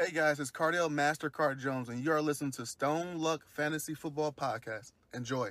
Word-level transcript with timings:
Hey 0.00 0.12
guys, 0.12 0.38
it's 0.38 0.52
Cardell 0.52 0.88
Mastercard 0.88 1.58
Jones, 1.58 1.88
and 1.88 2.04
you 2.04 2.12
are 2.12 2.22
listening 2.22 2.52
to 2.52 2.64
Stone 2.64 3.18
Luck 3.18 3.44
Fantasy 3.44 3.94
Football 3.94 4.30
Podcast. 4.30 4.92
Enjoy. 5.12 5.50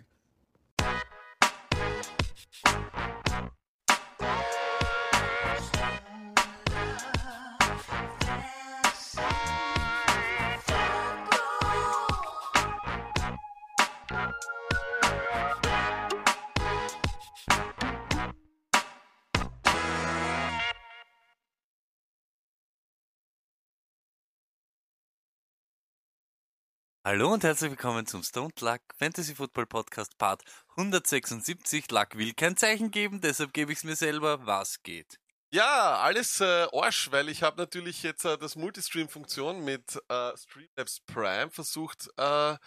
Hallo 27.08 27.32
und 27.32 27.46
herzlich 27.46 27.72
willkommen 27.72 28.06
zum 28.06 28.22
Stone 28.22 28.52
Luck 28.60 28.82
Fantasy 28.98 29.34
Football 29.34 29.66
Podcast 29.66 30.18
Part 30.18 30.44
176. 30.76 31.90
Luck 31.90 32.18
will 32.18 32.34
kein 32.34 32.58
Zeichen 32.58 32.92
geben, 32.92 33.22
deshalb 33.22 33.54
gebe 33.54 33.72
ich 33.72 33.78
es 33.78 33.86
mir 33.86 33.96
selber. 33.96 34.46
Was 34.46 34.84
geht? 34.84 35.18
Ja, 35.50 36.00
alles 36.00 36.42
äh, 36.42 36.68
Arsch, 36.74 37.10
weil 37.10 37.30
ich 37.30 37.44
habe 37.44 37.62
natürlich 37.62 38.04
jetzt 38.04 38.26
äh, 38.26 38.38
das 38.38 38.58
Multistream-Funktion 38.58 39.64
mit 39.64 39.98
äh, 40.10 40.36
Streamlabs 40.36 41.00
Prime 41.06 41.50
versucht 41.50 42.10
äh, 42.18 42.58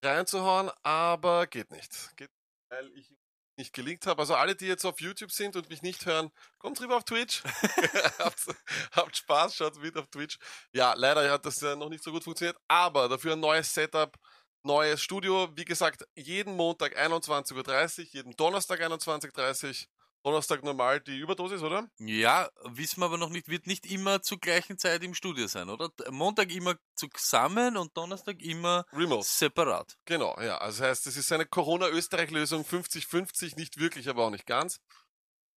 reinzuhauen, 0.00 0.70
aber 0.84 1.48
geht 1.48 1.72
nicht. 1.72 2.16
Geht, 2.16 2.30
weil 2.68 2.88
ich 2.94 3.12
nicht 3.62 3.72
gelingt 3.72 4.06
habe. 4.06 4.20
Also 4.20 4.34
alle, 4.34 4.56
die 4.56 4.66
jetzt 4.66 4.84
auf 4.84 5.00
YouTube 5.00 5.30
sind 5.30 5.56
und 5.56 5.68
mich 5.70 5.82
nicht 5.82 6.04
hören, 6.04 6.30
kommt 6.58 6.80
rüber 6.80 6.96
auf 6.96 7.04
Twitch. 7.04 7.42
habt, 8.18 8.46
habt, 8.92 9.16
Spaß, 9.16 9.56
schaut 9.56 9.80
mit 9.80 9.96
auf 9.96 10.08
Twitch. 10.08 10.38
Ja, 10.72 10.94
leider 10.94 11.30
hat 11.30 11.46
das 11.46 11.60
ja 11.60 11.76
noch 11.76 11.88
nicht 11.88 12.02
so 12.02 12.10
gut 12.10 12.24
funktioniert, 12.24 12.56
aber 12.68 13.08
dafür 13.08 13.34
ein 13.34 13.40
neues 13.40 13.72
Setup, 13.72 14.16
neues 14.64 15.00
Studio. 15.00 15.48
Wie 15.54 15.64
gesagt, 15.64 16.04
jeden 16.14 16.56
Montag 16.56 16.98
21.30 16.98 18.00
Uhr, 18.00 18.06
jeden 18.10 18.36
Donnerstag 18.36 18.80
21.30 18.80 19.68
Uhr 19.68 19.74
Donnerstag 20.22 20.62
normal 20.62 21.00
die 21.00 21.18
Überdosis, 21.18 21.62
oder? 21.62 21.88
Ja, 21.98 22.48
wissen 22.64 23.00
wir 23.00 23.06
aber 23.06 23.18
noch 23.18 23.30
nicht, 23.30 23.48
wird 23.48 23.66
nicht 23.66 23.86
immer 23.90 24.22
zur 24.22 24.38
gleichen 24.38 24.78
Zeit 24.78 25.02
im 25.02 25.14
Studio 25.14 25.46
sein, 25.48 25.68
oder? 25.68 25.90
Montag 26.10 26.52
immer 26.52 26.76
zusammen 26.94 27.76
und 27.76 27.96
Donnerstag 27.96 28.40
immer 28.40 28.84
Remote. 28.92 29.26
separat. 29.26 29.96
Genau, 30.04 30.36
ja. 30.40 30.58
Also 30.58 30.82
das 30.82 30.90
heißt, 30.90 31.06
es 31.08 31.16
ist 31.16 31.32
eine 31.32 31.46
Corona-Österreich-Lösung 31.46 32.64
50-50, 32.64 33.56
nicht 33.56 33.78
wirklich, 33.78 34.08
aber 34.08 34.24
auch 34.24 34.30
nicht 34.30 34.46
ganz. 34.46 34.80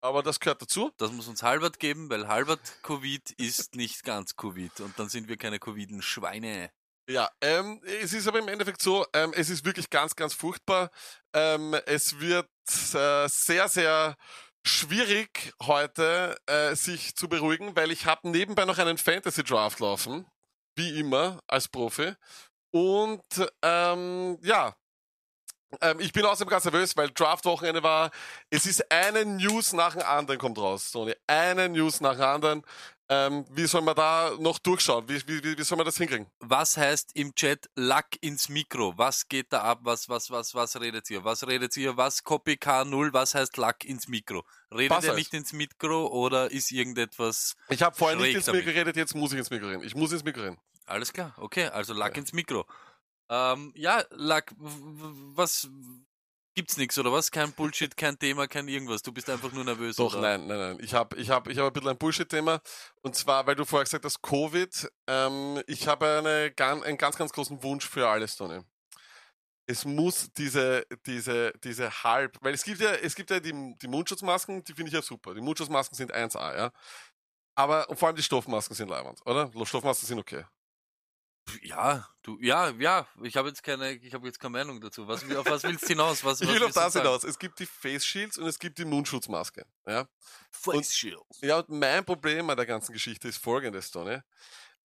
Aber 0.02 0.22
das 0.22 0.40
gehört 0.40 0.62
dazu. 0.62 0.92
Das 0.98 1.12
muss 1.12 1.28
uns 1.28 1.42
Halbert 1.42 1.80
geben, 1.80 2.10
weil 2.10 2.28
Halbert 2.28 2.60
Covid 2.84 3.32
ist 3.38 3.76
nicht 3.76 4.04
ganz 4.04 4.36
Covid 4.36 4.82
und 4.82 4.98
dann 5.00 5.10
sind 5.10 5.28
wir 5.28 5.38
keine 5.38 5.60
Coviden 5.60 6.02
Schweine. 6.02 6.72
Ja, 7.08 7.30
ähm, 7.42 7.82
es 8.02 8.14
ist 8.14 8.28
aber 8.28 8.40
im 8.40 8.48
Endeffekt 8.48 8.82
so, 8.82 9.06
ähm, 9.14 9.32
es 9.36 9.50
ist 9.50 9.64
wirklich 9.64 9.90
ganz, 9.92 10.16
ganz 10.16 10.34
furchtbar. 10.34 10.90
Ähm, 11.34 11.76
es 11.86 12.20
wird 12.20 12.50
äh, 12.94 13.28
sehr, 13.28 13.68
sehr 13.68 14.16
schwierig 14.66 15.54
heute, 15.62 16.38
äh, 16.48 16.76
sich 16.76 17.16
zu 17.16 17.30
beruhigen, 17.30 17.76
weil 17.76 17.92
ich 17.92 18.06
habe 18.06 18.30
nebenbei 18.30 18.66
noch 18.66 18.80
einen 18.80 18.98
Fantasy 18.98 19.44
Draft 19.44 19.80
laufen, 19.80 20.26
wie 20.76 21.00
immer 21.00 21.40
als 21.48 21.68
Profi. 21.68 22.14
Und 22.72 23.24
ähm, 23.62 24.38
ja, 24.42 24.76
ähm, 25.82 26.00
ich 26.00 26.12
bin 26.14 26.26
außerdem 26.26 26.50
ganz 26.50 26.66
nervös, 26.66 26.98
weil 26.98 27.10
Draft-Wochenende 27.10 27.84
war. 27.84 28.12
Es 28.50 28.66
ist 28.66 28.92
eine 28.92 29.26
News 29.26 29.74
nach 29.74 29.94
dem 29.94 30.04
anderen 30.04 30.40
kommt 30.40 30.58
raus, 30.58 30.92
Sony. 30.92 31.16
Eine 31.28 31.70
News 31.70 32.02
nach 32.02 32.16
dem 32.16 32.24
anderen. 32.24 32.62
Ähm, 33.08 33.46
wie 33.52 33.68
soll 33.68 33.82
man 33.82 33.96
da 33.96 34.32
noch 34.40 34.58
durchschauen? 34.58 35.08
Wie, 35.08 35.22
wie, 35.28 35.58
wie 35.58 35.64
soll 35.64 35.78
man 35.78 35.86
das 35.86 35.98
hinkriegen? 35.98 36.26
Was 36.40 36.76
heißt 36.76 37.12
im 37.14 37.36
Chat 37.36 37.70
Lack 37.76 38.18
ins 38.22 38.50
Mikro? 38.50 38.98
Was 38.98 39.28
geht 39.28 39.54
da 39.54 39.62
ab? 39.62 39.80
Was, 39.84 40.10
was, 40.10 40.32
was, 40.32 40.56
was 40.56 40.80
redet 40.82 41.08
ihr? 41.12 41.24
Was 41.24 41.46
redet 41.48 41.78
ihr? 41.78 41.96
Was 41.98 42.24
Copy 42.24 42.54
K0? 42.54 43.14
Was 43.14 43.36
heißt 43.36 43.58
Lack 43.58 43.86
ins 43.86 44.08
Mikro? 44.08 44.44
Redet 44.72 44.90
was 44.90 45.04
ihr 45.04 45.10
heißt? 45.10 45.20
nicht 45.20 45.34
ins 45.36 45.54
Mikro 45.54 46.08
oder 46.08 46.50
ist 46.50 46.72
irgendetwas? 46.72 47.56
Ich 47.70 47.84
habe 47.84 47.96
vorher 47.96 48.18
nicht 48.18 48.36
ins 48.36 48.48
Mikro 48.48 48.66
geredet, 48.66 48.96
jetzt 48.96 49.14
muss 49.14 49.32
ich 49.34 49.38
ins 49.38 49.52
Mikro 49.52 49.68
reden. 49.68 49.84
Ich 49.84 49.94
muss 49.94 50.12
ins 50.12 50.24
Mikro 50.24 50.42
reden. 50.42 50.58
Alles 50.88 51.14
klar, 51.14 51.34
okay, 51.38 51.66
also 51.66 51.94
Lack 51.94 52.16
ja. 52.16 52.22
ins 52.22 52.34
Mikro. 52.34 52.66
Ähm, 53.30 53.72
ja, 53.76 54.04
Lack, 54.12 54.52
was, 54.58 55.70
Gibt's 56.56 56.78
nichts 56.78 56.98
oder 56.98 57.12
was? 57.12 57.32
Kein 57.32 57.52
Bullshit, 57.56 57.96
kein 57.98 58.18
Thema, 58.18 58.48
kein 58.48 58.68
irgendwas. 58.68 59.02
Du 59.02 59.12
bist 59.12 59.30
einfach 59.30 59.52
nur 59.52 59.66
nervös. 59.66 59.98
Doch, 59.98 60.14
oder? 60.14 60.22
nein, 60.22 60.48
nein, 60.48 60.58
nein. 60.58 60.78
Ich 60.82 60.94
habe 60.94 61.16
ich 61.18 61.30
hab, 61.30 61.48
ich 61.48 61.58
hab 61.58 61.68
ein 61.68 61.74
bisschen 61.74 61.90
ein 61.90 61.98
Bullshit-Thema. 61.98 62.62
Und 63.02 63.16
zwar, 63.16 63.46
weil 63.46 63.56
du 63.56 63.66
vorher 63.66 63.84
gesagt 63.84 64.06
hast, 64.06 64.22
Covid. 64.22 64.90
Ähm, 65.08 65.62
ich 65.68 65.88
habe 65.88 66.08
eine, 66.20 66.54
einen 66.84 66.98
ganz, 66.98 67.18
ganz 67.18 67.34
großen 67.34 67.62
Wunsch 67.62 67.88
für 67.88 68.08
alles, 68.08 68.38
Tony. 68.38 68.62
Es 69.68 69.84
muss 69.84 70.32
diese, 70.38 70.86
diese, 71.06 71.52
diese 71.64 72.04
halb, 72.04 72.38
weil 72.42 72.54
es 72.54 72.64
gibt 72.64 72.80
ja, 72.80 72.92
es 72.94 73.16
gibt 73.16 73.32
ja 73.32 73.40
die, 73.40 73.76
die 73.82 73.88
Mundschutzmasken, 73.88 74.64
die 74.64 74.74
finde 74.74 74.90
ich 74.90 74.94
ja 74.94 75.02
super. 75.02 75.34
Die 75.34 75.42
Mundschutzmasken 75.42 75.96
sind 75.96 76.14
1A, 76.14 76.56
ja. 76.56 76.72
Aber 77.56 77.88
vor 77.96 78.08
allem 78.08 78.16
die 78.16 78.24
Stoffmasken 78.24 78.76
sind 78.76 78.90
leibend, 78.90 79.26
oder? 79.26 79.52
Stoffmasken 79.66 80.08
sind 80.08 80.20
okay. 80.20 80.46
Ja, 81.62 82.08
du, 82.24 82.38
ja, 82.42 82.70
ja, 82.72 83.08
ich 83.22 83.38
habe 83.38 83.50
jetzt 83.50 83.64
keine, 83.64 83.92
ich 83.94 84.14
habe 84.14 84.26
jetzt 84.28 84.40
keine 84.40 84.52
Meinung 84.52 84.82
dazu. 84.82 85.08
Was, 85.08 85.24
auf 85.36 85.46
was 85.46 85.64
willst 85.64 85.84
du 85.84 85.88
hinaus? 85.90 86.24
Was, 86.24 86.42
ich 86.42 86.48
will 86.48 86.64
auf 86.64 86.72
das 86.72 86.94
hinaus. 86.94 87.24
Es 87.24 87.38
gibt 87.38 87.60
die 87.60 87.66
Face 87.66 88.06
Shields 88.06 88.38
und 88.38 88.48
es 88.48 88.60
gibt 88.60 88.78
die 88.78 88.86
Mundschutzmaske. 88.86 89.66
Ja? 89.86 90.08
Face 90.52 90.94
Shields. 90.94 91.42
Ja, 91.42 91.60
und 91.60 91.70
mein 91.70 92.04
Problem 92.04 92.50
an 92.50 92.58
der 92.58 92.66
ganzen 92.66 92.94
Geschichte 92.94 93.28
ist 93.28 93.38
folgendes, 93.38 93.92
Tony. 93.92 94.20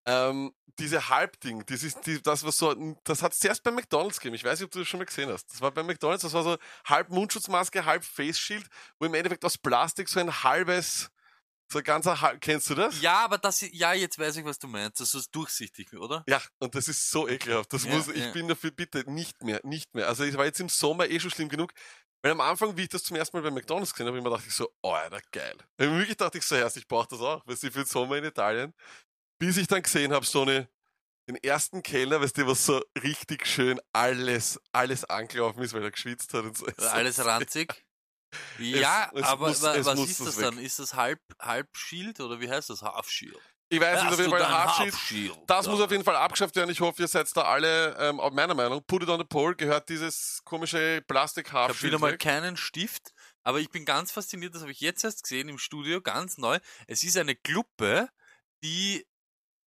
Ähm, 0.06 0.54
diese 0.80 1.10
Halbding, 1.10 1.66
das 1.66 1.84
ist 1.84 2.06
die, 2.06 2.22
das 2.22 2.44
was 2.44 2.58
so, 2.58 2.74
das 3.04 3.22
hat 3.22 3.34
es 3.34 3.40
zuerst 3.40 3.64
bei 3.64 3.72
McDonalds 3.72 4.20
gegeben. 4.20 4.36
Ich 4.36 4.44
weiß 4.44 4.60
nicht, 4.60 4.66
ob 4.66 4.72
du 4.72 4.80
das 4.80 4.88
schon 4.88 5.00
mal 5.00 5.06
gesehen 5.06 5.30
hast. 5.30 5.52
Das 5.52 5.62
war 5.62 5.72
bei 5.72 5.84
McDonalds, 5.84 6.24
das 6.24 6.34
war 6.34 6.44
so 6.44 6.58
halb 6.86 7.10
Mundschutzmaske, 7.10 7.86
halb 7.86 8.04
Face 8.04 8.40
Shield, 8.40 8.66
wo 8.98 9.06
im 9.06 9.14
Endeffekt 9.14 9.44
aus 9.46 9.58
Plastik 9.58 10.08
so 10.08 10.20
ein 10.20 10.44
halbes, 10.44 11.12
so 11.72 11.78
ein 11.78 11.84
ganzer, 11.84 12.38
kennst 12.40 12.70
du 12.70 12.76
das? 12.76 13.00
Ja, 13.02 13.26
aber 13.26 13.38
das, 13.38 13.62
ja, 13.72 13.94
jetzt 13.94 14.18
weiß 14.18 14.38
ich, 14.38 14.46
was 14.46 14.58
du 14.58 14.68
meinst. 14.68 15.00
Das 15.00 15.14
ist 15.14 15.34
durchsichtig, 15.36 15.94
oder? 15.94 16.24
Ja, 16.28 16.42
und 16.60 16.74
das 16.74 16.88
ist 16.88 17.12
so 17.12 17.28
ekelhaft. 17.28 17.72
Das 17.72 17.86
ja, 17.86 17.94
muss, 17.96 18.08
ich 18.08 18.24
ja. 18.24 18.32
bin 18.32 18.48
dafür 18.48 18.72
bitte 18.72 19.10
nicht 19.12 19.44
mehr, 19.44 19.62
nicht 19.64 19.94
mehr. 19.94 20.08
Also, 20.08 20.24
ich 20.24 20.36
war 20.36 20.46
jetzt 20.46 20.60
im 20.60 20.70
Sommer 20.70 21.08
eh 21.08 21.20
schon 21.20 21.32
schlimm 21.32 21.50
genug. 21.50 21.74
Weil 22.22 22.32
am 22.32 22.42
Anfang, 22.42 22.76
wie 22.76 22.82
ich 22.82 22.90
das 22.90 23.04
zum 23.04 23.16
ersten 23.16 23.38
Mal 23.38 23.44
bei 23.44 23.52
McDonalds 23.52 23.94
gesehen 23.94 24.08
habe, 24.08 24.18
immer 24.18 24.30
dachte 24.30 24.48
ich 24.48 24.54
so, 24.54 24.70
oh, 24.82 24.92
Alter, 24.92 25.22
geil. 25.32 25.56
Und 25.78 25.98
wirklich 25.98 26.18
dachte 26.18 26.38
ich 26.38 26.44
so, 26.44 26.56
erst, 26.56 26.76
ich 26.76 26.88
brauche 26.88 27.08
das 27.08 27.22
auch, 27.22 27.42
weil 27.46 27.56
sie 27.56 27.72
für 27.72 27.84
den 27.84 27.88
Sommer 27.88 28.18
in 28.18 28.26
Italien. 28.26 28.74
Bis 29.38 29.56
ich 29.56 29.68
dann 29.68 29.82
gesehen 29.82 30.12
habe, 30.12 30.26
so 30.26 30.42
eine, 30.42 30.68
den 31.30 31.38
ersten 31.38 31.82
Keller, 31.82 32.20
weißt 32.20 32.38
du, 32.38 32.48
was 32.48 32.66
so 32.66 32.82
richtig 33.02 33.46
schön 33.48 33.80
alles, 33.94 34.60
alles 34.74 35.06
angelaufen 35.06 35.64
ist, 35.64 35.74
weil 35.74 35.84
er 35.84 35.92
geschwitzt 35.92 36.34
hat 36.34 36.44
und 36.44 36.58
so. 36.58 36.66
Alles 36.90 37.24
ranzig? 37.24 37.86
Ja, 38.60 39.10
es, 39.14 39.22
es 39.22 39.28
aber 39.28 39.48
muss, 39.50 39.62
was 39.62 40.00
ist 40.00 40.20
das, 40.20 40.36
dann? 40.38 40.58
Ist 40.58 40.80
das 40.80 40.94
halb, 40.94 41.20
halb 41.40 41.76
Shield 41.76 42.20
oder 42.20 42.40
wie 42.40 42.50
heißt 42.50 42.70
das? 42.70 42.82
Half 42.82 43.10
Shield? 43.10 43.38
Ich 43.72 43.80
weiß 43.80 44.04
nicht, 44.04 44.14
auf 44.14 44.20
jeden 44.20 44.32
Fall 44.32 44.50
Half 44.50 44.76
Shield. 44.78 44.96
Shield. 44.96 45.38
Das 45.46 45.66
ja. 45.66 45.72
muss 45.72 45.82
auf 45.82 45.92
jeden 45.92 46.04
Fall 46.04 46.16
abgeschafft 46.16 46.56
werden. 46.56 46.72
Ich 46.72 46.82
hoffe, 46.82 47.04
ihr 47.04 47.08
seid 47.08 47.28
da 47.38 47.44
alle 47.44 47.96
ähm, 48.00 48.20
auf 48.20 48.34
meiner 48.34 48.56
Meinung. 48.56 48.84
Put 48.86 49.04
it 49.04 49.10
on 49.10 49.20
the 49.20 49.26
pole 49.26 49.56
gehört 49.56 49.90
dieses 49.90 50.42
komische 50.44 51.04
Plastik 51.08 51.52
Half 51.54 51.78
Shield. 51.78 51.94
Ich 51.94 52.00
habe 52.00 52.12
wieder 52.12 52.12
mal 52.12 52.18
keinen 52.18 52.58
Stift, 52.58 53.14
aber 53.44 53.60
ich 53.60 53.70
bin 53.70 53.86
ganz 53.86 54.12
fasziniert, 54.12 54.56
das 54.56 54.64
habe 54.64 54.72
ich 54.72 54.82
jetzt 54.82 55.04
erst 55.04 55.24
gesehen 55.24 55.50
im 55.50 55.60
Studio, 55.60 56.02
ganz 56.02 56.38
neu. 56.38 56.60
Es 56.88 57.04
ist 57.04 57.18
eine 57.18 57.36
Kluppe, 57.36 58.10
die 58.64 59.06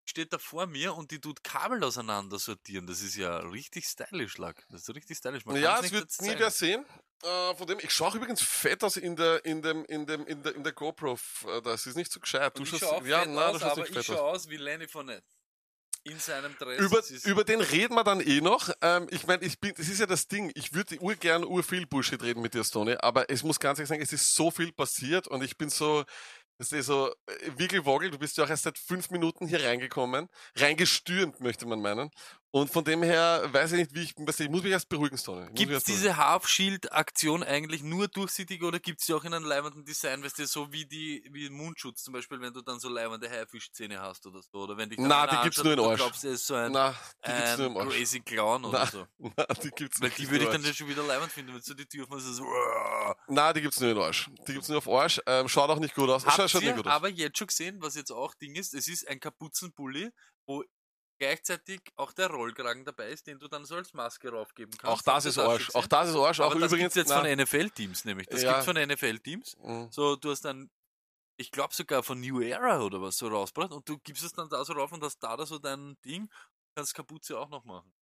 steht 0.05 0.33
da 0.33 0.39
vor 0.39 0.67
mir 0.67 0.95
und 0.95 1.11
die 1.11 1.21
tut 1.21 1.45
Kabel 1.45 1.83
auseinander 1.85 2.39
sortieren. 2.39 2.87
Das 2.87 3.03
ist 3.03 3.17
ja 3.17 3.39
richtig 3.39 3.87
stylisch, 3.87 4.37
Lack. 4.39 4.67
Das 4.69 4.83
ist 4.83 4.95
richtig 4.95 5.19
stylisch. 5.19 5.45
Man 5.47 5.57
ja, 5.57 5.79
es 5.81 5.93
wird 5.93 6.11
nie 6.21 6.35
wer 6.37 6.51
sehen. 6.51 6.85
Äh, 7.23 7.55
von 7.55 7.67
dem, 7.69 7.79
ich 7.81 7.93
schaue 7.93 8.17
übrigens 8.17 8.43
fett 8.43 8.83
aus 8.83 8.97
in 8.97 9.15
der, 9.15 9.45
in 9.45 9.63
dem, 9.63 9.85
in 9.85 10.07
dem, 10.07 10.27
in 10.27 10.43
der, 10.43 10.57
in 10.57 10.65
der 10.65 10.73
GoPro. 10.73 11.19
Äh, 11.47 11.63
das 11.63 11.87
ist 11.87 11.97
nicht 11.97 12.11
so 12.11 12.19
gescheit. 12.19 12.59
Du 12.59 12.65
schaust, 12.65 12.83
ja, 13.05 13.25
nein, 13.25 13.39
aus, 13.39 13.53
du 13.53 13.59
schaust 13.61 13.79
aber 13.79 13.91
ich 13.91 14.07
schaue 14.07 14.23
aus 14.23 14.49
wie 14.49 14.57
Lenny 14.57 14.89
von 14.89 15.07
Net. 15.07 15.25
In 16.05 16.19
seinem 16.19 16.57
Dress. 16.59 16.81
Über, 16.81 17.01
über 17.31 17.45
den 17.45 17.61
reden 17.61 17.95
wir 17.95 18.03
dann 18.03 18.21
eh 18.21 18.41
noch. 18.41 18.71
Ähm, 18.81 19.07
ich 19.13 19.25
meine, 19.29 19.45
ich 19.45 19.61
bin, 19.61 19.73
das 19.77 19.89
ist 19.89 20.01
ja 20.01 20.07
das 20.07 20.27
Ding. 20.27 20.51
Ich 20.57 20.73
würde 20.75 20.99
urgern 20.99 21.45
ur 21.45 21.63
viel 21.63 21.87
Bullshit 21.87 22.21
reden 22.21 22.43
mit 22.43 22.55
dir, 22.55 22.65
Stone, 22.65 23.01
aber 23.05 23.31
es 23.31 23.45
muss 23.45 23.61
ganz 23.61 23.79
ehrlich 23.79 23.89
sagen, 23.89 24.03
es 24.03 24.13
ist 24.13 24.35
so 24.35 24.51
viel 24.51 24.73
passiert 24.73 25.29
und 25.29 25.45
ich 25.45 25.57
bin 25.57 25.71
so, 25.71 26.03
das 26.59 26.73
ist 26.73 26.87
so, 26.87 27.09
äh, 27.27 27.51
Wiggelwoggel, 27.57 28.11
du 28.11 28.19
bist 28.19 28.37
ja 28.37 28.45
auch 28.45 28.51
erst 28.51 28.65
seit 28.65 28.79
fünf 28.79 29.11
Minuten 29.11 29.47
hier 29.47 29.63
reingekommen, 29.63 30.29
reingestürmt, 30.57 31.39
möchte 31.39 31.67
man 31.67 31.81
meinen. 31.81 32.11
Und 32.55 32.71
von 32.71 32.85
dem 32.85 33.03
her 33.03 33.49
weiß 33.51 33.73
ich 33.73 33.79
nicht, 33.79 33.95
wie 33.95 34.03
ich, 34.03 34.11
ich 34.11 34.51
muss 34.51 34.63
mich 34.63 34.73
erst 34.73 34.91
beruhigen, 34.91 35.17
Stone. 35.17 35.51
Gibt 35.55 35.73
es 35.73 35.85
diese 35.85 36.19
Half-Shield-Aktion 36.19 37.43
eigentlich 37.43 37.83
nur 37.83 38.09
durchsichtig 38.09 38.63
oder 38.63 38.79
gibt 38.79 39.01
es 39.01 39.07
sie 39.07 39.15
auch 39.15 39.25
in 39.25 39.33
einem 39.33 39.47
leibenden 39.47 39.87
Design, 39.87 40.23
weißt 40.23 40.39
du, 40.39 40.47
so 40.47 40.71
wie 40.71 40.85
die, 40.85 41.27
wie 41.33 41.49
Mundschutz 41.49 42.03
zum 42.03 42.13
Beispiel, 42.13 42.39
wenn 42.43 42.53
du 42.53 42.61
dann 42.61 42.79
so 42.79 42.91
leibende 42.91 43.31
Haifischzähne 43.31 43.99
hast 43.99 44.27
oder 44.27 44.43
so, 44.43 44.59
oder 44.59 44.77
wenn 44.77 44.91
dich 44.91 44.99
Na, 45.01 45.27
die 45.27 45.43
gibt's 45.45 45.65
nur 45.65 45.73
in 45.73 45.81
Arsch. 45.81 45.97
Glaubst, 45.97 46.25
ist 46.25 46.47
so 46.47 46.55
ein, 46.55 46.73
Na, 46.73 46.95
die 47.27 47.31
gibt's 47.33 47.57
nur 47.57 47.67
im 47.69 47.77
Arsch. 47.79 47.95
crazy 47.95 48.21
Clown 48.21 48.65
oder 48.67 48.79
Na, 48.81 48.87
so. 48.87 49.07
Na, 49.35 49.45
die 49.55 49.71
gibt's 49.71 50.03
Weil 50.03 50.11
die 50.11 50.31
würde 50.31 50.45
ich 50.45 50.51
dann 50.51 50.75
schon 50.75 50.89
wieder 50.89 51.05
leibend 51.05 51.33
finden, 51.33 51.55
wenn 51.55 51.63
du 51.67 51.73
die 51.75 51.87
Tür 51.87 52.05
aufmachst, 52.05 52.27
so, 52.35 52.47
Na, 53.29 53.55
die 53.55 53.63
gibt's 53.63 53.81
nur 53.81 53.93
in 53.93 53.99
Arsch. 53.99 54.29
Die 54.47 54.53
gibt's 54.53 54.69
nur 54.69 54.77
auf 54.77 54.89
Arsch, 54.91 55.23
ähm, 55.25 55.49
schaut 55.49 55.71
auch 55.71 55.79
nicht 55.79 55.95
gut 55.95 56.11
aus. 56.11 56.27
Habt 56.27 56.51
schaut, 56.51 56.61
ihr 56.61 56.69
nicht 56.69 56.77
gut 56.77 56.87
aus. 56.87 56.93
aber 56.93 57.09
jetzt 57.09 57.39
schon 57.39 57.47
gesehen, 57.47 57.81
was 57.81 57.95
jetzt 57.95 58.11
auch 58.13 58.35
Ding 58.35 58.57
ist, 58.57 58.75
es 58.75 58.89
ist 58.89 59.09
ein 59.09 59.21
Kapuzenpulli, 59.21 60.11
wo 60.45 60.63
gleichzeitig 61.23 61.81
auch 61.97 62.13
der 62.13 62.29
Rollkragen 62.29 62.85
dabei 62.85 63.11
ist, 63.11 63.27
den 63.27 63.39
du 63.39 63.47
dann 63.49 63.65
so 63.65 63.77
als 63.77 63.93
Maske 63.95 64.31
raufgeben 64.31 64.77
kannst. 64.77 64.93
Auch 64.93 65.03
das 65.03 65.25
ist 65.25 65.39
Arsch. 65.39 65.75
Auch 65.75 65.87
das 65.87 66.11
ist 66.11 66.17
Arsch. 66.17 66.41
Auch 66.41 66.55
das 66.59 66.73
übrigens. 66.73 66.95
jetzt 66.95 67.09
na, 67.09 67.21
von 67.21 67.31
NFL-Teams 67.37 68.05
nämlich. 68.05 68.27
Das 68.27 68.43
Ja. 68.43 68.53
gibt's 68.53 68.65
von 68.67 68.77
NFL-Teams. 68.77 69.57
Mhm. 69.59 69.89
So, 69.93 70.17
du 70.17 70.31
hast 70.31 70.45
dann, 70.45 70.71
ich 71.37 71.51
glaube 71.53 71.75
sogar 71.75 72.03
von 72.03 72.21
New 72.21 72.41
Era 72.41 72.81
oder 72.83 73.01
was 73.01 73.17
so 73.17 73.29
rausgebracht 73.29 73.73
und 73.73 73.89
du 73.89 73.99
gibst 73.99 74.25
es 74.25 74.33
dann 74.33 74.49
da 74.49 74.65
so 74.65 74.73
rauf 74.73 74.91
und 74.93 75.03
hast 75.05 75.19
da, 75.21 75.37
da 75.37 75.47
so 75.47 75.59
dein 75.59 75.97
Ding, 76.05 76.29
kannst 76.75 76.95
Kapuze 76.95 77.39
auch 77.39 77.49
noch 77.49 77.65
machen. 77.65 77.93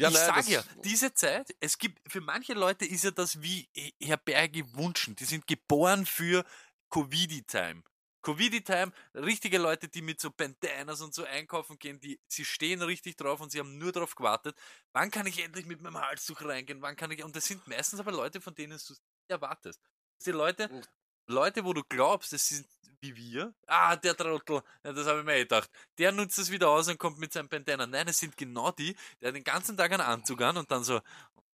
ja, 0.00 0.08
ich 0.08 0.14
nein, 0.14 0.26
sag 0.26 0.36
das- 0.36 0.48
ja, 0.48 0.62
diese 0.82 1.14
Zeit, 1.14 1.54
es 1.60 1.78
gibt, 1.78 2.00
für 2.10 2.20
manche 2.20 2.54
Leute 2.54 2.84
ist 2.84 3.04
ja 3.04 3.10
das 3.12 3.40
wie 3.40 3.68
Herr 4.02 4.16
Berge 4.16 4.64
wünschen. 4.74 5.14
Die 5.16 5.24
sind 5.26 5.46
geboren 5.46 6.06
für 6.06 6.44
Covid-Time. 6.90 7.82
Covid-Time, 8.22 8.92
richtige 9.14 9.58
Leute, 9.58 9.88
die 9.88 10.02
mit 10.02 10.20
so 10.20 10.30
Bandanas 10.30 11.00
und 11.00 11.14
so 11.14 11.24
einkaufen 11.24 11.78
gehen, 11.78 12.00
die, 12.00 12.20
sie 12.26 12.44
stehen 12.44 12.82
richtig 12.82 13.16
drauf 13.16 13.40
und 13.40 13.50
sie 13.50 13.58
haben 13.58 13.78
nur 13.78 13.92
darauf 13.92 14.14
gewartet, 14.14 14.56
wann 14.92 15.10
kann 15.10 15.26
ich 15.26 15.42
endlich 15.42 15.66
mit 15.66 15.80
meinem 15.80 16.00
Halstuch 16.00 16.42
reingehen, 16.42 16.82
wann 16.82 16.96
kann 16.96 17.10
ich, 17.10 17.24
und 17.24 17.34
das 17.36 17.46
sind 17.46 17.66
meistens 17.66 18.00
aber 18.00 18.12
Leute, 18.12 18.40
von 18.40 18.54
denen 18.54 18.70
du 18.70 18.76
es 18.76 19.02
erwartest. 19.28 19.80
Das 20.18 20.24
sind 20.24 20.36
Leute, 20.36 20.68
Mhm. 20.68 20.82
Leute, 21.28 21.64
wo 21.64 21.72
du 21.72 21.82
glaubst, 21.88 22.32
das 22.32 22.48
sind 22.48 22.66
wie 23.00 23.16
wir. 23.16 23.54
Ah, 23.66 23.96
der 23.96 24.16
Trottel, 24.16 24.62
ja, 24.84 24.92
das 24.92 25.06
habe 25.06 25.20
ich 25.20 25.24
mir 25.24 25.34
eh 25.34 25.42
gedacht. 25.42 25.68
Der 25.98 26.12
nutzt 26.12 26.38
das 26.38 26.50
wieder 26.50 26.68
aus 26.68 26.88
und 26.88 26.98
kommt 26.98 27.18
mit 27.18 27.32
seinem 27.32 27.48
Bandana. 27.48 27.86
Nein, 27.86 28.06
es 28.08 28.18
sind 28.18 28.36
genau 28.36 28.70
die, 28.70 28.96
der 29.20 29.32
den 29.32 29.42
ganzen 29.44 29.76
Tag 29.76 29.90
einen 29.92 30.02
Anzug 30.02 30.40
an 30.42 30.56
und 30.56 30.70
dann 30.70 30.84
so, 30.84 31.00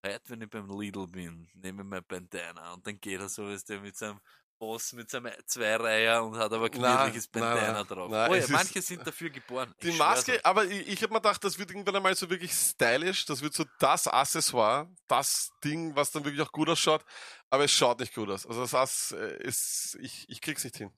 heute, 0.05 0.21
wenn 0.29 0.41
ich 0.41 0.49
beim 0.49 0.69
Lidl 0.69 1.07
bin, 1.07 1.49
nehme 1.55 1.81
ich 1.83 1.87
mein 1.87 2.03
Bandana 2.05 2.73
und 2.73 2.85
dann 2.85 2.99
geht 2.99 3.19
er 3.19 3.29
so, 3.29 3.47
ist 3.49 3.69
der 3.69 3.81
mit 3.81 3.97
seinem 3.97 4.19
Boss, 4.59 4.93
mit 4.93 5.09
seinem 5.09 5.31
Zweireiher 5.45 6.23
und 6.23 6.37
hat 6.37 6.51
aber 6.51 6.69
gemütliches 6.69 7.27
Bandana 7.29 7.83
drauf. 7.85 8.11
Nein, 8.11 8.29
oh, 8.29 8.33
ja, 8.35 8.41
ist- 8.41 8.49
manche 8.49 8.81
sind 8.81 9.07
dafür 9.07 9.29
geboren. 9.29 9.73
Die 9.81 9.93
Maske, 9.93 10.33
euch. 10.33 10.45
aber 10.45 10.65
ich, 10.65 10.87
ich 10.87 11.01
habe 11.01 11.13
mir 11.13 11.21
gedacht, 11.21 11.43
das 11.43 11.57
wird 11.57 11.71
irgendwann 11.71 11.95
einmal 11.95 12.13
so 12.15 12.29
wirklich 12.29 12.51
stylisch. 12.51 13.25
Das 13.25 13.41
wird 13.41 13.53
so 13.53 13.65
das 13.79 14.07
Accessoire, 14.07 14.87
das 15.07 15.49
Ding, 15.63 15.95
was 15.95 16.11
dann 16.11 16.25
wirklich 16.25 16.41
auch 16.45 16.51
gut 16.51 16.69
ausschaut. 16.69 17.03
Aber 17.49 17.63
es 17.63 17.71
schaut 17.71 17.99
nicht 17.99 18.13
gut 18.13 18.29
aus. 18.29 18.45
Also 18.45 18.61
das 18.61 18.73
heißt, 18.73 19.13
äh, 19.13 19.43
ist, 19.43 19.97
ich, 20.01 20.25
ich 20.29 20.41
krieg's 20.41 20.63
nicht 20.63 20.75
hin. 20.77 20.91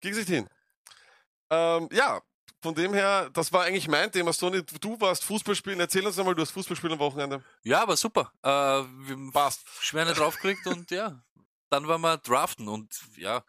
Krieg's 0.00 0.16
nicht 0.16 0.28
hin. 0.30 0.48
Ähm, 1.50 1.88
ja, 1.92 2.22
von 2.62 2.74
dem 2.74 2.94
her, 2.94 3.30
das 3.32 3.52
war 3.52 3.64
eigentlich 3.64 3.88
mein 3.88 4.10
Thema. 4.10 4.32
Sony, 4.32 4.62
du 4.64 5.00
warst 5.00 5.24
Fußballspielen. 5.24 5.78
Erzähl 5.80 6.06
uns 6.06 6.18
einmal, 6.18 6.34
du 6.34 6.42
hast 6.42 6.50
Fußballspielen 6.52 6.94
am 6.94 6.98
Wochenende. 6.98 7.44
Ja, 7.62 7.82
aber 7.82 7.96
super. 7.96 8.32
Äh, 8.42 8.48
wir 8.48 9.32
Passt. 9.32 9.62
Schweine 9.80 10.14
draufgekriegt 10.14 10.66
und 10.66 10.90
ja, 10.90 11.22
dann 11.76 11.88
waren 11.88 12.00
wir 12.00 12.16
draften 12.16 12.68
und 12.68 12.88
ja, 13.16 13.44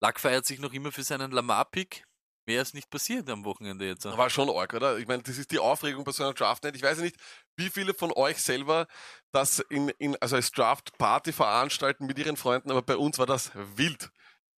Lack 0.00 0.20
feiert 0.20 0.46
sich 0.46 0.60
noch 0.60 0.72
immer 0.72 0.92
für 0.92 1.02
seinen 1.02 1.30
Lamar-Pick. 1.30 2.04
Mehr 2.46 2.62
ist 2.62 2.74
nicht 2.74 2.90
passiert 2.90 3.28
am 3.30 3.44
Wochenende 3.44 3.86
jetzt. 3.86 4.04
War 4.04 4.30
schon 4.30 4.50
arg, 4.50 4.74
oder? 4.74 4.98
Ich 4.98 5.06
meine, 5.06 5.22
das 5.22 5.38
ist 5.38 5.50
die 5.50 5.58
Aufregung 5.58 6.04
bei 6.04 6.12
so 6.12 6.22
einer 6.22 6.34
Draft 6.34 6.64
nicht. 6.64 6.76
Ich 6.76 6.82
weiß 6.82 6.98
nicht, 6.98 7.16
wie 7.56 7.70
viele 7.70 7.94
von 7.94 8.12
euch 8.12 8.42
selber 8.42 8.86
das 9.32 9.60
in, 9.60 9.88
in 9.98 10.16
also 10.20 10.36
als 10.36 10.50
Draft-Party 10.52 11.32
veranstalten 11.32 12.06
mit 12.06 12.18
ihren 12.18 12.36
Freunden, 12.36 12.70
aber 12.70 12.82
bei 12.82 12.96
uns 12.96 13.18
war 13.18 13.26
das 13.26 13.50
wild. 13.54 14.10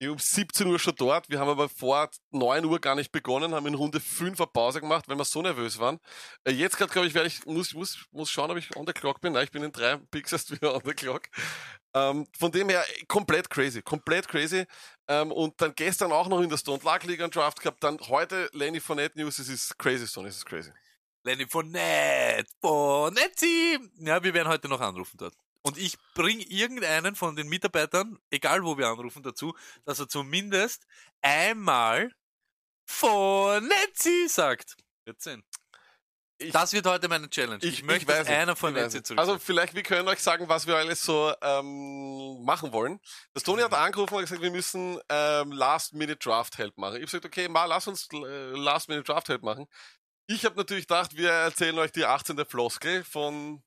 Ich 0.02 0.08
um 0.08 0.18
17 0.18 0.66
Uhr 0.66 0.78
schon 0.78 0.94
dort. 0.96 1.28
Wir 1.28 1.38
haben 1.38 1.50
aber 1.50 1.68
vor 1.68 2.08
9 2.30 2.64
Uhr 2.64 2.80
gar 2.80 2.94
nicht 2.94 3.12
begonnen, 3.12 3.54
haben 3.54 3.66
in 3.66 3.74
Runde 3.74 4.00
5 4.00 4.40
eine 4.40 4.46
Pause 4.46 4.80
gemacht, 4.80 5.06
weil 5.06 5.18
wir 5.18 5.26
so 5.26 5.42
nervös 5.42 5.78
waren. 5.78 6.00
Äh, 6.44 6.52
Jetzt 6.52 6.78
gerade, 6.78 6.90
glaube 6.90 7.06
ich, 7.06 7.12
werde 7.12 7.28
ich, 7.28 7.44
muss, 7.44 7.74
muss, 7.74 8.06
muss 8.10 8.30
schauen, 8.30 8.50
ob 8.50 8.56
ich 8.56 8.74
on 8.76 8.86
the 8.86 8.94
clock 8.94 9.20
bin. 9.20 9.34
Nein, 9.34 9.44
ich 9.44 9.50
bin 9.50 9.62
in 9.62 9.72
drei 9.72 9.98
Picks 10.10 10.32
erst 10.32 10.52
wieder 10.52 10.74
on 10.74 10.80
the 10.86 10.94
clock. 10.94 11.28
Ähm, 11.92 12.26
von 12.38 12.50
dem 12.50 12.70
her, 12.70 12.82
äh, 12.88 13.04
komplett 13.08 13.50
crazy, 13.50 13.82
komplett 13.82 14.26
crazy. 14.26 14.64
Ähm, 15.06 15.32
und 15.32 15.60
dann 15.60 15.74
gestern 15.74 16.12
auch 16.12 16.28
noch 16.28 16.40
in 16.40 16.48
der 16.48 16.56
Stone 16.56 16.82
Luck 16.82 17.04
League 17.04 17.20
einen 17.20 17.30
Draft 17.30 17.60
gehabt. 17.60 17.84
Dann 17.84 17.98
heute 18.08 18.48
Lenny 18.54 18.80
Fournette 18.80 19.18
News. 19.20 19.38
Es 19.38 19.50
ist 19.50 19.78
crazy, 19.78 20.06
Stone, 20.06 20.28
es 20.28 20.38
ist 20.38 20.46
crazy. 20.46 20.72
Lenny 21.24 21.46
Fournette, 21.46 22.46
Fonetti. 22.62 23.78
Ja, 23.98 24.22
wir 24.22 24.32
werden 24.32 24.48
heute 24.48 24.66
noch 24.66 24.80
anrufen 24.80 25.18
dort. 25.18 25.34
Und 25.62 25.76
ich 25.78 25.96
bringe 26.14 26.42
irgendeinen 26.44 27.14
von 27.14 27.36
den 27.36 27.48
Mitarbeitern, 27.48 28.18
egal 28.30 28.64
wo 28.64 28.78
wir 28.78 28.88
anrufen, 28.88 29.22
dazu, 29.22 29.54
dass 29.84 29.98
er 30.00 30.08
zumindest 30.08 30.86
einmal 31.20 32.10
Fonetti 32.86 34.28
sagt. 34.28 34.76
Wird 35.04 35.20
sehen. 35.20 35.44
Ich- 36.38 36.52
Das 36.52 36.72
wird 36.72 36.86
heute 36.86 37.06
meine 37.08 37.28
Challenge. 37.28 37.62
Ich, 37.62 37.82
möchte, 37.82 38.06
dass 38.06 38.26
nicht, 38.26 38.36
einer 38.36 38.52
ich 38.52 38.58
von 38.58 38.72
nicht. 38.72 39.06
zurück. 39.06 39.18
Also 39.20 39.38
vielleicht, 39.38 39.74
wir 39.74 39.82
können 39.82 40.08
euch 40.08 40.20
sagen, 40.20 40.48
was 40.48 40.66
wir 40.66 40.76
alles 40.76 41.02
so 41.02 41.34
ähm, 41.42 42.42
machen 42.44 42.72
wollen. 42.72 42.98
Das 43.34 43.42
Toni 43.42 43.60
hat 43.62 43.74
angerufen 43.74 44.14
und 44.14 44.22
gesagt, 44.22 44.40
wir 44.40 44.50
müssen 44.50 44.98
ähm, 45.10 45.52
Last-Minute-Draft-Help 45.52 46.78
machen. 46.78 46.94
Ich 46.96 47.02
habe 47.02 47.06
gesagt, 47.06 47.24
okay, 47.26 47.48
mal 47.48 47.66
lass 47.66 47.86
uns 47.86 48.08
äh, 48.12 48.16
Last-Minute-Draft-Help 48.56 49.42
machen. 49.42 49.66
Ich 50.26 50.46
habe 50.46 50.56
natürlich 50.56 50.86
gedacht, 50.88 51.14
wir 51.16 51.30
erzählen 51.30 51.78
euch 51.78 51.92
die 51.92 52.06
18. 52.06 52.42
Floskel 52.46 53.04
von 53.04 53.62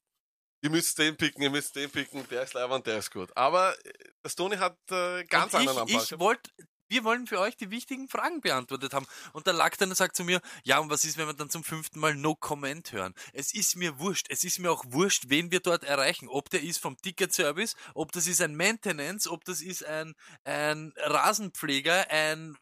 ihr 0.64 0.70
müsst 0.70 0.98
den 0.98 1.16
picken, 1.16 1.44
ihr 1.44 1.50
müsst 1.50 1.76
den 1.76 1.92
picken, 1.92 2.26
der 2.30 2.44
ist 2.44 2.54
leider 2.54 2.74
und 2.74 2.88
der 2.88 2.98
ist 2.98 3.12
gut. 3.12 3.36
Aber 3.36 3.78
äh, 3.86 3.94
das 4.24 4.36
Toni 4.36 4.56
hat 4.56 4.78
äh, 4.90 5.24
ganz 5.26 5.54
und 5.54 5.60
anderen 5.60 5.88
ich, 5.88 5.94
Anpass. 5.96 6.12
ich 6.12 6.20
wollte, 6.20 6.52
wir 6.88 7.04
wollen 7.04 7.28
für 7.28 7.40
euch 7.40 7.58
die 7.58 7.70
wichtigen 7.70 8.08
Fragen 8.08 8.40
beantwortet 8.40 8.94
haben. 8.94 9.06
Und 9.34 9.46
der 9.46 9.54
Lack 9.54 9.78
dann 9.78 9.94
sagt 9.94 10.16
zu 10.16 10.24
mir, 10.24 10.42
ja, 10.64 10.80
und 10.80 10.90
was 10.90 11.04
ist, 11.04 11.18
wenn 11.18 11.28
wir 11.28 11.34
dann 11.34 11.50
zum 11.50 11.64
fünften 11.64 12.00
Mal 12.00 12.16
No 12.16 12.36
Comment 12.36 12.92
hören? 12.92 13.14
Es 13.34 13.54
ist 13.54 13.76
mir 13.76 14.00
wurscht. 14.00 14.28
Es 14.30 14.44
ist 14.44 14.60
mir 14.60 14.72
auch 14.72 14.86
wurscht, 14.88 15.26
wen 15.28 15.52
wir 15.52 15.60
dort 15.60 15.84
erreichen. 15.84 16.30
Ob 16.30 16.50
der 16.50 16.64
ist 16.64 16.80
vom 16.80 16.98
Ticket-Service, 16.98 17.76
ob 17.94 18.12
das 18.12 18.28
ist 18.28 18.42
ein 18.42 18.56
Maintenance, 18.56 19.28
ob 19.28 19.44
das 19.44 19.62
ist 19.62 19.84
ein, 19.86 20.16
ein 20.46 20.94
Rasenpfleger, 20.98 22.10
ein 22.10 22.58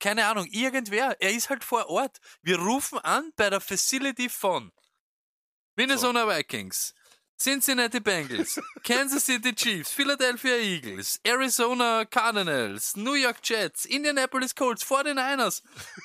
keine 0.00 0.26
Ahnung, 0.26 0.46
irgendwer. 0.50 1.16
Er 1.20 1.30
ist 1.30 1.50
halt 1.50 1.64
vor 1.64 1.88
Ort. 1.88 2.18
Wir 2.42 2.58
rufen 2.58 2.98
an 2.98 3.32
bei 3.36 3.48
der 3.48 3.60
Facility 3.60 4.28
von 4.28 4.72
Minnesota 5.76 6.28
Vikings, 6.28 6.94
Cincinnati 7.36 8.00
Bengals, 8.00 8.60
Kansas 8.84 9.26
City 9.26 9.54
Chiefs, 9.54 9.90
Philadelphia 9.90 10.56
Eagles, 10.56 11.18
Arizona 11.24 12.04
Cardinals, 12.04 12.96
New 12.96 13.14
York 13.14 13.38
Jets, 13.42 13.84
Indianapolis 13.86 14.54
Colts, 14.54 14.84
49ers, 14.84 15.62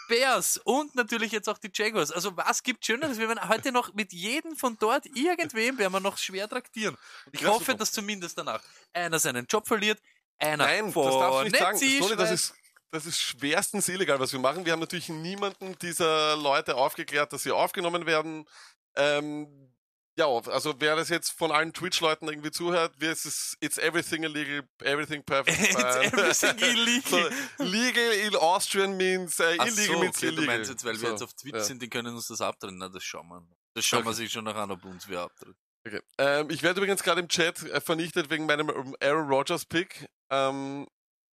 Bears 0.08 0.60
und 0.64 0.96
natürlich 0.96 1.32
jetzt 1.32 1.48
auch 1.48 1.58
die 1.60 1.70
Jaguars. 1.74 2.12
Also 2.12 2.36
was 2.36 2.64
gibt 2.64 2.86
Schöneres? 2.86 3.20
Wir 3.20 3.28
werden 3.28 3.48
heute 3.48 3.72
noch 3.72 3.94
mit 3.94 4.12
jedem 4.12 4.56
von 4.56 4.78
dort 4.80 5.06
irgendwem 5.16 5.78
werden 5.78 5.94
wir 5.94 6.00
noch 6.00 6.18
schwer 6.18 6.50
traktieren. 6.50 6.98
Ich 7.32 7.42
Ja, 7.42 7.50
hoffe, 7.50 7.66
super. 7.66 7.78
dass 7.78 7.92
zumindest 7.92 8.38
danach 8.38 8.62
einer 8.94 9.20
seinen 9.20 9.46
Job 9.46 9.68
verliert, 9.68 10.02
einer 10.40 10.66
Nein, 10.66 10.86
das 10.86 10.94
von 10.94 11.12
darfst 11.12 11.40
du 11.40 11.44
nicht 11.44 11.58
sagen. 11.58 11.80
Toni, 11.80 12.16
das 12.16 12.32
ist, 12.32 12.54
das 12.92 13.06
ist 13.06 13.20
schwerstens 13.22 13.88
illegal, 13.88 14.20
was 14.20 14.32
wir 14.34 14.40
machen. 14.40 14.66
Wir 14.66 14.72
haben 14.74 14.80
natürlich 14.80 15.10
niemanden 15.10 15.78
dieser 15.80 16.36
Leute 16.38 16.76
aufgeklärt, 16.76 17.32
dass 17.34 17.44
sie 17.44 17.52
aufgenommen 17.52 18.06
werden. 18.06 18.48
Ähm, 18.96 19.48
ja, 20.20 20.28
also 20.28 20.76
wer 20.80 20.96
das 20.98 21.10
jetzt 21.10 21.32
von 21.32 21.52
allen 21.52 21.72
Twitch-Leuten 21.74 22.28
irgendwie 22.28 22.52
zuhört, 22.52 22.94
wir- 23.00 23.12
es 23.12 23.26
ist 23.26 23.58
it's 23.62 23.78
everything 23.78 24.24
illegal, 24.24 24.68
everything 24.84 25.24
perfect. 25.24 25.58
It's 25.72 26.44
everything 26.44 26.60
illegal. 26.76 27.32
so, 27.58 27.64
legal 27.64 28.12
in 28.14 28.36
Austrian 28.36 28.98
means 28.98 29.40
äh, 29.40 29.56
illegal 29.56 29.72
so, 29.72 30.00
means 30.00 30.18
okay, 30.18 30.26
illegal. 30.28 30.46
du 30.46 30.52
meinst 30.52 30.70
jetzt, 30.72 30.84
weil 30.86 30.94
wir 30.94 31.00
So, 31.00 31.08
jetzt 31.08 31.22
auf 31.24 31.34
Twitch 31.34 31.56
ja. 31.56 31.64
sind, 31.64 31.82
die 31.82 31.90
können 31.90 32.14
uns 32.16 32.28
das 32.28 32.42
abdrehen. 32.42 32.78
Na, 32.78 32.90
das 32.90 33.04
schauen 33.04 33.28
wir. 33.30 33.48
Das 33.76 33.86
schauen 33.86 34.04
wir 34.04 34.10
Okay. 34.10 34.18
sich 34.18 34.32
schon 34.32 34.44
noch 34.44 34.56
an, 34.56 34.70
ob 34.72 34.84
uns 34.86 35.08
wer 35.08 35.22
abdreht. 35.22 35.56
Okay. 35.88 36.02
Ähm, 36.18 36.50
ich 36.50 36.62
werde 36.64 36.80
übrigens 36.82 37.02
gerade 37.02 37.22
im 37.22 37.30
Chat 37.30 37.64
äh, 37.64 37.80
vernichtet 37.80 38.30
wegen 38.30 38.46
meinem 38.46 38.70
ähm, 38.70 38.96
Aaron 39.02 39.30
Rodgers 39.30 39.66
Pick. 39.66 40.06
Ähm, 40.30 40.86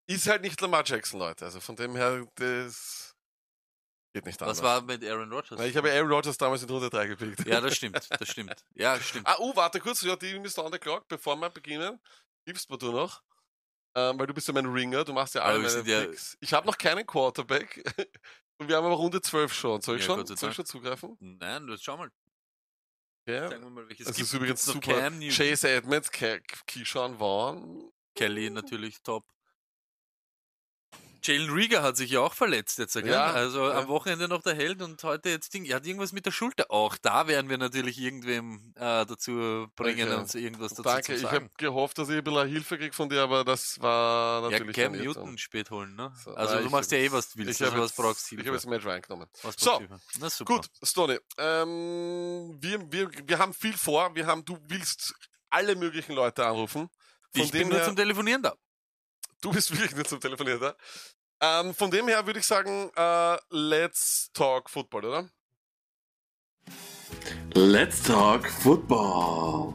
ist 0.08 0.28
halt 0.28 0.42
nicht 0.42 0.60
Lamar 0.60 0.84
Jackson, 0.86 1.18
Leute. 1.18 1.44
Also 1.44 1.58
von 1.58 1.74
dem 1.74 1.96
her, 1.96 2.24
das 2.36 3.05
geht 4.16 4.26
nicht 4.26 4.40
anders. 4.42 4.58
Was 4.58 4.64
war 4.64 4.82
mit 4.82 5.04
Aaron 5.04 5.30
Rodgers? 5.32 5.58
Na, 5.58 5.66
Ich 5.66 5.76
habe 5.76 5.90
Aaron 5.92 6.10
Rodgers 6.10 6.36
damals 6.38 6.62
in 6.62 6.70
Runde 6.70 6.88
3 6.90 7.06
gepickt. 7.08 7.46
ja, 7.46 7.60
das 7.60 7.74
stimmt, 7.76 8.06
das 8.10 8.28
stimmt. 8.28 8.64
Ja, 8.74 8.98
stimmt. 9.00 9.26
ah, 9.26 9.38
uh, 9.38 9.54
warte 9.54 9.78
kurz, 9.80 10.02
ja, 10.02 10.16
die 10.16 10.38
müssen 10.38 10.60
on 10.60 10.72
the 10.72 10.78
clock, 10.78 11.06
bevor 11.08 11.36
wir 11.36 11.50
beginnen. 11.50 12.00
Hilfst 12.44 12.70
mir 12.70 12.78
du 12.78 12.92
noch? 12.92 13.22
Ähm, 13.94 14.18
weil 14.18 14.26
du 14.26 14.34
bist 14.34 14.46
ja 14.48 14.54
mein 14.54 14.66
Ringer, 14.66 15.04
du 15.04 15.12
machst 15.12 15.34
ja 15.34 15.42
alle 15.42 15.58
meine 15.58 15.70
sind 15.70 15.86
ja- 15.86 16.02
Picks. 16.04 16.36
Ich 16.40 16.52
habe 16.52 16.66
noch 16.66 16.76
keinen 16.78 17.06
Quarterback. 17.06 17.82
Und 18.58 18.68
wir 18.68 18.76
haben 18.76 18.86
aber 18.86 18.94
Runde 18.94 19.20
12 19.20 19.52
schon. 19.52 19.80
Soll 19.82 19.96
ich 19.96 20.02
Ja, 20.06 20.14
schon, 20.16 20.26
soll 20.36 20.48
ich 20.50 20.56
schon 20.56 20.64
zugreifen? 20.66 21.16
Nein, 21.20 21.66
das 21.66 21.82
schau 21.82 21.96
mal. 21.98 22.10
Ja. 23.28 23.48
Sagen 23.50 23.64
wir 23.64 23.70
mal, 23.70 23.88
welches 23.88 24.06
Das 24.06 24.16
gibt. 24.16 24.28
ist 24.28 24.34
übrigens 24.34 24.64
super. 24.64 25.10
Chase 25.30 25.68
Edmonds, 25.68 26.10
Ke- 26.10 26.40
Keyshawn 26.66 27.18
Vaughn. 27.18 27.90
Kelly 28.14 28.48
natürlich 28.50 29.02
top. 29.02 29.24
Jalen 31.26 31.50
Rieger 31.50 31.82
hat 31.82 31.96
sich 31.96 32.10
ja 32.10 32.20
auch 32.20 32.32
verletzt 32.34 32.78
jetzt, 32.78 32.94
gell? 32.94 33.08
Ja, 33.08 33.24
also 33.26 33.68
ja. 33.68 33.78
am 33.78 33.88
Wochenende 33.88 34.28
noch 34.28 34.42
der 34.42 34.54
Held 34.54 34.80
und 34.82 35.02
heute 35.04 35.28
jetzt 35.30 35.52
Ding. 35.54 35.64
Er 35.64 35.76
hat 35.76 35.86
irgendwas 35.86 36.12
mit 36.12 36.24
der 36.26 36.30
Schulter. 36.30 36.66
Auch 36.70 36.96
da 36.96 37.26
werden 37.26 37.50
wir 37.50 37.58
natürlich 37.58 37.98
irgendwem 37.98 38.72
äh, 38.76 39.04
dazu 39.06 39.66
bringen, 39.76 40.08
Okay. 40.08 40.18
uns 40.20 40.34
irgendwas 40.34 40.70
dazu 40.70 40.82
Danke, 40.82 41.02
zu 41.04 41.12
ich 41.14 41.20
sagen. 41.22 41.34
habe 41.34 41.50
gehofft, 41.58 41.98
dass 41.98 42.08
ich 42.08 42.16
ein 42.18 42.24
bisschen 42.24 42.48
Hilfe 42.48 42.78
kriege 42.78 42.94
von 42.94 43.08
dir, 43.08 43.22
aber 43.22 43.44
das 43.44 43.80
war 43.80 44.44
Ja, 44.44 44.50
natürlich 44.50 44.76
Cam 44.76 44.92
dann 44.92 45.00
nicht 45.02 45.04
Newton 45.16 45.30
so. 45.32 45.36
spät 45.38 45.70
holen, 45.70 45.94
ne? 45.96 46.12
So, 46.24 46.34
also 46.34 46.58
du 46.58 46.64
ich 46.64 46.70
machst 46.70 46.92
ja 46.92 46.98
eh, 46.98 47.02
jetzt- 47.04 47.12
was 47.12 47.30
du 47.30 47.38
willst. 47.38 47.60
Ich 47.60 47.66
habe 47.66 47.80
Also 47.80 47.96
was 48.04 48.16
jetzt, 48.18 48.32
ich 48.32 48.46
hab 48.46 48.54
jetzt 48.54 48.66
Matt 48.66 48.84
Ryan 48.84 49.02
genommen. 49.02 49.26
Was 49.42 49.56
So? 49.58 49.82
Na. 50.20 50.28
Gut, 50.44 50.66
Stoney, 50.82 51.18
ähm, 51.38 52.56
wir, 52.60 52.80
wir, 52.92 53.10
wir 53.24 53.38
haben 53.38 53.52
viel 53.54 53.76
vor. 53.76 54.14
Wir 54.14 54.26
haben, 54.26 54.44
du 54.44 54.58
willst 54.68 55.14
alle 55.50 55.74
möglichen 55.76 56.12
Leute 56.14 56.46
anrufen. 56.46 56.88
Von 57.34 57.44
Ich 57.44 57.50
bin 57.50 57.68
nur 57.68 57.78
her, 57.78 57.84
zum 57.86 57.96
Telefonieren 57.96 58.42
da. 58.42 58.54
Du 59.40 59.52
bist 59.52 59.70
wirklich 59.70 59.94
nur 59.94 60.04
zum 60.04 60.20
Telefonieren 60.20 60.60
da. 60.60 60.76
Ähm, 61.40 61.74
von 61.74 61.90
dem 61.90 62.08
her 62.08 62.24
würde 62.26 62.40
ich 62.40 62.46
sagen, 62.46 62.90
äh, 62.96 63.36
let's 63.50 64.30
talk 64.32 64.70
Football, 64.70 65.04
oder? 65.04 65.30
Let's 67.54 68.02
talk 68.02 68.48
football. 68.48 69.74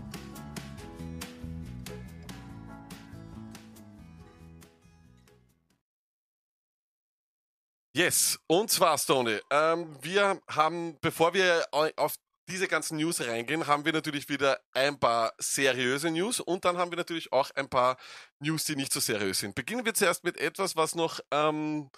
Yes, 7.94 8.40
und 8.48 8.72
zwar, 8.72 8.98
Stoney, 8.98 9.40
ähm, 9.50 9.98
wir 10.02 10.42
haben, 10.48 10.98
bevor 11.02 11.34
wir 11.34 11.66
auf 11.98 12.16
diese 12.52 12.68
ganzen 12.68 12.98
News 12.98 13.22
reingehen, 13.22 13.66
haben 13.68 13.86
wir 13.86 13.94
natürlich 13.94 14.28
wieder 14.30 14.60
ein 14.74 15.00
paar 15.00 15.34
seriöse 15.38 16.12
News 16.12 16.40
und 16.40 16.66
dann 16.66 16.78
haben 16.78 16.92
wir 16.92 16.98
natürlich 16.98 17.32
auch 17.32 17.50
ein 17.52 17.70
paar 17.70 17.98
News, 18.40 18.66
die 18.66 18.76
nicht 18.76 18.92
so 18.92 19.00
seriös 19.00 19.40
sind. 19.40 19.56
Beginnen 19.56 19.86
wir 19.86 19.94
zuerst 19.94 20.24
mit 20.24 20.38
etwas, 20.38 20.76
was 20.76 20.94
noch 20.94 21.22
ähm, 21.32 21.90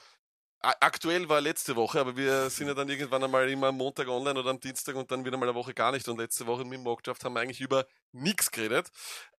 aktuell 0.61 1.27
war 1.27 1.41
letzte 1.41 1.75
Woche, 1.75 1.99
aber 1.99 2.15
wir 2.15 2.49
sind 2.49 2.67
ja 2.67 2.73
dann 2.73 2.87
irgendwann 2.87 3.23
einmal 3.23 3.49
immer 3.49 3.67
am 3.67 3.77
Montag 3.77 4.07
online 4.07 4.39
oder 4.39 4.51
am 4.51 4.59
Dienstag 4.59 4.95
und 4.95 5.11
dann 5.11 5.25
wieder 5.25 5.37
mal 5.37 5.49
eine 5.49 5.55
Woche 5.55 5.73
gar 5.73 5.91
nicht. 5.91 6.07
Und 6.07 6.19
letzte 6.19 6.45
Woche 6.45 6.63
mit 6.63 6.73
dem 6.73 6.83
Mockdraft 6.83 7.23
haben 7.25 7.33
wir 7.33 7.41
eigentlich 7.41 7.59
über 7.59 7.85
nichts 8.11 8.49
geredet. 8.51 8.89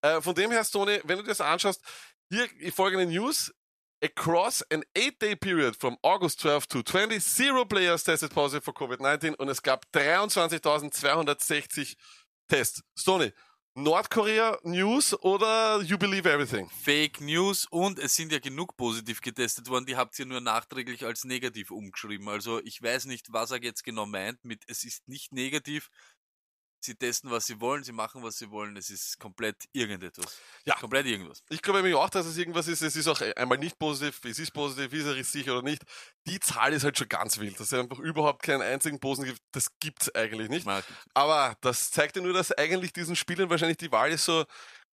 Äh, 0.01 0.21
von 0.21 0.35
dem 0.35 0.51
her, 0.51 0.63
Stoney, 0.63 0.99
wenn 1.03 1.17
du 1.17 1.23
dir 1.23 1.29
das 1.29 1.41
anschaust, 1.41 1.81
hier 2.29 2.47
folgende 2.73 3.05
News. 3.05 3.53
Across 4.03 4.63
an 4.71 4.83
eight-day 4.95 5.35
period 5.35 5.75
from 5.75 5.97
August 6.03 6.41
12 6.41 6.67
to 6.67 6.83
20, 6.83 7.19
zero 7.19 7.65
players 7.65 8.03
tested 8.03 8.31
positive 8.31 8.63
for 8.63 8.73
COVID-19 8.73 9.35
und 9.35 9.49
es 9.49 9.61
gab 9.61 9.85
23.260 9.93 11.95
Tests. 12.47 12.81
Stoney, 12.95 13.33
Nordkorea 13.77 14.57
News 14.63 15.13
oder 15.21 15.81
you 15.81 15.97
believe 15.97 16.25
everything? 16.25 16.69
Fake 16.69 17.19
News 17.19 17.67
und 17.69 17.99
es 17.99 18.15
sind 18.15 18.31
ja 18.31 18.39
genug 18.39 18.77
positiv 18.77 19.19
getestet 19.19 19.67
worden, 19.67 19.85
die 19.85 19.97
habt 19.97 20.17
ihr 20.17 20.25
nur 20.25 20.39
nachträglich 20.39 21.05
als 21.05 21.25
negativ 21.25 21.71
umgeschrieben. 21.71 22.29
Also 22.29 22.61
ich 22.63 22.81
weiß 22.81 23.05
nicht, 23.05 23.33
was 23.33 23.51
er 23.51 23.61
jetzt 23.61 23.83
genau 23.83 24.05
meint 24.05 24.45
mit 24.45 24.63
es 24.67 24.85
ist 24.85 25.09
nicht 25.09 25.33
negativ 25.33 25.89
sie 26.85 26.95
testen, 26.95 27.31
was 27.31 27.45
sie 27.45 27.59
wollen, 27.59 27.83
sie 27.83 27.91
machen, 27.91 28.23
was 28.23 28.37
sie 28.37 28.49
wollen. 28.49 28.77
Es 28.77 28.89
ist 28.89 29.19
komplett 29.19 29.55
irgendetwas. 29.73 30.39
Ja. 30.65 30.75
Komplett 30.75 31.05
irgendwas. 31.05 31.43
Ich 31.49 31.61
glaube 31.61 31.79
nämlich 31.79 31.95
auch, 31.95 32.09
dass 32.09 32.25
es 32.25 32.37
irgendwas 32.37 32.67
ist. 32.67 32.81
Es 32.81 32.95
ist 32.95 33.07
auch 33.07 33.19
einmal 33.35 33.57
nicht 33.57 33.77
positiv, 33.77 34.19
es 34.23 34.39
ist 34.39 34.51
positiv, 34.51 34.93
ist 34.93 35.05
er 35.05 35.23
sicher 35.23 35.53
oder 35.53 35.63
nicht. 35.63 35.83
Die 36.27 36.39
Zahl 36.39 36.73
ist 36.73 36.83
halt 36.83 36.97
schon 36.97 37.09
ganz 37.09 37.37
wild. 37.39 37.59
Dass 37.59 37.71
es 37.71 37.79
einfach 37.79 37.99
überhaupt 37.99 38.43
keinen 38.43 38.61
einzigen 38.61 38.99
Posen 38.99 39.25
gibt, 39.25 39.41
das 39.51 39.67
gibt 39.79 40.03
es 40.03 40.15
eigentlich 40.15 40.49
nicht. 40.49 40.67
Aber 41.13 41.55
das 41.61 41.91
zeigt 41.91 42.15
ja 42.15 42.21
nur, 42.21 42.33
dass 42.33 42.51
eigentlich 42.51 42.93
diesen 42.93 43.15
Spielern 43.15 43.49
wahrscheinlich 43.49 43.77
die 43.77 43.91
Wahl 43.91 44.11
ist 44.11 44.25
so, 44.25 44.45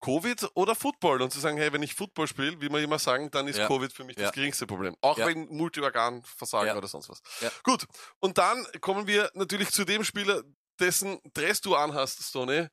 Covid 0.02 0.50
oder 0.54 0.75
Football 0.75 1.22
und 1.22 1.32
zu 1.32 1.38
sagen, 1.38 1.56
hey, 1.56 1.72
wenn 1.72 1.82
ich 1.82 1.94
Football 1.94 2.26
spiele, 2.26 2.61
wie 2.61 2.68
wir 2.68 2.80
immer 2.80 2.99
sagen, 2.99 3.30
dann 3.30 3.46
ist 3.46 3.58
ja. 3.58 3.68
Covid 3.68 3.92
für 3.92 4.04
mich 4.04 4.16
ja. 4.16 4.25
das 4.25 4.32
geringste 4.32 4.66
Problem. 4.66 4.96
Auch 5.00 5.16
ja. 5.16 5.26
wenn 5.26 5.46
Multiorganversagen 5.46 6.76
oder 6.76 6.88
sonst 6.88 7.08
was. 7.08 7.22
Gut. 7.62 7.87
Und 8.18 8.37
dann 8.37 8.66
kommen 8.80 9.06
wir 9.06 9.30
natürlich 9.34 9.70
zu 9.70 9.84
dem 9.84 10.02
Spieler, 10.02 10.42
dessen 10.82 11.20
Dress 11.32 11.60
du 11.60 11.74
anhast, 11.74 12.22
Stoney. 12.22 12.68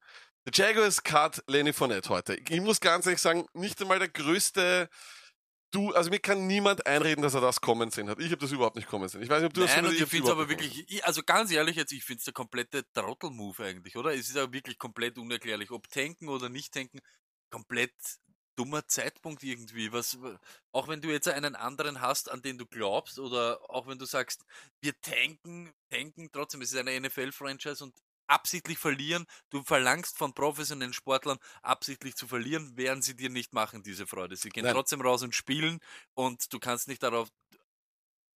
Der 0.46 0.54
Jaguars 0.54 1.04
cut 1.04 1.44
Lenny 1.48 1.74
Fournette 1.74 2.10
heute. 2.10 2.36
Ich 2.50 2.62
muss 2.62 2.80
ganz 2.80 3.06
ehrlich 3.06 3.22
sagen, 3.22 3.46
nicht 3.54 3.80
einmal 3.82 4.00
der 4.00 4.10
größte 4.10 4.90
Du, 5.72 5.94
also 5.94 6.10
mir 6.10 6.20
kann 6.20 6.48
niemand 6.48 6.88
einreden, 6.88 7.22
dass 7.22 7.36
er 7.36 7.42
das 7.42 7.62
kommen 7.62 7.92
sehen 7.92 8.10
hat. 8.10 8.20
Ich 8.20 8.32
habe 8.32 8.42
das 8.42 8.52
überhaupt 8.52 8.76
nicht 8.76 8.88
kommen 8.88 9.08
sehen. 9.08 9.22
Ich 9.22 9.30
weiß 9.30 9.42
nicht, 9.42 9.50
ob 9.50 9.54
du 9.54 9.62
Nein, 9.62 9.84
das 9.84 9.92
und 9.92 10.02
ich 10.02 10.10
finde 10.10 10.26
es 10.26 10.32
aber 10.32 10.50
wirklich, 10.50 10.84
ich, 10.90 11.06
also 11.06 11.22
ganz 11.22 11.52
ehrlich 11.52 11.76
jetzt, 11.76 11.92
ich 11.92 12.04
finde 12.04 12.18
es 12.20 12.24
der 12.26 12.34
komplette 12.34 12.92
Trottel-Move 12.92 13.64
eigentlich, 13.64 13.96
oder? 13.96 14.12
Es 14.12 14.30
ist 14.30 14.38
aber 14.38 14.52
wirklich 14.52 14.80
komplett 14.80 15.20
unerklärlich. 15.20 15.70
Ob 15.70 15.88
tanken 15.90 16.28
oder 16.28 16.50
nicht 16.50 16.74
tanken, 16.74 17.02
komplett 17.52 17.94
dummer 18.60 18.86
Zeitpunkt 18.88 19.42
irgendwie. 19.42 19.94
Was, 19.94 20.18
auch 20.74 20.90
wenn 20.90 21.00
du 21.00 21.08
jetzt 21.08 21.30
einen 21.30 21.56
anderen 21.56 22.02
hast, 22.02 22.30
an 22.30 22.42
den 22.42 22.58
du 22.58 22.66
glaubst, 22.66 23.18
oder 23.18 23.62
auch 23.70 23.88
wenn 23.88 23.98
du 23.98 24.06
sagst, 24.06 24.44
wir 24.82 25.00
tanken, 25.00 25.72
tanken 25.90 26.30
trotzdem, 26.34 26.62
es 26.62 26.74
ist 26.74 26.78
eine 26.78 27.00
NFL-Franchise 27.00 27.82
und 27.82 27.96
absichtlich 28.28 28.78
verlieren, 28.78 29.26
du 29.50 29.64
verlangst 29.64 30.18
von 30.18 30.34
professionellen 30.34 30.94
Sportlern 30.94 31.40
absichtlich 31.62 32.16
zu 32.16 32.28
verlieren, 32.28 32.76
werden 32.76 33.02
sie 33.02 33.16
dir 33.16 33.30
nicht 33.30 33.54
machen, 33.54 33.82
diese 33.82 34.06
Freude. 34.06 34.36
Sie 34.36 34.50
gehen 34.50 34.66
Nein. 34.66 34.74
trotzdem 34.74 35.02
raus 35.02 35.24
und 35.24 35.34
spielen 35.34 35.80
und 36.14 36.52
du 36.54 36.60
kannst 36.60 36.90
nicht 36.90 37.02
darauf 37.02 37.30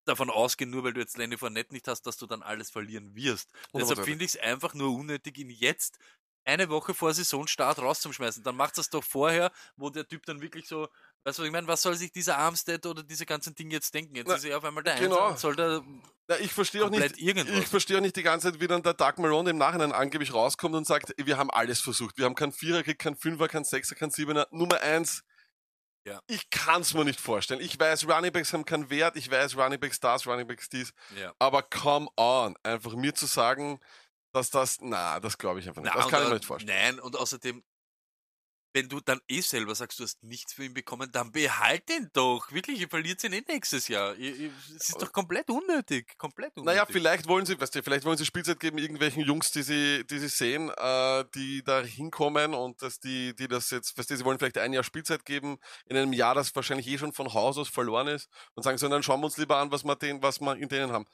davon 0.05 0.29
ausgehen, 0.29 0.69
nur 0.69 0.83
weil 0.83 0.93
du 0.93 1.01
jetzt 1.01 1.17
Lenny 1.17 1.37
Fournette 1.37 1.73
nicht 1.73 1.87
hast, 1.87 2.03
dass 2.03 2.17
du 2.17 2.27
dann 2.27 2.43
alles 2.43 2.69
verlieren 2.71 3.13
wirst. 3.15 3.51
Deshalb 3.73 4.03
finde 4.03 4.25
ich 4.25 4.35
es 4.35 4.39
einfach 4.39 4.73
nur 4.73 4.93
unnötig, 4.93 5.37
ihn 5.37 5.49
jetzt 5.49 5.99
eine 6.45 6.69
Woche 6.69 6.93
vor 6.93 7.13
Saisonstart 7.13 7.79
rauszuschmeißen. 7.79 8.43
Dann 8.43 8.55
macht 8.55 8.77
das 8.77 8.89
doch 8.89 9.03
vorher, 9.03 9.51
wo 9.75 9.89
der 9.89 10.07
Typ 10.07 10.25
dann 10.25 10.41
wirklich 10.41 10.67
so, 10.67 10.87
weißt 11.23 11.37
du, 11.37 11.41
was 11.41 11.47
ich 11.47 11.51
meine, 11.51 11.67
was 11.67 11.81
soll 11.81 11.95
sich 11.95 12.11
dieser 12.11 12.37
Armstead 12.37 12.85
oder 12.85 13.03
diese 13.03 13.25
ganzen 13.25 13.55
Dinge 13.55 13.73
jetzt 13.73 13.93
denken? 13.93 14.15
Jetzt 14.15 14.27
Na, 14.27 14.35
ist 14.35 14.45
er 14.45 14.57
auf 14.57 14.63
einmal 14.63 14.83
der 14.83 14.95
genau. 14.95 15.29
und 15.29 15.39
soll 15.39 15.55
da 15.55 15.81
Na, 16.27 16.39
ich 16.39 16.51
verstehe 16.51 16.85
auch 16.85 16.89
nicht, 16.89 17.17
irgendwas. 17.17 17.57
ich 17.57 17.67
verstehe 17.67 17.97
auch 17.97 18.01
nicht 18.01 18.15
die 18.15 18.23
ganze 18.23 18.51
Zeit, 18.51 18.59
wie 18.59 18.67
dann 18.67 18.83
der 18.83 18.93
Doug 18.93 19.13
Marone 19.17 19.51
im 19.51 19.57
Nachhinein 19.57 19.91
angeblich 19.91 20.33
rauskommt 20.33 20.75
und 20.75 20.85
sagt, 20.85 21.13
wir 21.17 21.37
haben 21.37 21.49
alles 21.49 21.79
versucht. 21.79 22.17
Wir 22.17 22.25
haben 22.25 22.35
keinen 22.35 22.53
Vierer, 22.53 22.83
keinen 22.83 23.15
Fünfer, 23.15 23.47
keinen 23.47 23.65
Sechser, 23.65 23.95
keinen 23.95 24.11
Siebener. 24.11 24.47
Nummer 24.51 24.81
eins, 24.81 25.23
ja. 26.05 26.21
Ich 26.27 26.49
kann 26.49 26.81
es 26.81 26.93
mir 26.93 27.05
nicht 27.05 27.21
vorstellen. 27.21 27.61
Ich 27.61 27.79
weiß, 27.79 28.07
Runningbacks 28.07 28.51
haben 28.51 28.65
keinen 28.65 28.89
Wert. 28.89 29.15
Ich 29.15 29.31
weiß, 29.31 29.55
Runningbacks 29.55 29.99
das, 30.01 30.27
Runningbacks 30.27 30.67
dies. 30.67 30.93
Ja. 31.17 31.33
Aber 31.39 31.63
come 31.63 32.09
on, 32.17 32.55
einfach 32.63 32.93
mir 32.95 33.15
zu 33.15 33.25
sagen, 33.25 33.79
dass 34.33 34.49
das, 34.49 34.79
na, 34.81 35.19
das 35.19 35.37
glaube 35.37 35.59
ich 35.59 35.67
einfach 35.67 35.81
nicht. 35.81 35.93
Na, 35.93 36.01
das 36.01 36.09
kann 36.09 36.23
ich 36.23 36.27
mir 36.27 36.35
nicht 36.35 36.45
vorstellen. 36.45 36.95
Nein, 36.95 36.99
und 36.99 37.15
außerdem, 37.15 37.63
wenn 38.75 38.89
du 38.89 38.99
dann 38.99 39.19
eh 39.27 39.41
selber 39.41 39.75
sagst, 39.75 39.99
du 39.99 40.03
hast 40.03 40.23
nichts 40.23 40.53
für 40.53 40.63
ihn 40.65 40.73
bekommen, 40.73 41.11
dann 41.11 41.31
behalt 41.31 41.87
ihn 41.91 42.09
doch. 42.11 42.51
Wirklich, 42.51 42.81
ihr 42.81 42.89
verliert 42.89 43.23
ihn 43.23 43.33
eh 43.33 43.43
nächstes 43.47 43.87
Jahr. 43.87 44.17
Es 44.17 44.89
ist 44.89 44.99
doch 44.99 45.11
komplett 45.11 45.47
unnötig. 45.51 46.17
Komplett 46.17 46.57
unnötig. 46.57 46.75
Naja, 46.75 46.87
vielleicht 46.89 47.27
wollen 47.27 47.45
sie, 47.45 47.59
weißt 47.59 47.75
du, 47.75 47.83
vielleicht 47.83 48.03
wollen 48.05 48.17
sie 48.17 48.25
Spielzeit 48.25 48.59
geben 48.59 48.79
irgendwelchen 48.79 49.23
Jungs, 49.23 49.51
die 49.51 49.61
sie, 49.61 50.03
die 50.09 50.17
sie 50.17 50.27
sehen, 50.27 50.71
äh, 50.75 51.23
die 51.35 51.63
da 51.63 51.81
hinkommen 51.81 52.55
und 52.55 52.81
dass 52.81 52.99
die, 52.99 53.35
die 53.35 53.47
das 53.47 53.69
jetzt, 53.69 53.95
weißt 53.95 54.09
du, 54.09 54.17
sie 54.17 54.25
wollen 54.25 54.39
vielleicht 54.39 54.57
ein 54.57 54.73
Jahr 54.73 54.83
Spielzeit 54.83 55.23
geben 55.23 55.59
in 55.85 55.95
einem 55.95 56.11
Jahr, 56.11 56.33
das 56.33 56.55
wahrscheinlich 56.55 56.87
eh 56.87 56.97
schon 56.97 57.13
von 57.13 57.31
Haus 57.31 57.59
aus 57.59 57.69
verloren 57.69 58.07
ist 58.07 58.27
und 58.55 58.63
sagen 58.63 58.79
so, 58.79 58.89
dann 58.89 59.03
schauen 59.03 59.19
wir 59.21 59.25
uns 59.25 59.37
lieber 59.37 59.57
an, 59.57 59.71
was 59.71 59.83
wir, 59.83 59.95
den, 59.95 60.23
was 60.23 60.41
wir 60.41 60.55
in 60.55 60.69
denen 60.69 60.91
haben. 60.91 61.05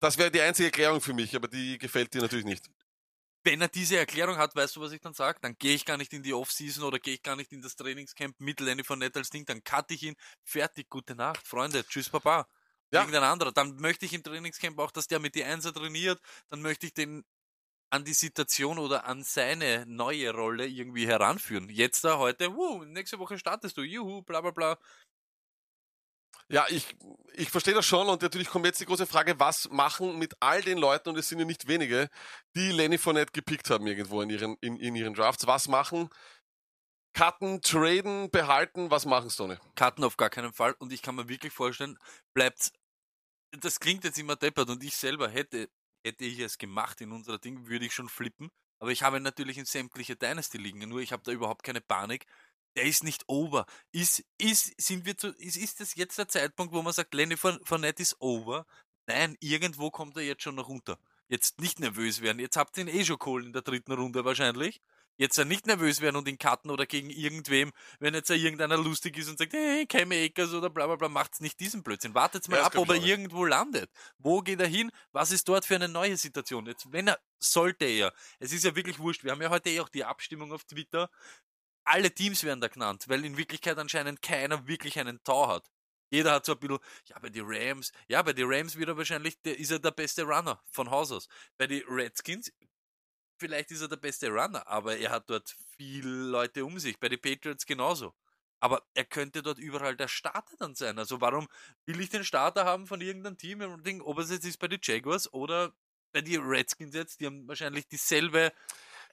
Das 0.00 0.16
wäre 0.16 0.30
die 0.30 0.40
einzige 0.40 0.66
Erklärung 0.66 1.00
für 1.00 1.12
mich, 1.12 1.34
aber 1.34 1.48
die 1.48 1.78
gefällt 1.78 2.14
dir 2.14 2.22
natürlich 2.22 2.44
nicht. 2.44 2.70
Wenn 3.44 3.60
er 3.60 3.68
diese 3.68 3.96
Erklärung 3.96 4.36
hat, 4.36 4.54
weißt 4.54 4.76
du, 4.76 4.80
was 4.80 4.92
ich 4.92 5.00
dann 5.00 5.14
sage? 5.14 5.38
Dann 5.40 5.56
gehe 5.58 5.74
ich 5.74 5.84
gar 5.84 5.96
nicht 5.96 6.12
in 6.12 6.22
die 6.22 6.34
Offseason 6.34 6.84
oder 6.84 6.98
gehe 6.98 7.14
ich 7.14 7.22
gar 7.22 7.36
nicht 7.36 7.52
in 7.52 7.62
das 7.62 7.76
Trainingscamp 7.76 8.38
mit 8.40 8.60
Lenny 8.60 8.84
von 8.84 8.98
Nett 8.98 9.16
als 9.16 9.30
Ding, 9.30 9.44
dann 9.46 9.62
cutte 9.64 9.94
ich 9.94 10.02
ihn. 10.02 10.14
Fertig, 10.44 10.88
gute 10.88 11.14
Nacht, 11.14 11.46
Freunde, 11.46 11.84
tschüss, 11.86 12.10
Papa. 12.10 12.46
Ja. 12.90 13.00
Irgendein 13.00 13.24
anderer. 13.24 13.52
Dann 13.52 13.76
möchte 13.76 14.06
ich 14.06 14.12
im 14.12 14.22
Trainingscamp 14.22 14.78
auch, 14.78 14.90
dass 14.90 15.06
der 15.08 15.18
mit 15.18 15.34
die 15.34 15.44
Einser 15.44 15.72
trainiert. 15.72 16.20
Dann 16.48 16.62
möchte 16.62 16.86
ich 16.86 16.94
den 16.94 17.24
an 17.90 18.04
die 18.04 18.14
Situation 18.14 18.78
oder 18.78 19.06
an 19.06 19.22
seine 19.24 19.86
neue 19.86 20.32
Rolle 20.32 20.66
irgendwie 20.66 21.06
heranführen. 21.06 21.70
Jetzt 21.70 22.04
da 22.04 22.18
heute, 22.18 22.54
wuh, 22.54 22.84
nächste 22.84 23.18
Woche 23.18 23.38
startest 23.38 23.76
du, 23.76 23.82
juhu, 23.82 24.22
bla 24.22 24.40
bla 24.40 24.50
bla. 24.50 24.78
Ja, 26.50 26.66
ich, 26.70 26.96
ich 27.34 27.50
verstehe 27.50 27.74
das 27.74 27.84
schon 27.84 28.08
und 28.08 28.22
natürlich 28.22 28.48
kommt 28.48 28.64
jetzt 28.64 28.80
die 28.80 28.86
große 28.86 29.06
Frage, 29.06 29.38
was 29.38 29.68
machen 29.70 30.18
mit 30.18 30.34
all 30.40 30.62
den 30.62 30.78
Leuten, 30.78 31.10
und 31.10 31.18
es 31.18 31.28
sind 31.28 31.38
ja 31.38 31.44
nicht 31.44 31.68
wenige, 31.68 32.08
die 32.56 32.72
Lenny 32.72 32.96
Fournette 32.96 33.32
gepickt 33.32 33.68
haben 33.68 33.86
irgendwo 33.86 34.22
in 34.22 34.30
ihren, 34.30 34.56
in, 34.62 34.76
in 34.76 34.96
ihren 34.96 35.12
Drafts. 35.12 35.46
Was 35.46 35.68
machen? 35.68 36.08
Cutten, 37.12 37.60
traden, 37.60 38.30
behalten, 38.30 38.90
was 38.90 39.04
machen 39.04 39.28
Stoney? 39.28 39.56
Cutten 39.74 40.04
auf 40.04 40.16
gar 40.16 40.30
keinen 40.30 40.52
Fall 40.52 40.74
und 40.78 40.92
ich 40.92 41.02
kann 41.02 41.16
mir 41.16 41.28
wirklich 41.28 41.52
vorstellen, 41.52 41.98
bleibt, 42.32 42.72
das 43.50 43.80
klingt 43.80 44.04
jetzt 44.04 44.18
immer 44.18 44.36
deppert 44.36 44.70
und 44.70 44.82
ich 44.82 44.96
selber 44.96 45.28
hätte, 45.28 45.68
hätte 46.06 46.24
ich 46.24 46.38
es 46.38 46.58
gemacht 46.58 47.00
in 47.00 47.12
unserer 47.12 47.38
Ding, 47.38 47.66
würde 47.66 47.86
ich 47.86 47.92
schon 47.94 48.08
flippen, 48.08 48.50
aber 48.80 48.90
ich 48.90 49.02
habe 49.02 49.20
natürlich 49.20 49.58
in 49.58 49.64
sämtliche 49.64 50.16
Dynasty 50.16 50.58
liegen, 50.58 50.78
nur 50.88 51.00
ich 51.00 51.12
habe 51.12 51.22
da 51.24 51.32
überhaupt 51.32 51.64
keine 51.64 51.80
Panik, 51.80 52.24
der 52.76 52.84
ist 52.84 53.04
nicht 53.04 53.24
over. 53.26 53.66
Ist, 53.92 54.24
ist, 54.38 54.80
sind 54.80 55.04
wir 55.04 55.16
zu, 55.16 55.28
ist, 55.28 55.56
ist 55.56 55.80
das 55.80 55.94
jetzt 55.94 56.18
der 56.18 56.28
Zeitpunkt, 56.28 56.72
wo 56.72 56.82
man 56.82 56.92
sagt, 56.92 57.14
Lenny 57.14 57.36
Fournette 57.36 58.02
ist 58.02 58.16
over? 58.20 58.66
Nein, 59.06 59.36
irgendwo 59.40 59.90
kommt 59.90 60.16
er 60.16 60.22
jetzt 60.22 60.42
schon 60.42 60.54
noch 60.54 60.68
runter. 60.68 60.98
Jetzt 61.28 61.60
nicht 61.60 61.80
nervös 61.80 62.20
werden. 62.22 62.38
Jetzt 62.38 62.56
habt 62.56 62.76
ihr 62.76 62.86
ihn 62.86 62.88
eh 62.88 63.04
schon 63.04 63.18
geholt 63.18 63.44
in 63.44 63.52
der 63.52 63.62
dritten 63.62 63.92
Runde 63.92 64.24
wahrscheinlich. 64.24 64.80
Jetzt 65.18 65.36
nicht 65.36 65.66
nervös 65.66 66.00
werden 66.00 66.14
und 66.14 66.28
ihn 66.28 66.38
cutten 66.38 66.70
oder 66.70 66.86
gegen 66.86 67.10
irgendwem, 67.10 67.72
wenn 67.98 68.14
jetzt 68.14 68.30
irgendeiner 68.30 68.76
lustig 68.76 69.18
ist 69.18 69.28
und 69.28 69.36
sagt, 69.36 69.52
hey, 69.52 69.84
Cam 69.84 70.12
Akers 70.12 70.54
oder 70.54 70.70
bla 70.70 70.86
bla 70.86 70.94
bla, 70.94 71.08
macht's 71.08 71.40
nicht 71.40 71.58
diesen 71.58 71.82
Blödsinn. 71.82 72.14
Wartet 72.14 72.48
mal 72.48 72.58
ja, 72.58 72.64
ab, 72.64 72.76
ob 72.76 72.88
er 72.90 73.02
irgendwo 73.02 73.44
landet. 73.44 73.90
Wo 74.18 74.42
geht 74.42 74.60
er 74.60 74.68
hin? 74.68 74.92
Was 75.10 75.32
ist 75.32 75.48
dort 75.48 75.64
für 75.64 75.74
eine 75.74 75.88
neue 75.88 76.16
Situation? 76.16 76.66
Jetzt, 76.66 76.92
wenn 76.92 77.08
er, 77.08 77.18
sollte 77.40 77.84
er. 77.84 78.12
Es 78.38 78.52
ist 78.52 78.64
ja 78.64 78.76
wirklich 78.76 79.00
wurscht. 79.00 79.24
Wir 79.24 79.32
haben 79.32 79.42
ja 79.42 79.50
heute 79.50 79.70
eh 79.70 79.80
auch 79.80 79.88
die 79.88 80.04
Abstimmung 80.04 80.52
auf 80.52 80.64
Twitter 80.64 81.10
alle 81.88 82.12
Teams 82.12 82.44
werden 82.44 82.60
da 82.60 82.68
genannt, 82.68 83.04
weil 83.08 83.24
in 83.24 83.36
Wirklichkeit 83.36 83.78
anscheinend 83.78 84.22
keiner 84.22 84.66
wirklich 84.66 84.98
einen 84.98 85.22
Tor 85.24 85.48
hat. 85.48 85.70
Jeder 86.10 86.32
hat 86.32 86.46
so 86.46 86.52
ein 86.52 86.58
bisschen, 86.58 86.78
ja, 87.06 87.18
bei 87.18 87.28
den 87.28 87.44
Rams, 87.46 87.92
ja, 88.08 88.22
bei 88.22 88.32
den 88.32 88.50
Rams 88.50 88.76
wird 88.76 88.88
er 88.88 88.96
wahrscheinlich, 88.96 89.40
der, 89.42 89.58
ist 89.58 89.70
er 89.70 89.78
der 89.78 89.90
beste 89.90 90.22
Runner 90.22 90.62
von 90.70 90.90
Haus 90.90 91.12
aus. 91.12 91.28
Bei 91.58 91.66
den 91.66 91.82
Redskins, 91.86 92.50
vielleicht 93.38 93.70
ist 93.70 93.82
er 93.82 93.88
der 93.88 93.96
beste 93.96 94.28
Runner, 94.28 94.66
aber 94.66 94.96
er 94.96 95.10
hat 95.10 95.28
dort 95.28 95.54
viele 95.76 96.08
Leute 96.08 96.64
um 96.64 96.78
sich. 96.78 96.98
Bei 96.98 97.08
den 97.08 97.20
Patriots 97.20 97.66
genauso. 97.66 98.14
Aber 98.60 98.86
er 98.94 99.04
könnte 99.04 99.42
dort 99.42 99.58
überall 99.58 99.96
der 99.96 100.08
Starter 100.08 100.56
dann 100.58 100.74
sein. 100.74 100.98
Also 100.98 101.20
warum 101.20 101.46
will 101.86 102.00
ich 102.00 102.08
den 102.10 102.24
Starter 102.24 102.64
haben 102.64 102.86
von 102.86 103.00
irgendeinem 103.00 103.36
Team, 103.36 103.60
ob 104.02 104.18
es 104.18 104.30
jetzt 104.30 104.46
ist 104.46 104.58
bei 104.58 104.68
den 104.68 104.80
Jaguars 104.82 105.32
oder 105.32 105.72
bei 106.12 106.22
die 106.22 106.36
Redskins 106.36 106.94
jetzt, 106.94 107.20
die 107.20 107.26
haben 107.26 107.46
wahrscheinlich 107.46 107.86
dieselbe 107.86 108.52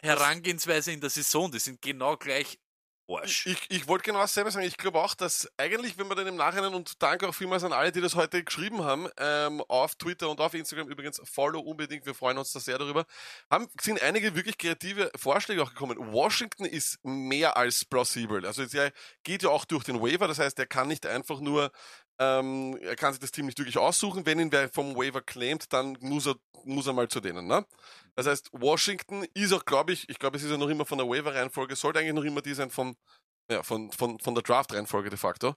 Herangehensweise 0.01 0.91
in 0.91 1.01
der 1.01 1.10
Saison. 1.10 1.51
Die 1.51 1.60
sind 1.60 1.82
genau 1.82 2.17
gleich 2.17 2.58
Arsch. 3.07 3.45
Ich, 3.45 3.65
ich 3.69 3.88
wollte 3.88 4.05
genau 4.05 4.19
dasselbe 4.19 4.50
sagen. 4.51 4.65
Ich 4.65 4.77
glaube 4.77 5.00
auch, 5.00 5.13
dass 5.13 5.47
eigentlich, 5.57 5.97
wenn 5.97 6.07
man 6.07 6.17
dann 6.17 6.27
im 6.27 6.35
Nachhinein, 6.35 6.74
und 6.74 7.01
danke 7.01 7.27
auch 7.27 7.35
vielmals 7.35 7.63
an 7.63 7.74
alle, 7.74 7.91
die 7.91 8.01
das 8.01 8.15
heute 8.15 8.43
geschrieben 8.43 8.83
haben, 8.83 9.07
ähm, 9.17 9.62
auf 9.67 9.95
Twitter 9.95 10.29
und 10.29 10.39
auf 10.39 10.53
Instagram 10.53 10.89
übrigens, 10.89 11.21
follow 11.24 11.59
unbedingt, 11.59 12.05
wir 12.05 12.15
freuen 12.15 12.38
uns 12.38 12.51
da 12.51 12.59
sehr 12.59 12.77
darüber, 12.77 13.05
haben, 13.50 13.67
sind 13.79 14.01
einige 14.01 14.35
wirklich 14.35 14.57
kreative 14.57 15.12
Vorschläge 15.15 15.62
auch 15.62 15.69
gekommen. 15.69 15.97
Washington 16.13 16.65
ist 16.65 16.97
mehr 17.03 17.57
als 17.57 17.85
plausibel. 17.85 18.45
Also 18.45 18.63
er 18.63 18.91
geht 19.24 19.43
ja 19.43 19.50
auch 19.50 19.65
durch 19.65 19.83
den 19.83 20.01
Waiver, 20.01 20.27
das 20.27 20.39
heißt, 20.39 20.57
er 20.59 20.65
kann 20.65 20.88
nicht 20.88 21.05
einfach 21.05 21.39
nur 21.39 21.71
ähm, 22.19 22.77
er 22.81 22.95
kann 22.95 23.13
sich 23.13 23.19
das 23.19 23.31
Team 23.31 23.45
nicht 23.45 23.57
wirklich 23.57 23.77
aussuchen. 23.77 24.25
Wenn 24.25 24.39
ihn 24.39 24.51
wer 24.51 24.69
vom 24.69 24.95
Waiver 24.95 25.22
claimt, 25.22 25.72
dann 25.74 25.98
muss 26.00 26.27
er, 26.27 26.36
muss 26.63 26.88
er 26.88 26.93
mal 26.93 27.07
zu 27.07 27.19
denen. 27.19 27.48
Ne? 27.48 27.65
Das 28.15 28.27
heißt, 28.27 28.50
Washington 28.53 29.25
ist 29.34 29.51
auch, 29.51 29.65
glaube 29.65 29.91
ich, 29.91 30.07
ich 30.10 30.17
glaube, 30.19 30.38
es 30.38 30.43
ist 30.43 30.51
ja 30.51 30.57
noch 30.57 30.69
immer 30.69 30.86
von 30.86 30.98
der 30.98 31.07
Waiver-Reihenfolge, 31.07 31.75
sollte 31.75 32.00
eigentlich 32.00 32.13
noch 32.13 32.24
immer 32.24 32.41
die 32.41 32.53
sein 32.53 32.69
von, 32.69 32.95
ja, 33.51 33.63
von, 33.63 33.91
von, 33.91 34.19
von 34.19 34.34
der 34.34 34.43
Draft-Reihenfolge 34.43 35.10
de 35.10 35.17
facto. 35.17 35.55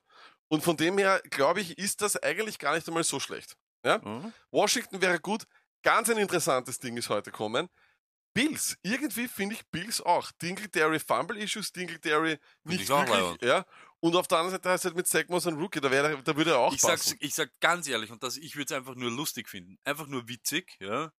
Und 0.49 0.65
von 0.65 0.77
dem 0.77 0.99
her, 0.99 1.21
glaube 1.31 1.61
ich, 1.61 1.79
ist 1.79 2.03
das 2.03 2.17
eigentlich 2.17 2.59
gar 2.59 2.75
nicht 2.75 2.89
einmal 2.89 3.05
so 3.05 3.21
schlecht. 3.21 3.57
Ja? 3.85 3.99
Mhm. 3.99 4.33
Washington 4.51 5.01
wäre 5.01 5.21
gut. 5.21 5.45
Ganz 5.83 6.11
ein 6.11 6.19
interessantes 6.19 6.81
Ding 6.81 6.97
ist 6.97 7.09
heute 7.09 7.31
kommen. 7.31 7.69
Bills, 8.35 8.77
irgendwie 8.83 9.27
finde 9.27 9.57
ich 9.57 9.67
Bills 9.69 10.01
auch. 10.01 10.31
Dingletary 10.43 11.01
Fumble 11.01 11.39
Issues, 11.39 11.73
Dingletary 11.73 12.39
nicht 12.65 12.89
wirklich, 12.89 13.43
ja. 13.43 13.65
Und 14.01 14.15
auf 14.15 14.29
der 14.29 14.39
anderen 14.39 14.53
Seite 14.57 14.71
heißt 14.71 14.85
halt 14.85 14.95
mit 14.97 15.29
Moss 15.29 15.47
ein 15.47 15.55
Rookie, 15.57 15.81
da, 15.81 15.91
wäre, 15.91 16.23
da 16.23 16.37
würde 16.37 16.53
er 16.53 16.59
auch 16.59 16.73
Ich 16.73 16.81
passen. 16.81 16.97
sag's, 17.11 17.17
ich 17.21 17.35
sag 17.35 17.51
ganz 17.61 17.89
ehrlich, 17.89 18.11
und 18.13 18.23
das, 18.23 18.37
ich 18.37 18.55
würde 18.57 18.73
es 18.73 18.79
einfach 18.79 18.95
nur 18.95 19.11
lustig 19.11 19.49
finden. 19.49 19.79
Einfach 19.85 20.07
nur 20.07 20.29
witzig, 20.29 20.77
ja. 20.81 21.13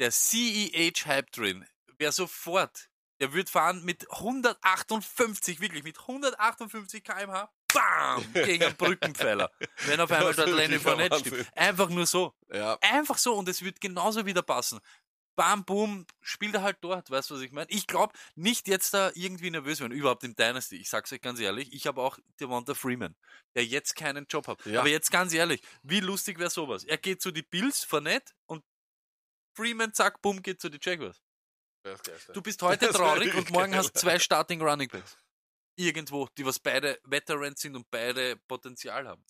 Der 0.00 0.10
CEH 0.10 1.06
Hype 1.06 1.30
drin 1.30 1.64
wäre 1.98 2.10
sofort, 2.10 2.88
der 3.20 3.32
würde 3.32 3.48
fahren 3.48 3.84
mit 3.84 4.10
158, 4.10 5.60
wirklich, 5.60 5.84
mit 5.84 6.00
158 6.00 7.04
kmh, 7.04 7.48
bam, 7.72 8.32
gegen 8.32 8.64
einen 8.64 8.76
Brückenpfeiler. 8.76 9.52
Wenn 9.86 10.00
auf 10.00 10.10
einmal 10.10 10.34
dort 10.34 10.48
ist 10.48 10.54
Lenny 10.56 10.80
Fournette 10.80 11.20
steht. 11.20 11.46
Einfach 11.56 11.88
nur 11.90 12.06
so. 12.06 12.34
Ja, 12.52 12.76
Einfach 12.80 13.18
so 13.18 13.34
und 13.34 13.48
es 13.48 13.62
wird 13.62 13.80
genauso 13.80 14.26
wieder 14.26 14.42
passen. 14.42 14.80
Bam, 15.36 15.64
boom, 15.64 16.06
spielt 16.20 16.54
er 16.54 16.62
halt 16.62 16.78
dort, 16.80 17.10
weißt 17.10 17.30
du, 17.30 17.34
was 17.34 17.40
ich 17.42 17.50
meine? 17.50 17.70
Ich 17.70 17.86
glaube 17.86 18.16
nicht 18.36 18.68
jetzt 18.68 18.94
da 18.94 19.10
irgendwie 19.14 19.50
nervös 19.50 19.80
werden, 19.80 19.92
überhaupt 19.92 20.22
im 20.24 20.36
Dynasty. 20.36 20.76
Ich 20.76 20.88
sag's 20.88 21.12
euch 21.12 21.20
ganz 21.20 21.40
ehrlich, 21.40 21.72
ich 21.72 21.86
habe 21.86 22.00
auch 22.00 22.18
Devonta 22.40 22.74
Freeman, 22.74 23.16
der 23.56 23.64
jetzt 23.66 23.96
keinen 23.96 24.26
Job 24.26 24.46
hat. 24.46 24.64
Ja. 24.66 24.80
Aber 24.80 24.88
jetzt 24.88 25.10
ganz 25.10 25.32
ehrlich, 25.32 25.60
wie 25.82 26.00
lustig 26.00 26.38
wäre 26.38 26.50
sowas? 26.50 26.84
Er 26.84 26.98
geht 26.98 27.20
zu 27.20 27.32
die 27.32 27.42
Bills, 27.42 27.82
Fournette 27.82 28.32
und 28.46 28.64
Freeman, 29.56 29.92
zack, 29.92 30.22
boom, 30.22 30.40
geht 30.42 30.60
zu 30.60 30.68
die 30.68 30.78
Jaguars. 30.80 31.20
Du 32.32 32.40
bist 32.40 32.62
heute 32.62 32.86
Das 32.86 32.96
traurig 32.96 33.34
und 33.34 33.50
morgen 33.50 33.72
geil. 33.72 33.80
hast 33.80 33.98
zwei 33.98 34.18
Starting 34.18 34.62
Running 34.62 34.88
Backs. 34.88 35.18
Irgendwo, 35.76 36.28
die 36.38 36.46
was 36.46 36.58
beide 36.58 36.98
Veterans 37.04 37.60
sind 37.60 37.76
und 37.76 37.90
beide 37.90 38.36
Potenzial 38.48 39.06
haben. 39.06 39.24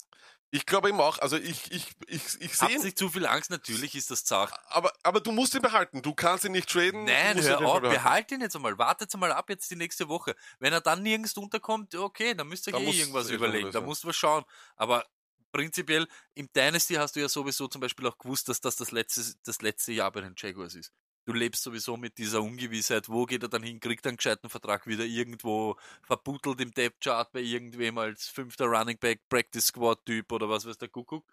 Ich 0.54 0.66
glaube 0.66 0.88
eben 0.88 1.00
auch, 1.00 1.18
also 1.18 1.36
ich, 1.36 1.72
ich, 1.72 1.88
ich, 2.06 2.22
ich 2.40 2.56
sehe 2.56 2.80
nicht 2.80 2.96
zu 2.96 3.08
viel 3.08 3.26
Angst, 3.26 3.50
natürlich 3.50 3.96
ist 3.96 4.12
das 4.12 4.24
zart. 4.24 4.52
aber, 4.68 4.92
aber 5.02 5.18
du 5.18 5.32
musst 5.32 5.52
ihn 5.56 5.62
behalten. 5.62 6.00
Du 6.00 6.14
kannst 6.14 6.44
ihn 6.44 6.52
nicht 6.52 6.68
traden. 6.68 7.06
Nein, 7.06 7.34
musst 7.36 7.48
ihn 7.48 7.50
hör 7.50 7.56
auf 7.56 7.60
jeden 7.60 7.66
auf, 7.66 7.72
Fall 7.72 7.80
behalten. 7.80 8.02
behalt 8.04 8.30
ihn 8.30 8.40
jetzt 8.40 8.54
einmal. 8.54 8.78
Wartet 8.78 9.12
mal 9.16 9.32
ab 9.32 9.50
jetzt 9.50 9.68
die 9.72 9.74
nächste 9.74 10.08
Woche. 10.08 10.36
Wenn 10.60 10.72
er 10.72 10.80
dann 10.80 11.02
nirgends 11.02 11.36
unterkommt, 11.36 11.96
okay, 11.96 12.34
dann 12.34 12.46
müsst 12.46 12.68
ihr 12.68 12.72
Da 12.72 12.78
euch 12.78 12.86
eh 12.86 13.00
irgendwas 13.00 13.30
eh 13.30 13.34
überlegen. 13.34 13.72
Da 13.72 13.80
musst 13.80 14.04
du 14.04 14.08
was 14.08 14.14
schauen. 14.14 14.44
Aber 14.76 15.04
prinzipiell, 15.50 16.06
im 16.34 16.48
Dynasty 16.52 16.94
hast 16.94 17.16
du 17.16 17.20
ja 17.20 17.28
sowieso 17.28 17.66
zum 17.66 17.80
Beispiel 17.80 18.06
auch 18.06 18.16
gewusst, 18.16 18.48
dass 18.48 18.60
das 18.60 18.76
das 18.76 18.92
letzte, 18.92 19.24
das 19.44 19.60
letzte 19.60 19.90
Jahr 19.90 20.12
bei 20.12 20.20
den 20.20 20.34
Jaguars 20.36 20.76
ist. 20.76 20.92
Du 21.24 21.32
lebst 21.32 21.62
sowieso 21.62 21.96
mit 21.96 22.18
dieser 22.18 22.42
Ungewissheit, 22.42 23.08
wo 23.08 23.24
geht 23.24 23.42
er 23.42 23.48
dann 23.48 23.62
hin, 23.62 23.80
kriegt 23.80 24.04
er 24.04 24.10
einen 24.10 24.18
gescheiten 24.18 24.50
Vertrag 24.50 24.86
wieder 24.86 25.04
irgendwo 25.04 25.76
verbuttelt 26.02 26.60
im 26.60 26.72
Depth-Chart 26.72 27.32
bei 27.32 27.40
irgendwem 27.40 27.96
als 27.98 28.28
fünfter 28.28 28.66
Running 28.66 28.98
Back, 28.98 29.28
Practice 29.28 29.66
Squad-Typ 29.66 30.30
oder 30.32 30.48
was 30.48 30.66
weiß 30.66 30.78
der 30.78 30.88
Kuckuck. 30.88 31.24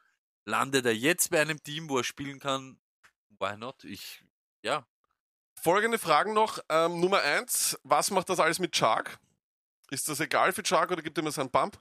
Landet 0.46 0.86
er 0.86 0.96
jetzt 0.96 1.30
bei 1.30 1.42
einem 1.42 1.62
Team, 1.62 1.89
wo 1.89 1.98
er 1.98 2.04
spielen 2.04 2.39
kann? 2.39 2.80
Why 3.39 3.58
not? 3.58 3.84
Ich, 3.84 4.24
ja, 4.63 4.86
Folgende 5.63 6.00
Fragen 6.00 6.34
noch. 6.34 6.58
Ähm, 6.70 7.00
Nummer 7.00 7.22
eins, 7.22 7.80
was 7.84 8.10
macht 8.10 8.30
das 8.30 8.39
alles 8.39 8.58
mit 8.58 8.72
Chark? 8.72 9.20
Ist 9.92 10.10
das 10.10 10.20
egal 10.20 10.54
für 10.54 10.63
Chark 10.63 10.89
oder 10.89 11.04
gibt 11.04 11.22
mir 11.22 11.32
so 11.32 11.39
einen 11.39 11.52
Bump? 11.52 11.80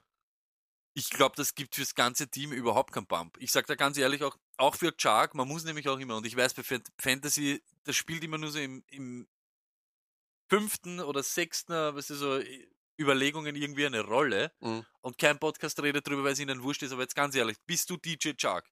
Ich 0.93 1.09
glaube, 1.09 1.35
das 1.37 1.55
gibt 1.55 1.75
fürs 1.75 1.95
ganze 1.95 2.29
Team 2.29 2.51
überhaupt 2.51 2.91
keinen 2.93 3.07
Bump. 3.07 3.37
Ich 3.39 3.51
sage 3.51 3.67
da 3.67 3.75
ganz 3.75 3.97
ehrlich 3.97 4.23
auch, 4.23 4.37
auch 4.57 4.75
für 4.75 4.91
Chark, 4.95 5.35
man 5.35 5.47
muss 5.47 5.63
nämlich 5.63 5.87
auch 5.87 5.99
immer, 5.99 6.17
und 6.17 6.25
ich 6.25 6.35
weiß 6.35 6.53
bei 6.53 6.63
Fan- 6.63 6.83
Fantasy, 6.99 7.63
das 7.83 7.95
spielt 7.95 8.23
immer 8.23 8.37
nur 8.37 8.51
so 8.51 8.59
im, 8.59 8.83
im 8.87 9.27
fünften 10.49 10.99
oder 10.99 11.23
sechsten, 11.23 11.73
was 11.73 12.09
ist 12.09 12.19
so, 12.19 12.41
Überlegungen 12.99 13.55
irgendwie 13.55 13.85
eine 13.85 14.01
Rolle. 14.01 14.51
Mhm. 14.59 14.85
Und 15.01 15.17
kein 15.17 15.39
Podcast 15.39 15.81
redet 15.81 16.07
drüber, 16.07 16.23
weil 16.23 16.33
es 16.33 16.39
ihnen 16.39 16.61
wurscht 16.61 16.83
ist. 16.83 16.91
Aber 16.91 17.01
jetzt 17.01 17.15
ganz 17.15 17.35
ehrlich, 17.35 17.57
bist 17.65 17.89
du 17.89 17.97
DJ 17.97 18.33
Chark, 18.37 18.69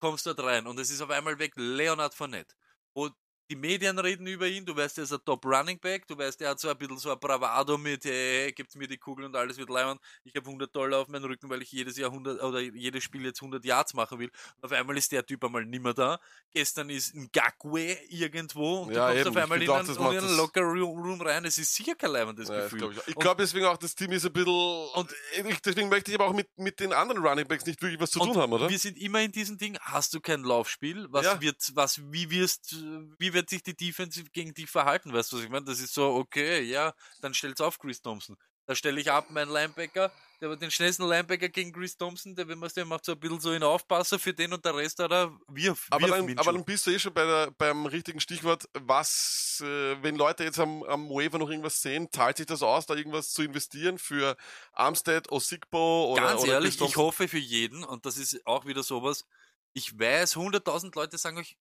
kommst 0.00 0.26
dort 0.26 0.40
rein 0.40 0.66
und 0.66 0.78
es 0.78 0.90
ist 0.90 1.00
auf 1.00 1.10
einmal 1.10 1.38
weg 1.38 1.52
Leonard 1.56 2.14
Fournette. 2.14 2.54
Wo 2.94 3.08
die 3.50 3.56
Medien 3.56 3.98
reden 3.98 4.26
über 4.26 4.46
ihn, 4.46 4.64
du 4.66 4.76
weißt, 4.76 4.98
er 4.98 5.04
ist 5.04 5.12
ein 5.12 5.20
Top 5.24 5.44
Running 5.46 5.78
Back, 5.80 6.06
du 6.06 6.16
weißt, 6.18 6.40
er 6.42 6.50
hat 6.50 6.60
so 6.60 6.68
ein 6.68 6.76
bisschen 6.76 6.98
so 6.98 7.10
ein 7.10 7.18
Bravado 7.18 7.78
mit, 7.78 8.04
hey, 8.04 8.52
gibt's 8.52 8.74
mir 8.76 8.86
die 8.86 8.98
Kugel 8.98 9.24
und 9.24 9.34
alles 9.36 9.56
wird 9.56 9.70
leibend. 9.70 10.00
Ich 10.24 10.34
habe 10.36 10.46
100 10.46 10.74
Dollar 10.74 10.98
auf 11.00 11.08
meinen 11.08 11.24
Rücken, 11.24 11.48
weil 11.48 11.62
ich 11.62 11.72
jedes 11.72 11.96
Jahr 11.96 12.10
100 12.10 12.42
oder 12.42 12.60
jedes 12.60 13.02
Spiel 13.04 13.24
jetzt 13.24 13.40
100 13.40 13.64
Yards 13.64 13.94
machen 13.94 14.18
will. 14.18 14.30
Und 14.56 14.64
auf 14.64 14.72
einmal 14.72 14.96
ist 14.98 15.10
der 15.12 15.24
Typ 15.24 15.42
einmal 15.44 15.64
nimmer 15.64 15.94
da. 15.94 16.20
Gestern 16.52 16.90
ist 16.90 17.14
ein 17.14 17.30
Gagwe 17.32 17.96
irgendwo 18.08 18.82
und 18.82 18.92
Ja, 18.92 19.08
du 19.08 19.14
kommst 19.14 19.26
eben. 19.26 19.36
auf 19.36 19.42
einmal 19.42 19.62
in 19.62 19.70
einen, 19.70 19.88
in 19.88 20.02
einen 20.24 20.36
Locker 20.36 20.60
Room 20.62 21.20
rein. 21.22 21.44
Es 21.44 21.58
ist 21.58 21.74
sicher 21.74 21.94
kein 21.94 22.10
leibendes 22.10 22.48
Ja, 22.48 22.54
das 22.56 22.64
Gefühl. 22.64 22.78
glaub 22.90 22.92
ich 22.92 23.08
ich 23.08 23.14
glaube 23.16 23.42
deswegen 23.42 23.66
auch, 23.66 23.76
das 23.78 23.94
Team 23.94 24.12
ist 24.12 24.26
ein 24.26 24.32
bisschen. 24.32 24.48
Und 24.94 25.10
ich, 25.48 25.60
deswegen 25.62 25.88
möchte 25.88 26.10
ich 26.10 26.14
aber 26.16 26.26
auch 26.26 26.34
mit, 26.34 26.48
mit 26.58 26.80
den 26.80 26.92
anderen 26.92 27.24
Running 27.24 27.46
Backs 27.48 27.64
nicht 27.66 27.80
wirklich 27.82 28.00
was 28.00 28.10
zu 28.10 28.18
tun 28.18 28.36
haben, 28.36 28.52
oder? 28.52 28.68
Wir 28.68 28.78
sind 28.78 28.98
immer 28.98 29.20
in 29.22 29.32
diesem 29.32 29.56
Ding. 29.58 29.78
Hast 29.80 30.12
du 30.14 30.20
kein 30.20 30.42
Laufspiel? 30.42 31.06
Was 31.10 31.24
Ja. 31.24 31.40
wird, 31.40 31.56
was, 31.74 32.00
wie 32.12 32.30
wirst, 32.30 32.76
wie 33.18 33.32
wird 33.38 33.50
sich 33.50 33.62
die 33.62 33.76
Defense 33.76 34.24
gegen 34.24 34.52
dich 34.52 34.68
verhalten? 34.68 35.12
Weißt 35.12 35.30
du, 35.30 35.36
was 35.36 35.44
ich 35.44 35.50
meine? 35.50 35.64
Das 35.64 35.78
ist 35.78 35.94
so, 35.94 36.14
okay, 36.14 36.60
ja, 36.62 36.92
dann 37.20 37.34
stell's 37.34 37.60
auf, 37.60 37.78
Chris 37.78 38.02
Thompson. 38.02 38.36
Da 38.66 38.74
stelle 38.74 39.00
ich 39.00 39.10
ab 39.10 39.30
meinen 39.30 39.50
Linebacker, 39.50 40.12
der 40.40 40.56
den 40.56 40.70
schnellsten 40.70 41.08
Linebacker 41.08 41.48
gegen 41.48 41.72
Chris 41.72 41.96
Thompson, 41.96 42.34
der, 42.34 42.48
wenn 42.48 42.58
man 42.58 42.66
es 42.66 42.74
der 42.74 42.84
macht, 42.84 43.04
so 43.04 43.12
ein 43.12 43.20
bisschen 43.20 43.40
so 43.40 43.52
in 43.52 43.62
Aufpasser 43.62 44.18
für 44.18 44.34
den 44.34 44.52
und 44.52 44.62
der 44.62 44.74
Rest, 44.74 45.00
oder 45.00 45.32
wirf, 45.46 45.86
Aber 45.88 46.08
wirf 46.08 46.26
dann, 46.26 46.38
aber 46.38 46.52
dann 46.52 46.64
bist 46.64 46.86
du 46.86 46.90
eh 46.90 46.98
schon 46.98 47.14
bei 47.14 47.24
der, 47.24 47.50
beim 47.52 47.86
richtigen 47.86 48.20
Stichwort, 48.20 48.68
was, 48.74 49.62
äh, 49.64 50.02
wenn 50.02 50.16
Leute 50.16 50.44
jetzt 50.44 50.58
am, 50.58 50.82
am 50.82 51.08
Waiver 51.08 51.38
noch 51.38 51.48
irgendwas 51.48 51.80
sehen, 51.80 52.08
zahlt 52.12 52.38
sich 52.38 52.46
das 52.46 52.62
aus, 52.62 52.86
da 52.86 52.94
irgendwas 52.94 53.30
zu 53.30 53.42
investieren 53.42 53.98
für 53.98 54.36
Armstead, 54.72 55.30
Osigbo 55.30 56.12
oder 56.12 56.22
Ganz 56.22 56.42
oder 56.42 56.54
ehrlich, 56.54 56.78
ich 56.78 56.96
hoffe 56.96 57.28
für 57.28 57.38
jeden, 57.38 57.84
und 57.84 58.04
das 58.04 58.18
ist 58.18 58.44
auch 58.46 58.66
wieder 58.66 58.82
sowas, 58.82 59.24
ich 59.72 59.98
weiß, 59.98 60.36
100.000 60.36 60.94
Leute 60.94 61.16
sagen 61.16 61.38
euch, 61.38 61.56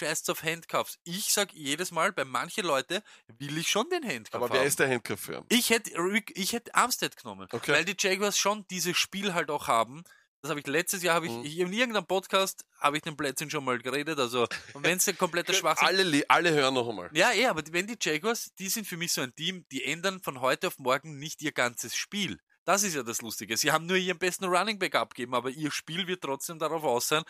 scheißt 0.00 0.28
auf 0.30 0.42
Handcuffs. 0.42 0.98
Ich 1.04 1.32
sag 1.32 1.52
jedes 1.52 1.90
Mal, 1.90 2.12
bei 2.12 2.24
manchen 2.24 2.64
Leute 2.64 3.02
will 3.38 3.56
ich 3.58 3.68
schon 3.68 3.88
den 3.90 4.04
Handcuff 4.06 4.34
Aber 4.42 4.50
wer 4.52 4.60
haben. 4.60 4.66
ist 4.66 4.78
der 4.78 4.88
Handcuff 4.90 5.20
für? 5.20 5.44
Ich 5.48 5.70
hätte 5.70 5.90
ich 6.34 6.52
hätte 6.52 6.74
Armstead 6.74 7.16
genommen, 7.16 7.46
Okay. 7.52 7.72
weil 7.72 7.84
die 7.84 7.96
Jaguars 7.98 8.38
schon 8.38 8.66
dieses 8.68 8.96
Spiel 8.96 9.34
halt 9.34 9.50
auch 9.50 9.68
haben. 9.68 10.02
Das 10.42 10.48
habe 10.50 10.60
ich 10.60 10.66
letztes 10.66 11.02
Jahr, 11.02 11.16
habe 11.16 11.26
ich 11.26 11.32
Mhm. 11.32 11.44
ich- 11.44 11.58
in 11.58 11.72
irgendeinem 11.72 12.06
Podcast 12.06 12.64
habe 12.78 12.96
ich 12.96 13.02
den 13.02 13.14
Plätzchen 13.14 13.50
schon 13.50 13.62
mal 13.62 13.78
geredet. 13.78 14.18
Also 14.18 14.46
wenn 14.74 14.96
es 14.96 15.06
ein 15.06 15.18
kompletter 15.18 15.52
Schwachsinn 15.54 15.86
Alle, 15.86 16.02
le- 16.02 16.24
alle 16.28 16.50
hören 16.52 16.72
noch 16.74 16.88
einmal. 16.88 17.10
ja, 17.12 17.30
eh, 17.32 17.46
aber 17.46 17.62
wenn 17.72 17.86
die 17.86 17.98
Jaguars, 18.00 18.50
die 18.58 18.70
sind 18.70 18.86
für 18.86 18.96
mich 18.96 19.12
so 19.12 19.20
ein 19.20 19.34
Team, 19.34 19.66
die 19.70 19.84
ändern 19.84 20.20
von 20.22 20.40
heute 20.40 20.68
auf 20.68 20.78
morgen 20.78 21.18
nicht 21.18 21.42
ihr 21.42 21.52
ganzes 21.52 21.94
Spiel. 21.94 22.38
Das 22.64 22.82
ist 22.84 22.94
ja 22.94 23.02
das 23.02 23.20
Lustige. 23.20 23.56
Sie 23.58 23.70
haben 23.72 23.84
nur 23.86 23.96
ihren 23.98 24.18
besten 24.18 24.44
Running 24.46 24.78
Back 24.78 24.94
abgegeben, 24.94 25.34
aber 25.34 25.50
ihr 25.50 25.70
Spiel 25.70 26.06
wird 26.06 26.22
trotzdem 26.22 26.58
darauf 26.58 26.84
aus 26.84 27.08
sein, 27.08 27.22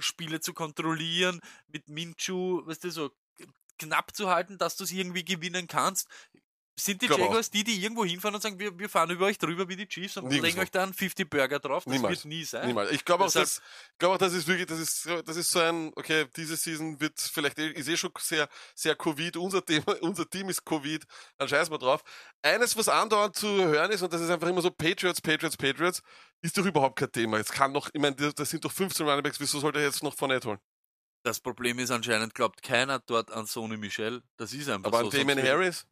Spiele 0.00 0.40
zu 0.40 0.54
kontrollieren, 0.54 1.40
mit 1.68 1.88
Minshew, 1.88 2.66
weißt 2.66 2.84
du, 2.84 2.90
so 2.90 3.10
knapp 3.78 4.14
zu 4.14 4.28
halten, 4.28 4.58
dass 4.58 4.76
du 4.76 4.84
es 4.84 4.90
irgendwie 4.90 5.24
gewinnen 5.24 5.66
kannst. 5.66 6.08
Sind 6.78 7.02
die. 7.02 7.06
Jaguars 7.06 7.50
die, 7.50 7.64
die 7.64 7.82
irgendwo 7.82 8.04
hinfahren 8.04 8.34
und 8.34 8.40
sagen, 8.40 8.58
wir, 8.58 8.78
wir 8.78 8.88
fahren 8.88 9.10
über 9.10 9.26
euch 9.26 9.36
drüber 9.38 9.68
wie 9.68 9.76
die 9.76 9.86
Chiefs 9.88 10.16
und 10.16 10.24
Nirgendwo. 10.24 10.46
legen 10.46 10.60
euch 10.60 10.70
dann 10.70 10.94
50 10.94 11.28
Burger 11.28 11.58
drauf? 11.58 11.84
Das 11.84 11.92
Niemals. 11.92 12.18
wird 12.18 12.24
nie 12.26 12.44
sein. 12.44 12.66
Niemals. 12.68 12.92
Ich 12.92 13.04
glaube 13.04 13.24
auch, 13.24 13.28
Deshalb- 13.32 13.48
ich 13.92 13.98
glaube 13.98 14.14
auch, 14.14 14.18
das 14.18 14.32
ist 14.32 14.46
wirklich, 14.46 14.66
das 14.66 14.78
ist, 14.78 15.02
so- 15.02 15.22
das 15.22 15.36
ist 15.36 15.50
so 15.50 15.58
ein, 15.60 15.92
okay, 15.96 16.26
diese 16.36 16.56
Season 16.56 17.00
wird 17.00 17.20
vielleicht, 17.20 17.58
ist 17.58 17.88
eh 17.88 17.96
schon 17.96 18.12
sehr, 18.18 18.48
sehr 18.74 18.94
Covid. 18.94 19.36
Unser 19.36 19.64
Thema, 19.64 19.84
unser 20.02 20.28
Team 20.28 20.48
ist 20.48 20.64
Covid. 20.64 21.04
Dann 21.36 21.48
scheiß 21.48 21.68
mal 21.70 21.78
drauf. 21.78 22.02
Eines, 22.42 22.76
was 22.76 22.88
andauernd 22.88 23.34
zu 23.36 23.48
hören 23.48 23.90
ist, 23.90 24.02
und 24.02 24.12
das 24.12 24.20
ist 24.20 24.30
einfach 24.30 24.48
immer 24.48 24.62
so 24.62 24.70
Patriots, 24.70 25.20
Patriots, 25.20 25.56
Patriots, 25.56 26.02
ist 26.40 26.56
doch 26.56 26.64
überhaupt 26.64 26.96
kein 26.98 27.10
Thema. 27.10 27.38
Es 27.38 27.50
kann 27.50 27.72
noch, 27.72 27.90
ich 27.92 28.00
meine, 28.00 28.14
das 28.14 28.34
das 28.34 28.50
sind 28.50 28.64
doch 28.64 28.70
15 28.72 29.04
Runningbacks, 29.06 29.40
wieso 29.40 29.58
sollte 29.58 29.80
er 29.80 29.86
jetzt 29.86 30.02
noch 30.04 30.14
von 30.14 30.30
holen? 30.30 30.58
Das 31.24 31.40
Problem 31.40 31.80
ist 31.80 31.90
anscheinend, 31.90 32.32
glaubt 32.34 32.62
keiner 32.62 33.00
dort 33.00 33.32
an 33.32 33.44
Sony 33.44 33.76
Michel. 33.76 34.22
Das 34.36 34.52
ist 34.52 34.68
einfach 34.68 34.86
Aber 34.92 35.10
so. 35.10 35.18
an 35.18 35.26
Damon 35.26 35.42
Harris? 35.42 35.84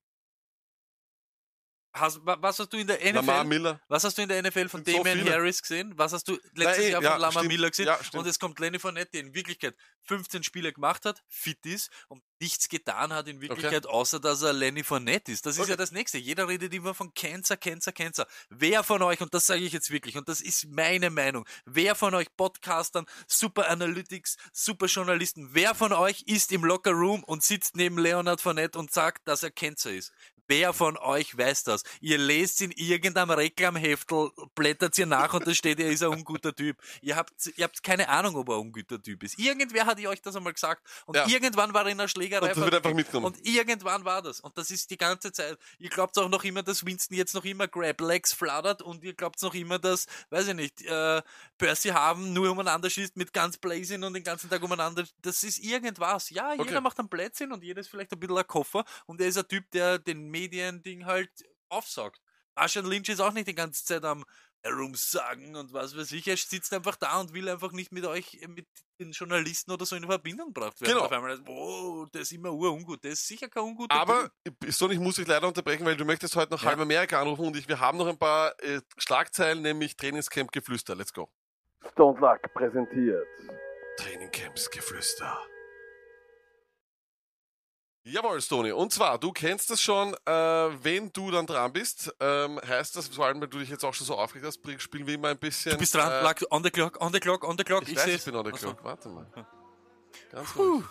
Hast, 1.98 2.24
wa- 2.24 2.36
was 2.40 2.58
hast 2.58 2.72
du 2.72 2.76
in 2.76 2.86
der 2.86 2.98
Lamar 3.12 3.40
NFL? 3.44 3.48
Miller. 3.48 3.80
Was 3.88 4.04
hast 4.04 4.16
du 4.18 4.22
in 4.22 4.28
der 4.28 4.42
NFL 4.42 4.68
von 4.68 4.84
so 4.84 4.92
Damian 4.92 5.18
viele. 5.18 5.32
Harris 5.32 5.60
gesehen? 5.62 5.92
Was 5.96 6.12
hast 6.12 6.28
du 6.28 6.38
letztes 6.54 6.84
eh, 6.84 6.90
Jahr 6.92 7.02
ja, 7.02 7.12
von 7.12 7.20
Lama 7.20 7.32
stimmt. 7.32 7.48
Miller 7.48 7.70
gesehen? 7.70 7.86
Ja, 7.86 7.98
und 8.12 8.26
es 8.26 8.38
kommt 8.38 8.58
Lenny 8.58 8.78
Fournette, 8.78 9.10
der 9.12 9.20
in 9.22 9.34
Wirklichkeit 9.34 9.74
15 10.04 10.42
Spiele 10.44 10.72
gemacht 10.72 11.04
hat, 11.04 11.22
fit 11.28 11.64
ist 11.66 11.90
und 12.08 12.22
nichts 12.40 12.68
getan 12.68 13.12
hat 13.12 13.28
in 13.28 13.40
Wirklichkeit, 13.40 13.86
außer 13.86 14.20
dass 14.20 14.42
er 14.42 14.52
Lenny 14.52 14.84
Fournette 14.84 15.32
ist. 15.32 15.46
Das 15.46 15.56
ist 15.56 15.62
Okay. 15.62 15.70
ja 15.70 15.76
das 15.76 15.90
Nächste. 15.90 16.18
Jeder 16.18 16.46
redet 16.48 16.72
immer 16.74 16.94
von 16.94 17.12
Cancer, 17.14 17.56
Cancer, 17.56 17.92
Cancer. 17.92 18.26
Wer 18.50 18.82
von 18.84 19.02
euch, 19.02 19.20
und 19.20 19.32
das 19.34 19.46
sage 19.46 19.62
ich 19.62 19.72
jetzt 19.72 19.90
wirklich, 19.90 20.16
und 20.16 20.28
das 20.28 20.40
ist 20.40 20.66
meine 20.68 21.10
Meinung, 21.10 21.46
wer 21.64 21.94
von 21.94 22.14
euch 22.14 22.28
Podcastern, 22.36 23.06
Super 23.26 23.68
Analytics, 23.70 24.36
Super 24.52 24.86
Journalisten, 24.86 25.48
wer 25.52 25.74
von 25.74 25.92
euch 25.92 26.22
ist 26.26 26.52
im 26.52 26.64
Locker 26.64 26.92
Room 26.92 27.24
und 27.24 27.42
sitzt 27.42 27.74
neben 27.76 27.98
Leonard 27.98 28.40
Fournette 28.40 28.78
und 28.78 28.92
sagt, 28.92 29.26
dass 29.26 29.42
er 29.42 29.50
Cancer 29.50 29.92
ist? 29.92 30.12
Wer 30.48 30.72
von 30.72 30.96
euch 30.96 31.36
weiß 31.36 31.64
das? 31.64 31.82
Ihr 32.00 32.18
lest 32.18 32.60
in 32.62 32.70
irgendeinem 32.72 33.30
Reklamheftel, 33.30 34.30
blättert 34.54 34.96
ihr 34.98 35.06
nach 35.06 35.32
und 35.34 35.46
da 35.46 35.54
steht, 35.54 35.80
er 35.80 35.90
ist 35.90 36.02
ein 36.02 36.10
unguter 36.10 36.54
Typ. 36.54 36.76
Ihr 37.02 37.16
habt, 37.16 37.32
ihr 37.56 37.64
habt 37.64 37.82
keine 37.82 38.08
Ahnung, 38.08 38.36
ob 38.36 38.48
er 38.48 38.54
ein 38.56 38.60
unguter 38.60 39.02
Typ 39.02 39.22
ist. 39.24 39.38
Irgendwer 39.38 39.86
hat 39.86 39.98
euch 40.04 40.22
das 40.22 40.36
einmal 40.36 40.52
gesagt 40.52 40.86
und 41.06 41.16
Ja. 41.16 41.26
irgendwann 41.26 41.74
war 41.74 41.84
er 41.84 41.90
in 41.92 41.98
einer 42.00 42.08
Schlägerei. 42.08 42.48
Und 42.48 42.56
das 42.56 42.64
wird 42.64 42.74
einfach 42.74 42.94
mitgenommen. 42.94 43.26
Und 43.26 43.46
irgendwann 43.46 44.04
war 44.04 44.22
das. 44.22 44.40
Und 44.40 44.56
das 44.56 44.70
ist 44.70 44.90
die 44.90 44.96
ganze 44.98 45.32
Zeit. 45.32 45.58
Ihr 45.78 45.90
glaubt 45.90 46.16
auch 46.18 46.28
noch 46.28 46.44
immer, 46.44 46.62
dass 46.62 46.84
Winston 46.86 47.16
jetzt 47.16 47.34
noch 47.34 47.44
immer 47.44 47.66
Grab 47.68 48.00
Legs 48.00 48.32
flattert 48.32 48.82
und 48.82 49.02
ihr 49.02 49.14
glaubt 49.14 49.40
noch 49.42 49.54
immer, 49.54 49.78
dass, 49.78 50.06
weiß 50.30 50.48
ich 50.48 50.54
nicht, 50.54 50.82
äh, 50.82 51.22
Percy 51.58 51.88
Haben 51.88 52.32
nur 52.32 52.50
umeinander 52.50 52.88
schießt 52.90 53.16
mit 53.16 53.32
ganz 53.32 53.56
Blazing 53.56 54.02
und 54.02 54.14
den 54.14 54.22
ganzen 54.24 54.48
Tag 54.50 54.62
umeinander. 54.62 55.04
Das 55.22 55.42
ist 55.42 55.58
irgendwas. 55.58 56.30
Ja, 56.30 56.52
jeder 56.52 56.62
Okay. 56.62 56.80
macht 56.80 56.98
einen 56.98 57.08
Blödsinn 57.08 57.52
und 57.52 57.64
jeder 57.64 57.80
ist 57.80 57.88
vielleicht 57.88 58.12
ein 58.12 58.20
bisschen 58.20 58.36
ein 58.36 58.46
Koffer 58.46 58.84
und 59.06 59.20
er 59.20 59.28
ist 59.28 59.38
ein 59.38 59.48
Typ, 59.48 59.70
der 59.70 59.98
den 59.98 60.28
Medien-Ding 60.40 61.06
halt 61.06 61.30
aufsaugt. 61.68 62.20
Marshall 62.54 62.86
Lynch 62.86 63.08
ist 63.08 63.20
auch 63.20 63.32
nicht 63.32 63.48
die 63.48 63.54
ganze 63.54 63.84
Zeit 63.84 64.04
am 64.04 64.24
herumsagen 64.62 65.54
und 65.56 65.72
was 65.72 65.96
weiß 65.96 66.10
ich. 66.12 66.26
Er 66.26 66.36
sitzt 66.36 66.72
einfach 66.72 66.96
da 66.96 67.20
und 67.20 67.32
will 67.32 67.48
einfach 67.48 67.72
nicht 67.72 67.92
mit 67.92 68.04
euch, 68.04 68.40
mit 68.48 68.66
den 68.98 69.12
Journalisten 69.12 69.70
oder 69.70 69.86
so 69.86 69.94
in 69.94 70.04
Verbindung 70.04 70.52
gebracht 70.52 70.80
werden. 70.80 70.94
Genau. 70.94 71.04
Auf 71.04 71.12
einmal, 71.12 71.38
oh, 71.46 72.06
der 72.12 72.22
ist 72.22 72.32
immer 72.32 72.50
urungut. 72.52 73.04
Der 73.04 73.12
ist 73.12 73.26
sicher 73.26 73.48
kein 73.48 73.62
unguter 73.62 73.94
Aber. 73.94 74.30
Sonny, 74.68 74.94
ich 74.94 75.00
muss 75.00 75.16
dich 75.16 75.26
leider 75.26 75.46
unterbrechen, 75.46 75.84
weil 75.84 75.96
du 75.96 76.04
möchtest 76.04 76.34
heute 76.34 76.52
noch 76.52 76.62
Ja. 76.62 76.70
halb 76.70 76.80
Amerika 76.80 77.20
anrufen 77.20 77.46
und 77.46 77.56
ich, 77.56 77.68
wir 77.68 77.78
haben 77.78 77.98
noch 77.98 78.08
ein 78.08 78.18
paar 78.18 78.54
äh, 78.62 78.80
Schlagzeilen, 78.98 79.62
nämlich 79.62 79.96
Trainingscamp 79.96 80.50
Geflüster. 80.50 80.94
Let's 80.96 81.12
go. 81.12 81.28
Stone 81.92 82.18
Luck 82.18 82.40
präsentiert. 82.54 83.26
Trainingcamps 83.98 84.70
Geflüster. 84.70 85.38
Jawohl, 88.08 88.40
Stony. 88.40 88.70
Und 88.70 88.92
zwar, 88.92 89.18
du 89.18 89.32
kennst 89.32 89.68
das 89.68 89.82
schon, 89.82 90.14
äh, 90.26 90.30
wenn 90.30 91.12
du 91.12 91.32
dann 91.32 91.44
dran 91.44 91.72
bist, 91.72 92.14
ähm, 92.20 92.60
heißt 92.64 92.94
das, 92.94 93.08
vor 93.08 93.26
allem, 93.26 93.40
wenn 93.40 93.50
du 93.50 93.58
dich 93.58 93.68
jetzt 93.68 93.84
auch 93.84 93.94
schon 93.94 94.06
so 94.06 94.16
aufgeregt 94.16 94.46
hast, 94.46 94.80
spielen 94.80 95.08
wir 95.08 95.14
immer 95.14 95.30
ein 95.30 95.38
bisschen. 95.38 95.72
Du 95.72 95.78
bist 95.78 95.92
dran, 95.92 96.12
äh, 96.12 96.22
Luck, 96.22 96.36
on 96.50 96.62
the 96.62 96.70
clock, 96.70 97.00
on 97.00 97.12
the 97.12 97.18
clock, 97.18 97.42
on 97.42 97.58
the 97.58 97.64
clock. 97.64 97.82
ich, 97.82 97.96
weiß, 97.96 98.04
seh's. 98.04 98.20
ich 98.20 98.24
bin 98.26 98.36
on 98.36 98.46
the 98.46 98.52
clock. 98.52 98.84
Warte 98.84 99.08
mal. 99.08 99.26
Ganz 100.30 100.56
ruhig. 100.56 100.84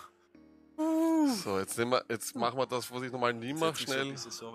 So, 1.42 1.58
jetzt, 1.58 1.78
nehmen 1.78 1.92
wir, 1.92 2.04
jetzt 2.10 2.36
machen 2.36 2.58
wir 2.58 2.66
das, 2.66 2.92
was 2.92 3.02
ich 3.02 3.10
normal 3.10 3.32
nie 3.32 3.54
mache, 3.54 3.76
schnell. 3.76 4.14
so, 4.18 4.54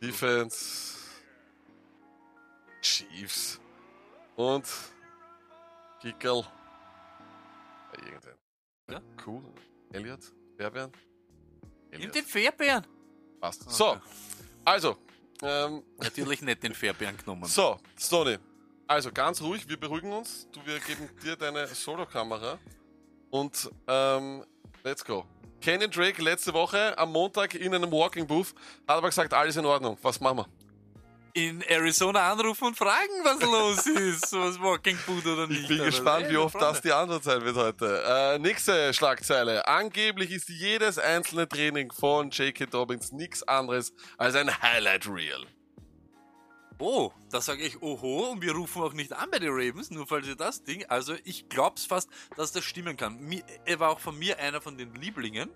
Defense. 0.00 0.96
Chiefs. 2.80 3.58
Und 4.36 4.64
Kickel. 6.00 6.44
Ja, 7.96 8.04
irgendwann. 8.06 8.36
Ja. 8.88 9.00
Cool. 9.26 9.42
Elliot. 9.92 10.20
Fairbairn. 10.56 10.92
Nimm 11.98 12.12
den 12.12 12.24
Fairbairn. 12.24 12.86
Passt. 13.40 13.70
So. 13.70 13.98
Also. 14.64 14.96
Ähm, 15.42 15.82
Natürlich 15.98 16.42
nicht 16.42 16.62
den 16.62 16.74
Fairbairn 16.74 17.16
genommen. 17.16 17.44
so, 17.46 17.78
Stoney. 17.98 18.38
Also 18.86 19.10
ganz 19.12 19.40
ruhig, 19.40 19.66
wir 19.68 19.78
beruhigen 19.78 20.12
uns. 20.12 20.48
Du, 20.52 20.60
wir 20.66 20.78
geben 20.80 21.08
dir 21.22 21.36
deine 21.36 21.66
Solo-Kamera. 21.66 22.58
Und 23.30 23.70
ähm, 23.86 24.44
let's 24.82 25.04
go. 25.04 25.24
Kenyon 25.60 25.90
Drake 25.90 26.20
letzte 26.22 26.52
Woche 26.52 26.96
am 26.98 27.12
Montag 27.12 27.54
in 27.54 27.74
einem 27.74 27.90
Walking 27.92 28.26
Booth 28.26 28.54
hat 28.88 28.96
aber 28.96 29.08
gesagt, 29.08 29.32
alles 29.32 29.56
in 29.56 29.64
Ordnung. 29.64 29.96
Was 30.02 30.20
machen 30.20 30.38
wir? 30.38 30.46
In 31.32 31.62
Arizona 31.62 32.32
anrufen 32.32 32.68
und 32.68 32.76
fragen, 32.76 33.12
was 33.22 33.40
los 33.42 33.86
ist. 33.86 34.32
Was 34.32 34.60
Walking 34.60 34.98
Boot 35.06 35.26
oder 35.26 35.46
nicht. 35.46 35.62
Ich 35.62 35.68
bin 35.68 35.84
gespannt, 35.84 36.28
wie 36.28 36.36
oft 36.36 36.52
Freunde. 36.52 36.72
das 36.72 36.80
die 36.82 36.92
Antwort 36.92 37.24
sein 37.24 37.44
wird 37.44 37.56
heute. 37.56 38.02
Äh, 38.06 38.38
nächste 38.38 38.92
Schlagzeile. 38.92 39.66
Angeblich 39.68 40.30
ist 40.32 40.48
jedes 40.48 40.98
einzelne 40.98 41.48
Training 41.48 41.92
von 41.92 42.30
J.K. 42.30 42.66
Dobbins 42.66 43.12
nichts 43.12 43.42
anderes 43.44 43.92
als 44.18 44.34
ein 44.34 44.50
Highlight 44.62 45.06
Reel. 45.06 45.46
Oh, 46.82 47.12
da 47.30 47.42
sage 47.42 47.62
ich 47.62 47.82
oho 47.82 48.30
und 48.30 48.40
wir 48.40 48.52
rufen 48.52 48.80
auch 48.80 48.94
nicht 48.94 49.12
an 49.12 49.30
bei 49.30 49.38
den 49.38 49.50
Ravens, 49.52 49.90
nur 49.90 50.06
falls 50.06 50.26
ihr 50.26 50.34
das 50.34 50.64
Ding. 50.64 50.86
Also 50.86 51.14
ich 51.24 51.50
glaub's 51.50 51.84
fast, 51.84 52.08
dass 52.36 52.52
das 52.52 52.64
stimmen 52.64 52.96
kann. 52.96 53.20
Er 53.66 53.80
war 53.80 53.90
auch 53.90 54.00
von 54.00 54.18
mir 54.18 54.38
einer 54.38 54.62
von 54.62 54.78
den 54.78 54.94
Lieblingen 54.94 55.50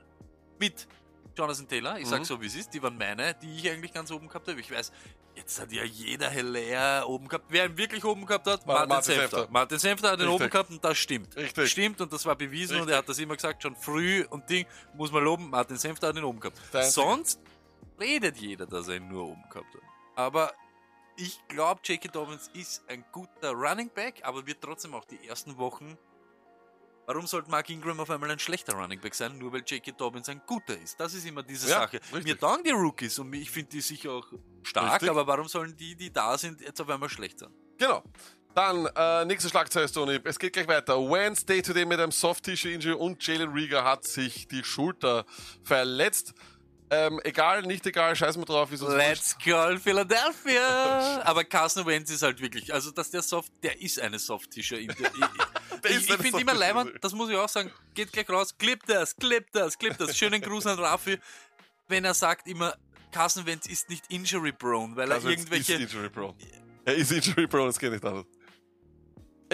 mit 0.58 0.86
Jonathan 1.36 1.68
Taylor. 1.68 1.98
Ich 1.98 2.06
sag 2.08 2.20
Mhm. 2.20 2.24
so 2.24 2.40
wie 2.40 2.46
es 2.46 2.54
ist, 2.54 2.72
die 2.74 2.82
waren 2.82 2.96
meine, 2.96 3.34
die 3.34 3.56
ich 3.56 3.70
eigentlich 3.70 3.92
ganz 3.92 4.10
oben 4.10 4.28
gehabt 4.28 4.46
habe. 4.48 4.60
Ich 4.60 4.70
weiß, 4.70 4.92
jetzt 5.36 5.60
hat 5.60 5.72
ja 5.72 5.84
jeder 5.84 6.28
Heller 6.30 7.08
oben 7.08 7.28
gehabt. 7.28 7.46
Wer 7.48 7.66
ihn 7.66 7.76
wirklich 7.76 8.04
oben 8.04 8.24
gehabt 8.26 8.46
hat, 8.46 8.66
War 8.66 8.74
Martin, 8.86 8.88
Martin 8.88 9.14
Senfter. 9.14 9.36
Senfter. 9.38 9.52
Martin 9.52 9.78
Senfter 9.78 10.10
hat 10.12 10.18
ihn 10.20 10.26
Richtig. 10.26 10.40
oben 10.42 10.50
gehabt 10.50 10.70
und 10.70 10.84
das 10.84 10.98
stimmt. 10.98 11.36
Richtig. 11.36 11.70
Stimmt 11.70 12.00
und 12.00 12.12
das 12.12 12.24
war 12.26 12.36
bewiesen 12.36 12.74
und 12.76 12.82
Richtig. 12.82 12.92
er 12.94 12.98
hat 12.98 13.08
das 13.08 13.18
immer 13.18 13.34
gesagt, 13.34 13.62
schon 13.62 13.74
früh 13.76 14.24
und 14.30 14.48
Ding, 14.48 14.66
muss 14.94 15.10
man 15.12 15.24
loben, 15.24 15.50
Martin 15.50 15.76
Senfter 15.76 16.08
hat 16.08 16.16
ihn 16.16 16.24
oben 16.24 16.40
gehabt. 16.40 16.58
Einzige. 16.72 16.84
Sonst 16.90 17.40
redet 18.00 18.36
jeder, 18.36 18.66
dass 18.66 18.88
er 18.88 18.96
ihn 18.96 19.08
nur 19.08 19.24
oben 19.28 19.42
gehabt 19.50 19.74
hat. 19.74 19.82
Aber 20.16 20.52
ich 21.16 21.38
glaube, 21.48 21.80
J.K. 21.84 22.08
Dobbins 22.08 22.50
ist 22.54 22.82
ein 22.88 23.04
guter 23.12 23.50
Running 23.52 23.88
Back, 23.90 24.20
aber 24.24 24.46
wird 24.46 24.60
trotzdem 24.60 24.94
auch 24.94 25.04
die 25.04 25.26
ersten 25.28 25.56
Wochen. 25.58 25.96
Warum 27.06 27.26
sollte 27.26 27.50
Mark 27.50 27.68
Ingram 27.70 28.00
auf 28.00 28.08
einmal 28.10 28.30
ein 28.30 28.38
schlechter 28.38 28.74
Running 28.74 29.00
Back 29.00 29.14
sein, 29.14 29.36
nur 29.38 29.52
weil 29.52 29.60
J.K. 29.66 29.92
Dobbins 29.92 30.28
ein 30.28 30.40
guter 30.46 30.78
ist? 30.78 30.98
Das 30.98 31.12
ist 31.14 31.26
immer 31.26 31.42
diese 31.42 31.68
Ja, 31.68 31.80
Sache. 31.80 32.00
richtig. 32.00 32.24
Mir 32.24 32.38
taugen 32.38 32.64
die 32.64 32.70
Rookies 32.70 33.18
und 33.18 33.32
ich 33.34 33.50
finde 33.50 33.70
die 33.70 33.80
sicher 33.80 34.12
auch 34.12 34.26
stark, 34.62 34.92
Richtig. 34.92 35.10
aber 35.10 35.26
warum 35.26 35.46
sollen 35.48 35.76
die, 35.76 35.94
die 35.94 36.12
da 36.12 36.38
sind, 36.38 36.60
jetzt 36.62 36.80
auf 36.80 36.88
einmal 36.88 37.08
schlecht 37.10 37.38
sein? 37.40 37.50
Genau. 37.78 38.02
Dann, 38.54 38.86
äh, 38.94 39.24
nächste 39.24 39.48
Schlagzeile, 39.48 39.90
Tony. 39.90 40.20
Es 40.22 40.38
geht 40.38 40.52
gleich 40.52 40.68
weiter. 40.68 40.94
Wednesday 40.96 41.60
today 41.60 41.84
mit 41.84 41.98
einem 41.98 42.12
Soft-Tissue-Injury 42.12 42.94
und 42.94 43.26
Jalen 43.26 43.50
Rieger 43.52 43.82
hat 43.82 44.04
sich 44.04 44.46
die 44.46 44.62
Schulter 44.62 45.26
verletzt. 45.64 46.34
Ähm, 46.94 47.20
egal, 47.24 47.62
nicht 47.62 47.86
egal, 47.86 48.14
scheiß 48.14 48.36
mal 48.36 48.44
drauf. 48.44 48.70
Let's 48.70 49.36
go 49.38 49.76
Philadelphia! 49.78 51.22
Aber 51.24 51.44
Carson 51.44 51.84
Wentz 51.86 52.10
ist 52.10 52.22
halt 52.22 52.40
wirklich, 52.40 52.72
also 52.72 52.90
dass 52.90 53.10
der 53.10 53.22
Soft, 53.22 53.52
der 53.62 53.80
ist 53.80 53.98
eine 54.00 54.18
Soft-T-Shirt. 54.18 54.80
Ich, 54.80 54.90
ich, 54.90 56.10
ich 56.10 56.16
finde 56.16 56.40
immer 56.40 56.54
leibend, 56.54 56.92
das 57.00 57.12
muss 57.12 57.30
ich 57.30 57.36
auch 57.36 57.48
sagen, 57.48 57.70
geht 57.94 58.12
gleich 58.12 58.28
raus, 58.28 58.56
clip 58.56 58.84
das, 58.86 59.16
clip 59.16 59.46
das, 59.52 59.78
clip 59.78 59.96
das. 59.98 60.16
Schönen 60.16 60.40
Gruß 60.40 60.66
an 60.66 60.78
Raffi, 60.78 61.18
wenn 61.88 62.04
er 62.04 62.14
sagt 62.14 62.46
immer, 62.46 62.76
Carson 63.12 63.46
Wentz 63.46 63.66
ist 63.66 63.88
nicht 63.90 64.04
injury 64.10 64.52
prone, 64.52 64.96
weil 64.96 65.10
er 65.10 65.16
Also, 65.16 65.28
jetzt 65.28 65.40
irgendwelche... 65.40 65.74
Ist 65.74 65.92
injury 65.92 66.10
prone. 66.10 66.34
Er 66.84 66.94
ist 66.94 67.12
injury 67.12 67.46
prone, 67.46 67.68
es 67.68 67.78
geht 67.78 67.92
nicht 67.92 68.04
anders. 68.04 68.26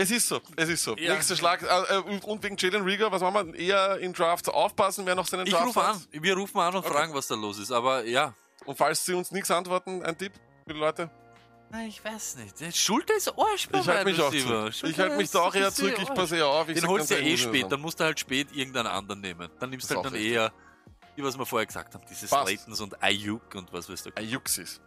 Es 0.00 0.10
ist 0.10 0.28
so, 0.28 0.40
es 0.56 0.68
ist 0.68 0.82
so. 0.82 0.96
Ja. 0.96 1.12
Nächster 1.14 1.36
Schlag. 1.36 1.62
Äh, 1.62 1.66
äh, 1.96 1.98
und- 2.24 2.42
wegen 2.42 2.56
Jalen 2.56 2.82
Rieger, 2.82 3.12
was 3.12 3.20
machen 3.20 3.52
wir? 3.52 3.58
Eher 3.60 3.98
in 3.98 4.12
Drafts 4.12 4.48
aufpassen, 4.48 5.04
wer 5.04 5.14
noch 5.14 5.26
seinen 5.26 5.46
Ich 5.46 5.52
Draft 5.52 5.66
rufe 5.66 5.82
hat. 5.86 5.94
an, 5.96 6.06
wir 6.22 6.36
rufen 6.36 6.58
an 6.58 6.74
und 6.74 6.84
Okay. 6.84 6.94
fragen, 6.94 7.12
was 7.14 7.26
da 7.26 7.34
los 7.34 7.58
ist, 7.58 7.70
aber 7.70 8.04
ja. 8.04 8.32
Und 8.64 8.76
falls 8.78 9.04
sie 9.04 9.14
uns 9.14 9.30
nichts 9.30 9.50
antworten, 9.50 10.02
ein 10.04 10.16
Tipp 10.16 10.32
für 10.66 10.72
die 10.74 10.78
Leute. 10.80 11.10
Na, 11.70 11.84
Ich 11.84 12.02
weiß 12.04 12.36
nicht. 12.36 12.76
Schulter 12.76 13.14
ist 13.16 13.28
Arsch 13.28 13.68
Ich 13.72 13.88
halte 13.88 14.04
mich 14.10 14.20
auch 14.20 14.30
zurück. 14.34 14.72
Ich 14.82 14.98
halte 14.98 15.16
mich 15.16 15.30
da 15.30 15.38
auch 15.40 15.54
eher 15.54 15.72
zurück. 15.72 15.96
Ich 16.00 16.08
passe 16.14 16.36
eher 16.36 16.46
auf. 16.48 16.68
Ich 16.68 16.80
Den 16.80 16.88
holst 16.88 17.10
du 17.10 17.14
ja 17.14 17.20
eh 17.20 17.34
ich 17.34 17.42
spät, 17.42 17.66
dann 17.70 17.80
musst 17.80 18.00
du 18.00 18.04
halt 18.04 18.18
spät 18.18 18.48
irgendeinen 18.52 18.88
anderen 18.88 19.20
nehmen. 19.20 19.50
Dann 19.60 19.70
nimmst 19.70 19.90
du 19.90 19.94
halt 19.96 20.04
dann 20.06 20.14
eher, 20.14 20.52
die 21.16 21.22
was 21.22 21.38
wir 21.38 21.46
vorher 21.46 21.66
gesagt 21.66 21.94
haben, 21.94 22.04
diese 22.10 22.26
Passt. 22.26 22.48
Slaytons 22.48 22.80
und 22.80 23.02
Ayuk 23.02 23.54
und 23.54 23.72
was 23.72 23.88
weißt 23.88 24.06
du. 24.06 24.10
Ajuxis. 24.16 24.80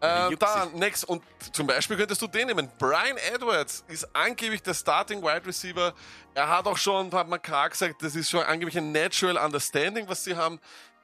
Äh, 0.00 0.34
dann, 0.36 0.74
next, 0.76 1.04
und 1.04 1.22
zum 1.52 1.66
Beispiel 1.66 1.96
könntest 1.96 2.22
du 2.22 2.26
den 2.26 2.46
nehmen. 2.46 2.70
Brian 2.78 3.16
Edwards 3.34 3.84
ist 3.88 4.08
angeblich 4.16 4.62
der 4.62 4.72
Starting 4.74 5.22
Wide 5.22 5.44
Receiver. 5.46 5.92
Er 6.34 6.48
hat 6.48 6.66
auch 6.66 6.76
schon, 6.78 7.12
hat 7.12 7.28
man 7.28 7.40
klar 7.42 7.68
gesagt, 7.68 8.02
das 8.02 8.14
ist 8.16 8.30
schon 8.30 8.42
angeblich 8.42 8.78
ein 8.78 8.92
Natural 8.92 9.36
Understanding, 9.36 10.08
was 10.08 10.24
sie 10.24 10.34
haben. 10.36 10.58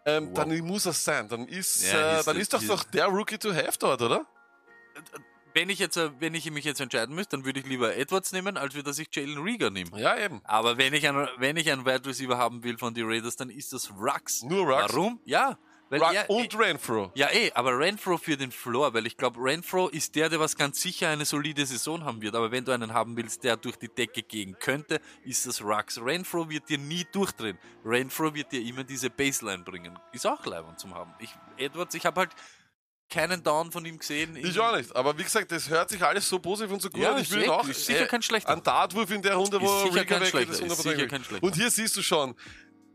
Ähm, 0.06 0.28
Wow. 0.30 0.34
Dann 0.44 0.58
muss 0.60 0.86
es 0.86 1.04
sein. 1.04 1.28
Dann 1.28 1.46
ist, 1.48 1.92
Ja, 1.92 2.14
äh, 2.14 2.18
ist 2.20 2.26
dann 2.28 2.34
das- 2.36 2.42
ist 2.42 2.52
doch 2.54 2.62
doch 2.62 2.84
der 2.84 3.06
Rookie 3.06 3.38
to 3.38 3.52
have 3.52 3.76
dort, 3.78 4.00
oder? 4.02 4.24
Wenn 5.52 5.70
ich, 5.70 5.78
jetzt, 5.78 5.96
äh, 5.96 6.10
wenn 6.20 6.34
ich 6.34 6.50
mich 6.50 6.64
jetzt 6.64 6.80
entscheiden 6.80 7.14
müsste, 7.14 7.36
dann 7.36 7.44
würde 7.46 7.60
ich 7.60 7.66
lieber 7.66 7.96
Edwards 7.96 8.30
nehmen, 8.32 8.56
als 8.58 8.74
dass 8.82 8.98
ich 8.98 9.08
Jalen 9.14 9.38
Rieger 9.42 9.70
nehme. 9.70 9.98
Ja, 9.98 10.16
eben. 10.18 10.42
Aber 10.44 10.76
wenn 10.76 10.92
ich, 10.92 11.08
einen, 11.08 11.26
wenn 11.38 11.56
ich 11.56 11.70
einen 11.72 11.86
Wide 11.86 12.04
Receiver 12.06 12.36
haben 12.36 12.62
will 12.62 12.76
von 12.76 12.92
den 12.92 13.06
Raiders, 13.08 13.36
dann 13.36 13.48
ist 13.48 13.72
das 13.72 13.90
Rux. 13.90 14.42
Nur 14.42 14.66
Rux? 14.66 14.92
Warum? 14.92 15.20
Ja. 15.24 15.58
Er, 15.90 16.28
und 16.28 16.58
Renfro. 16.58 17.12
Ja, 17.14 17.30
eh, 17.30 17.52
aber 17.54 17.78
Renfro 17.78 18.18
für 18.18 18.36
den 18.36 18.50
Floor, 18.50 18.92
weil 18.92 19.06
ich 19.06 19.16
glaube, 19.16 19.38
Renfro 19.40 19.88
ist 19.88 20.16
der, 20.16 20.28
der 20.28 20.40
was 20.40 20.56
ganz 20.56 20.82
sicher 20.82 21.08
eine 21.08 21.24
solide 21.24 21.64
Saison 21.64 22.04
haben 22.04 22.20
wird. 22.20 22.34
Aber 22.34 22.50
wenn 22.50 22.64
du 22.64 22.72
einen 22.72 22.92
haben 22.92 23.16
willst, 23.16 23.44
der 23.44 23.56
durch 23.56 23.76
die 23.76 23.88
Decke 23.88 24.22
gehen 24.22 24.56
könnte, 24.58 25.00
ist 25.24 25.46
das 25.46 25.62
Rux. 25.62 26.00
Renfro 26.02 26.48
wird 26.50 26.68
dir 26.68 26.78
nie 26.78 27.06
durchdrehen. 27.12 27.58
Renfro 27.84 28.34
wird 28.34 28.50
dir 28.50 28.62
immer 28.62 28.82
diese 28.82 29.10
Baseline 29.10 29.62
bringen. 29.62 29.96
Ist 30.12 30.26
auch 30.26 30.44
leibend 30.44 30.80
zum 30.80 30.94
haben. 30.94 31.14
Ich, 31.20 31.30
Edwards, 31.56 31.94
ich 31.94 32.04
habe 32.04 32.20
halt 32.20 32.30
keinen 33.08 33.42
Down 33.42 33.70
von 33.70 33.84
ihm 33.84 33.98
gesehen. 33.98 34.34
Ich 34.36 34.58
auch 34.58 34.76
nicht. 34.76 34.94
Aber 34.96 35.16
wie 35.16 35.22
gesagt, 35.22 35.52
das 35.52 35.68
hört 35.68 35.90
sich 35.90 36.02
alles 36.02 36.28
so 36.28 36.40
positiv 36.40 36.72
und 36.72 36.82
so 36.82 36.90
gut 36.90 37.00
Ja, 37.00 37.14
an. 37.14 37.22
Ich 37.22 37.30
will 37.30 37.48
auch. 37.48 37.66
ist 37.68 37.86
sicher 37.86 38.02
äh, 38.02 38.06
kein 38.06 38.22
schlechter. 38.22 38.50
Ein 38.50 38.62
Dartwurf 38.64 39.10
in 39.12 39.22
der 39.22 39.36
Runde, 39.36 39.60
wo 39.60 39.64
Ist 39.66 39.82
sicher 39.82 39.94
Riga 40.00 40.04
kein 40.04 40.20
weg 40.22 40.28
schlechter, 40.30 40.52
ist. 40.52 40.60
ist 40.60 40.80
100% 40.80 40.82
sicher 40.96 41.06
kein 41.06 41.22
schlechter. 41.24 41.46
Und 41.46 41.54
hier 41.54 41.70
siehst 41.70 41.96
du 41.96 42.02
schon, 42.02 42.34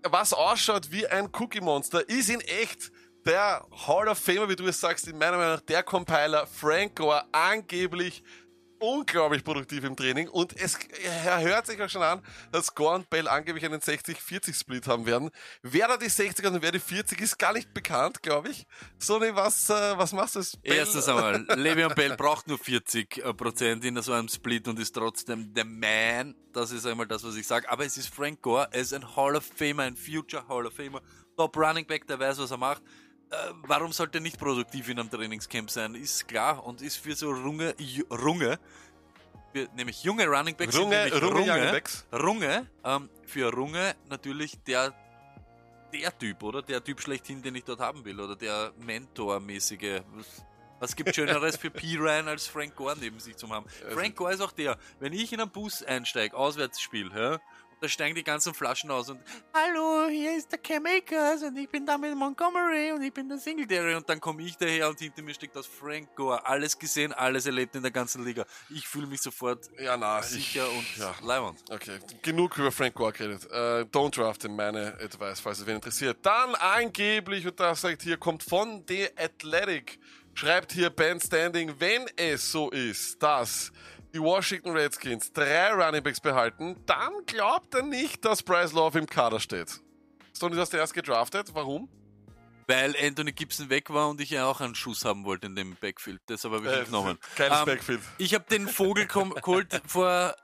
was 0.03 0.33
ausschaut 0.33 0.91
wie 0.91 1.07
ein 1.07 1.29
Cookie-Monster, 1.31 2.07
ist 2.09 2.29
in 2.29 2.41
echt 2.41 2.91
der 3.25 3.65
Hall 3.87 4.07
of 4.07 4.17
Famer, 4.17 4.49
wie 4.49 4.55
du 4.55 4.65
es 4.65 4.79
sagst, 4.79 5.07
in 5.07 5.17
meiner 5.17 5.37
Meinung 5.37 5.53
nach 5.53 5.61
der 5.61 5.83
Compiler, 5.83 6.47
Frank 6.47 6.95
Gore, 6.95 7.23
angeblich 7.31 8.23
unglaublich 8.81 9.43
produktiv 9.43 9.83
im 9.83 9.95
Training 9.95 10.27
und 10.27 10.59
es 10.59 10.77
hört 11.23 11.67
sich 11.67 11.81
auch 11.81 11.89
schon 11.89 12.01
an, 12.01 12.21
dass 12.51 12.73
Gore 12.75 12.95
und 12.95 13.09
Bell 13.09 13.27
angeblich 13.27 13.63
einen 13.65 13.79
60-40-Split 13.79 14.87
haben 14.87 15.05
werden. 15.05 15.29
Wer 15.61 15.87
da 15.87 15.97
die 15.97 16.09
60 16.09 16.45
und 16.47 16.61
wer 16.61 16.71
die 16.71 16.79
40 16.79 17.21
ist 17.21 17.37
gar 17.37 17.53
nicht 17.53 17.73
bekannt, 17.73 18.21
glaube 18.23 18.49
ich. 18.49 18.65
Sony, 18.97 19.35
was, 19.35 19.69
äh, 19.69 19.97
was 19.97 20.13
machst 20.13 20.35
du? 20.35 20.39
Bell? 20.39 20.77
Erstens 20.77 21.07
einmal, 21.07 21.35
Le'Veon 21.35 21.93
Bell 21.93 22.17
braucht 22.17 22.47
nur 22.47 22.57
40 22.57 23.17
äh, 23.17 23.33
Prozent 23.33 23.85
in 23.85 24.01
so 24.01 24.13
einem 24.13 24.27
Split 24.27 24.67
und 24.67 24.79
ist 24.79 24.93
trotzdem 24.93 25.53
der 25.53 25.65
Man. 25.65 26.35
Das 26.51 26.71
ist 26.71 26.85
einmal 26.85 27.07
das, 27.07 27.23
was 27.23 27.35
ich 27.35 27.47
sage. 27.47 27.69
Aber 27.69 27.85
es 27.85 27.97
ist 27.97 28.13
Frank 28.13 28.41
Gore, 28.41 28.67
er 28.71 28.81
ist 28.81 28.93
ein 28.93 29.15
Hall 29.15 29.35
of 29.35 29.45
Famer, 29.55 29.83
ein 29.83 29.95
Future 29.95 30.47
Hall 30.47 30.65
of 30.65 30.73
Famer. 30.73 31.01
Top 31.37 31.55
Running 31.57 31.85
Back, 31.85 32.07
der 32.07 32.19
weiß, 32.19 32.39
was 32.39 32.51
er 32.51 32.57
macht. 32.57 32.83
Äh, 33.31 33.53
warum 33.63 33.93
sollte 33.93 34.17
er 34.17 34.21
nicht 34.21 34.37
produktiv 34.37 34.89
in 34.89 34.99
einem 34.99 35.09
Trainingscamp 35.09 35.71
sein? 35.71 35.95
Ist 35.95 36.27
klar 36.27 36.65
und 36.65 36.81
ist 36.81 36.97
für 36.97 37.15
so 37.15 37.31
Runge, 37.31 37.73
Runge, 38.09 38.59
für, 39.53 39.69
nämlich 39.73 40.03
junge 40.03 40.27
Running 40.27 40.55
Backs, 40.55 40.75
sind 40.75 40.83
Runge, 40.83 41.05
nämlich 41.05 41.23
Runge, 41.23 41.81
Runge. 42.11 42.23
Runge, 42.23 42.67
ähm, 42.83 43.09
für 43.25 43.53
Runge 43.53 43.95
natürlich 44.09 44.61
der, 44.63 44.93
der 45.93 46.17
Typ, 46.17 46.43
oder? 46.43 46.61
Der 46.61 46.83
Typ 46.83 46.99
schlechthin, 46.99 47.41
den 47.41 47.55
ich 47.55 47.63
dort 47.63 47.79
haben 47.79 48.03
will, 48.03 48.19
oder 48.19 48.35
der 48.35 48.73
Mentormäßige. 48.79 50.01
Was, 50.13 50.45
was 50.81 50.95
gibt 50.97 51.15
Schöneres 51.15 51.55
für 51.55 51.69
P. 51.69 51.95
Ryan 51.97 52.27
als 52.27 52.47
Frank 52.47 52.75
Gore 52.75 52.97
neben 52.99 53.19
sich 53.21 53.37
zu 53.37 53.47
haben? 53.49 53.65
Frank 53.91 54.17
Gore 54.17 54.33
ist 54.33 54.41
auch 54.41 54.51
der, 54.51 54.77
wenn 54.99 55.13
ich 55.13 55.31
in 55.31 55.39
einen 55.39 55.51
Bus 55.51 55.83
einsteige, 55.83 56.35
Auswärtsspiel, 56.35 57.13
hä? 57.13 57.37
Da 57.81 57.87
steigen 57.87 58.13
die 58.13 58.23
ganzen 58.23 58.53
Flaschen 58.53 58.91
aus 58.91 59.09
und 59.09 59.19
Hallo, 59.55 60.07
hier 60.07 60.37
ist 60.37 60.51
der 60.51 60.59
Cam 60.59 60.85
Akers 60.85 61.41
und 61.41 61.57
ich 61.57 61.67
bin 61.67 61.83
da 61.83 61.97
mit 61.97 62.15
Montgomery 62.15 62.91
und 62.91 63.01
ich 63.01 63.11
bin 63.11 63.27
der 63.27 63.39
Singletary 63.39 63.95
und 63.95 64.07
dann 64.07 64.19
komme 64.19 64.43
ich 64.43 64.55
daher 64.55 64.87
und 64.87 64.99
hinter 64.99 65.23
mir 65.23 65.33
steckt 65.33 65.55
das 65.55 65.65
Frank 65.65 66.15
Gore. 66.15 66.45
Alles 66.45 66.77
gesehen, 66.77 67.11
alles 67.11 67.47
erlebt 67.47 67.75
in 67.75 67.81
der 67.81 67.89
ganzen 67.89 68.23
Liga. 68.23 68.45
Ich 68.69 68.87
fühle 68.87 69.07
mich 69.07 69.19
sofort 69.19 69.67
Ja, 69.79 69.97
na, 69.97 70.21
sicher 70.21 70.67
ich, 70.71 70.77
und 70.77 70.97
ja. 70.97 71.15
leibend. 71.25 71.63
Okay, 71.71 71.97
genug 72.21 72.55
über 72.59 72.71
Frank 72.71 72.93
Gore 72.93 73.13
geredet. 73.13 73.49
Äh, 73.49 73.81
don't 73.91 74.15
draft 74.15 74.43
him, 74.43 74.55
meine 74.55 74.93
Advice, 75.01 75.39
falls 75.39 75.57
es 75.57 75.65
wen 75.65 75.77
interessiert. 75.77 76.19
Dann 76.21 76.53
angeblich, 76.53 77.47
und 77.47 77.59
das 77.59 77.81
sagt 77.81 78.03
hier, 78.03 78.17
kommt 78.17 78.43
von 78.43 78.85
The 78.87 79.09
Athletic, 79.17 79.99
schreibt 80.35 80.71
hier 80.71 80.91
Ben 80.91 81.19
Standing, 81.19 81.73
wenn 81.79 82.05
es 82.15 82.51
so 82.51 82.69
ist, 82.69 83.23
dass 83.23 83.71
die 84.13 84.21
Washington 84.21 84.71
Redskins 84.71 85.31
drei 85.31 85.71
Runningbacks 85.73 86.19
behalten, 86.19 86.75
dann 86.85 87.11
glaubt 87.25 87.73
er 87.75 87.83
nicht, 87.83 88.23
dass 88.25 88.43
Bryce 88.43 88.73
Love 88.73 88.99
im 88.99 89.05
Kader 89.05 89.39
steht. 89.39 89.79
Stoney, 90.35 90.55
du 90.55 90.61
hast 90.61 90.73
erst 90.73 90.93
gedraftet. 90.93 91.49
Warum? 91.53 91.89
Weil 92.67 92.95
Anthony 93.01 93.31
Gibson 93.31 93.69
weg 93.69 93.89
war 93.89 94.09
und 94.09 94.21
ich 94.21 94.29
ja 94.29 94.45
auch 94.45 94.61
einen 94.61 94.75
Schuss 94.75 95.03
haben 95.03 95.25
wollte 95.25 95.47
in 95.47 95.55
dem 95.55 95.75
Backfield. 95.75 96.21
Deshalb 96.29 96.53
habe 96.53 96.67
ich 96.69 96.77
ihn 96.77 96.85
genommen. 96.85 97.17
Geiles 97.35 97.59
Ähm, 97.59 97.65
Backfield. 97.65 98.01
Ich 98.17 98.33
habe 98.33 98.45
den 98.49 98.67
Vogel 98.67 99.05
geholt 99.07 99.81
vor 99.87 100.35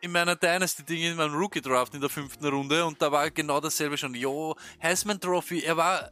in 0.00 0.10
meiner 0.10 0.34
Dynasty-Ding 0.34 1.02
in 1.02 1.16
meinem 1.16 1.34
Rookie-Draft 1.34 1.94
in 1.94 2.00
der 2.00 2.10
fünften 2.10 2.44
Runde 2.46 2.84
und 2.84 3.00
da 3.00 3.12
war 3.12 3.30
genau 3.30 3.60
dasselbe 3.60 3.96
schon. 3.96 4.14
Jo, 4.14 4.56
Heisman 4.82 5.20
Trophy, 5.20 5.60
er 5.60 5.76
war 5.76 6.10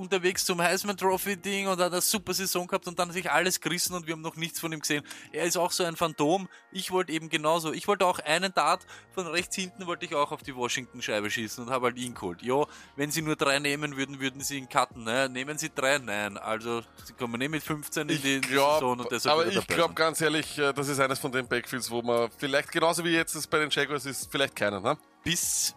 unterwegs 0.00 0.44
zum 0.44 0.60
Heisman 0.60 0.96
Trophy 0.96 1.36
Ding 1.36 1.68
und 1.68 1.78
hat 1.78 1.92
eine 1.92 2.00
super 2.00 2.34
Saison 2.34 2.66
gehabt 2.66 2.88
und 2.88 2.98
dann 2.98 3.08
hat 3.08 3.14
sich 3.14 3.30
alles 3.30 3.60
gerissen 3.60 3.94
und 3.94 4.06
wir 4.06 4.14
haben 4.14 4.22
noch 4.22 4.36
nichts 4.36 4.58
von 4.58 4.72
ihm 4.72 4.80
gesehen. 4.80 5.04
Er 5.32 5.44
ist 5.44 5.56
auch 5.56 5.70
so 5.70 5.84
ein 5.84 5.96
Phantom. 5.96 6.48
Ich 6.72 6.90
wollte 6.90 7.12
eben 7.12 7.28
genauso. 7.28 7.72
Ich 7.72 7.86
wollte 7.86 8.06
auch 8.06 8.18
einen 8.18 8.52
Dart 8.54 8.86
von 9.12 9.26
rechts 9.26 9.56
hinten 9.56 9.86
wollte 9.86 10.06
ich 10.06 10.14
auch 10.14 10.32
auf 10.32 10.42
die 10.42 10.56
Washington 10.56 11.02
Scheibe 11.02 11.30
schießen 11.30 11.64
und 11.64 11.70
habe 11.70 11.86
halt 11.86 11.98
ihn 11.98 12.14
geholt. 12.14 12.42
Jo, 12.42 12.66
wenn 12.96 13.10
sie 13.10 13.22
nur 13.22 13.36
drei 13.36 13.58
nehmen 13.58 13.96
würden, 13.96 14.20
würden 14.20 14.40
sie 14.40 14.58
ihn 14.58 14.68
cutten. 14.68 15.04
Ne? 15.04 15.28
Nehmen 15.28 15.58
sie 15.58 15.70
drei? 15.74 15.98
Nein. 15.98 16.38
Also 16.38 16.82
sie 17.04 17.12
kommen 17.12 17.38
nicht 17.38 17.50
mit 17.50 17.62
15 17.62 18.08
in 18.08 18.22
die 18.22 18.36
Ich 18.36 18.46
Saison 18.48 18.98
und 19.00 19.10
deshalb 19.10 19.34
aber 19.34 19.46
er 19.46 19.52
ich 19.52 19.66
glaube 19.66 19.94
ganz 19.94 20.20
ehrlich, 20.20 20.58
äh, 20.58 20.72
das 20.72 20.88
ist 20.88 21.00
eines 21.00 21.18
von 21.18 21.32
den 21.32 21.46
Backfields, 21.46 21.90
wo 21.90 22.02
man 22.02 22.30
vielleicht 22.36 22.72
genauso 22.72 23.04
wie 23.04 23.10
jetzt 23.10 23.34
es 23.34 23.46
bei 23.46 23.58
den 23.58 23.70
Jaguars 23.70 24.06
ist, 24.06 24.30
vielleicht 24.30 24.56
keinen, 24.56 24.82
ne? 24.82 24.96
bis. 25.22 25.74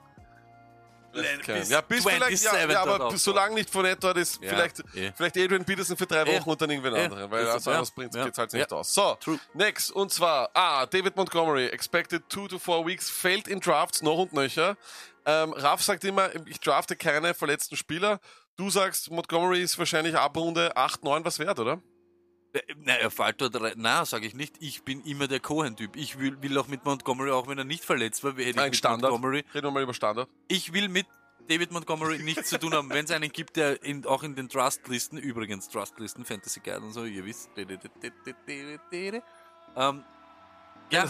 Bis 1.13 1.69
ja, 1.69 1.81
bis 1.81 2.03
vielleicht, 2.03 2.43
ja, 2.43 2.51
27 2.51 2.69
ja 2.73 2.81
aber 2.81 3.17
solange 3.17 3.55
nicht 3.55 3.69
von 3.69 3.85
dort 3.99 4.17
ist, 4.17 4.41
Ja, 4.41 4.49
vielleicht, 4.49 4.79
eh. 4.95 5.11
vielleicht 5.15 5.37
Adrian 5.37 5.63
Peterson 5.65 5.95
für 5.95 6.05
drei 6.07 6.23
Eh. 6.23 6.39
Wochen 6.39 6.49
und 6.49 6.61
dann 6.61 6.69
irgendwen 6.69 6.95
Eh. 6.95 7.03
anderen, 7.05 7.31
weil 7.31 7.47
also 7.47 7.71
Prinzip 7.95 8.15
Ja. 8.19 8.25
geht's 8.25 8.37
halt 8.37 8.53
nicht 8.53 8.71
aus. 8.73 8.93
So, 8.93 9.15
True. 9.19 9.39
next, 9.53 9.91
und 9.91 10.11
zwar, 10.11 10.49
ah, 10.53 10.85
David 10.85 11.15
Montgomery, 11.15 11.67
expected 11.67 12.27
two 12.29 12.47
to 12.47 12.57
four 12.59 12.85
weeks, 12.85 13.09
fällt 13.09 13.47
in 13.47 13.59
Drafts 13.59 14.01
noch 14.01 14.17
und 14.17 14.33
nöcher. 14.33 14.75
Ähm, 15.25 15.53
Raf 15.53 15.81
sagt 15.81 16.03
immer, 16.03 16.29
ich 16.47 16.59
drafte 16.59 16.95
keine 16.95 17.33
verletzten 17.33 17.77
Spieler. 17.77 18.19
Du 18.57 18.69
sagst, 18.69 19.09
Montgomery 19.09 19.61
ist 19.61 19.79
wahrscheinlich 19.79 20.15
ab 20.15 20.35
Runde 20.37 20.75
8, 20.75 21.03
9 21.03 21.23
was 21.25 21.39
wert, 21.39 21.59
oder? 21.59 21.81
Na, 22.77 23.09
fällt 23.09 23.41
dort 23.41 23.59
rein. 23.59 23.73
Na, 23.77 24.05
sage 24.05 24.27
ich 24.27 24.35
nicht. 24.35 24.55
Ich 24.59 24.83
bin 24.83 25.01
immer 25.05 25.27
der 25.27 25.39
Cohen-Typ. 25.39 25.95
Ich 25.95 26.19
will, 26.19 26.41
will 26.41 26.57
auch 26.57 26.67
mit 26.67 26.85
Montgomery, 26.85 27.31
auch 27.31 27.47
wenn 27.47 27.57
er 27.57 27.63
nicht 27.63 27.83
verletzt 27.83 28.23
war, 28.23 28.31
hätte 28.33 28.41
ich 28.41 28.55
Nein, 28.55 28.69
mit 28.69 28.75
Standard. 28.75 29.11
Montgomery. 29.11 29.43
Reden 29.53 29.67
wir 29.67 29.71
mal 29.71 29.83
über 29.83 29.93
Standard. 29.93 30.29
Ich 30.47 30.71
will 30.71 30.87
mit 30.87 31.07
David 31.47 31.71
Montgomery 31.71 32.19
nichts 32.19 32.49
zu 32.49 32.59
tun 32.59 32.73
haben. 32.73 32.89
Wenn 32.89 33.05
es 33.05 33.11
einen 33.11 33.31
gibt, 33.31 33.55
der 33.55 33.83
in, 33.83 34.05
auch 34.05 34.23
in 34.23 34.35
den 34.35 34.49
Trustlisten, 34.49 35.17
übrigens 35.17 35.67
Trustlisten, 35.67 36.25
Fantasy 36.25 36.59
Guide 36.59 36.81
und 36.81 36.91
so, 36.93 37.05
ihr 37.05 37.25
wisst. 37.25 37.49
Ähm, 39.75 40.03
ja, 40.91 41.09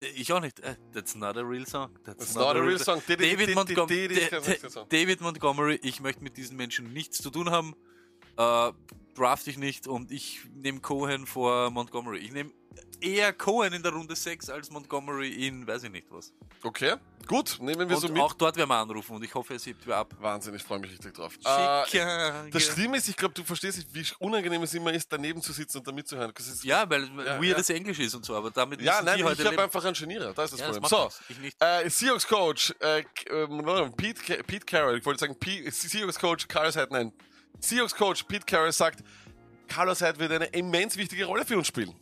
ich 0.00 0.32
auch 0.32 0.40
nicht. 0.40 0.60
Äh, 0.60 0.76
That's 0.92 1.14
not 1.14 1.36
a 1.36 1.40
real 1.40 1.66
song. 1.66 1.90
That's 2.04 2.34
not 2.34 2.56
a 2.56 2.60
real 2.60 2.78
song. 2.78 3.00
David, 3.06 3.54
Montgom 3.54 3.88
David 4.88 5.20
Montgomery, 5.20 5.78
ich 5.82 6.00
möchte 6.00 6.22
mit 6.22 6.36
diesen 6.36 6.56
Menschen 6.56 6.92
nichts 6.92 7.22
zu 7.22 7.30
tun 7.30 7.50
haben. 7.50 7.74
Äh, 8.36 8.72
draft 9.14 9.46
ich 9.46 9.58
nicht 9.58 9.86
und 9.86 10.10
ich 10.10 10.40
nehme 10.54 10.80
Cohen 10.80 11.26
vor 11.26 11.70
Montgomery. 11.70 12.18
Ich 12.18 12.32
nehme 12.32 12.50
eher 13.00 13.32
Cohen 13.32 13.72
in 13.72 13.82
der 13.82 13.92
Runde 13.92 14.16
6 14.16 14.50
als 14.50 14.70
Montgomery 14.70 15.46
in 15.46 15.66
weiß 15.66 15.84
ich 15.84 15.90
nicht 15.90 16.06
was. 16.10 16.32
Okay, 16.62 16.94
gut, 17.26 17.58
nehmen 17.60 17.88
wir 17.88 17.96
Und 17.96 18.00
so 18.02 18.08
mit. 18.08 18.20
auch 18.22 18.32
dort 18.32 18.56
werden 18.56 18.70
wir 18.70 18.76
anrufen 18.76 19.14
und 19.16 19.22
ich 19.22 19.34
hoffe, 19.34 19.54
es 19.54 19.66
hebt 19.66 19.86
wer 19.86 19.98
ab. 19.98 20.14
Wahnsinn, 20.18 20.54
ich 20.54 20.62
freue 20.62 20.78
mich 20.78 20.90
richtig 20.92 21.12
drauf. 21.14 21.34
Äh, 21.44 22.50
das 22.50 22.62
Schlimme 22.62 22.96
ist, 22.96 23.08
ich 23.08 23.16
glaube, 23.16 23.34
du 23.34 23.44
verstehst 23.44 23.78
nicht, 23.78 23.94
wie 23.94 24.04
unangenehm 24.24 24.62
es 24.62 24.72
immer 24.74 24.92
ist, 24.92 25.12
daneben 25.12 25.42
zu 25.42 25.52
sitzen 25.52 25.78
und 25.78 25.86
da 25.86 25.92
mitzuhören. 25.92 26.32
Das 26.34 26.48
ist- 26.48 26.64
ja, 26.64 26.88
weil 26.88 27.04
Ja, 27.24 27.40
weirdes 27.40 27.68
Englisch 27.70 27.98
ist 27.98 28.14
und 28.14 28.24
so, 28.24 28.34
aber 28.34 28.50
damit 28.50 28.80
ja 28.80 29.02
nein, 29.02 29.18
die 29.18 29.24
heute 29.24 29.42
ich 29.42 29.48
habe 29.48 29.62
einfach 29.62 29.84
einen 29.84 29.94
Genierer, 29.94 30.32
da 30.32 30.44
ist 30.44 30.52
das 30.54 30.60
ja, 30.60 30.68
das 30.68 30.80
Problem. 30.80 31.00
macht 31.02 31.22
So, 31.60 31.66
äh, 31.66 31.90
Seahawks 31.90 32.26
Coach, 32.26 32.74
äh, 32.80 33.04
ähm, 33.30 33.92
Pete, 33.96 34.42
Pete 34.44 34.64
Carroll, 34.66 34.98
ich 34.98 35.04
wollte 35.04 35.20
sagen, 35.20 35.36
Seahawks 35.70 36.18
Coach 36.18 36.48
Carlos 36.48 36.76
Hyde, 36.76 37.12
nein. 37.54 37.62
Seahawks 37.62 37.94
Coach 37.94 38.24
Pete 38.24 38.44
Carroll 38.46 38.72
sagt, 38.72 39.02
Carlos 39.68 40.00
Hyde 40.00 40.18
wird 40.18 40.32
eine 40.32 40.46
immens 40.46 40.96
wichtige 40.96 41.24
Rolle 41.24 41.44
für 41.44 41.56
uns 41.56 41.66
spielen. 41.68 41.94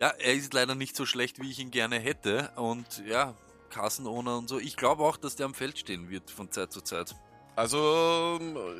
Ja, 0.00 0.08
er 0.08 0.34
ist 0.34 0.52
leider 0.52 0.74
nicht 0.74 0.96
so 0.96 1.06
schlecht, 1.06 1.40
wie 1.40 1.50
ich 1.50 1.58
ihn 1.58 1.70
gerne 1.70 1.98
hätte. 1.98 2.50
Und 2.56 3.02
ja, 3.06 3.34
Carson 3.70 4.06
Owner 4.06 4.38
und 4.38 4.48
so. 4.48 4.58
Ich 4.58 4.76
glaube 4.76 5.02
auch, 5.02 5.16
dass 5.16 5.36
der 5.36 5.46
am 5.46 5.54
Feld 5.54 5.78
stehen 5.78 6.10
wird 6.10 6.30
von 6.30 6.50
Zeit 6.50 6.72
zu 6.72 6.80
Zeit. 6.80 7.14
Also, 7.54 8.38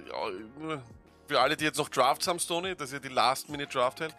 ja, 0.09 0.83
für 1.27 1.41
alle, 1.41 1.57
die 1.57 1.65
jetzt 1.65 1.79
noch 1.79 1.89
Drafts 1.89 2.27
haben, 2.27 2.39
Stoney, 2.39 2.77
dass 2.77 2.93
ihr 2.93 3.01
die 3.01 3.09
Last-Minute-Draft 3.09 4.01
hält. 4.01 4.15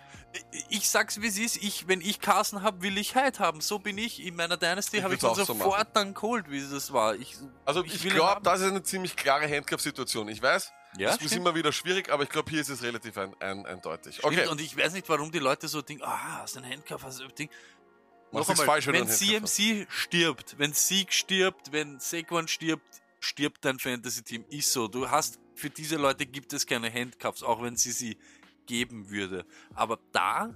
Ich 0.69 0.89
sag's 0.89 1.21
wie 1.21 1.27
es 1.27 1.37
ist, 1.37 1.57
ich, 1.57 1.87
wenn 1.87 2.01
ich 2.01 2.19
Carson 2.19 2.63
habe, 2.63 2.81
will 2.81 2.97
ich 2.97 3.15
Hyde 3.15 3.39
haben. 3.39 3.61
So 3.61 3.79
bin 3.79 3.97
ich. 3.97 4.25
In 4.25 4.35
meiner 4.35 4.57
Dynasty 4.57 4.99
habe 4.99 5.13
ich 5.15 5.23
ihn 5.23 5.35
so 5.35 5.45
sofort 5.45 5.79
machen. 5.79 5.89
dann 5.93 6.13
geholt, 6.13 6.49
wie 6.49 6.57
es 6.57 6.69
das 6.69 6.91
war. 6.91 7.15
Ich, 7.15 7.37
Also 7.65 7.83
Ich 7.83 8.03
ich, 8.05 8.13
glaube, 8.13 8.41
das 8.43 8.61
ist 8.61 8.67
eine 8.67 8.83
ziemlich 8.83 9.15
klare 9.15 9.47
Handcuff-Situation. 9.49 10.27
Ich 10.29 10.41
weiß, 10.41 10.73
Ja, 10.99 11.15
das 11.15 11.21
ist 11.23 11.35
immer 11.35 11.53
wieder 11.55 11.71
schwierig, 11.71 12.09
aber 12.09 12.23
ich 12.23 12.29
glaube, 12.29 12.49
hier 12.49 12.61
ist 12.61 12.69
es 12.69 12.81
relativ 12.83 13.17
ein, 13.17 13.33
ein, 13.39 13.65
eindeutig. 13.65 14.15
Stimmt, 14.17 14.33
Okay, 14.37 14.47
Und 14.47 14.61
ich 14.61 14.75
weiß 14.77 14.93
nicht, 14.93 15.07
warum 15.09 15.31
die 15.31 15.39
Leute 15.39 15.67
so 15.67 15.81
denken, 15.81 16.03
ah, 16.03 16.41
hast 16.41 16.55
du 16.55 16.59
einen 16.61 16.71
Handcuff, 16.71 17.03
hast 17.03 17.19
du 17.19 17.25
ein 17.25 17.35
Ding. 17.35 17.49
Noch 18.31 18.47
einmal, 18.49 18.65
falsch, 18.65 18.87
wenn 18.87 19.07
CMC 19.07 19.87
stirbt, 19.89 20.55
wenn 20.57 20.73
Sieg 20.73 21.13
stirbt, 21.13 21.71
wenn 21.71 21.99
Saquon 21.99 22.47
stirbt, 22.47 23.01
stirbt 23.19 23.63
dein 23.63 23.79
Fantasy-Team. 23.79 24.45
Ist 24.49 24.71
so. 24.73 24.87
Du 24.87 25.09
hast, 25.09 25.39
für 25.55 25.69
diese 25.69 25.95
Leute 25.95 26.25
gibt 26.25 26.51
es 26.53 26.65
keine 26.65 26.91
Handcuffs, 26.91 27.41
auch 27.41 27.61
wenn 27.61 27.77
sie 27.77 27.91
sie 27.91 28.17
geben 28.65 29.09
würde. 29.09 29.45
Aber 29.75 29.97
da 30.11 30.53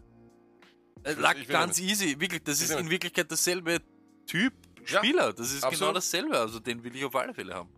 äh, 1.03 1.13
lag 1.13 1.35
ganz 1.47 1.79
nicht. 1.79 1.89
easy. 1.91 2.19
Wirklich, 2.19 2.43
das 2.43 2.61
Ich 2.61 2.69
ist 2.69 2.77
in. 2.77 2.89
Wirklichkeit 2.89 3.31
dasselbe 3.31 3.79
Typ 4.27 4.53
Ja, 4.87 4.97
Spieler. 4.99 5.31
Das 5.33 5.47
ist 5.51 5.61
genau 5.61 5.67
absolut. 5.67 5.95
dasselbe. 5.95 6.39
Also 6.39 6.59
den 6.59 6.83
will 6.83 6.95
ich 6.95 7.05
auf 7.05 7.15
alle 7.15 7.33
Fälle 7.33 7.53
haben. 7.53 7.69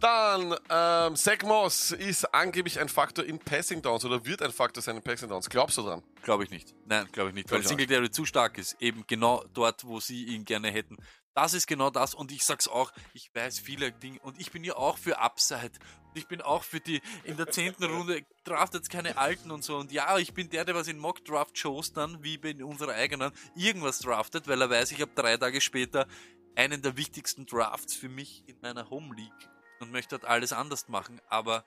Dann 0.00 0.54
ähm, 0.70 1.16
Zach 1.16 1.42
Moss 1.44 1.92
ist 1.92 2.24
angeblich 2.34 2.80
ein 2.80 2.88
Faktor 2.88 3.24
in 3.24 3.38
Passing 3.38 3.82
Downs 3.82 4.04
oder 4.04 4.24
wird 4.24 4.42
ein 4.42 4.52
Faktor 4.52 4.82
sein 4.82 4.96
in 4.96 5.02
Passing 5.02 5.28
Downs. 5.28 5.48
Glaubst 5.48 5.76
du 5.78 5.82
dran? 5.82 6.02
Glaube 6.22 6.44
ich 6.44 6.50
nicht. 6.50 6.74
Nein, 6.86 7.08
glaube 7.12 7.30
ich 7.30 7.34
nicht. 7.34 7.50
Weil 7.50 7.62
Singletary 7.66 8.10
zu 8.10 8.24
stark 8.24 8.58
ist. 8.58 8.76
Eben 8.80 9.04
genau 9.06 9.44
dort, 9.54 9.86
wo 9.86 10.00
sie 10.00 10.24
ihn 10.24 10.44
gerne 10.44 10.70
hätten. 10.70 10.96
Das 11.34 11.52
ist 11.52 11.66
genau 11.66 11.90
das 11.90 12.14
und 12.14 12.32
ich 12.32 12.44
sag's 12.44 12.66
auch, 12.66 12.92
ich 13.12 13.30
weiß 13.34 13.58
viele 13.58 13.92
Dinge 13.92 14.18
und 14.20 14.40
ich 14.40 14.50
bin 14.52 14.64
ja 14.64 14.74
auch 14.76 14.96
für 14.96 15.18
Upside. 15.18 15.72
Und 16.08 16.16
ich 16.16 16.26
bin 16.28 16.40
auch 16.40 16.62
für 16.62 16.80
die, 16.80 17.02
in 17.24 17.36
der 17.36 17.50
zehnten 17.50 17.84
Runde 17.92 18.24
draftet 18.44 18.88
keine 18.88 19.18
Alten 19.18 19.50
und 19.50 19.62
so. 19.62 19.76
Und 19.76 19.92
ja, 19.92 20.16
ich 20.16 20.32
bin 20.32 20.48
der, 20.48 20.64
der 20.64 20.74
was 20.74 20.88
in 20.88 20.98
Mock-Draft-Shows 20.98 21.92
dann, 21.92 22.22
wie 22.22 22.36
in 22.36 22.62
unserer 22.62 22.94
eigenen, 22.94 23.32
irgendwas 23.54 23.98
draftet, 23.98 24.48
weil 24.48 24.62
er 24.62 24.70
weiß, 24.70 24.92
ich 24.92 25.00
habe 25.02 25.12
drei 25.14 25.36
Tage 25.36 25.60
später 25.60 26.06
einen 26.54 26.80
der 26.80 26.96
wichtigsten 26.96 27.44
Drafts 27.44 27.94
für 27.94 28.08
mich 28.08 28.42
in 28.46 28.56
meiner 28.62 28.88
Home 28.88 29.14
League 29.14 29.50
und 29.80 29.92
möchte 29.92 30.16
halt 30.16 30.24
alles 30.24 30.52
anders 30.52 30.88
machen. 30.88 31.20
Aber 31.28 31.64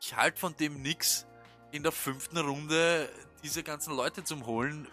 ich 0.00 0.16
halte 0.16 0.38
von 0.38 0.56
dem 0.56 0.82
nix, 0.82 1.26
in 1.72 1.82
der 1.82 1.92
fünften 1.92 2.38
Runde 2.38 3.08
diese 3.42 3.62
ganzen 3.62 3.94
Leute 3.94 4.24
zum 4.24 4.46
Holen, 4.46 4.88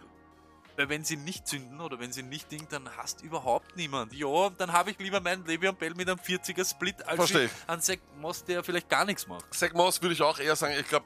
weil 0.75 0.89
wenn 0.89 1.03
sie 1.03 1.17
nicht 1.17 1.47
zünden 1.47 1.81
oder 1.81 1.99
wenn 1.99 2.11
sie 2.11 2.23
nicht 2.23 2.51
ding, 2.51 2.67
dann 2.69 2.89
hast 2.97 3.21
überhaupt 3.21 3.75
niemand. 3.75 4.13
Ja, 4.13 4.49
dann 4.49 4.73
habe 4.73 4.91
ich 4.91 4.99
lieber 4.99 5.19
meinen 5.21 5.45
Le'Veon 5.45 5.73
Bell 5.73 5.93
mit 5.93 6.09
einem 6.09 6.19
40er 6.19 6.67
Split 6.67 7.07
als 7.07 7.33
einen 7.67 7.81
Zach 7.81 7.97
Moss, 8.17 8.43
der 8.43 8.63
vielleicht 8.63 8.89
gar 8.89 9.05
nichts 9.05 9.27
macht. 9.27 9.53
Zach 9.53 9.73
Moss 9.73 10.01
würde 10.01 10.13
ich 10.13 10.21
auch 10.21 10.39
eher 10.39 10.55
sagen, 10.55 10.75
ich 10.79 10.87
glaube, 10.87 11.05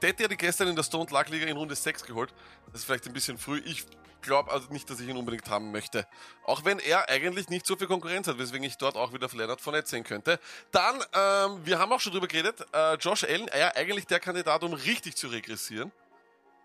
Teddy 0.00 0.22
hat 0.22 0.30
die 0.30 0.36
gestern 0.36 0.68
in 0.68 0.76
der 0.76 0.84
Stone 0.84 1.10
Luck 1.10 1.28
Liga 1.28 1.46
in 1.46 1.56
Runde 1.56 1.74
6 1.74 2.04
geholt. 2.04 2.32
Das 2.66 2.80
ist 2.80 2.84
vielleicht 2.84 3.06
ein 3.06 3.12
bisschen 3.12 3.38
früh. 3.38 3.60
Ich 3.64 3.84
glaube 4.24 4.50
also 4.50 4.72
nicht, 4.72 4.90
dass 4.90 4.98
ich 4.98 5.08
ihn 5.08 5.16
unbedingt 5.16 5.48
haben 5.48 5.70
möchte. 5.70 6.06
Auch 6.44 6.64
wenn 6.64 6.78
er 6.80 7.08
eigentlich 7.08 7.48
nicht 7.48 7.66
so 7.66 7.76
viel 7.76 7.86
Konkurrenz 7.86 8.26
hat, 8.26 8.38
weswegen 8.38 8.64
ich 8.64 8.76
dort 8.76 8.96
auch 8.96 9.12
wieder 9.12 9.26
auf 9.26 9.34
Leonard 9.34 9.60
Fournette 9.60 9.88
sehen 9.88 10.02
könnte. 10.04 10.40
Dann, 10.72 10.96
ähm, 11.12 11.64
wir 11.64 11.78
haben 11.78 11.92
auch 11.92 12.00
schon 12.00 12.12
drüber 12.12 12.26
geredet, 12.26 12.66
äh, 12.72 12.94
Josh 12.94 13.24
Allen, 13.24 13.48
er 13.48 13.76
eigentlich 13.76 14.06
der 14.06 14.20
Kandidat, 14.20 14.64
um 14.64 14.72
richtig 14.72 15.16
zu 15.16 15.28
regressieren 15.28 15.92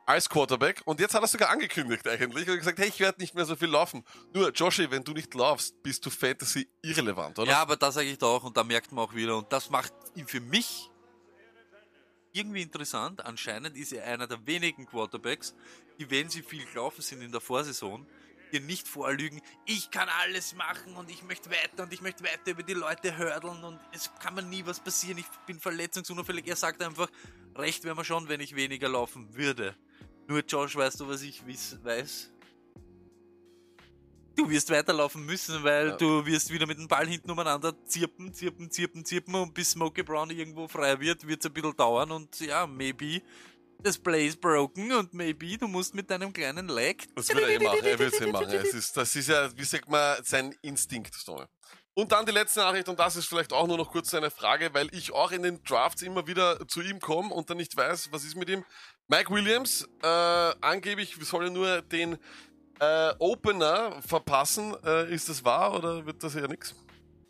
als 0.10 0.28
Quarterback. 0.28 0.82
Und 0.86 1.00
jetzt 1.00 1.14
hat 1.14 1.22
er 1.22 1.28
sogar 1.28 1.52
angekündigt 1.52 2.08
eigentlich 2.08 2.50
und 2.50 2.58
gesagt, 2.58 2.80
hey, 2.80 2.88
ich 2.88 3.00
werde 3.00 3.22
nicht 3.22 3.36
mehr 3.36 3.46
so 3.46 3.56
viel 3.56 3.70
laufen. 3.70 4.04
Nur, 4.34 4.52
Joshi, 4.52 4.90
wenn 4.90 5.04
du 5.04 5.14
nicht 5.14 5.32
laufst, 5.36 5.84
bist 5.84 6.04
du 6.04 6.10
Fantasy 6.10 6.68
irrelevant, 6.82 7.38
oder? 7.38 7.52
Ja, 7.52 7.62
aber 7.62 7.78
das 7.78 7.94
sage 7.94 8.08
ich 8.08 8.18
da 8.18 8.38
und 8.38 8.58
da 8.58 8.64
merkt 8.64 8.92
man 8.92 9.06
auch 9.06 9.14
wieder 9.14 9.38
und 9.38 9.54
das 9.54 9.70
macht 9.70 9.94
ihn 10.16 10.26
für 10.26 10.42
mich 10.42 10.89
irgendwie 12.32 12.62
interessant. 12.62 13.26
Anscheinend 13.26 13.76
ist 13.78 13.92
er 13.92 14.06
einer 14.06 14.28
der 14.28 14.46
wenigen 14.46 14.86
Quarterbacks, 14.86 15.56
die, 15.98 16.10
wenn 16.10 16.30
sie 16.30 16.42
viel 16.42 16.66
gelaufen 16.66 17.02
sind 17.02 17.22
in 17.22 17.32
der 17.32 17.42
Vorsaison, 17.42 18.06
dir 18.52 18.62
nicht 18.62 18.88
vorlügen, 18.88 19.42
ich 19.66 19.92
kann 19.92 20.10
alles 20.22 20.56
machen 20.56 20.96
und 20.96 21.10
ich 21.10 21.24
möchte 21.24 21.50
weiter 21.52 21.84
und 21.84 21.94
ich 21.94 22.02
möchte 22.02 22.24
weiter 22.24 22.52
über 22.52 22.64
die 22.64 22.74
Leute 22.74 23.16
hördeln 23.18 23.64
und 23.64 23.80
es 23.94 24.12
kann 24.20 24.36
mir 24.36 24.42
nie 24.42 24.66
was 24.66 24.80
passieren, 24.80 25.18
ich 25.20 25.28
bin 25.46 25.60
verletzungsunauffällig. 25.60 26.48
Er 26.48 26.56
sagt 26.56 26.82
einfach, 26.82 27.10
recht 27.56 27.84
wäre 27.84 27.96
mir 27.96 28.06
schon, 28.06 28.28
wenn 28.28 28.40
ich 28.40 28.56
weniger 28.56 28.90
laufen 28.90 29.36
würde. 29.36 29.76
Nur 30.28 30.44
Josh, 30.44 30.76
weißt 30.76 31.00
du, 31.00 31.08
was 31.08 31.22
ich 31.22 31.44
weiß? 31.46 32.32
Du 34.40 34.50
wirst 34.50 34.70
weiterlaufen 34.70 35.26
müssen, 35.26 35.64
weil 35.64 35.90
Ja. 35.90 35.96
du 35.98 36.26
wirst 36.26 36.50
wieder 36.52 36.66
mit 36.66 36.78
dem 36.78 36.88
Ball 36.88 37.06
hinten 37.08 37.30
umeinander 37.30 37.74
zirpen, 37.86 38.34
zirpen, 38.34 38.72
zirpen, 38.72 39.04
zirpen 39.04 39.36
und 39.36 39.54
bis 39.54 39.72
Smokey 39.72 40.02
Brown 40.04 40.30
irgendwo 40.30 40.68
frei 40.68 40.98
wird, 41.00 41.28
wird 41.28 41.42
es 41.44 41.50
ein 41.50 41.54
bisschen 41.54 41.76
dauern 41.76 42.12
und 42.12 42.40
ja, 42.40 42.66
maybe 42.66 43.22
das 43.84 43.98
Play 43.98 44.28
is 44.28 44.38
broken 44.38 44.92
und 44.94 45.14
maybe 45.14 45.58
du 45.58 45.68
musst 45.68 45.94
mit 45.94 46.10
deinem 46.10 46.32
kleinen 46.32 46.70
Leg. 46.70 47.08
Das 47.16 47.30
will 47.30 47.40
er 47.44 47.50
eh 47.50 47.60
machen, 47.60 47.84
er 47.84 48.00
will 48.00 48.08
es 48.08 48.22
eh 48.22 48.32
machen. 48.32 48.50
Es 48.50 48.74
ist, 48.74 48.96
das 48.96 49.14
ist 49.16 49.28
ja, 49.28 49.50
wie 49.58 49.64
sagt 49.66 49.90
man, 49.90 50.24
sein 50.24 50.56
Instinkt. 50.62 51.14
So. 51.16 51.44
Und 51.94 52.12
dann 52.14 52.26
die 52.26 52.32
letzte 52.32 52.60
Nachricht, 52.62 52.88
und 52.88 52.98
das 52.98 53.18
ist 53.18 53.26
vielleicht 53.28 53.52
auch 53.52 53.68
nur 53.68 53.76
noch 53.78 53.92
kurz 53.92 54.14
eine 54.14 54.32
Frage, 54.32 54.74
weil 54.74 54.88
ich 54.94 55.12
auch 55.12 55.32
in 55.32 55.44
den 55.44 55.62
Drafts 55.64 56.02
immer 56.02 56.26
wieder 56.28 56.66
zu 56.68 56.82
ihm 56.82 57.00
komme 57.02 57.34
und 57.34 57.50
dann 57.50 57.58
nicht 57.58 57.76
weiß, 57.76 58.10
was 58.12 58.24
ist 58.24 58.36
mit 58.38 58.48
ihm. 58.50 58.64
Mike 59.10 59.34
Williams, 59.34 59.86
äh, 60.02 60.08
angeblich 60.62 61.16
soll 61.22 61.46
er 61.46 61.50
nur 61.50 61.82
den 61.82 62.18
äh, 62.80 63.14
Opener 63.20 64.02
verpassen. 64.02 64.76
Äh, 64.84 65.14
ist 65.14 65.30
das 65.30 65.44
wahr 65.44 65.74
oder 65.76 66.06
wird 66.06 66.24
das 66.24 66.36
eher 66.36 66.48
nix? 66.48 66.76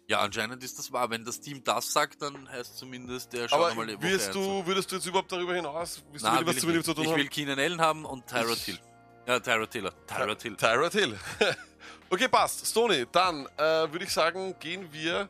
Ja, 0.07 0.21
anscheinend 0.21 0.63
ist 0.63 0.79
das 0.79 0.91
wahr. 0.91 1.09
Wenn 1.11 1.23
das 1.23 1.39
Team 1.39 1.63
das 1.63 1.93
sagt, 1.93 2.21
dann 2.21 2.49
heißt 2.49 2.77
zumindest 2.77 3.31
der 3.33 3.47
schaut 3.47 3.71
einmal 3.71 3.87
Woche 3.87 4.01
wirst 4.01 4.33
du, 4.33 4.65
würdest 4.65 4.91
du 4.91 4.95
jetzt 4.95 5.05
überhaupt 5.05 5.31
darüber 5.31 5.53
hinaus, 5.53 6.03
willst 6.11 6.23
Nein, 6.25 6.37
du 6.37 6.41
ihm 6.41 6.47
was 6.47 6.63
will 6.63 6.69
ich, 6.71 6.75
nicht. 6.77 6.85
zu 6.85 6.93
tun 6.95 7.03
ich 7.03 7.09
haben? 7.11 7.17
will 7.19 7.27
Keenan 7.27 7.59
Allen 7.59 7.79
haben 7.81 8.05
und 8.05 8.25
Tyrod 8.25 8.57
Hill. 8.57 8.79
Ja, 9.27 9.39
Tyrod 9.39 9.71
Hill. 9.71 9.91
Tyrod 10.07 10.41
Hill. 10.41 10.55
Tyrod 10.57 10.91
Hill. 10.93 11.19
okay, 12.09 12.27
passt. 12.27 12.65
Stoney, 12.65 13.05
dann 13.11 13.45
äh, 13.57 13.91
würde 13.91 14.05
ich 14.05 14.11
sagen, 14.11 14.55
gehen 14.59 14.91
wir 14.91 15.29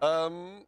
ähm, 0.00 0.64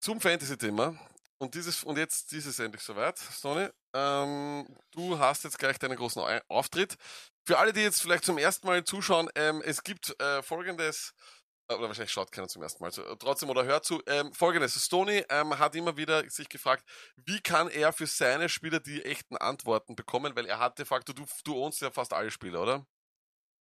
zum 0.00 0.20
Fantasy-Thema. 0.20 0.96
Und, 1.38 1.54
dieses, 1.54 1.84
und 1.84 1.96
jetzt 1.98 2.32
ist 2.32 2.46
es 2.46 2.58
endlich 2.58 2.82
soweit, 2.82 3.18
Stoney. 3.18 3.68
Ähm, 3.94 4.66
du 4.92 5.18
hast 5.18 5.44
jetzt 5.44 5.58
gleich 5.58 5.78
deinen 5.78 5.96
großen 5.96 6.20
Au- 6.22 6.40
Auftritt. 6.48 6.96
Für 7.44 7.58
alle, 7.58 7.72
die 7.72 7.80
jetzt 7.80 8.00
vielleicht 8.00 8.24
zum 8.24 8.38
ersten 8.38 8.66
Mal 8.66 8.84
zuschauen, 8.84 9.28
ähm, 9.34 9.62
es 9.64 9.82
gibt 9.82 10.18
äh, 10.20 10.42
folgendes, 10.42 11.12
äh, 11.68 11.74
oder 11.74 11.88
wahrscheinlich 11.88 12.12
schaut 12.12 12.30
keiner 12.30 12.46
zum 12.46 12.62
ersten 12.62 12.82
Mal 12.84 12.92
zu, 12.92 13.02
äh, 13.04 13.16
trotzdem 13.18 13.50
oder 13.50 13.64
hört 13.64 13.84
zu, 13.84 14.00
ähm, 14.06 14.32
folgendes. 14.32 14.74
Stoney 14.84 15.24
ähm, 15.28 15.58
hat 15.58 15.74
immer 15.74 15.96
wieder 15.96 16.28
sich 16.30 16.48
gefragt, 16.48 16.84
wie 17.16 17.40
kann 17.40 17.68
er 17.68 17.92
für 17.92 18.06
seine 18.06 18.48
Spieler 18.48 18.78
die 18.78 19.04
echten 19.04 19.36
Antworten 19.36 19.96
bekommen, 19.96 20.36
weil 20.36 20.46
er 20.46 20.60
hat 20.60 20.78
de 20.78 20.84
facto, 20.86 21.12
du, 21.12 21.24
du 21.44 21.56
ownst 21.56 21.80
ja 21.80 21.90
fast 21.90 22.12
alle 22.12 22.30
Spieler, 22.30 22.62
oder? 22.62 22.86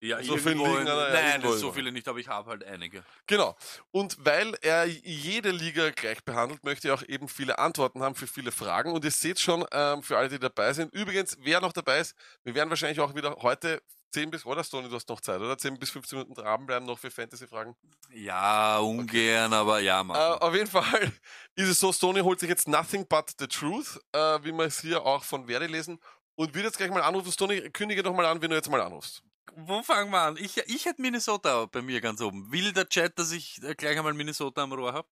Ja, 0.01 0.21
So 0.23 0.35
viele 0.37 0.55
liegen 0.55 0.77
in, 0.77 0.85
Nein, 0.85 1.41
so 1.43 1.71
viele 1.71 1.91
nicht, 1.91 2.07
aber 2.07 2.17
ich 2.17 2.27
habe 2.27 2.49
halt 2.49 2.63
einige. 2.63 3.03
Genau. 3.27 3.55
Und 3.91 4.17
weil 4.25 4.55
er 4.61 4.85
jede 4.85 5.51
Liga 5.51 5.91
gleich 5.91 6.23
behandelt, 6.23 6.63
möchte 6.63 6.87
er 6.87 6.95
auch 6.95 7.03
eben 7.03 7.27
viele 7.27 7.59
Antworten 7.59 8.01
haben 8.01 8.15
für 8.15 8.25
viele 8.25 8.51
Fragen. 8.51 8.93
Und 8.93 9.05
ihr 9.05 9.11
seht 9.11 9.39
schon, 9.39 9.63
ähm, 9.71 10.01
für 10.01 10.17
alle, 10.17 10.29
die 10.29 10.39
dabei 10.39 10.73
sind. 10.73 10.91
Übrigens, 10.93 11.37
wer 11.41 11.61
noch 11.61 11.71
dabei 11.71 11.99
ist, 11.99 12.15
wir 12.43 12.55
werden 12.55 12.69
wahrscheinlich 12.71 12.99
auch 12.99 13.13
wieder 13.13 13.35
heute 13.41 13.81
10 14.13 14.31
bis, 14.31 14.43
oder 14.45 14.63
Stoney, 14.63 14.89
du 14.89 14.95
hast 14.95 15.07
noch 15.07 15.21
Zeit, 15.21 15.39
oder? 15.39 15.55
10 15.57 15.77
bis 15.79 15.91
15 15.91 16.17
Minuten 16.17 16.33
dranbleiben 16.33 16.85
noch 16.87 16.97
für 16.99 17.11
Fantasy-Fragen. 17.11 17.75
Ja, 18.09 18.79
ungern, 18.79 19.53
aber 19.53 19.79
ja, 19.79 20.01
Äh, 20.01 20.03
mach. 20.03 20.41
auf 20.41 20.53
jeden 20.53 20.67
Fall 20.67 21.11
ist 21.55 21.69
es 21.69 21.79
so, 21.79 21.93
Stoney 21.93 22.21
holt 22.21 22.39
sich 22.39 22.49
jetzt 22.49 22.67
Nothing 22.67 23.05
But 23.07 23.31
The 23.39 23.47
Truth, 23.47 23.99
äh, 24.13 24.17
wie 24.43 24.51
wir 24.51 24.65
es 24.65 24.81
hier 24.81 25.05
auch 25.05 25.23
von 25.23 25.45
Verdi 25.45 25.67
lesen. 25.67 25.99
Und 26.35 26.55
wird 26.55 26.65
jetzt 26.65 26.77
gleich 26.77 26.89
mal 26.89 27.03
anrufen. 27.03 27.31
Stoney, 27.31 27.69
kündige 27.69 28.01
doch 28.03 28.13
mal 28.13 28.25
an, 28.25 28.41
wenn 28.41 28.49
du 28.49 28.55
jetzt 28.55 28.69
mal 28.69 28.81
anrufst. 28.81 29.21
Wo 29.55 29.83
fangen 29.83 30.11
wir 30.11 30.21
an? 30.21 30.37
Ich, 30.37 30.57
ich 30.57 30.85
hätte 30.85 31.01
Minnesota 31.01 31.65
bei 31.65 31.81
mir 31.81 32.01
ganz 32.01 32.21
oben. 32.21 32.51
Will 32.51 32.71
der 32.73 32.87
Chat, 32.87 33.17
dass 33.19 33.31
ich 33.31 33.61
äh, 33.63 33.75
gleich 33.75 33.97
einmal 33.97 34.13
Minnesota 34.13 34.63
am 34.63 34.73
Rohr 34.73 34.93
habe? 34.93 35.07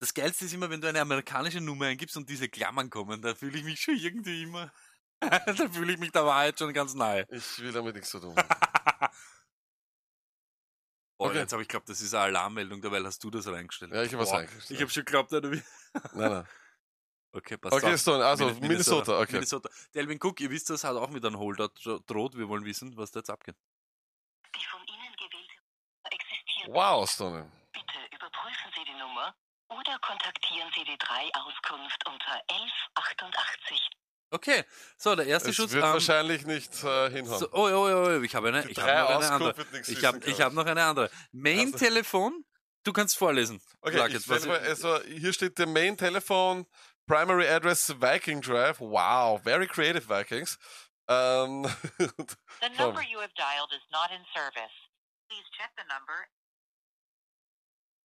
Das 0.00 0.14
Geilste 0.14 0.44
ist 0.44 0.54
immer, 0.54 0.70
wenn 0.70 0.80
du 0.80 0.88
eine 0.88 1.00
amerikanische 1.00 1.60
Nummer 1.60 1.86
eingibst 1.86 2.16
und 2.16 2.28
diese 2.28 2.48
Klammern 2.48 2.88
kommen, 2.88 3.20
da 3.20 3.34
fühle 3.34 3.58
ich 3.58 3.64
mich 3.64 3.80
schon 3.80 3.96
irgendwie 3.96 4.44
immer, 4.44 4.72
da 5.20 5.68
fühle 5.68 5.92
ich 5.92 5.98
mich 5.98 6.12
der 6.12 6.24
Wahrheit 6.24 6.58
schon 6.58 6.72
ganz 6.72 6.94
nahe. 6.94 7.26
Ich 7.30 7.58
will 7.58 7.72
damit 7.72 7.96
nichts 7.96 8.10
zu 8.10 8.20
tun. 8.20 8.34
Boah, 11.18 11.30
Okay. 11.30 11.38
jetzt 11.38 11.52
habe 11.52 11.62
ich 11.62 11.68
geglaubt, 11.68 11.88
das 11.88 12.00
ist 12.00 12.14
eine 12.14 12.24
Alarmmeldung, 12.24 12.80
dabei 12.80 13.02
hast 13.02 13.24
du 13.24 13.30
das 13.30 13.48
reingestellt. 13.48 13.92
Ja, 13.92 14.04
ich 14.04 14.12
habe 14.12 14.22
was 14.22 14.32
reingestellt. 14.32 14.70
Ich 14.70 14.80
habe 14.80 14.90
schon 14.92 15.04
geglaubt, 15.04 15.32
wie? 15.32 15.62
Nein, 16.14 16.30
nein. 16.30 16.46
Okay, 17.38 17.56
passt 17.56 17.74
Okay, 17.74 17.94
auf. 17.94 18.00
Stone, 18.00 18.24
also 18.24 18.46
Min- 18.46 18.60
Minnesota, 18.68 19.20
okay. 19.20 19.32
Minnesota. 19.32 19.68
Delvin 19.94 20.18
Cook, 20.22 20.40
ihr 20.40 20.50
wisst, 20.50 20.70
das 20.70 20.84
hat 20.84 20.96
auch 20.96 21.10
mit 21.10 21.24
einem 21.24 21.38
Holder 21.38 21.68
dro- 21.68 22.00
droht. 22.06 22.36
Wir 22.36 22.48
wollen 22.48 22.64
wissen, 22.64 22.96
was 22.96 23.10
da 23.10 23.20
jetzt 23.20 23.30
abgeht. 23.30 23.56
Die 24.56 24.64
von 24.66 24.80
Ihnen 24.86 25.12
gewählte 25.16 25.54
existiert. 26.10 26.68
Wow, 26.74 27.08
Stoney. 27.10 27.44
Bitte 27.72 27.98
überprüfen 28.14 28.70
Sie 28.76 28.84
die 28.84 28.98
Nummer 28.98 29.34
oder 29.68 29.98
kontaktieren 30.00 30.70
Sie 30.74 30.84
die 30.84 30.96
3 30.98 31.30
Auskunft 31.34 32.06
unter 32.06 32.32
1188. 32.48 33.88
Okay, 34.30 34.64
so, 34.98 35.14
der 35.16 35.26
erste 35.26 35.50
Es 35.50 35.56
Schuss. 35.56 35.72
wird 35.72 35.84
ähm, 35.84 35.92
wahrscheinlich 35.92 36.44
nicht 36.44 36.84
äh, 36.84 37.10
hinhauen. 37.10 37.38
so, 37.38 37.46
oh, 37.52 37.68
oh, 37.68 37.88
oh, 37.88 38.06
oh, 38.18 38.22
ich 38.22 38.34
habe 38.34 38.48
eine, 38.48 38.68
ich 38.68 38.78
habe 38.78 39.14
noch 39.14 39.20
eine 39.22 39.30
andere. 39.30 39.54
Ich 39.88 40.04
habe 40.04 40.18
ich 40.18 40.24
glaub 40.36 40.40
hab 40.40 40.52
noch 40.52 40.66
eine 40.66 40.84
andere. 40.84 41.10
Main-Telefon, 41.32 42.44
du 42.84 42.92
kannst 42.92 43.16
vorlesen. 43.16 43.58
Okay, 43.80 43.96
Sag 43.96 44.08
ich 44.08 44.14
jetzt, 44.14 44.28
was- 44.28 44.44
mal, 44.46 44.58
also 44.58 45.00
hier 45.04 45.32
steht 45.32 45.58
der 45.58 45.66
Main 45.66 45.96
Telephone, 45.96 46.66
Primary 47.08 47.48
Address 47.48 47.90
Viking 47.98 48.40
Drive. 48.40 48.80
Wow, 48.80 49.40
very 49.42 49.66
creative 49.66 50.04
Vikings. 50.04 50.58
Ähm, 51.08 51.62
The 51.98 52.68
number 52.78 53.02
you 53.02 53.18
have 53.20 53.34
dialed 53.34 53.72
is 53.72 53.82
not 53.90 54.10
in 54.12 54.22
service. 54.34 54.76
Please 55.28 55.44
check 55.56 55.70
the 55.76 55.84
number 55.88 56.28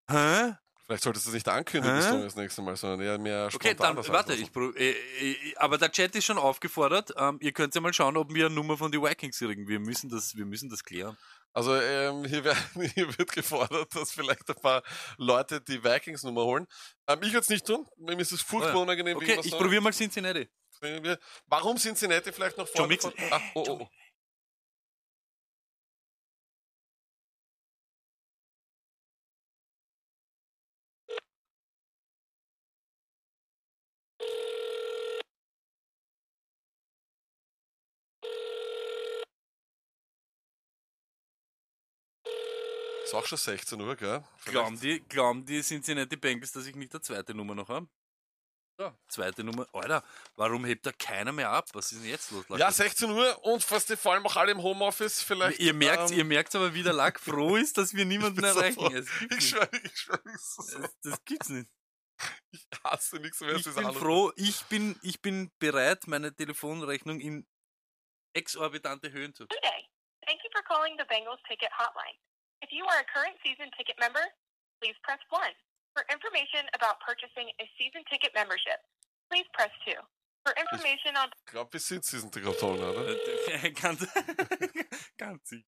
Hä? 0.09 0.57
vielleicht 0.85 1.03
solltest 1.03 1.25
du 1.25 1.29
es 1.29 1.33
nicht 1.33 1.47
ankündigen, 1.47 2.01
Hä? 2.01 2.23
Das 2.23 2.35
nächste 2.35 2.61
Mal, 2.61 2.75
sondern 2.75 3.01
eher 3.01 3.17
mehr 3.17 3.49
Okay, 3.53 3.73
dann 3.73 3.95
warte, 3.95 4.33
ich, 4.33 4.55
äh, 4.55 4.91
äh, 4.91 5.55
aber 5.57 5.77
der 5.77 5.91
Chat 5.91 6.15
ist 6.15 6.25
schon 6.25 6.37
aufgefordert. 6.37 7.13
Ähm, 7.17 7.37
ihr 7.41 7.51
könnt 7.51 7.73
ja 7.75 7.81
mal 7.81 7.93
schauen, 7.93 8.17
ob 8.17 8.33
wir 8.33 8.45
eine 8.47 8.55
Nummer 8.55 8.77
von 8.77 8.91
den 8.91 9.01
Vikings 9.01 9.39
kriegen. 9.39 9.67
Wir 9.67 9.79
müssen 9.79 10.09
das, 10.09 10.35
wir 10.35 10.45
müssen 10.45 10.69
das 10.69 10.83
klären. 10.83 11.17
Also 11.53 11.75
ähm, 11.75 12.25
hier, 12.25 12.43
werden, 12.43 12.57
hier 12.95 13.17
wird 13.17 13.31
gefordert, 13.31 13.95
dass 13.95 14.11
vielleicht 14.11 14.49
ein 14.49 14.55
paar 14.55 14.81
Leute 15.17 15.61
die 15.61 15.83
Vikings-Nummer 15.83 16.43
holen. 16.43 16.67
Ähm, 17.07 17.19
ich 17.21 17.29
würde 17.29 17.41
es 17.41 17.49
nicht 17.49 17.65
tun. 17.65 17.87
Mir 17.97 18.17
ist 18.19 18.31
es 18.31 18.41
furchtbar 18.41 18.73
Oh 18.73 18.77
ja. 18.77 18.81
unangenehm. 18.83 19.17
Okay, 19.17 19.39
ich 19.43 19.51
so. 19.51 19.57
probiere 19.57 19.81
mal 19.81 19.93
Cincinnati. 19.93 20.49
Warum 21.47 21.77
Cincinnati 21.77 22.31
vielleicht 22.31 22.57
noch 22.57 22.67
vorne? 22.67 22.87
Mixon. 22.87 23.13
Ah, 23.31 23.39
oh, 23.55 23.63
oh, 23.67 23.87
Ist 43.13 43.19
auch 43.19 43.25
schon 43.27 43.37
16 43.37 43.79
Uhr, 43.79 43.95
gell? 43.95 44.23
Glauben 44.45 44.79
die, 44.79 44.99
glauben 45.01 45.45
die 45.45 45.61
Cincinnati 45.61 46.15
Bengals, 46.15 46.51
dass 46.51 46.65
ich 46.65 46.75
nicht 46.75 46.91
eine 46.93 47.01
zweite 47.01 47.35
Nummer 47.35 47.53
noch 47.53 47.69
habe? 47.69 47.87
So, 48.79 48.91
zweite 49.07 49.43
Nummer. 49.43 49.67
Alter, 49.71 50.03
warum 50.35 50.65
hebt 50.65 50.83
da 50.87 50.91
keiner 50.91 51.31
mehr 51.31 51.51
ab? 51.51 51.69
Was 51.73 51.91
ist 51.91 52.01
denn 52.01 52.09
jetzt 52.09 52.31
los? 52.31 52.43
Ja, 52.57 52.71
16 52.71 53.11
Uhr 53.11 53.43
und 53.45 53.63
fast 53.63 53.87
die 53.91 53.95
vor 53.95 54.13
allem 54.13 54.25
auch 54.25 54.35
alle 54.35 54.51
im 54.51 54.63
Homeoffice 54.63 55.21
vielleicht. 55.21 55.59
ihr 55.59 55.75
merkt, 55.75 56.09
ähm, 56.09 56.17
ihr 56.17 56.25
merkt 56.25 56.55
aber, 56.55 56.73
wie 56.73 56.81
der 56.81 56.93
Lack 56.93 57.19
froh 57.19 57.55
ist, 57.55 57.77
dass 57.77 57.93
wir 57.93 58.03
niemanden 58.05 58.41
so 58.41 58.47
erreichen. 58.47 58.79
froh. 58.79 58.87
Es 58.87 59.07
gibt's 59.19 59.37
Ich 59.37 59.49
schwöre, 59.49 59.69
ich 59.83 59.95
schwöre, 59.95 60.21
ich, 60.25 60.41
so, 60.41 60.63
Es- 60.63 60.97
Das 61.03 61.23
gibt's 61.23 61.49
nicht. 61.49 61.69
ich 62.51 62.65
hasse 62.83 63.17
nichts 63.17 63.41
mehr. 63.41 63.53
als 63.53 63.67
Ich 63.67 63.75
bin 63.75 63.93
froh, 63.93 64.31
ich 64.37 64.63
bin, 64.65 64.99
ich 65.03 65.21
bin 65.21 65.51
bereit, 65.59 66.07
meine 66.07 66.33
Telefonrechnung 66.35 67.19
in 67.19 67.45
exorbitante 68.35 69.11
Höhen 69.11 69.35
zu. 69.35 69.45
Good 69.47 69.59
day. 69.61 69.87
Thank 70.25 70.43
you 70.43 70.49
for 70.51 70.63
calling 70.63 70.95
the 70.97 71.05
Bengals 71.05 71.39
Ticket 71.47 71.69
Hotline. 71.77 72.17
If 72.63 72.71
you 72.71 72.87
are 72.87 73.03
a 73.03 73.07
current 73.11 73.35
season 73.43 73.67
ticket 73.75 73.99
member, 73.99 74.23
please 74.79 74.95
press 75.03 75.19
1. 75.27 75.43
For 75.91 76.07
information 76.07 76.63
about 76.71 76.95
purchasing 77.03 77.51
a 77.59 77.67
season 77.75 78.07
ticket 78.07 78.31
membership, 78.31 78.79
please 79.27 79.43
press 79.51 79.67
2. 79.83 79.91
For 80.47 80.55
information 80.55 81.19
on 81.19 81.27
Ich 81.43 81.51
glaube, 81.51 81.73
wir 81.73 81.81
sind 81.81 82.05
Season 82.05 82.31
Ticket 82.31 82.61
Holder, 82.61 82.95
oder? 82.95 83.15
Ganz, 83.75 84.07
ganz 85.17 85.43
sicher. 85.43 85.67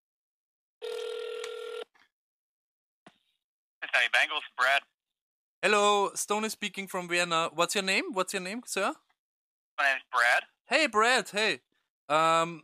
Cincinnati 3.81 4.09
Bengals, 4.11 4.47
Brad. 4.55 4.81
Hello, 5.61 6.11
Stone 6.15 6.45
is 6.45 6.53
speaking 6.53 6.87
from 6.87 7.09
Vienna. 7.09 7.49
What's 7.53 7.75
your 7.75 7.83
name? 7.83 8.13
What's 8.13 8.33
your 8.33 8.41
name, 8.41 8.61
sir? 8.65 8.93
My 9.77 9.83
name's 9.83 10.03
Brad. 10.11 10.43
Hey, 10.65 10.87
Brad. 10.87 11.29
Hey. 11.29 11.59
Um, 12.07 12.63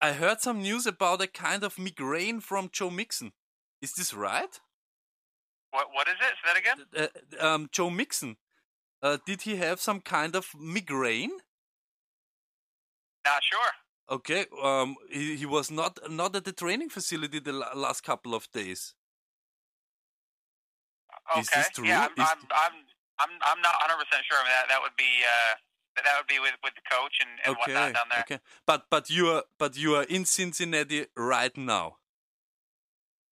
I 0.00 0.12
heard 0.12 0.42
some 0.42 0.60
news 0.60 0.86
about 0.86 1.22
a 1.22 1.26
kind 1.26 1.64
of 1.64 1.78
migraine 1.78 2.40
from 2.40 2.68
Joe 2.70 2.90
Mixon. 2.90 3.32
Is 3.82 3.92
this 3.92 4.14
right? 4.14 4.60
What 5.72 5.88
what 5.92 6.06
is 6.08 6.14
it? 6.20 6.34
Say 6.40 6.48
that 6.52 6.58
again. 6.62 7.10
Uh, 7.40 7.46
um, 7.46 7.68
Joe 7.72 7.90
Mixon. 7.90 8.36
Uh, 9.02 9.18
did 9.26 9.42
he 9.42 9.56
have 9.56 9.80
some 9.80 10.00
kind 10.00 10.36
of 10.36 10.46
migraine? 10.56 11.32
Not 13.24 13.42
sure. 13.42 13.72
Okay. 14.08 14.46
Um, 14.62 14.96
he, 15.10 15.36
he 15.36 15.46
was 15.46 15.70
not 15.70 15.98
not 16.10 16.36
at 16.36 16.44
the 16.44 16.52
training 16.52 16.90
facility 16.90 17.40
the 17.40 17.52
la- 17.52 17.72
last 17.74 18.02
couple 18.02 18.34
of 18.34 18.50
days. 18.52 18.94
Okay. 21.30 21.40
Is 21.40 21.48
this 21.48 21.68
true? 21.70 21.86
Yeah, 21.86 22.06
I'm, 22.06 22.10
I'm 22.18 22.38
I'm 22.50 22.74
I'm 23.18 23.30
I'm 23.46 23.60
not 23.62 23.74
100 23.80 24.04
percent 24.04 24.24
sure. 24.28 24.38
I 24.38 24.44
mean, 24.44 24.52
that 24.52 24.68
that 24.68 24.82
would 24.82 24.96
be 24.96 25.12
uh 25.24 25.54
that 25.96 26.04
that 26.04 26.14
would 26.18 26.28
be 26.28 26.38
with 26.38 26.54
with 26.62 26.74
the 26.74 26.82
coach 26.90 27.18
and, 27.20 27.30
and 27.44 27.56
okay. 27.56 27.72
whatnot 27.72 27.94
down 27.94 28.08
there. 28.10 28.20
Okay. 28.20 28.40
But 28.66 28.86
but 28.90 29.10
you 29.10 29.28
are 29.28 29.44
but 29.58 29.76
you 29.76 29.94
are 29.94 30.04
in 30.04 30.24
Cincinnati 30.24 31.06
right 31.16 31.56
now. 31.56 31.96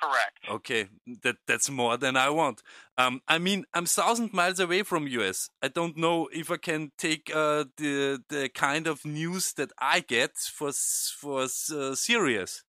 Correct. 0.01 0.41
Okay, 0.49 0.89
that 1.23 1.37
that's 1.47 1.71
more 1.71 1.97
than 1.97 2.17
I 2.17 2.31
want. 2.31 2.63
Um, 2.99 3.21
I 3.29 3.39
mean, 3.39 3.65
I'm 3.75 3.87
thousand 3.87 4.33
miles 4.33 4.59
away 4.59 4.83
from 4.83 5.07
US. 5.07 5.51
I 5.63 5.69
don't 5.69 5.97
know 5.97 6.29
if 6.33 6.51
I 6.51 6.57
can 6.57 6.93
take 6.99 7.31
uh, 7.35 7.65
the 7.77 8.23
the 8.29 8.49
kind 8.49 8.87
of 8.87 9.05
news 9.05 9.53
that 9.55 9.71
I 9.79 10.01
get 10.01 10.37
for 10.37 10.73
for 10.73 11.43
uh, 11.43 11.95
serious. 11.95 12.65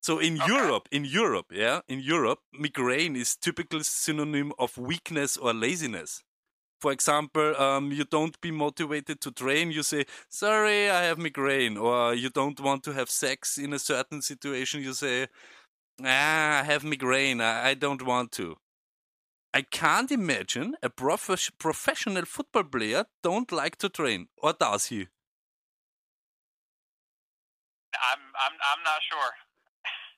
So 0.00 0.18
in 0.18 0.36
Okay. 0.40 0.70
Europe, 0.70 0.88
in 0.92 1.04
Europe, 1.04 1.46
yeah, 1.52 1.80
in 1.88 1.98
Europe, 2.00 2.40
migraine 2.52 3.16
is 3.16 3.36
typical 3.36 3.82
synonym 3.82 4.52
of 4.58 4.76
weakness 4.78 5.36
or 5.36 5.52
laziness. 5.52 6.22
For 6.80 6.92
example, 6.92 7.56
um, 7.60 7.92
you 7.92 8.04
don't 8.04 8.40
be 8.40 8.50
motivated 8.50 9.20
to 9.22 9.32
train. 9.32 9.70
You 9.72 9.82
say, 9.82 10.06
"Sorry, 10.28 10.90
I 10.90 11.02
have 11.04 11.18
migraine," 11.18 11.76
or 11.78 12.14
you 12.14 12.30
don't 12.30 12.60
want 12.60 12.84
to 12.84 12.92
have 12.92 13.10
sex 13.10 13.58
in 13.58 13.72
a 13.72 13.78
certain 13.78 14.22
situation. 14.22 14.82
You 14.82 14.94
say, 14.94 15.28
Ah, 16.02 16.60
I 16.60 16.62
have 16.62 16.84
migraine. 16.84 17.42
I, 17.42 17.68
I 17.68 17.74
don't 17.74 18.00
want 18.02 18.32
to. 18.32 18.56
I 19.52 19.62
can't 19.62 20.12
imagine 20.12 20.76
a 20.82 20.90
prof- 20.90 21.52
professional 21.58 22.24
football 22.26 22.64
player 22.64 23.06
don't 23.22 23.50
like 23.52 23.76
to 23.78 23.88
train, 23.88 24.28
or 24.38 24.52
does 24.52 24.86
he? 24.86 25.08
I'm 27.94 28.20
I'm 28.44 28.52
I'm 28.70 28.82
not 28.84 29.00
sure. 29.10 29.32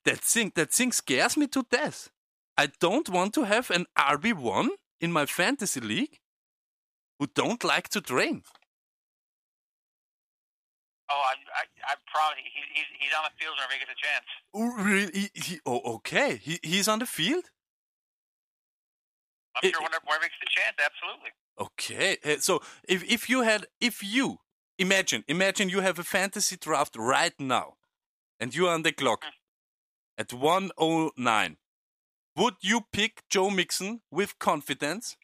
That 0.04 0.20
thing, 0.20 0.52
that 0.56 0.72
thing 0.72 0.92
scares 0.92 1.36
me 1.36 1.46
to 1.48 1.64
death. 1.70 2.10
I 2.56 2.68
don't 2.80 3.08
want 3.08 3.34
to 3.34 3.44
have 3.44 3.70
an 3.70 3.86
RB 3.96 4.34
one 4.34 4.70
in 5.00 5.12
my 5.12 5.26
fantasy 5.26 5.80
league 5.80 6.18
who 7.18 7.26
don't 7.28 7.62
like 7.64 7.88
to 7.90 8.00
train. 8.00 8.42
Oh, 11.10 11.22
I 11.32 11.34
I, 11.60 11.64
I 11.90 11.94
probably 12.12 12.42
he, 12.44 12.60
he's 12.74 12.88
he's 13.00 13.14
on 13.16 13.24
the 13.24 13.34
field 13.40 13.54
whenever 13.56 13.72
he 13.74 13.80
gets 13.80 13.92
a 13.92 14.00
chance. 14.06 14.28
Oh, 14.54 14.70
really? 14.82 15.10
He, 15.12 15.30
he, 15.34 15.60
oh, 15.64 15.80
okay. 15.96 16.36
He, 16.36 16.58
he's 16.62 16.88
on 16.88 16.98
the 16.98 17.06
field. 17.06 17.44
I'm 19.56 19.68
It- 19.68 19.74
sure 19.74 19.82
whenever, 19.82 20.04
whenever 20.06 20.24
he 20.24 20.30
gets 20.30 20.44
a 20.52 20.60
chance, 20.60 20.76
absolutely. 20.88 21.30
Okay, 21.60 22.18
uh, 22.24 22.38
so 22.40 22.60
if 22.88 23.02
if 23.10 23.28
you 23.28 23.42
had 23.42 23.66
if 23.80 24.02
you 24.02 24.38
imagine 24.78 25.24
imagine 25.26 25.68
you 25.68 25.80
have 25.80 25.98
a 25.98 26.04
fantasy 26.04 26.56
draft 26.56 26.94
right 26.96 27.34
now, 27.40 27.74
and 28.38 28.54
you 28.54 28.68
are 28.68 28.74
on 28.74 28.82
the 28.82 28.92
clock 28.92 29.24
at 30.16 30.32
one 30.32 30.70
oh 30.78 31.10
nine, 31.16 31.56
would 32.36 32.54
you 32.60 32.82
pick 32.92 33.22
Joe 33.28 33.50
Mixon 33.50 34.02
with 34.10 34.38
confidence? 34.38 35.16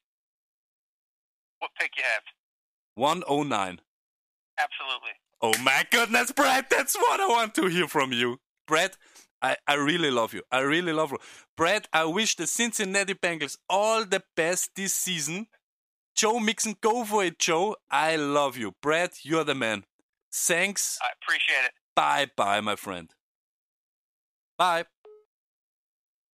What 1.60 1.70
pick 1.78 1.92
you 1.96 2.02
have? 2.02 2.24
One 2.96 3.22
oh 3.28 3.42
nine. 3.44 3.80
Absolutely. 4.58 5.14
Oh 5.44 5.52
my 5.62 5.84
goodness, 5.90 6.32
Brad, 6.32 6.64
that's 6.70 6.96
what 6.96 7.20
I 7.20 7.28
want 7.28 7.54
to 7.56 7.66
hear 7.66 7.86
from 7.86 8.14
you, 8.14 8.38
Brad. 8.66 8.92
I, 9.42 9.58
I 9.66 9.74
really 9.74 10.10
love 10.10 10.32
you. 10.32 10.40
I 10.50 10.60
really 10.60 10.94
love 10.94 11.10
you. 11.12 11.18
Brad, 11.54 11.86
I 11.92 12.06
wish 12.06 12.36
the 12.36 12.46
Cincinnati 12.46 13.12
Bengals 13.12 13.58
all 13.68 14.06
the 14.06 14.22
best 14.36 14.70
this 14.74 14.94
season. 14.94 15.48
Joe 16.16 16.40
Mixon, 16.40 16.76
go 16.80 17.04
for 17.04 17.22
it, 17.22 17.38
Joe. 17.38 17.76
I 17.90 18.16
love 18.16 18.56
you. 18.56 18.72
Brad, 18.80 19.10
you're 19.22 19.44
the 19.44 19.54
man. 19.54 19.84
Thanks. 20.32 20.98
I 21.02 21.08
appreciate 21.20 21.66
it. 21.66 21.72
Bye 21.94 22.30
bye, 22.34 22.62
my 22.62 22.76
friend. 22.76 23.10
Bye. 24.56 24.86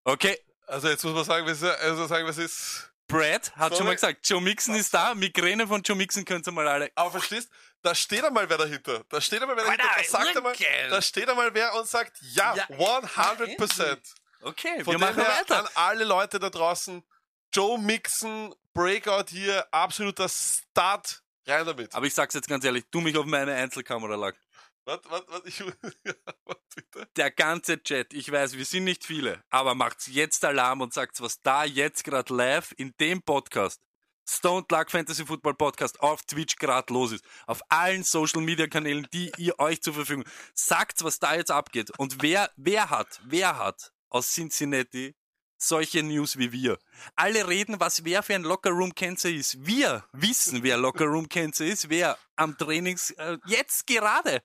Okay, 0.06 0.36
Also 0.68 0.88
jetzt 0.88 1.02
muss 1.02 1.14
man 1.14 1.24
sagen, 1.24 1.46
was, 1.48 1.64
also 1.64 2.06
sagen, 2.06 2.28
was 2.28 2.38
ist. 2.38 2.92
Brad 3.08 3.56
hat 3.56 3.76
schon 3.76 3.86
mal 3.86 3.94
gesagt, 3.94 4.20
Joe 4.28 4.40
Mixon 4.40 4.76
ist 4.76 4.94
da. 4.94 5.16
Migräne 5.16 5.66
von 5.66 5.82
Joe 5.82 5.96
Mixon 5.96 6.24
könnt 6.24 6.46
ihr 6.46 6.52
mal 6.52 6.68
alle. 6.68 6.92
Aber 6.94 7.10
verstehst, 7.10 7.50
da 7.82 7.94
steht 7.94 8.24
einmal 8.24 8.48
wer 8.48 8.58
dahinter. 8.58 9.04
Da 9.08 9.20
steht 9.20 9.40
einmal 9.42 9.56
wer 9.56 9.64
dahinter. 9.64 9.88
Da, 9.96 10.02
sagt 10.04 10.36
einmal, 10.36 10.54
da 10.90 11.02
steht 11.02 11.28
einmal 11.28 11.54
wer 11.54 11.74
und 11.74 11.88
sagt, 11.88 12.16
ja, 12.20 12.54
Ja, 12.54 12.64
100%. 12.66 13.98
Okay, 14.42 14.84
Von 14.84 14.94
wir 14.94 14.98
dem 14.98 15.00
machen 15.00 15.22
her 15.22 15.38
weiter. 15.40 15.58
an 15.60 15.68
alle 15.74 16.04
Leute 16.04 16.38
da 16.38 16.48
draußen, 16.50 17.02
Joe 17.52 17.78
Mixon, 17.78 18.54
Breakout 18.72 19.24
hier, 19.28 19.66
absoluter 19.72 20.28
Start, 20.28 21.22
rein 21.46 21.66
damit. 21.66 21.94
Aber 21.94 22.06
ich 22.06 22.14
sag's 22.14 22.34
jetzt 22.34 22.48
ganz 22.48 22.64
ehrlich, 22.64 22.84
du 22.90 23.00
mich 23.00 23.16
auf 23.18 23.26
meine 23.26 23.54
Einzelkamera 23.54 24.14
lag. 24.16 24.34
Warte, 24.86 25.10
warte, 25.10 25.30
warte, 25.30 25.48
ich, 25.48 25.58
ja, 26.04 26.14
warte 26.44 26.62
bitte. 26.74 27.06
der 27.16 27.30
ganze 27.30 27.82
Chat, 27.82 28.14
ich 28.14 28.32
weiß, 28.32 28.54
wir 28.56 28.64
sind 28.64 28.84
nicht 28.84 29.04
viele, 29.04 29.44
aber 29.50 29.74
macht's 29.74 30.06
jetzt 30.06 30.42
Alarm 30.44 30.80
und 30.80 30.94
sagt's, 30.94 31.20
was 31.20 31.42
da 31.42 31.64
jetzt 31.64 32.02
gerade 32.04 32.34
live 32.34 32.72
in 32.78 32.94
dem 32.98 33.20
Podcast, 33.22 33.82
Stone 34.32 34.64
Luck 34.70 34.92
Fantasy 34.92 35.26
Football 35.26 35.54
Podcast 35.54 36.00
auf 36.00 36.22
Twitch 36.22 36.54
gerade 36.56 36.92
los 36.92 37.10
ist. 37.10 37.24
Auf 37.48 37.60
allen 37.68 38.04
Social 38.04 38.40
Media 38.40 38.68
Kanälen, 38.68 39.08
die 39.12 39.32
ihr 39.38 39.58
euch 39.58 39.82
zur 39.82 39.94
Verfügung. 39.94 40.24
Sagt's, 40.54 41.02
was 41.02 41.18
da 41.18 41.34
jetzt 41.34 41.50
abgeht. 41.50 41.90
Und 41.98 42.22
wer, 42.22 42.48
wer 42.56 42.90
hat, 42.90 43.20
wer 43.24 43.58
hat 43.58 43.92
aus 44.08 44.32
Cincinnati 44.32 45.16
solche 45.58 46.04
News 46.04 46.38
wie 46.38 46.52
wir? 46.52 46.78
Alle 47.16 47.48
reden, 47.48 47.80
was 47.80 48.04
wer 48.04 48.22
für 48.22 48.36
ein 48.36 48.44
Locker 48.44 48.70
Room 48.70 48.94
Cancer 48.94 49.30
ist. 49.30 49.66
Wir 49.66 50.04
wissen, 50.12 50.62
wer 50.62 50.76
Locker 50.76 51.06
Room 51.06 51.28
Cancer 51.28 51.64
ist, 51.64 51.90
wer 51.90 52.16
am 52.36 52.56
Trainings, 52.56 53.10
äh, 53.10 53.36
jetzt 53.46 53.88
gerade. 53.88 54.42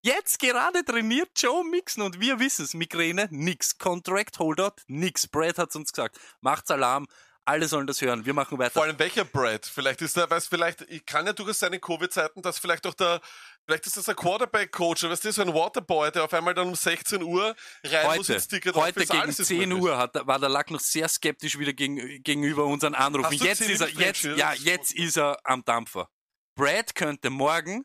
Jetzt 0.00 0.38
gerade 0.38 0.84
trainiert 0.84 1.30
Joe 1.34 1.64
Mixon 1.64 2.04
und 2.04 2.20
wir 2.20 2.38
wissen 2.38 2.66
es. 2.66 2.74
Migräne, 2.74 3.26
nix. 3.30 3.78
Contract 3.78 4.38
Holdout, 4.38 4.82
nix. 4.86 5.26
Brad 5.26 5.58
hat's 5.58 5.74
uns 5.74 5.92
gesagt. 5.92 6.20
Macht's 6.40 6.70
Alarm. 6.70 7.06
Alle 7.46 7.68
sollen 7.68 7.86
das 7.86 8.00
hören. 8.00 8.24
Wir 8.24 8.32
machen 8.32 8.58
weiter. 8.58 8.70
Vor 8.70 8.84
allem 8.84 8.98
welcher 8.98 9.24
Brad? 9.24 9.66
Vielleicht 9.66 10.00
ist 10.00 10.16
der, 10.16 10.30
weiß 10.30 10.46
vielleicht, 10.46 10.80
ich 10.82 11.04
kann 11.04 11.26
ja 11.26 11.34
durchaus 11.34 11.58
seine 11.58 11.78
Covid-Zeiten, 11.78 12.40
dass 12.40 12.58
vielleicht 12.58 12.86
auch 12.86 12.94
der, 12.94 13.20
vielleicht 13.66 13.86
ist 13.86 13.98
das 13.98 14.08
ein 14.08 14.16
Quarterback-Coach, 14.16 15.04
oder 15.04 15.12
was 15.12 15.24
ist 15.24 15.34
so 15.34 15.42
ein 15.42 15.52
Waterboy, 15.52 16.10
der 16.10 16.24
auf 16.24 16.32
einmal 16.32 16.54
dann 16.54 16.68
um 16.68 16.74
16 16.74 17.22
Uhr 17.22 17.54
rein 17.84 18.06
muss 18.06 18.16
heute, 18.28 18.34
ins 18.34 18.48
Ticket 18.48 18.74
heute 18.74 19.00
drauf 19.00 19.08
gegen 19.08 19.20
Alles 19.20 19.40
ist 19.40 19.48
10 19.48 19.68
möglich. 19.68 19.84
Uhr 19.84 19.98
hat, 19.98 20.14
war 20.26 20.38
der 20.38 20.48
Lack 20.48 20.70
noch 20.70 20.80
sehr 20.80 21.06
skeptisch 21.08 21.58
wieder 21.58 21.74
gegen, 21.74 22.22
gegenüber 22.22 22.64
unseren 22.64 22.94
Anrufen. 22.94 23.36
Du 23.38 23.44
Jetzt 23.44 23.60
ist 23.60 23.80
er, 23.80 23.90
jetzt, 23.90 24.24
ja, 24.24 24.54
jetzt 24.54 24.94
ist 24.94 25.18
er 25.18 25.38
am 25.44 25.62
Dampfer. 25.64 26.08
Brad 26.56 26.94
könnte 26.94 27.28
morgen 27.28 27.84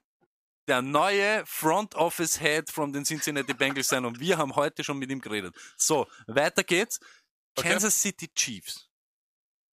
der 0.69 0.81
neue 0.81 1.43
Front 1.45 1.95
Office 1.95 2.39
Head 2.39 2.69
von 2.69 2.93
den 2.93 3.03
Cincinnati 3.03 3.53
Bengals 3.53 3.89
sein 3.89 4.05
und 4.05 4.19
wir 4.19 4.37
haben 4.37 4.55
heute 4.55 4.83
schon 4.83 4.99
mit 4.99 5.09
ihm 5.11 5.19
geredet. 5.19 5.55
So, 5.75 6.07
weiter 6.27 6.63
geht's. 6.63 6.99
Okay. 7.57 7.69
Kansas 7.69 7.99
City 7.99 8.29
Chiefs. 8.33 8.88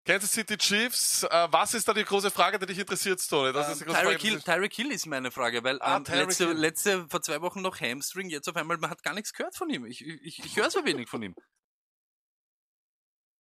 Kansas 0.06 0.30
City 0.30 0.56
Chiefs, 0.56 1.24
äh, 1.24 1.48
was 1.50 1.74
ist 1.74 1.88
da 1.88 1.92
die 1.92 2.04
große 2.04 2.30
Frage, 2.30 2.58
die 2.60 2.66
dich 2.66 2.78
interessiert, 2.78 3.20
Tony? 3.28 3.52
Das 3.52 3.68
ist 3.72 3.80
die 3.80 3.84
Ähm, 3.84 3.88
große 3.88 4.00
Tyreek 4.02 4.20
Frage. 4.20 4.28
Hill, 4.28 4.42
Tyreek 4.42 4.72
Hill 4.74 4.92
ist 4.92 5.06
meine 5.06 5.30
Frage, 5.32 5.64
weil 5.64 5.82
Ah, 5.82 5.96
ähm, 5.96 6.04
Tyreek 6.04 6.26
letzte, 6.28 6.46
Hill. 6.46 6.56
letzte, 6.56 7.08
vor 7.08 7.22
zwei 7.22 7.40
Wochen 7.42 7.60
noch 7.60 7.80
Hamstring, 7.80 8.28
jetzt 8.30 8.48
auf 8.48 8.54
einmal, 8.56 8.78
man 8.78 8.88
hat 8.90 9.02
gar 9.02 9.14
nichts 9.14 9.32
gehört 9.32 9.56
von 9.56 9.68
ihm. 9.68 9.84
Ich, 9.84 10.02
ich, 10.06 10.38
ich 10.44 10.56
höre 10.56 10.70
so 10.70 10.84
wenig 10.84 11.08
von 11.08 11.22
ihm. 11.22 11.34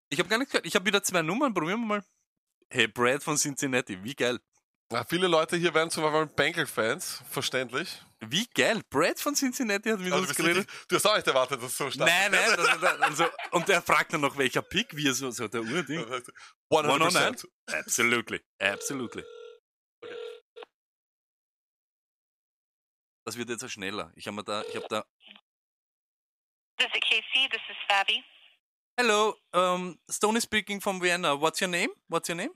Ich 0.10 0.18
habe 0.20 0.28
gar 0.30 0.38
nicht 0.40 0.52
gehört. 0.52 0.66
Ich 0.66 0.76
habe 0.76 0.86
wieder 0.86 1.04
zwei 1.04 1.22
Nummern. 1.22 1.54
Probieren 1.54 1.82
wir 1.82 1.88
mal. 1.88 2.04
Hey, 2.70 2.88
Brad 2.88 3.22
von 3.24 3.38
Cincinnati. 3.38 4.04
Wie 4.04 4.16
geil. 4.16 4.40
Ja, 4.92 5.04
viele 5.04 5.28
Leute 5.28 5.58
hier 5.58 5.74
werden 5.74 5.90
zum 5.90 6.04
Beispiel 6.04 6.28
Bengal-Fans, 6.36 7.24
verständlich. 7.30 7.90
Wie 8.20 8.46
geil. 8.54 8.82
Brad 8.90 9.20
von 9.20 9.34
Cincinnati 9.34 9.90
hat 9.90 10.00
mit 10.00 10.14
Also, 10.14 10.28
uns 10.28 10.36
geredet. 10.38 10.70
du 10.88 10.96
hast 10.96 11.06
auch 11.08 11.16
nicht 11.16 11.28
erwartet, 11.28 11.62
dass 11.62 11.72
es 11.72 11.78
so 11.78 11.90
stark 11.90 12.08
Nein, 12.08 12.32
nein. 12.32 12.54
Das, 12.56 12.80
das, 12.80 13.02
also, 13.02 13.26
und 13.52 13.68
er 13.68 13.82
fragt 13.82 14.14
dann 14.14 14.22
noch, 14.22 14.38
welcher 14.38 14.62
Pick, 14.62 14.96
wie 14.96 15.08
er 15.08 15.14
so, 15.14 15.32
so 15.32 15.48
der 15.48 15.62
Urding. 15.62 16.02
100%. 16.72 17.48
Absolutely. 17.68 18.42
Absolutely. 18.60 19.24
Das 23.26 23.38
wird 23.38 23.50
jetzt 23.50 23.64
auch 23.64 23.70
schneller. 23.70 24.12
Ich 24.16 24.28
habe 24.28 24.44
da, 24.44 24.62
ich 24.70 24.76
habe 24.76 24.86
da. 24.88 25.04
This 26.78 26.88
is 26.94 27.00
KC. 27.02 27.50
This 27.50 27.62
is 27.70 27.76
Fabi. 27.90 28.24
Hello, 29.00 29.36
um, 29.54 29.98
Stony 30.10 30.40
speaking 30.40 30.80
from 30.80 31.02
Vienna. 31.02 31.34
What's 31.40 31.60
your 31.60 31.70
name? 31.70 31.90
What's 32.08 32.30
your 32.30 32.36
name? 32.36 32.52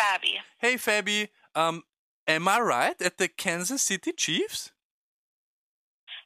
Fabi. 0.00 0.40
Hey, 0.58 0.74
Fabi. 0.74 1.28
Um, 1.54 1.82
am 2.26 2.48
I 2.48 2.60
right 2.60 3.00
at 3.00 3.18
the 3.18 3.28
Kansas 3.28 3.82
City 3.82 4.12
Chiefs? 4.12 4.72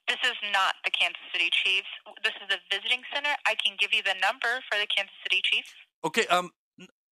This 0.09 0.19
is 0.25 0.37
not 0.53 0.75
the 0.85 0.91
Kansas 0.91 1.21
City 1.33 1.51
Chiefs. 1.51 1.89
This 2.23 2.35
is 2.41 2.49
the 2.49 2.59
visiting 2.71 3.03
center. 3.13 3.35
I 3.47 3.55
can 3.55 3.77
give 3.79 3.93
you 3.93 4.03
the 4.03 4.15
number 4.21 4.63
for 4.71 4.79
the 4.79 4.87
Kansas 4.87 5.15
City 5.25 5.41
Chiefs. 5.43 5.71
Okay. 6.05 6.27
Um. 6.27 6.51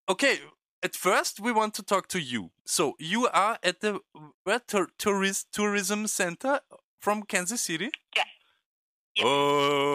Okay. 0.09 0.39
At 0.83 0.95
first, 0.95 1.41
we 1.41 1.51
want 1.51 1.75
to 1.75 1.83
talk 1.83 2.09
to 2.09 2.21
you. 2.21 2.51
So 2.67 2.95
you 2.99 3.27
are 3.29 3.59
at 3.63 3.81
the 3.81 4.01
where, 4.45 4.61
tour, 4.61 4.89
tourist 4.99 5.51
tourism 5.51 6.07
center 6.07 6.61
from 7.01 7.23
Kansas 7.23 7.63
City. 7.63 7.91
Yeah. 8.15 8.25
Yep. 9.17 9.27
Oh, 9.27 9.87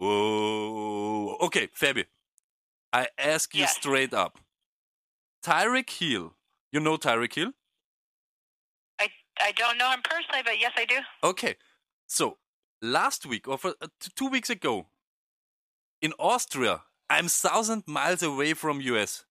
oh, 0.00 1.36
okay, 1.42 1.68
Fabi. 1.68 2.06
I 2.94 3.08
ask 3.18 3.54
you 3.54 3.62
Yes. 3.62 3.74
straight 3.76 4.14
up. 4.14 4.38
Tyreek 5.42 5.90
Hill. 5.90 6.36
You 6.72 6.80
know 6.80 6.96
Tyreek 6.96 7.34
Hill? 7.34 7.52
I 8.98 9.08
I 9.40 9.52
don't 9.52 9.76
know 9.78 9.90
him 9.90 10.02
personally, 10.02 10.42
but 10.44 10.58
yes, 10.60 10.72
I 10.76 10.84
do. 10.86 10.98
Okay. 11.22 11.56
So 12.06 12.38
last 12.80 13.26
week 13.26 13.48
or 13.48 13.58
for, 13.58 13.74
uh, 13.80 13.88
two 14.14 14.28
weeks 14.28 14.48
ago 14.50 14.86
in 16.00 16.12
Austria, 16.18 16.84
I'm 17.10 17.28
thousand 17.28 17.82
miles 17.86 18.22
away 18.22 18.54
from 18.54 18.80
US, 18.80 19.24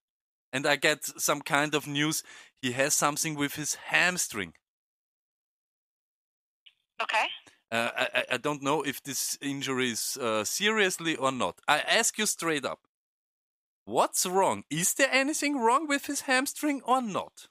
and 0.52 0.66
I 0.66 0.76
get 0.76 1.04
some 1.20 1.40
kind 1.42 1.74
of 1.74 1.86
news. 1.86 2.22
He 2.62 2.72
has 2.72 2.94
something 2.94 3.34
with 3.34 3.54
his 3.54 3.74
hamstring. 3.90 4.54
Okay. 7.02 7.26
Uh, 7.72 7.90
I, 7.96 8.08
I- 8.14 8.26
I 8.34 8.36
don't 8.38 8.62
know 8.62 8.82
if 8.82 9.02
this 9.02 9.38
injury 9.40 9.90
is 9.90 10.16
uh, 10.20 10.44
seriously 10.44 11.16
or 11.16 11.32
not. 11.32 11.60
I 11.66 11.80
ask 11.80 12.18
you 12.18 12.26
straight 12.26 12.64
up. 12.64 12.80
What's 13.84 14.24
wrong? 14.26 14.64
Is 14.70 14.94
there 14.94 15.10
anything 15.12 15.58
wrong 15.58 15.86
with 15.86 16.06
his 16.06 16.22
hamstring 16.22 16.80
or 16.84 17.02
not? 17.02 17.48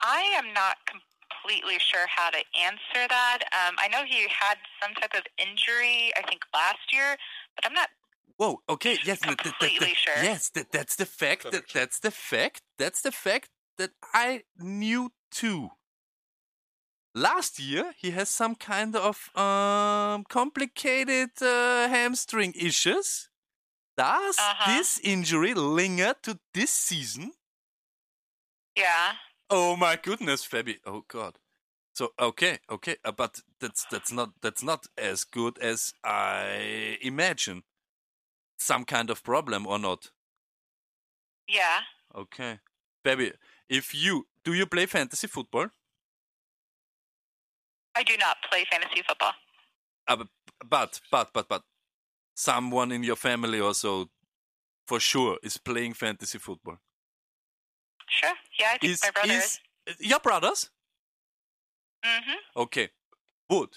I 0.00 0.22
am 0.36 0.52
not 0.54 0.76
completely 0.86 1.78
sure 1.78 2.06
how 2.08 2.30
to 2.30 2.38
answer 2.58 3.06
that. 3.08 3.40
Um, 3.52 3.74
I 3.78 3.88
know 3.88 4.04
he 4.06 4.22
had 4.28 4.56
some 4.80 4.94
type 4.94 5.14
of 5.14 5.24
injury, 5.38 6.12
I 6.16 6.22
think 6.28 6.42
last 6.54 6.92
year, 6.92 7.16
but 7.56 7.66
I'm 7.66 7.74
not. 7.74 7.88
Whoa. 8.36 8.62
Okay. 8.68 8.98
Yes. 9.04 9.20
that- 9.20 9.28
that- 9.28 9.38
that- 9.38 9.42
Completely 9.58 9.88
that- 9.88 9.96
sure. 9.96 10.22
Yes. 10.22 10.48
That, 10.50 10.70
that's 10.72 10.96
the 10.96 11.06
fact. 11.06 11.50
That, 11.50 11.68
that's 11.72 11.98
the 11.98 12.10
fact. 12.10 12.62
That's 12.78 13.02
the 13.02 13.12
fact 13.12 13.50
that 13.78 13.90
I 14.14 14.44
knew 14.58 15.12
too. 15.30 15.70
Last 17.14 17.58
year, 17.58 17.92
he 17.98 18.12
has 18.12 18.28
some 18.30 18.54
kind 18.54 18.94
of 18.94 19.36
um, 19.36 20.24
complicated 20.28 21.30
uh, 21.42 21.88
hamstring 21.88 22.52
issues. 22.56 23.28
Does 24.00 24.38
Uh-huh. 24.38 24.72
this 24.72 24.98
injury 25.04 25.52
linger 25.52 26.14
to 26.22 26.38
this 26.54 26.72
season? 26.72 27.32
Yeah. 28.74 29.12
Oh 29.50 29.76
my 29.76 29.96
goodness, 29.96 30.46
Fabi. 30.46 30.78
Oh 30.86 31.04
God. 31.06 31.38
So 31.92 32.14
okay, 32.18 32.60
okay, 32.70 32.96
uh, 33.04 33.12
but 33.12 33.40
that's 33.60 33.84
that's 33.90 34.10
not 34.10 34.30
that's 34.40 34.62
not 34.62 34.86
as 34.96 35.24
good 35.24 35.58
as 35.58 35.92
I 36.02 36.96
imagine. 37.02 37.62
Some 38.58 38.84
kind 38.84 39.10
of 39.10 39.22
problem 39.22 39.66
or 39.66 39.78
not? 39.78 40.12
Yeah. 41.48 41.80
Okay, 42.14 42.60
Fabi. 43.04 43.32
If 43.68 43.94
you 43.94 44.28
do 44.44 44.54
you 44.54 44.66
play 44.66 44.86
fantasy 44.86 45.26
football? 45.26 45.68
I 47.94 48.02
do 48.02 48.16
not 48.16 48.36
play 48.50 48.64
fantasy 48.70 49.02
football. 49.06 49.34
Uh, 50.08 50.24
but 50.64 51.00
but 51.10 51.30
but 51.34 51.48
but 51.48 51.62
someone 52.40 52.90
in 52.92 53.02
your 53.02 53.16
family 53.16 53.60
also 53.60 54.06
for 54.86 54.98
sure 55.00 55.38
is 55.42 55.58
playing 55.58 55.94
fantasy 55.94 56.38
football. 56.38 56.78
Sure. 58.08 58.34
Yeah, 58.58 58.72
I 58.74 58.78
think 58.78 58.92
Is 58.92 59.00
my 59.04 59.10
brother 59.10 59.34
is 59.34 59.58
your 60.00 60.20
brothers? 60.20 60.70
Mm-hmm. 62.04 62.60
Okay. 62.62 62.88
Would 63.50 63.70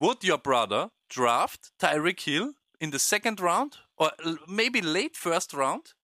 would 0.00 0.24
your 0.24 0.38
brother 0.38 0.90
draft 1.08 1.70
Tyreek 1.78 2.20
Hill 2.20 2.54
in 2.80 2.90
the 2.90 2.98
second 2.98 3.40
round 3.40 3.76
or 3.96 4.10
maybe 4.48 4.80
late 4.80 5.16
first 5.16 5.52
round 5.52 5.94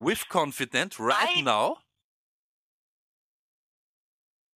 with 0.00 0.28
confident 0.28 0.98
right 0.98 1.36
I- 1.38 1.40
now? 1.40 1.78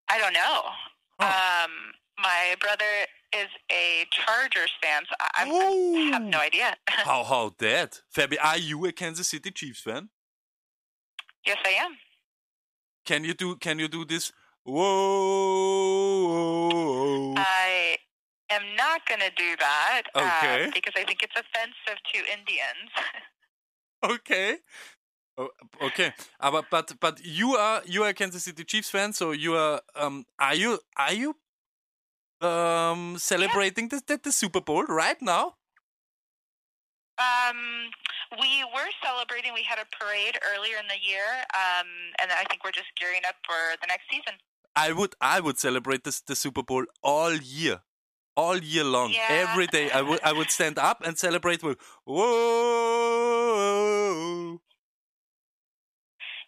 I 0.08 0.18
don't 0.18 0.34
know. 0.34 0.60
Oh. 1.18 1.26
Um, 1.26 1.72
my 2.18 2.54
brother 2.60 3.06
is 3.42 3.48
a 3.72 4.06
Chargers 4.10 4.72
fan, 4.82 5.02
so 5.08 5.14
I, 5.20 5.28
I'm- 5.42 5.50
I 5.52 6.10
have 6.12 6.22
no 6.22 6.38
idea. 6.38 6.76
How 6.88 7.22
how 7.24 7.54
that? 7.58 8.02
Fabi, 8.14 8.36
are 8.42 8.58
you 8.58 8.84
a 8.86 8.92
Kansas 8.92 9.28
City 9.28 9.50
Chiefs 9.50 9.80
fan? 9.80 10.08
yes, 11.46 11.58
I 11.64 11.74
am. 11.84 11.92
Can 13.04 13.24
you 13.24 13.34
do 13.34 13.56
can 13.56 13.78
you 13.78 13.88
do 13.88 14.04
this? 14.04 14.32
Whoa. 15.56 17.34
I 17.36 17.96
am 18.50 18.62
not 18.76 19.06
going 19.08 19.20
to 19.20 19.30
do 19.36 19.56
that 19.58 20.02
Okay. 20.14 20.64
uh, 20.64 20.70
because 20.74 20.94
I 20.96 21.04
think 21.04 21.22
it's 21.22 21.34
offensive 21.36 21.98
to 22.12 22.18
Indians. 22.36 22.90
okay. 24.14 24.56
Oh, 25.38 25.50
okay. 25.82 26.12
Uh, 26.40 26.50
but, 26.50 26.64
but 26.70 26.92
but 27.00 27.20
you 27.24 27.50
are 27.56 27.82
you 27.86 28.02
are 28.04 28.08
a 28.08 28.14
Kansas 28.14 28.44
City 28.44 28.64
Chiefs 28.64 28.90
fan, 28.90 29.12
so 29.12 29.32
you 29.32 29.54
are 29.54 29.80
um 29.94 30.24
are 30.38 30.54
you 30.54 30.78
are 30.96 31.12
you 31.12 31.36
um 32.40 33.18
celebrating 33.18 33.88
the, 33.88 34.02
the 34.06 34.20
the 34.22 34.32
Super 34.32 34.60
Bowl 34.60 34.84
right 34.84 35.20
now? 35.20 35.54
um, 37.18 37.88
we 38.40 38.64
were 38.74 38.90
celebrating. 39.02 39.52
We 39.54 39.62
had 39.62 39.78
a 39.78 39.86
parade 39.96 40.38
earlier 40.54 40.76
in 40.78 40.86
the 40.88 41.00
year, 41.00 41.24
um, 41.54 41.86
and 42.20 42.30
I 42.30 42.44
think 42.48 42.64
we're 42.64 42.72
just 42.72 42.88
gearing 43.00 43.22
up 43.26 43.36
for 43.46 43.76
the 43.80 43.86
next 43.88 44.04
season. 44.10 44.38
I 44.74 44.92
would 44.92 45.14
I 45.20 45.40
would 45.40 45.58
celebrate 45.58 46.04
this 46.04 46.20
the 46.20 46.36
Super 46.36 46.62
Bowl 46.62 46.84
all 47.02 47.32
year. 47.34 47.80
All 48.36 48.58
year 48.58 48.84
long. 48.84 49.12
Yeah. 49.12 49.48
Every 49.48 49.66
day 49.66 49.90
I 49.90 50.02
would 50.02 50.20
I 50.22 50.32
would 50.32 50.50
stand 50.58 50.78
up 50.78 51.02
and 51.04 51.16
celebrate 51.18 51.62
with 51.62 51.78
whoa 52.04 53.00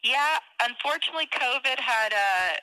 Yeah, 0.04 0.38
unfortunately, 0.62 1.28
COVID 1.32 1.80
had 1.80 2.12
uh, 2.12 2.56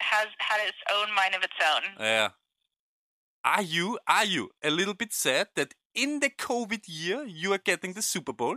has 0.00 0.28
had 0.38 0.60
its 0.62 0.78
own 0.94 1.12
mind 1.12 1.34
of 1.34 1.42
its 1.42 1.58
own. 1.58 1.82
Yeah. 1.98 2.28
Are 3.44 3.62
you 3.62 3.98
are 4.06 4.24
you 4.24 4.50
a 4.62 4.70
little 4.70 4.94
bit 4.94 5.12
sad 5.12 5.48
that 5.56 5.74
in 5.94 6.20
the 6.20 6.30
COVID 6.30 6.84
year 6.86 7.24
you 7.24 7.52
are 7.52 7.58
getting 7.58 7.92
the 7.92 8.02
Super 8.02 8.32
Bowl? 8.32 8.56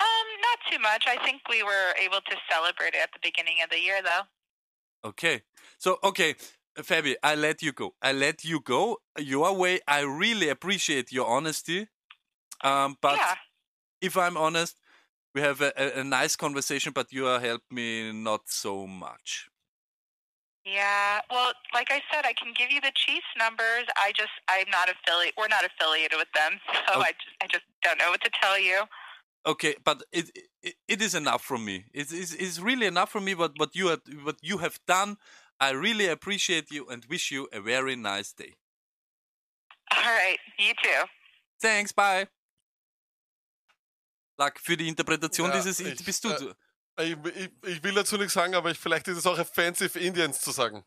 Um, 0.00 0.28
not 0.40 0.58
too 0.70 0.78
much. 0.78 1.04
I 1.08 1.22
think 1.24 1.42
we 1.48 1.62
were 1.62 1.94
able 2.00 2.20
to 2.20 2.36
celebrate 2.50 2.94
it 2.94 3.02
at 3.02 3.10
the 3.12 3.18
beginning 3.22 3.56
of 3.64 3.70
the 3.70 3.80
year, 3.80 4.00
though. 4.02 5.08
Okay. 5.08 5.42
So 5.78 5.98
okay, 6.04 6.34
Fabi, 6.78 7.16
I 7.22 7.34
let 7.34 7.62
you 7.62 7.72
go. 7.72 7.94
I 8.00 8.12
let 8.12 8.44
you 8.44 8.60
go 8.60 8.98
your 9.18 9.54
way. 9.54 9.80
I 9.88 10.00
really 10.00 10.48
appreciate 10.48 11.10
your 11.10 11.26
honesty. 11.26 11.88
Um, 12.62 12.96
but 13.00 13.16
yeah. 13.16 13.34
if 14.00 14.16
I'm 14.16 14.36
honest, 14.36 14.80
we 15.34 15.40
have 15.40 15.60
a, 15.60 15.72
a, 15.76 16.00
a 16.00 16.04
nice 16.04 16.36
conversation, 16.36 16.92
but 16.92 17.12
you 17.12 17.24
have 17.24 17.42
helped 17.42 17.72
me 17.72 18.12
not 18.12 18.42
so 18.46 18.86
much. 18.86 19.48
Yeah. 20.74 21.20
Well, 21.30 21.52
like 21.72 21.88
I 21.90 22.00
said, 22.12 22.24
I 22.26 22.32
can 22.32 22.52
give 22.56 22.70
you 22.70 22.80
the 22.80 22.92
Chiefs 22.94 23.26
numbers. 23.38 23.86
I 23.96 24.12
just 24.16 24.32
I'm 24.48 24.68
not 24.70 24.88
affiliate. 24.90 25.34
We're 25.38 25.48
not 25.48 25.64
affiliated 25.64 26.18
with 26.18 26.32
them, 26.34 26.52
so 26.86 26.94
Oh. 26.94 27.00
I 27.00 27.12
just 27.12 27.36
I 27.42 27.46
just 27.46 27.64
don't 27.82 27.98
know 27.98 28.10
what 28.10 28.20
to 28.22 28.30
tell 28.42 28.58
you. 28.58 28.82
Okay, 29.46 29.76
but 29.84 30.02
it 30.12 30.30
it, 30.62 30.74
it 30.88 31.00
is 31.02 31.14
enough 31.14 31.42
from 31.42 31.64
me. 31.64 31.84
It 31.94 32.12
is 32.12 32.34
it's 32.34 32.58
really 32.60 32.86
enough 32.86 33.10
for 33.10 33.20
me. 33.20 33.34
What 33.34 33.52
what 33.58 33.74
you 33.74 33.88
have 33.88 34.02
what 34.24 34.36
you 34.42 34.58
have 34.58 34.78
done. 34.86 35.16
I 35.60 35.70
really 35.70 36.06
appreciate 36.06 36.70
you 36.70 36.86
and 36.88 37.04
wish 37.10 37.32
you 37.32 37.48
a 37.52 37.60
very 37.60 37.96
nice 37.96 38.32
day. 38.32 38.54
All 39.96 40.02
right. 40.02 40.38
You 40.58 40.72
too. 40.82 41.02
Thanks, 41.60 41.92
bye. 41.92 42.28
Luck 44.38 44.60
für 44.60 44.76
die 44.76 44.86
Interpretation 44.86 45.48
Ja, 45.50 45.56
dieses 45.56 45.80
ich, 45.80 46.04
bist 46.04 46.22
du. 46.24 46.28
äh, 46.28 46.54
Ich, 46.98 47.16
ich, 47.36 47.50
ich 47.62 47.82
will 47.82 47.94
dazu 47.94 48.16
nichts 48.16 48.32
sagen, 48.32 48.54
aber 48.54 48.70
ich, 48.70 48.78
vielleicht 48.78 49.08
ist 49.08 49.18
es 49.18 49.26
auch 49.26 49.38
offensive, 49.38 49.98
Indians 49.98 50.40
zu 50.40 50.50
sagen. 50.50 50.84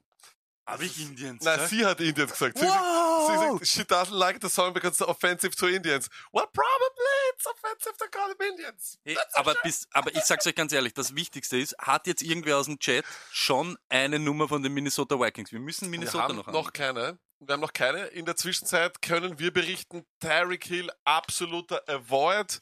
Habe 0.65 0.85
ich 0.85 1.01
Indians 1.01 1.43
Nein, 1.43 1.67
sie 1.67 1.85
hat 1.85 1.99
Indians 1.99 2.31
gesagt. 2.31 2.57
Sie, 2.57 2.65
Wow! 2.65 3.59
sie, 3.59 3.65
she 3.65 3.81
doesn't 3.81 4.15
like 4.15 4.39
the 4.41 4.47
song 4.49 4.73
because 4.73 4.91
it's 4.91 5.01
offensive 5.01 5.55
to 5.55 5.67
Indians. 5.67 6.07
Well, 6.31 6.45
probably 6.53 7.17
it's 7.33 7.45
offensive 7.45 7.97
to 7.97 8.07
call 8.09 8.29
them 8.29 8.47
Indians. 8.47 8.99
Hey, 9.03 9.17
aber, 9.33 9.55
bis, 9.63 9.87
aber 9.91 10.13
ich 10.15 10.21
sag's 10.23 10.45
euch 10.45 10.55
ganz 10.55 10.71
ehrlich, 10.71 10.93
das 10.93 11.15
Wichtigste 11.15 11.57
ist, 11.57 11.75
hat 11.79 12.05
jetzt 12.07 12.21
irgendwer 12.21 12.57
aus 12.57 12.67
dem 12.67 12.77
Chat 12.79 13.05
schon 13.31 13.77
eine 13.89 14.19
Nummer 14.19 14.47
von 14.47 14.61
den 14.61 14.73
Minnesota 14.73 15.19
Vikings? 15.19 15.51
Wir 15.51 15.59
müssen 15.59 15.85
wir 15.85 15.89
Minnesota 15.89 16.25
haben 16.25 16.35
noch 16.37 16.47
noch, 16.47 16.65
haben. 16.67 16.73
keine. 16.73 17.19
Wir 17.39 17.53
haben 17.53 17.61
noch 17.61 17.73
keine. 17.73 18.05
In 18.07 18.25
der 18.25 18.35
Zwischenzeit 18.35 19.01
können 19.01 19.39
wir 19.39 19.51
berichten, 19.51 20.05
Tyreek 20.19 20.65
Hill 20.65 20.91
absoluter 21.05 21.81
Avoid. 21.89 22.59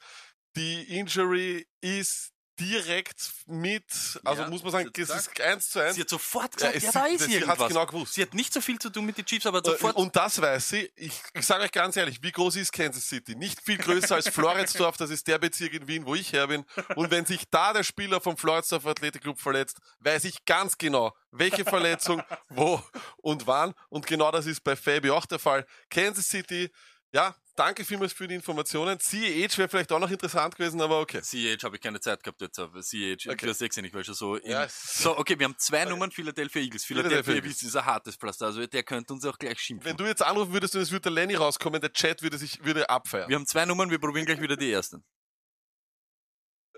Die 0.55 0.97
Injury 0.97 1.67
ist 1.81 2.31
direkt 2.59 3.31
mit, 3.47 3.83
also 4.23 4.41
Ja, 4.43 4.49
muss 4.49 4.61
man 4.63 4.71
sagen, 4.71 4.89
sie 4.95 5.01
es 5.01 5.09
hat 5.09 5.17
ist 5.19 5.41
eins 5.41 5.69
zu 5.69 5.79
eins. 5.79 5.95
Sie 5.95 6.01
hat 6.01 6.09
sofort 6.09 6.61
Ja, 6.61 6.71
gesagt, 6.71 6.75
es- 6.75 6.83
ja, 6.83 6.91
da 6.91 7.05
ist 7.07 7.23
sie 7.23 7.33
irgendwas. 7.35 7.67
genau 7.67 7.85
gewusst. 7.85 8.13
Sie 8.13 8.21
hat 8.21 8.33
nicht 8.33 8.53
so 8.53 8.61
viel 8.61 8.77
zu 8.79 8.89
tun 8.89 9.05
mit 9.05 9.17
den 9.17 9.25
Chiefs, 9.25 9.45
aber 9.45 9.61
sofort. 9.63 9.95
Und 9.95 10.15
das 10.15 10.41
weiß 10.41 10.69
sie. 10.69 10.91
Ich, 10.95 11.13
ich 11.33 11.45
sage 11.45 11.63
euch 11.63 11.71
ganz 11.71 11.95
ehrlich, 11.95 12.21
wie 12.21 12.31
groß 12.31 12.55
ist 12.57 12.71
Kansas 12.71 13.07
City? 13.07 13.35
Nicht 13.35 13.61
viel 13.61 13.77
größer 13.77 14.15
als 14.15 14.27
Floridsdorf, 14.29 14.97
das 14.97 15.09
ist 15.09 15.27
der 15.27 15.37
Bezirk 15.39 15.73
in 15.73 15.87
Wien, 15.87 16.05
wo 16.05 16.15
ich 16.15 16.33
her 16.33 16.47
bin. 16.47 16.65
Und 16.95 17.11
wenn 17.11 17.25
sich 17.25 17.43
da 17.49 17.73
der 17.73 17.83
Spieler 17.83 18.19
vom 18.21 18.37
Floridsdorf 18.37 18.85
Athletic 18.85 19.21
Club 19.23 19.39
verletzt, 19.39 19.77
weiß 19.99 20.25
ich 20.25 20.43
ganz 20.45 20.77
genau, 20.77 21.15
welche 21.31 21.63
Verletzung, 21.65 22.21
wo 22.49 22.81
und 23.17 23.47
wann. 23.47 23.73
Und 23.89 24.05
genau 24.07 24.31
das 24.31 24.45
ist 24.45 24.63
bei 24.63 24.75
Fabi 24.75 25.09
auch 25.11 25.25
der 25.25 25.39
Fall. 25.39 25.65
Kansas 25.89 26.27
City, 26.27 26.69
ja, 27.11 27.35
danke 27.59 27.83
vielmals 27.83 28.13
für 28.13 28.27
die 28.27 28.35
Informationen. 28.35 28.99
CEH 28.99 29.57
wäre 29.57 29.67
vielleicht 29.67 29.91
auch 29.91 29.99
noch 29.99 30.09
interessant 30.09 30.55
gewesen, 30.55 30.81
aber 30.81 31.01
okay. 31.01 31.21
CH 31.21 31.63
habe 31.63 31.75
ich 31.75 31.81
keine 31.81 31.99
Zeit 31.99 32.23
gehabt 32.23 32.39
jetzt, 32.41 32.57
aber 32.57 32.81
CH, 32.81 33.27
Okay. 33.27 33.49
eh 33.49 33.85
ich 33.85 33.93
war 33.93 34.03
schon 34.03 34.13
so. 34.13 34.35
In, 34.35 34.51
Ja, 34.51 34.67
so, 34.69 35.17
okay, 35.17 35.37
wir 35.37 35.45
haben 35.45 35.57
zwei 35.57 35.83
Nummern 35.85 36.11
Philadelphia 36.11 36.61
Eagles. 36.61 36.85
Philadelphia, 36.85 37.21
Philadelphia 37.23 37.49
Eagles 37.49 37.63
ist 37.63 37.75
ein 37.75 37.85
hartes 37.85 38.15
Pflaster, 38.15 38.45
also 38.45 38.65
der 38.65 38.83
könnte 38.83 39.13
uns 39.13 39.25
auch 39.25 39.37
gleich 39.37 39.59
schimpfen. 39.59 39.89
Wenn 39.89 39.97
du 39.97 40.05
jetzt 40.05 40.23
anrufen 40.23 40.53
würdest 40.53 40.75
und 40.75 40.81
es 40.81 40.91
würde 40.91 41.03
der 41.03 41.11
Lenny 41.11 41.35
rauskommen, 41.35 41.81
der 41.81 41.91
Chat 41.91 42.21
würde 42.21 42.37
sich 42.37 42.63
würde 42.63 42.89
abfeiern. 42.89 43.27
wir 43.29 43.35
haben 43.35 43.45
zwei 43.45 43.65
Nummern, 43.65 43.91
wir 43.91 43.99
probieren 43.99 44.25
gleich 44.25 44.39
wieder 44.41 44.55
die 44.55 44.71
ersten. 44.71 45.03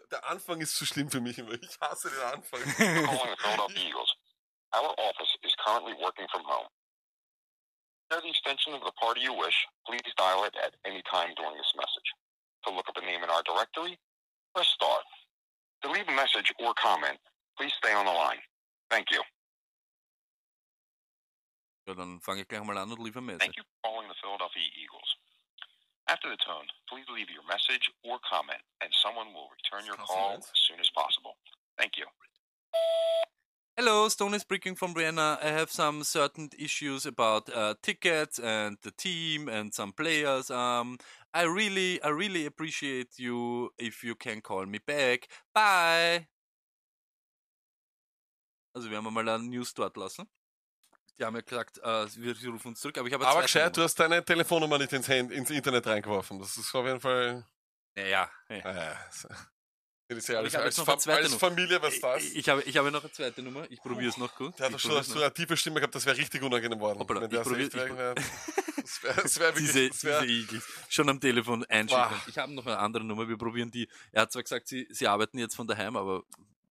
Der 0.10 0.28
Anfang 0.30 0.60
ist 0.60 0.76
zu 0.76 0.86
schlimm 0.86 1.10
für 1.10 1.22
mich 1.22 1.38
immer. 1.38 1.54
Ich 1.54 1.80
hasse 1.80 2.10
den 2.10 2.20
Anfang. 2.20 2.60
calling 2.78 3.30
the 3.30 3.38
Philadelphia 3.38 3.88
Eagles. 3.88 4.16
Our 4.74 4.94
office 4.98 5.38
is 5.44 5.54
currently 5.64 5.94
working 6.02 6.28
from 6.32 6.44
home. 6.44 6.68
Enter 8.12 8.28
the 8.28 8.30
extension 8.30 8.74
of 8.74 8.84
the 8.84 8.92
party 9.00 9.22
you 9.22 9.32
wish. 9.32 9.56
Please 9.88 10.04
dial 10.18 10.44
it 10.44 10.52
at 10.60 10.76
any 10.84 11.02
time 11.08 11.32
during 11.40 11.56
this 11.56 11.72
message. 11.80 12.10
To 12.68 12.76
look 12.76 12.84
up 12.90 13.00
a 13.00 13.06
name 13.06 13.24
in 13.24 13.30
our 13.30 13.42
directory, 13.48 13.98
press 14.54 14.68
star. 14.68 15.00
To 15.84 15.92
leave 15.92 16.04
a 16.10 16.12
message 16.12 16.52
or 16.60 16.74
comment, 16.76 17.18
please 17.58 17.72
stay 17.80 17.94
on 17.94 18.06
the 18.06 18.12
line. 18.12 18.44
Thank 18.90 19.12
you. 19.12 19.24
Ja, 21.88 21.94
dann 21.96 22.20
fange 22.20 22.42
ich 22.42 22.48
gleich 22.48 22.64
mal 22.64 22.78
an 22.78 22.92
und 22.92 23.00
liefere 23.00 23.22
Message. 23.22 23.40
Thank 23.40 23.56
you 23.56 23.64
for 23.64 23.90
calling 23.90 24.10
the 24.10 24.16
Philadelphia 24.22 24.68
Eagles. 24.76 25.16
After 26.08 26.30
the 26.30 26.38
tone, 26.44 26.68
please 26.90 27.08
leave 27.16 27.32
your 27.32 27.48
message 27.48 27.90
or 28.04 28.20
comment, 28.30 28.62
and 28.82 28.92
someone 29.02 29.32
will 29.34 29.48
return 29.56 29.88
your 29.88 29.96
call 29.96 30.36
as 30.36 30.52
soon 30.68 30.80
as 30.82 30.90
possible. 30.92 31.38
Thank 31.78 31.96
you. 31.96 32.06
Hello, 33.84 34.08
Stone 34.10 34.36
is 34.36 34.44
breaking 34.44 34.76
from 34.76 34.94
Vienna. 34.94 35.40
I 35.42 35.48
have 35.48 35.72
some 35.72 36.04
certain 36.04 36.52
issues 36.60 37.08
about 37.08 37.50
uh, 37.50 37.74
tickets 37.82 38.38
and 38.38 38.78
the 38.84 38.92
team 38.92 39.50
and 39.50 39.74
some 39.74 39.92
players. 39.92 40.52
Um, 40.52 41.00
I 41.34 41.46
really, 41.46 42.00
I 42.04 42.10
really 42.10 42.46
appreciate 42.46 43.18
you 43.18 43.72
if 43.80 44.04
you 44.04 44.14
can 44.14 44.40
call 44.42 44.68
me 44.68 44.78
back. 44.86 45.28
Bye. 45.52 46.28
Also 48.76 48.88
wir 48.92 48.98
haben 48.98 49.12
mal 49.12 49.28
eine 49.28 49.50
News 49.50 49.74
dort 49.74 49.98
lassen. 49.98 50.30
Die 51.18 51.26
haben 51.26 51.36
ja 51.36 51.42
gesagt, 51.42 51.80
äh, 51.80 52.06
wir 52.18 52.36
rufen 52.52 52.68
uns 52.68 52.82
zurück, 52.82 53.00
aber 53.00 53.08
ich 53.08 53.16
habe 53.16 53.28
Aber 53.28 53.42
gescheit, 53.42 53.76
du 53.76 53.80
Nummer. 53.80 53.86
hast 53.86 54.00
deine 54.00 54.24
Telefonnummer 54.24 54.78
nicht 54.78 54.94
ins, 54.94 55.10
Hand, 55.10 55.32
ins 55.32 55.50
Internet 55.50 55.88
reingeworfen. 55.88 56.38
Das 56.38 56.56
ist 56.56 56.76
auf 56.76 56.86
jeden 56.86 57.02
Fall. 57.02 57.44
Ja, 57.98 58.06
ja. 58.06 58.30
ja. 58.48 58.96
Das 60.16 60.18
ist 60.24 60.28
ja 60.28 60.40
Aber 60.40 60.44
als, 60.46 60.54
ich 60.54 60.56
habe 60.58 60.66
als, 60.66 60.76
jetzt 60.76 60.86
noch 60.86 60.88
eine 60.88 60.94
Fam 60.94 61.00
zweite 61.00 61.18
als 61.24 61.30
Nummer. 61.30 61.40
Familie, 61.40 61.82
was 61.82 62.00
das? 62.00 62.24
Ich, 62.24 62.36
ich, 62.36 62.50
habe, 62.50 62.62
ich 62.64 62.78
habe 62.78 62.92
noch 62.92 63.02
eine 63.04 63.12
zweite 63.12 63.42
Nummer. 63.42 63.66
Ich 63.72 63.82
probiere 63.82 64.10
es 64.10 64.18
noch 64.18 64.36
gut. 64.36 64.60
Der 64.60 64.66
hat 64.68 64.76
Ich 64.76 64.82
doch 64.84 64.90
schon 64.92 65.04
so 65.04 65.22
eine 65.22 65.34
tiefe 65.34 65.56
Stimme 65.56 65.76
gehabt, 65.80 65.96
das 65.96 66.06
wäre 66.06 66.18
richtig 66.18 66.42
unangenehm 66.44 66.78
geworden. 66.80 67.00
Hoppala, 67.00 67.22
Wenn 67.22 67.30
der 67.30 67.42
ich 67.42 67.48
probier- 67.48 67.72
so 67.72 67.78
echt 67.80 67.90
ich- 67.92 67.98
wäre. 67.98 68.16
Das 68.16 69.40
wäre 69.40 69.56
wirklich. 69.56 69.66
diese, 69.72 69.90
das 69.90 70.04
wär, 70.04 70.22
diese. 70.22 70.62
Schon 70.90 71.08
am 71.10 71.20
Telefon 71.20 71.64
einschicken. 71.66 72.04
Boah. 72.10 72.22
Ich 72.28 72.38
habe 72.38 72.54
noch 72.54 72.66
eine 72.66 72.78
andere 72.78 73.04
Nummer. 73.06 73.28
Wir 73.30 73.38
probieren 73.38 73.72
die. 73.72 73.88
Er 74.12 74.24
hat 74.24 74.32
zwar 74.34 74.44
gesagt, 74.44 74.68
sie, 74.68 74.86
sie 74.90 75.08
arbeiten 75.08 75.38
jetzt 75.40 75.56
von 75.56 75.66
daheim, 75.68 75.96
aber 75.96 76.24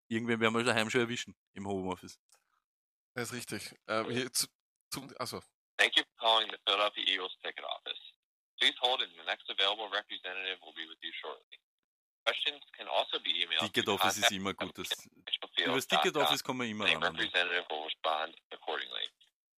irgendwen 0.08 0.38
werden 0.40 0.54
wir 0.54 0.62
daheim 0.64 0.90
schon 0.90 1.00
erwischen 1.00 1.34
im 1.54 1.66
Homeoffice. 1.66 2.18
das 3.14 3.28
ist 3.28 3.32
richtig. 3.34 3.74
Ähm, 3.88 4.10
hier, 4.10 4.32
zu, 4.32 4.46
zu, 4.90 5.06
also, 5.18 5.40
Thank 5.78 5.96
you 5.96 6.02
for 6.18 6.28
calling 6.28 6.50
the 6.50 6.58
Philadelphia 6.66 7.04
Eagles 7.06 7.32
ticket 7.42 7.64
office. 7.64 7.98
Please 8.58 8.76
hold 8.82 9.00
and 9.00 9.10
the 9.16 9.24
next 9.24 9.48
available 9.48 9.88
representative 9.88 10.60
will 10.60 10.74
be 10.74 10.84
with 10.86 10.98
you 11.00 11.10
shortly. 11.22 11.56
Ticket 13.60 13.84
to 13.84 13.92
Office 13.94 14.16
ist 14.16 14.22
contact 14.28 14.32
immer 14.32 14.54
gut. 14.54 14.78
Das, 14.78 14.90
at 14.90 15.66
über 15.66 15.74
das 15.76 15.86
Ticket 15.86 16.16
Office 16.16 16.42
kommen 16.42 16.60
wir 16.60 16.68
immer 16.68 16.86
The 16.86 16.94
ran. 16.94 17.04
an. 17.04 17.16
representative 17.16 17.64
will 17.70 17.84
respond 17.84 18.34
accordingly. 18.52 19.08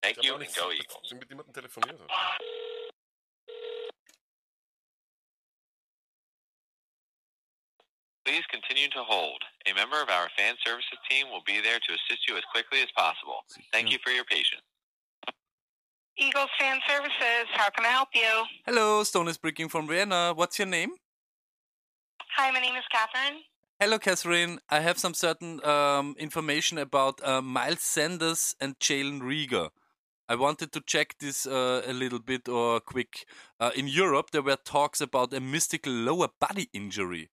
Thank 0.03 0.19
ich 0.19 0.25
you 0.25 0.35
habe 0.35 0.45
and 0.45 0.55
go 0.55 0.71
Eagles. 0.71 1.03
nicht 1.03 1.15
mit 1.21 1.29
jemandem 1.31 1.55
telefoniert. 1.55 2.01
Please 8.25 8.43
continue 8.51 8.89
to 8.91 9.03
hold. 9.03 9.43
A 9.67 9.75
member 9.75 10.01
of 10.01 10.09
our 10.09 10.29
fan 10.39 10.55
services 10.65 10.99
team 11.11 11.27
will 11.31 11.43
be 11.45 11.61
there 11.61 11.81
to 11.81 11.91
assist 11.95 12.29
you 12.29 12.37
as 12.37 12.45
quickly 12.53 12.81
as 12.83 12.89
possible. 12.97 13.43
Thank 13.73 13.91
you 13.91 13.99
for 14.05 14.11
your 14.11 14.25
patience. 14.25 14.63
Eagles 16.19 16.51
Fan 16.61 16.79
Services, 16.87 17.47
how 17.55 17.71
can 17.71 17.85
I 17.87 17.89
help 17.89 18.11
you? 18.15 18.45
Hello, 18.67 19.03
Stone 19.03 19.29
is 19.29 19.39
breaking 19.39 19.69
from 19.71 19.89
Vienna. 19.89 20.33
What's 20.37 20.59
your 20.59 20.69
name? 20.69 20.93
Hi, 22.37 22.51
my 22.51 22.61
name 22.61 22.77
is 22.77 22.85
Catherine. 22.91 23.43
Hello, 23.79 23.99
Catherine. 23.99 24.59
I 24.71 24.81
have 24.81 24.97
some 24.97 25.13
certain 25.13 25.63
um, 25.67 26.17
information 26.19 26.79
about 26.79 27.21
uh, 27.23 27.43
Miles 27.43 27.83
Sanders 27.83 28.57
and 28.59 28.79
Jalen 28.79 29.21
Rieger. 29.21 29.69
I 30.31 30.37
wanted 30.37 30.73
to 30.73 30.81
check 30.81 31.17
this 31.19 31.47
uh, 31.47 31.83
a 31.87 31.93
little 31.93 32.21
bit 32.21 32.49
or 32.49 32.81
quick. 32.81 33.27
Uh, 33.61 33.71
in 33.77 33.87
Europe, 33.87 34.31
there 34.31 34.41
were 34.41 34.57
talks 34.57 35.03
about 35.03 35.35
a 35.35 35.41
mystical 35.41 35.93
lower 35.93 36.29
body 36.41 36.71
injury. 36.73 37.29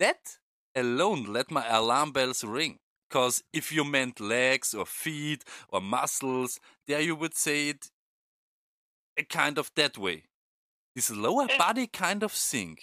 That 0.00 0.38
alone 0.74 1.32
let 1.32 1.52
my 1.52 1.68
alarm 1.68 2.10
bells 2.10 2.42
ring. 2.42 2.80
Because 3.08 3.44
if 3.52 3.70
you 3.70 3.84
meant 3.84 4.18
legs 4.18 4.74
or 4.74 4.84
feet 4.84 5.44
or 5.68 5.80
muscles, 5.80 6.58
there 6.88 7.00
you 7.00 7.14
would 7.14 7.36
say 7.36 7.68
it 7.68 7.90
a 9.16 9.22
kind 9.22 9.58
of 9.58 9.70
that 9.76 9.96
way. 9.96 10.24
This 10.96 11.08
lower 11.08 11.46
body 11.56 11.86
kind 11.86 12.24
of 12.24 12.32
thing. 12.32 12.78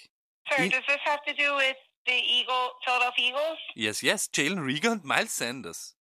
Sir, 0.49 0.57
Mm. 0.63 0.71
does 0.71 0.83
this 0.87 0.99
have 1.03 1.23
to 1.25 1.33
do 1.33 1.55
with 1.55 1.75
the 2.05 2.13
Eagle, 2.13 2.71
Philadelphia 2.85 3.29
Eagles? 3.29 3.57
Yes, 3.75 4.03
yes, 4.03 4.27
Jalen 4.27 4.59
Rieger 4.59 4.91
and 4.93 5.03
Miles 5.03 5.31
Sanders. 5.31 5.95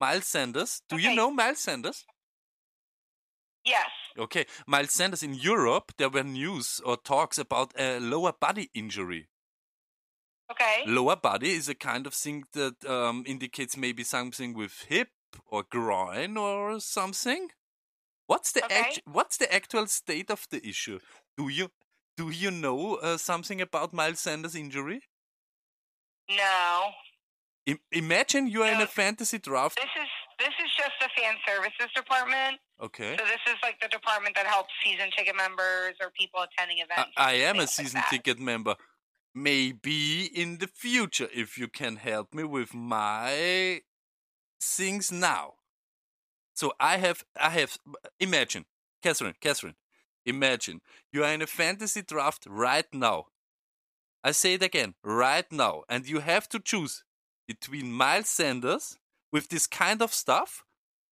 Miles 0.00 0.26
Sanders, 0.26 0.82
do 0.88 0.96
you 0.98 1.14
know 1.14 1.30
Miles 1.30 1.58
Sanders? 1.60 2.06
Yes. 3.64 3.88
Okay, 4.18 4.46
Miles 4.66 4.92
Sanders 4.92 5.22
in 5.22 5.34
Europe, 5.34 5.92
there 5.98 6.08
were 6.08 6.22
news 6.24 6.80
or 6.84 6.96
talks 6.96 7.38
about 7.38 7.72
a 7.78 7.98
lower 8.00 8.32
body 8.32 8.70
injury. 8.74 9.28
Okay. 10.50 10.82
Lower 10.86 11.16
body 11.16 11.52
is 11.52 11.68
a 11.68 11.74
kind 11.74 12.06
of 12.06 12.14
thing 12.14 12.44
that 12.52 12.84
um, 12.84 13.22
indicates 13.26 13.76
maybe 13.76 14.02
something 14.02 14.52
with 14.54 14.84
hip 14.88 15.10
or 15.46 15.62
groin 15.62 16.36
or 16.36 16.80
something. 16.80 17.50
What's 18.26 18.52
the 18.52 18.64
Okay. 18.64 18.80
act- 18.80 19.00
What's 19.04 19.36
the 19.36 19.52
actual 19.52 19.86
state 19.86 20.30
of 20.30 20.46
the 20.50 20.66
issue? 20.66 20.98
Do 21.36 21.48
you 21.48 21.70
do 22.20 22.28
you 22.28 22.50
know 22.50 22.96
uh, 22.96 23.16
something 23.16 23.62
about 23.62 23.94
Miles 23.94 24.20
Sanders' 24.20 24.54
injury? 24.54 25.00
No. 26.28 26.90
Im- 27.64 27.80
imagine 27.92 28.46
you 28.46 28.62
are 28.62 28.72
in 28.72 28.80
a 28.82 28.86
fantasy 28.86 29.38
draft. 29.38 29.76
This 29.76 29.94
is 30.04 30.10
this 30.38 30.54
is 30.64 30.70
just 30.76 30.92
the 31.00 31.08
fan 31.16 31.34
services 31.46 31.90
department. 31.94 32.58
Okay. 32.82 33.16
So 33.18 33.24
this 33.24 33.44
is 33.46 33.56
like 33.62 33.80
the 33.80 33.88
department 33.88 34.34
that 34.36 34.46
helps 34.46 34.68
season 34.84 35.08
ticket 35.16 35.36
members 35.36 35.94
or 36.00 36.10
people 36.18 36.40
attending 36.42 36.78
events. 36.78 37.12
I 37.16 37.32
am 37.48 37.56
a 37.56 37.58
things 37.60 37.78
like 37.78 37.86
season 37.86 38.02
ticket 38.10 38.38
member. 38.38 38.76
Maybe 39.34 40.24
in 40.24 40.58
the 40.58 40.66
future, 40.66 41.28
if 41.32 41.56
you 41.56 41.68
can 41.68 41.96
help 41.96 42.34
me 42.34 42.44
with 42.44 42.74
my 42.74 43.80
things 44.60 45.10
now. 45.10 45.54
So 46.54 46.72
I 46.78 46.98
have, 46.98 47.24
I 47.38 47.50
have. 47.50 47.78
Imagine, 48.18 48.66
Catherine, 49.02 49.34
Catherine. 49.40 49.76
Imagine 50.26 50.80
you 51.12 51.24
are 51.24 51.32
in 51.32 51.42
a 51.42 51.46
fantasy 51.46 52.02
draft 52.02 52.46
right 52.48 52.86
now. 52.92 53.26
I 54.22 54.32
say 54.32 54.54
it 54.54 54.62
again, 54.62 54.94
right 55.02 55.50
now, 55.50 55.84
and 55.88 56.06
you 56.08 56.20
have 56.20 56.48
to 56.50 56.60
choose 56.60 57.04
between 57.48 57.92
Miles 57.92 58.28
Sanders 58.28 58.98
with 59.32 59.48
this 59.48 59.66
kind 59.66 60.02
of 60.02 60.12
stuff, 60.12 60.64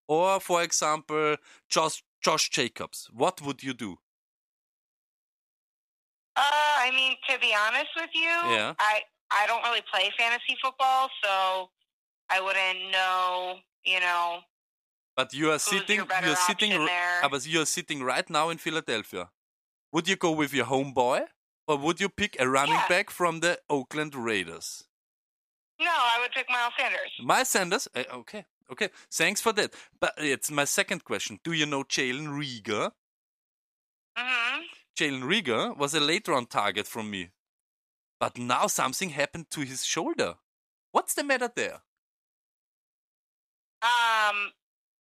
or, 0.08 0.40
for 0.40 0.62
example, 0.62 1.36
Josh 1.68 2.02
Josh 2.22 2.50
Jacobs. 2.50 3.08
What 3.12 3.40
would 3.42 3.62
you 3.62 3.74
do? 3.74 3.98
Uh, 6.36 6.42
I 6.78 6.90
mean, 6.94 7.16
to 7.28 7.38
be 7.40 7.54
honest 7.54 7.90
with 7.96 8.10
you, 8.14 8.28
Yeah. 8.28 8.74
I 8.78 9.02
I 9.30 9.46
don't 9.46 9.62
really 9.62 9.82
play 9.92 10.10
fantasy 10.18 10.56
football, 10.62 11.10
so 11.22 11.70
I 12.30 12.40
wouldn't 12.40 12.90
know. 12.90 13.60
You 13.84 14.00
know, 14.00 14.40
But 15.18 15.34
you 15.34 15.48
are 15.48 15.54
Who's 15.54 15.62
sitting, 15.62 15.96
your 15.96 16.06
you 16.06 16.30
are 16.30 16.36
sitting, 16.36 16.70
there? 16.70 17.20
ah, 17.24 17.28
but 17.28 17.44
you 17.44 17.60
are 17.60 17.66
sitting 17.66 18.04
right 18.04 18.30
now 18.30 18.50
in 18.50 18.58
Philadelphia. 18.58 19.30
Would 19.92 20.06
you 20.06 20.14
go 20.14 20.30
with 20.30 20.54
your 20.54 20.66
homeboy, 20.66 21.26
or 21.66 21.76
would 21.76 22.00
you 22.00 22.08
pick 22.08 22.36
a 22.38 22.48
running 22.48 22.74
Yeah. 22.74 22.88
back 22.88 23.10
from 23.10 23.40
the 23.40 23.58
Oakland 23.68 24.14
Raiders? 24.14 24.84
No, 25.80 25.90
I 25.90 26.20
would 26.20 26.30
pick 26.30 26.48
Miles 26.48 26.72
Sanders. 26.78 27.12
Miles 27.20 27.48
Sanders. 27.48 27.88
eh, 27.96 28.04
Okay, 28.12 28.44
okay. 28.70 28.90
Thanks 29.10 29.40
for 29.40 29.52
that. 29.54 29.74
But 29.98 30.14
it's 30.18 30.52
my 30.52 30.64
second 30.66 31.02
question. 31.04 31.40
Do 31.42 31.50
you 31.52 31.66
know 31.66 31.82
Jalen 31.82 32.28
Rieger? 32.28 32.92
hmm 34.16 34.60
Jalen 34.96 35.24
Rieger 35.24 35.76
was 35.76 35.94
a 35.94 36.00
late 36.00 36.28
round 36.28 36.48
target 36.50 36.86
from 36.86 37.10
me, 37.10 37.30
but 38.20 38.38
now 38.38 38.68
something 38.68 39.10
happened 39.10 39.50
to 39.50 39.62
his 39.62 39.84
shoulder. 39.84 40.36
What's 40.92 41.14
the 41.14 41.24
matter 41.24 41.50
there? 41.54 41.82
Um, 43.82 44.52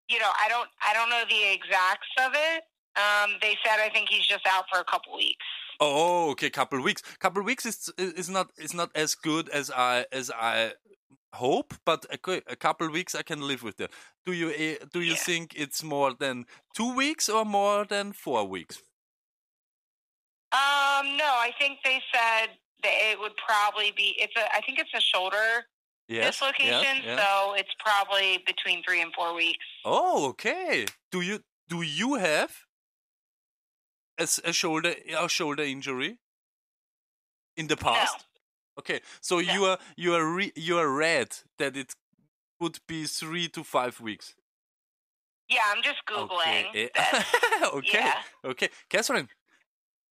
you 0.08 0.18
know, 0.18 0.30
I 0.44 0.48
don't, 0.48 0.68
I 0.82 0.94
don't 0.94 1.10
know 1.10 1.22
the 1.28 1.52
exacts 1.52 2.08
of 2.18 2.32
it. 2.34 2.62
Um, 2.96 3.36
they 3.40 3.56
said 3.64 3.78
I 3.80 3.90
think 3.90 4.08
he's 4.08 4.26
just 4.26 4.46
out 4.46 4.64
for 4.72 4.80
a 4.80 4.84
couple 4.84 5.14
weeks. 5.16 5.44
Oh, 5.80 6.30
okay, 6.30 6.50
couple 6.50 6.82
weeks. 6.82 7.02
Couple 7.20 7.42
weeks 7.42 7.64
is 7.64 7.90
is 7.98 8.28
not 8.28 8.50
is 8.58 8.74
not 8.74 8.90
as 8.96 9.14
good 9.14 9.48
as 9.50 9.70
I 9.70 10.06
as 10.10 10.30
I 10.34 10.72
hope, 11.34 11.74
but 11.84 12.06
okay, 12.12 12.42
a 12.48 12.56
couple 12.56 12.90
weeks 12.90 13.14
I 13.14 13.22
can 13.22 13.40
live 13.46 13.62
with 13.62 13.76
that. 13.76 13.90
Do 14.26 14.32
you 14.32 14.50
eh, 14.50 14.76
do 14.92 15.00
you 15.00 15.12
Yeah. 15.12 15.16
think 15.28 15.54
it's 15.56 15.82
more 15.84 16.12
than 16.14 16.46
two 16.74 16.92
weeks 16.94 17.28
or 17.28 17.44
more 17.44 17.84
than 17.84 18.12
four 18.12 18.44
weeks? 18.48 18.82
Um, 20.50 21.16
no, 21.16 21.26
I 21.26 21.52
think 21.58 21.78
they 21.84 22.00
said 22.12 22.48
that 22.82 22.94
it 23.10 23.18
would 23.20 23.36
probably 23.36 23.92
be. 23.96 24.16
It's 24.18 24.34
a. 24.36 24.44
I 24.56 24.60
think 24.62 24.78
it's 24.78 24.94
a 24.94 25.00
shoulder 25.00 25.66
Yes. 26.08 26.40
location, 26.40 26.70
yes, 26.70 27.00
yes. 27.04 27.20
so 27.20 27.54
it's 27.54 27.74
probably 27.78 28.42
between 28.46 28.82
three 28.82 29.02
and 29.02 29.12
four 29.14 29.34
weeks. 29.34 29.64
Oh, 29.84 30.28
okay. 30.30 30.86
Do 31.12 31.20
you 31.20 31.40
do 31.68 31.82
you 31.82 32.14
have 32.14 32.50
a 34.18 34.52
shoulder 34.52 34.94
a 35.18 35.28
shoulder 35.28 35.62
injury 35.62 36.18
in 37.56 37.66
the 37.68 37.76
past? 37.76 38.24
Okay, 38.78 39.00
so 39.20 39.36
No. 39.40 39.52
you 39.52 39.64
are 39.66 39.78
you 39.96 40.14
are 40.14 40.26
re, 40.34 40.52
you 40.56 40.78
are 40.78 40.88
read 40.90 41.36
that 41.58 41.76
it 41.76 41.94
would 42.60 42.78
be 42.86 43.04
three 43.06 43.48
to 43.48 43.62
five 43.64 44.00
weeks. 44.00 44.34
Yeah, 45.48 45.60
I'm 45.74 45.82
just 45.82 45.98
googling. 46.06 46.68
Okay, 46.70 46.90
that. 46.94 47.70
okay, 47.74 47.98
Yeah. 47.98 48.14
okay, 48.44 48.68
Catherine. 48.88 49.28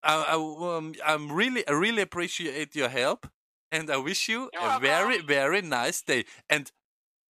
I, 0.03 0.15
I, 0.15 0.77
um, 0.77 0.95
I'm 1.05 1.31
really 1.33 1.67
I 1.69 1.73
really 1.73 2.03
appreciate 2.03 2.75
your 2.77 2.89
help, 2.89 3.27
and 3.71 3.91
I 3.91 3.97
wish 3.97 4.29
you 4.29 4.51
You're 4.53 4.63
a 4.63 4.67
welcome. 4.67 4.83
very 4.83 5.21
very 5.23 5.63
nice 5.63 6.03
day. 6.03 6.25
And 6.49 6.71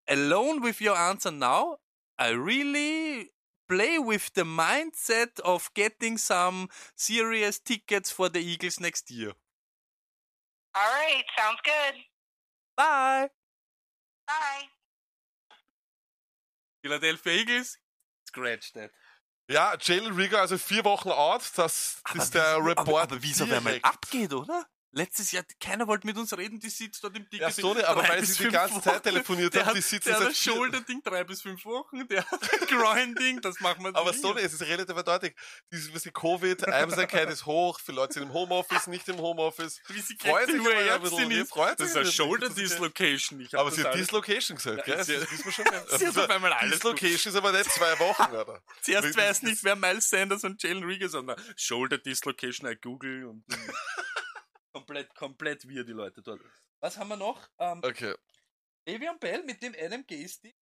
alone 0.09 0.61
with 0.63 0.81
your 0.81 0.97
answer 0.97 1.31
now, 1.31 1.79
I 2.19 2.31
really 2.31 3.31
play 3.69 3.99
with 3.99 4.33
the 4.35 4.45
mindset 4.45 5.41
of 5.41 5.71
getting 5.75 6.19
some 6.19 6.69
serious 6.95 7.59
tickets 7.59 8.11
for 8.13 8.29
the 8.29 8.41
Eagles 8.41 8.79
next 8.81 9.11
year. 9.11 9.33
All 10.75 10.93
right, 10.93 11.25
sounds 11.37 11.59
good. 11.65 11.95
Bye, 12.77 13.31
Bye. 14.27 14.69
Philadelphia 16.83 17.33
Eagles. 17.33 17.79
Scratch 18.29 18.73
that. 18.75 18.91
Ja, 19.49 19.77
Jalen 19.77 20.15
Rieger, 20.17 20.41
also 20.41 20.59
vier 20.59 20.85
Wochen 20.85 21.11
out, 21.11 21.43
das 21.57 22.01
Aber 22.05 22.19
ist 22.23 22.35
der 22.35 22.57
wieso- 22.57 22.69
Report. 22.69 22.89
Aber, 22.89 23.03
aber 23.03 23.23
wieso, 23.23 23.49
wer 23.49 23.61
mal 23.61 23.71
direkt. 23.71 23.85
abgeht, 23.85 24.33
oder? 24.33 24.67
Letztes 24.93 25.31
Jahr, 25.33 25.45
keiner 25.61 25.87
wollte 25.87 26.07
mit 26.07 26.17
uns 26.17 26.35
reden, 26.37 26.59
die 26.59 26.71
sitzt 26.71 27.05
dort 27.05 27.15
im 27.17 27.25
Ticket. 27.25 27.41
Ja, 27.41 27.51
so 27.51 27.75
nicht, 27.75 27.85
aber 27.85 28.09
weil 28.09 28.25
sie 28.25 28.45
die 28.45 28.51
ganze 28.51 28.81
Zeit 28.81 28.95
Wochen. 28.95 29.03
telefoniert 29.03 29.53
der 29.53 29.63
haben, 29.63 29.69
hat, 29.71 29.77
die 29.77 29.83
sitzen 29.83 30.09
der 30.09 30.21
hat 30.21 30.33
vier- 30.33 30.53
Shoulder-Ding 30.55 31.03
drei 31.05 31.23
bis 31.25 31.43
fünf 31.43 31.65
Wochen, 31.67 32.09
der 32.09 32.25
hat 32.25 32.41
ein 32.53 32.67
Groin-Ding, 32.67 33.43
das 33.43 33.61
machen 33.61 33.85
wir 33.85 33.95
Aber 33.95 34.13
nie. 34.13 34.19
so 34.19 34.33
nicht, 34.33 34.45
es 34.47 34.55
ist 34.55 34.63
relativ 34.63 34.97
eindeutig. 34.97 35.35
Dieses, 35.71 35.93
was 35.95 36.03
die 36.03 36.13
Covid, 36.13 36.67
Einsamkeit 36.69 37.29
ist 37.29 37.45
hoch, 37.45 37.79
viele 37.85 37.97
Leute 37.97 38.15
sind 38.15 38.23
im 38.23 38.33
Homeoffice, 38.33 38.87
nicht 38.87 39.07
im 39.09 39.19
Homeoffice. 39.19 39.81
Wie 39.89 40.01
sie 40.01 40.17
kriegt, 40.17 40.47
sich 40.47 40.61
aber 40.61 40.95
ein 40.95 41.03
bisschen, 41.03 41.31
ist. 41.31 41.51
freut 41.51 41.79
Das 41.79 41.89
ist 41.89 41.93
eine 41.97 42.01
ein 42.01 42.07
bisschen, 42.07 42.25
Shoulder 42.27 42.49
das 42.49 42.57
ist 42.57 42.63
ja- 42.63 42.69
Dislocation. 42.69 43.41
Ich 43.41 43.53
hab 43.53 43.61
Aber 43.61 43.71
das 43.71 43.79
sie 43.79 43.85
hat 43.85 43.95
Dislocation 43.95 44.57
gesagt, 44.57 44.87
Ja, 44.89 44.95
gell? 44.95 45.05
sie- 45.05 45.15
Das 45.19 45.31
wissen 45.31 45.45
wir 45.45 45.53
schon. 45.53 45.65
gell? 45.67 45.85
Sie 45.99 46.07
hat 46.07 46.17
auf 46.19 46.31
einmal 46.31 46.53
alles 46.55 46.73
Dislocation 46.75 47.33
ist 47.33 47.37
aber 47.37 47.53
nicht 47.53 47.71
zwei 47.71 47.99
Wochen, 47.99 48.33
oder? 48.35 48.63
Zuerst 48.81 49.09
Das 49.09 49.17
weiß 49.17 49.43
nicht, 49.43 49.63
wer 49.63 49.77
Miles 49.77 50.09
Sanders 50.09 50.43
und 50.45 50.63
Jalen 50.63 50.85
Rieger 50.85 51.09
sind. 51.11 51.27
Na, 51.27 51.37
Shoulder 51.57 51.99
Dislocation, 51.99 52.71
I 52.71 52.77
Google 52.77 53.27
und 53.27 53.45
komplett, 54.77 55.15
komplett 55.15 55.67
wir 55.69 55.85
die 55.85 55.93
Leute 55.93 56.23
dort. 56.23 56.41
Was 56.81 56.97
haben 56.99 57.09
wir 57.09 57.17
noch? 57.17 57.41
Ähm, 57.59 57.81
Okay. 57.85 58.15
Le'Veon 58.87 59.19
Bell 59.19 59.43
mit 59.45 59.61
dem 59.63 59.75
Adam 59.81 60.07
Gase. 60.07 60.53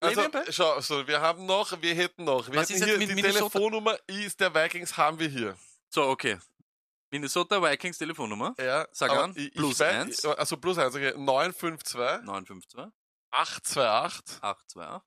Also, 0.00 0.22
schau, 0.50 0.80
so, 0.80 1.06
wir 1.06 1.20
haben 1.20 1.46
noch, 1.46 1.80
wir 1.80 1.94
hätten 1.94 2.24
noch, 2.24 2.48
wir 2.48 2.56
Was 2.60 2.70
ist 2.70 2.76
hätten 2.80 2.86
hier, 2.90 2.98
mit 2.98 3.10
die 3.10 3.14
Minnesota? 3.14 3.48
Telefonnummer 3.50 3.96
ist 4.06 4.40
der 4.40 4.54
Vikings 4.54 4.96
haben 4.96 5.18
wir 5.18 5.28
hier. 5.28 5.56
So, 5.88 6.02
okay. 6.08 6.38
Minnesota 7.10 7.62
Vikings 7.62 7.98
Telefonnummer. 7.98 8.54
Ja, 8.58 8.86
Sag 8.92 9.10
an, 9.12 9.30
ich- 9.36 9.46
ich 9.48 9.54
plus 9.54 9.80
weiß- 9.80 10.00
eins. 10.00 10.24
Also 10.24 10.56
plus 10.56 10.76
eins, 10.78 10.94
okay. 10.94 11.12
952 11.16 11.94
952 12.24 12.92
828 13.30 14.42
828 14.42 15.02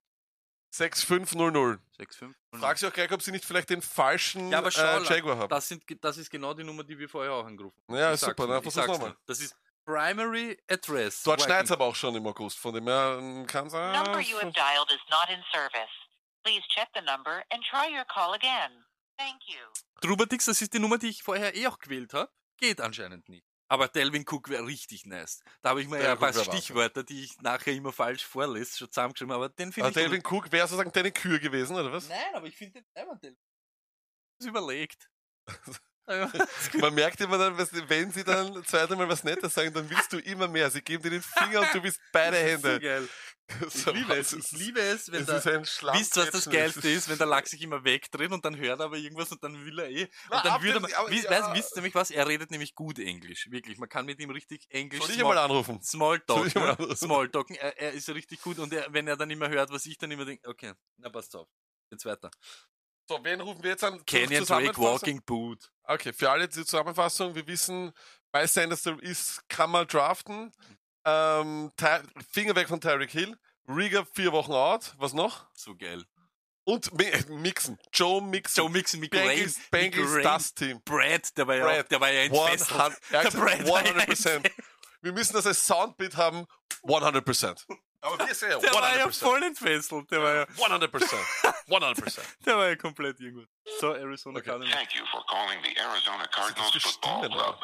6500. 0.71 1.79
65. 1.97 2.29
Frag 2.59 2.77
sie 2.77 2.87
auch 2.87 2.93
gleich, 2.93 3.11
ob 3.11 3.21
sie 3.21 3.31
nicht 3.31 3.45
vielleicht 3.45 3.69
den 3.69 3.81
falschen 3.81 4.49
Ja, 4.51 4.59
aber 4.59 4.71
schau, 4.71 4.81
äh, 4.81 5.03
Jaguar 5.03 5.37
haben. 5.37 5.49
das, 5.49 5.67
sind, 5.67 5.83
das 6.03 6.17
ist 6.17 6.29
genau 6.29 6.53
die 6.53 6.63
Nummer, 6.63 6.83
die 6.83 6.97
wir 6.97 7.09
vorher 7.09 7.33
auch 7.33 7.45
angerufen 7.45 7.81
haben. 7.87 7.95
Ja, 7.97 8.13
Ich 8.13 8.19
sag's 8.19 8.31
super, 8.37 8.47
dann 8.47 8.61
versuch's 8.61 8.87
nochmal. 8.87 9.15
Das 9.25 9.39
ist 9.39 9.55
Primary 9.85 10.57
Address. 10.69 11.23
Dort 11.23 11.41
schneit 11.41 11.65
es 11.65 11.71
aber 11.71 11.85
auch 11.85 11.95
schon 11.95 12.15
im 12.15 12.25
August, 12.27 12.57
von 12.59 12.73
dem 12.73 12.85
her 12.87 13.17
ähm, 13.19 13.45
kann 13.47 13.69
sein. 13.69 13.91
Number 14.03 14.19
you 14.19 14.37
have 14.37 14.51
dialed 14.51 14.91
is 14.91 14.99
not 15.09 15.29
in 15.29 15.43
service. 15.51 15.89
Please 16.43 16.61
check 16.73 16.87
the 16.93 17.01
number 17.01 17.43
and 17.51 17.63
try 17.69 17.87
your 17.93 18.05
call 18.05 18.33
again. 18.33 18.85
Thank 19.17 19.41
you. 19.47 19.59
Trubadix, 20.01 20.45
das 20.45 20.61
ist 20.61 20.73
die 20.73 20.79
Nummer, 20.79 20.97
die 20.97 21.09
ich 21.09 21.23
vorher 21.23 21.55
eh 21.55 21.67
auch 21.67 21.79
gewählt 21.79 22.13
habe. 22.13 22.31
Geht 22.57 22.79
anscheinend 22.81 23.27
nicht. 23.27 23.45
Aber 23.69 23.87
Delvin 23.87 24.25
Cook 24.27 24.49
wäre 24.49 24.65
richtig 24.65 25.05
nice. 25.05 25.41
Da 25.61 25.69
habe 25.69 25.81
ich 25.81 25.87
mir 25.87 25.97
Delvin 25.99 26.05
ja 26.07 26.13
ein 26.13 26.33
paar. 26.33 26.43
Stichwörter, 26.43 27.03
die 27.03 27.23
ich 27.23 27.39
nachher 27.41 27.73
immer 27.73 27.93
falsch 27.93 28.25
vorlese, 28.25 28.77
schon 28.77 28.91
zusammengeschrieben, 28.91 29.31
aber 29.31 29.47
den 29.47 29.71
finde 29.71 29.89
ich. 29.89 29.95
Delvin 29.95 30.23
Cook 30.25 30.51
wäre 30.51 30.67
sozusagen 30.67 30.91
deine 30.91 31.11
Kür 31.11 31.39
gewesen, 31.39 31.75
oder 31.75 31.91
was? 31.93 32.09
Nein, 32.09 32.33
aber 32.33 32.47
ich 32.47 32.57
finde 32.57 32.81
den 32.81 32.85
selber 32.93 33.15
Delvin. 33.15 33.37
Das 34.39 34.47
überlegt. 34.47 35.09
Man 36.79 36.95
merkt 36.95 37.21
immer 37.21 37.37
dann, 37.37 37.55
wenn 37.55 38.11
sie 38.11 38.23
dann 38.23 38.65
zweimal 38.65 39.07
was 39.07 39.23
Nettes 39.23 39.53
sagen, 39.53 39.71
dann 39.73 39.87
willst 39.91 40.11
du 40.11 40.17
immer 40.17 40.47
mehr. 40.47 40.71
Sie 40.71 40.81
geben 40.81 41.03
dir 41.03 41.11
den 41.11 41.21
Finger 41.21 41.61
und 41.61 41.71
du 41.71 41.81
bist 41.81 42.01
beide 42.11 42.37
So 42.37 42.43
Hände. 42.43 42.79
geil. 42.79 43.07
Ich 43.67 43.85
liebe 43.85 44.13
es. 44.15 44.33
Ich 44.33 44.51
liebe 44.51 44.79
es, 44.79 45.11
wenn 45.11 45.21
Es 45.21 45.43
der, 45.43 45.61
Wisst 45.61 46.17
was 46.17 46.31
das. 46.31 46.49
Geilste 46.49 46.89
ist, 46.89 47.09
wenn 47.09 47.17
der 47.17 47.27
Lachs 47.27 47.51
sich 47.51 47.61
immer 47.61 47.83
wegdreht 47.83 48.31
und 48.31 48.43
dann 48.45 48.57
hört 48.57 48.79
er 48.79 48.85
aber 48.85 48.97
irgendwas 48.97 49.31
und 49.31 49.43
dann 49.43 49.65
will 49.65 49.79
er 49.79 49.89
eh. 49.89 50.03
Und 50.03 50.09
Na, 50.29 50.43
dann 50.43 50.61
würde 50.63 50.79
man. 50.79 50.91
Wisst, 51.07 51.25
ja. 51.25 51.31
weißt, 51.31 51.53
wisst 51.53 51.71
ihr 51.73 51.77
nämlich 51.77 51.95
was? 51.95 52.11
Er 52.11 52.27
redet 52.27 52.51
nämlich 52.51 52.75
gut 52.75 52.99
Englisch. 52.99 53.49
Wirklich. 53.49 53.77
Man 53.77 53.89
kann 53.89 54.05
mit 54.05 54.19
ihm 54.19 54.29
richtig 54.29 54.65
Englisch 54.69 55.01
Soll 55.01 55.11
ich 55.11 55.19
ihn 55.19 55.23
mal 55.23 55.37
anrufen? 55.37 55.81
Smalltalk. 55.81 56.51
Smalltalken. 56.95 57.55
Er, 57.55 57.77
er 57.77 57.91
ist 57.93 58.09
richtig 58.09 58.41
gut 58.41 58.59
und 58.59 58.71
er, 58.73 58.91
wenn 58.93 59.07
er 59.07 59.17
dann 59.17 59.29
immer 59.29 59.49
hört, 59.49 59.71
was 59.71 59.85
ich 59.85 59.97
dann 59.97 60.11
immer 60.11 60.25
denke, 60.25 60.47
okay, 60.47 60.73
na 60.97 61.09
passt 61.09 61.35
auf. 61.35 61.47
Jetzt 61.91 62.05
weiter. 62.05 62.29
So, 63.07 63.17
wen 63.23 63.41
rufen 63.41 63.63
wir 63.63 63.71
jetzt 63.71 63.83
an? 63.83 64.05
Canyon 64.05 64.45
Drake? 64.45 64.77
Walking 64.77 65.21
Boot. 65.25 65.71
Okay, 65.83 66.13
für 66.13 66.29
alle 66.29 66.47
die 66.47 66.63
Zusammenfassung, 66.63 67.33
wir 67.33 67.47
wissen, 67.47 67.91
bei 68.31 68.45
Sanders 68.45 68.85
ist, 68.85 69.41
kann 69.49 69.71
man 69.71 69.87
draften. 69.87 70.51
Ähm, 71.05 71.71
Ty 71.77 71.99
Finger 72.31 72.55
weg 72.55 72.67
von 72.67 72.81
Tyreek 72.81 73.11
Hill. 73.11 73.37
Rieger 73.67 74.05
vier 74.13 74.31
Wochen 74.31 74.51
out. 74.53 74.93
Was 74.97 75.13
noch? 75.13 75.45
So 75.53 75.75
geil. 75.75 76.03
Und 76.65 76.91
Mi 76.93 77.11
Mixon. 77.29 77.77
Joe 77.93 78.21
Mixon. 78.21 78.63
Joe 78.63 78.69
Mixon, 78.71 78.99
Mick 78.99 79.11
Bengals, 79.11 79.57
Rain, 79.57 79.65
Bengals 79.71 80.05
Mick 80.09 80.15
Rain. 80.17 80.23
das 80.23 80.53
Team. 80.53 80.81
Brad, 80.83 81.37
der 81.37 81.47
war 81.47 81.55
ja, 81.55 81.63
Brad. 81.65 81.91
der 81.91 82.01
war 82.01 82.11
ja 82.11 82.21
entfesselt. 82.23 82.71
100, 82.71 82.71
er 82.71 82.83
hat 82.83 83.01
Der 83.11 83.23
gesagt, 83.23 83.45
Brad 83.45 83.67
war 83.67 83.85
ja 83.85 83.91
100%. 83.91 84.51
Wir 85.01 85.11
müssen 85.13 85.33
das 85.33 85.47
als 85.47 85.65
Soundbit 85.65 86.15
haben. 86.17 86.45
100%. 86.83 87.65
Aber 88.01 88.19
wir 88.27 88.33
sehen 88.35 88.59
Der 88.61 88.73
war 88.73 88.97
ja 88.97 89.05
100%. 89.05 89.19
voll 89.19 89.43
entfesselt. 89.43 90.11
Der 90.11 90.21
war 90.21 90.35
ja, 90.35 90.43
100%. 90.43 90.89
100%. 91.67 92.19
der 92.45 92.57
war 92.57 92.67
ja 92.67 92.75
komplett 92.75 93.19
irgendwo. 93.19 93.45
So, 93.79 93.93
Arizona 93.93 94.39
Okay. 94.39 94.49
Cardinals. 94.49 94.75
Thank 94.75 94.95
you 94.95 95.05
for 95.11 95.25
calling 95.25 95.59
the 95.63 95.75
Arizona 95.79 96.27
Cardinals 96.27 96.71
für 96.71 96.79
Football 96.81 97.29
Club. 97.29 97.59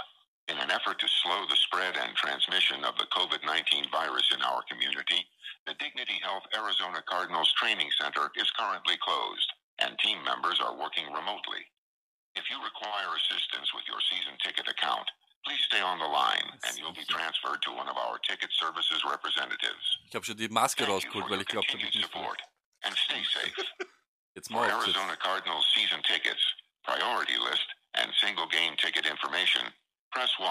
In 0.48 0.58
an 0.62 0.70
effort 0.70 1.00
to 1.00 1.10
slow 1.26 1.41
the 1.50 1.56
spread 1.58 1.98
and 1.98 2.14
transmission 2.16 2.86
of 2.86 2.93
the 3.02 3.10
COVID 3.18 3.41
19 3.46 3.89
virus 3.89 4.30
in 4.34 4.41
our 4.46 4.62
community, 4.70 5.26
the 5.66 5.74
Dignity 5.82 6.22
Health 6.22 6.46
Arizona 6.54 7.02
Cardinals 7.10 7.52
Training 7.58 7.89
Center 8.00 8.30
is 8.38 8.46
currently 8.54 8.93
closed, 9.02 9.50
and 9.82 9.98
team 9.98 10.22
members 10.24 10.62
are 10.62 10.78
working 10.78 11.10
remotely. 11.10 11.66
If 12.38 12.46
you 12.54 12.62
require 12.62 13.10
assistance 13.18 13.74
with 13.74 13.89
your 13.89 13.98
season 14.06 14.38
ticket 14.46 14.70
account, 14.70 15.10
please 15.46 15.62
stay 15.66 15.82
on 15.82 15.98
the 15.98 16.06
line 16.06 16.46
and 16.68 16.78
you'll 16.78 16.93
be 16.93 17.06
transferred 17.10 17.62
to 17.66 17.72
one 17.74 17.88
of 17.89 17.98
our 17.98 18.20
ticket 18.22 18.52
services 18.54 19.02
representatives. 19.02 19.86
Ich 20.10 20.14
habe 20.14 20.26
schon 20.26 20.38
die 20.38 20.50
Maske 20.50 20.86
rausgeholt, 20.86 21.26
for 21.26 21.32
weil 21.32 21.41
ich 21.41 21.48
glaube, 21.48 21.66
da 21.68 21.78
ich 21.78 21.84
nicht 21.84 22.02
support 22.06 22.38
and 22.84 22.93
stay 22.98 23.24
safe. 23.34 23.56
Jetzt 24.36 24.50
For 24.52 24.62
mal. 24.62 24.70
Arizona 24.70 25.16
Cardinals 25.18 25.66
season 25.74 26.04
tickets, 26.04 26.43
priority 26.84 27.38
list, 27.41 27.66
and 27.96 28.12
single 28.22 28.48
game 28.48 28.76
ticket 28.78 29.06
information, 29.08 29.64
press 30.16 30.32
1. 30.39 30.47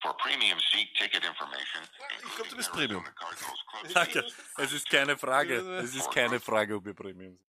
For 0.00 0.14
premium 0.14 0.58
seat 0.70 0.88
ticket 0.94 1.24
information, 1.24 1.82
Ich 2.24 2.34
glaube, 2.36 2.50
du 2.50 2.56
bist 2.56 2.72
Premium. 2.72 3.04
Danke. 3.94 4.24
Es 4.56 4.72
ist 4.72 4.88
keine 4.88 5.18
Frage. 5.18 5.56
Es 5.82 5.94
ist 5.94 6.08
keine 6.12 6.38
Frage, 6.38 6.76
ob 6.76 6.84
wir 6.84 6.94
Premium 6.94 7.36
sind. 7.36 7.48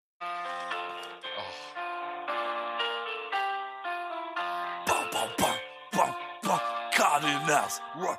Cardinals. 6.92 7.82
Ruh. 7.96 8.18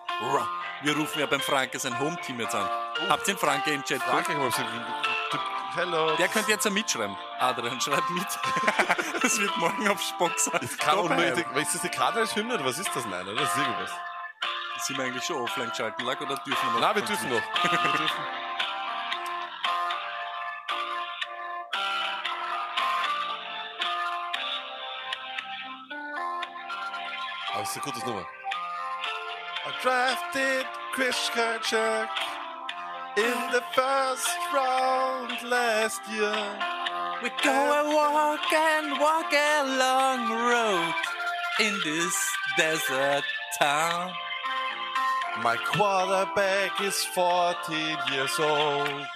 Wir 0.83 0.97
rufen 0.97 1.21
ja 1.21 1.27
beim 1.27 1.41
Franke 1.41 1.79
sein 1.79 1.99
Home-Team 1.99 2.41
jetzt 2.41 2.55
an. 2.55 2.69
Habt 3.09 3.29
ihr 3.29 3.35
den 3.35 3.39
Franke 3.39 3.73
im 3.73 3.85
Chat? 3.85 4.01
Danke, 4.07 4.33
ich 4.33 4.39
gesagt, 4.39 5.10
Hello. 5.75 6.17
Der 6.17 6.29
könnte 6.29 6.51
jetzt 6.51 6.65
ja 6.65 6.71
mitschreiben. 6.71 7.17
Adrian, 7.39 7.81
schreibt 7.81 8.11
mit. 8.11 8.27
Das 9.23 9.39
wird 9.39 9.57
morgen 9.59 9.89
auf 9.89 10.01
Spock 10.01 10.39
sein. 10.39 10.69
Kann. 10.79 11.19
Ist 11.57 11.75
das 11.75 11.83
die 11.83 11.89
Karte 11.89 12.21
als 12.21 12.35
Hymne 12.35 12.55
oder 12.55 12.65
was 12.65 12.79
ist 12.79 12.91
das? 12.95 13.05
Nein, 13.07 13.29
oder? 13.29 13.41
Das 13.43 13.51
ist 13.51 13.59
irgendwas. 13.59 13.91
Sind 14.79 14.99
wir 14.99 15.05
eigentlich 15.05 15.25
schon 15.25 15.37
offline 15.37 15.69
geschalten, 15.69 16.05
Lack, 16.07 16.21
oder 16.23 16.37
dürfen 16.37 16.67
wir 16.73 16.73
noch? 16.73 16.81
Nein, 16.81 16.97
wir 16.97 17.03
dürfen 17.03 17.29
noch. 17.29 17.43
Wir 17.63 17.99
dürfen. 17.99 18.25
Aber 27.53 27.61
das 27.61 27.77
ist 27.77 27.85
eine 27.85 27.93
gute 27.93 28.07
Nummer. 28.07 28.27
I 29.67 29.83
drafted 29.83 30.67
Chris 30.95 31.31
Kirchhoff 31.33 32.09
in 33.17 33.39
the 33.53 33.63
first 33.75 34.29
round 34.55 35.43
last 35.43 36.01
year. 36.11 36.37
We 37.23 37.31
go 37.43 37.59
and 37.81 37.89
walk 37.95 38.53
and 38.53 39.01
walk 39.01 39.33
a 39.33 39.65
long 39.79 40.31
road 40.31 40.95
in 41.61 41.79
this 41.85 42.17
desert 42.57 43.25
town. 43.59 44.13
My 45.43 45.57
quarterback 45.57 46.81
is 46.81 47.05
14 47.15 47.97
years 48.13 48.39
old. 48.39 49.07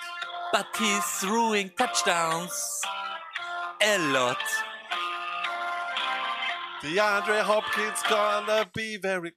But 0.52 0.68
he's 0.78 1.04
throwing 1.18 1.70
touchdowns 1.76 2.80
a 3.82 3.98
lot. 4.12 4.38
DeAndre 6.82 7.40
Hopkins 7.42 8.02
gonna 8.08 8.64
be 8.72 8.96
very. 8.96 9.32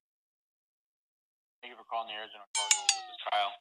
Thank 1.61 1.71
you 1.71 1.77
for 1.77 1.85
calling 1.89 2.09
the 2.09 2.13
Arizona 2.13 2.43
Cardinals. 2.53 2.87
This 2.87 3.15
is 3.15 3.23
Kyle. 3.31 3.53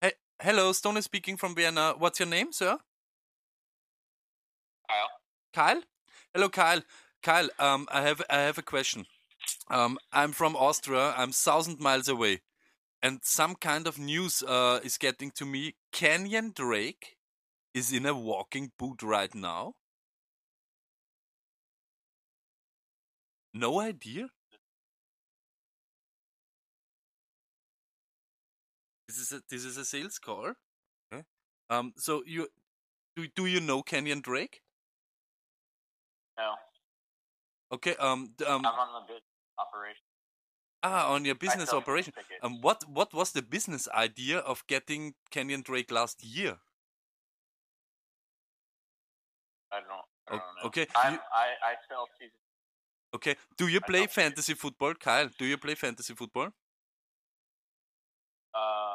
Hey, 0.00 0.12
hello, 0.40 0.72
Stone 0.72 0.96
is 0.98 1.04
speaking 1.04 1.36
from 1.36 1.54
Vienna. 1.54 1.94
What's 1.98 2.20
your 2.20 2.28
name, 2.28 2.52
sir? 2.52 2.78
Kyle. 4.88 5.10
Kyle? 5.52 5.82
Hello, 6.34 6.48
Kyle. 6.48 6.82
Kyle, 7.22 7.48
um, 7.58 7.86
I 7.90 8.02
have 8.02 8.22
I 8.30 8.40
have 8.40 8.58
a 8.58 8.62
question. 8.62 9.06
Um, 9.68 9.98
I'm 10.12 10.32
from 10.32 10.56
Austria. 10.56 11.14
I'm 11.16 11.32
thousand 11.32 11.80
miles 11.80 12.08
away, 12.08 12.42
and 13.02 13.20
some 13.22 13.54
kind 13.56 13.86
of 13.86 13.98
news 13.98 14.42
uh, 14.42 14.80
is 14.84 14.98
getting 14.98 15.30
to 15.32 15.44
me. 15.46 15.74
Kenyon 15.92 16.52
Drake 16.54 17.16
is 17.74 17.92
in 17.92 18.06
a 18.06 18.14
walking 18.14 18.72
boot 18.78 19.02
right 19.02 19.34
now. 19.34 19.74
No 23.52 23.80
idea. 23.80 24.28
This 29.16 29.32
is 29.32 29.32
a 29.32 29.42
this 29.48 29.64
is 29.64 29.76
a 29.78 29.84
sales 29.84 30.18
call. 30.18 30.52
Okay. 31.12 31.24
Um. 31.70 31.92
So 31.96 32.22
you 32.26 32.48
do 33.16 33.26
do 33.34 33.46
you 33.46 33.60
know 33.60 33.82
Kenyon 33.82 34.20
Drake? 34.20 34.60
No. 36.36 36.54
Okay. 37.72 37.96
Um. 37.96 38.34
um 38.46 38.66
I'm 38.66 38.66
on 38.66 39.06
the 39.08 39.14
bid 39.14 39.22
operation. 39.58 40.02
ah, 40.82 41.12
on 41.14 41.24
your 41.24 41.34
business 41.34 41.72
operation. 41.72 42.12
tickets. 42.12 42.40
Um. 42.42 42.60
What 42.60 42.84
what 42.88 43.14
was 43.14 43.32
the 43.32 43.40
business 43.42 43.88
idea 43.94 44.38
of 44.38 44.66
getting 44.66 45.14
Kenyon 45.30 45.62
Drake 45.62 45.90
last 45.90 46.22
year? 46.22 46.58
I 49.72 49.80
don't, 49.80 50.04
I 50.28 50.34
O- 50.34 50.38
don't 50.38 50.38
know. 50.38 50.66
okay, 50.66 50.86
I'm, 50.94 51.14
you- 51.14 51.18
I, 51.34 51.46
I 51.70 51.74
sell 51.88 52.06
season. 52.18 52.38
Okay. 53.14 53.36
Do 53.56 53.68
you 53.68 53.80
play 53.80 54.06
fantasy 54.06 54.54
football, 54.54 54.94
Kyle? 54.94 55.30
Do 55.38 55.46
you 55.46 55.56
play 55.56 55.74
fantasy 55.74 56.14
football? 56.14 56.50
Not 58.54 58.62
really. 58.62 58.85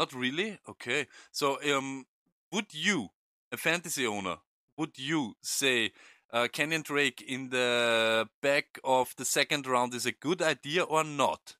Not 0.00 0.14
really. 0.14 0.58
Okay. 0.66 1.08
So 1.30 1.58
um, 1.76 2.06
would 2.50 2.72
you, 2.72 3.10
a 3.52 3.58
fantasy 3.58 4.06
owner, 4.06 4.36
would 4.78 4.96
you 4.98 5.34
say 5.42 5.92
uh, 6.32 6.48
Kenyon 6.50 6.80
Drake 6.80 7.20
in 7.20 7.50
the 7.50 8.26
back 8.40 8.78
of 8.82 9.14
the 9.18 9.26
second 9.26 9.66
round 9.66 9.92
is 9.92 10.06
a 10.06 10.12
good 10.12 10.40
idea 10.40 10.84
or 10.84 11.04
not? 11.04 11.56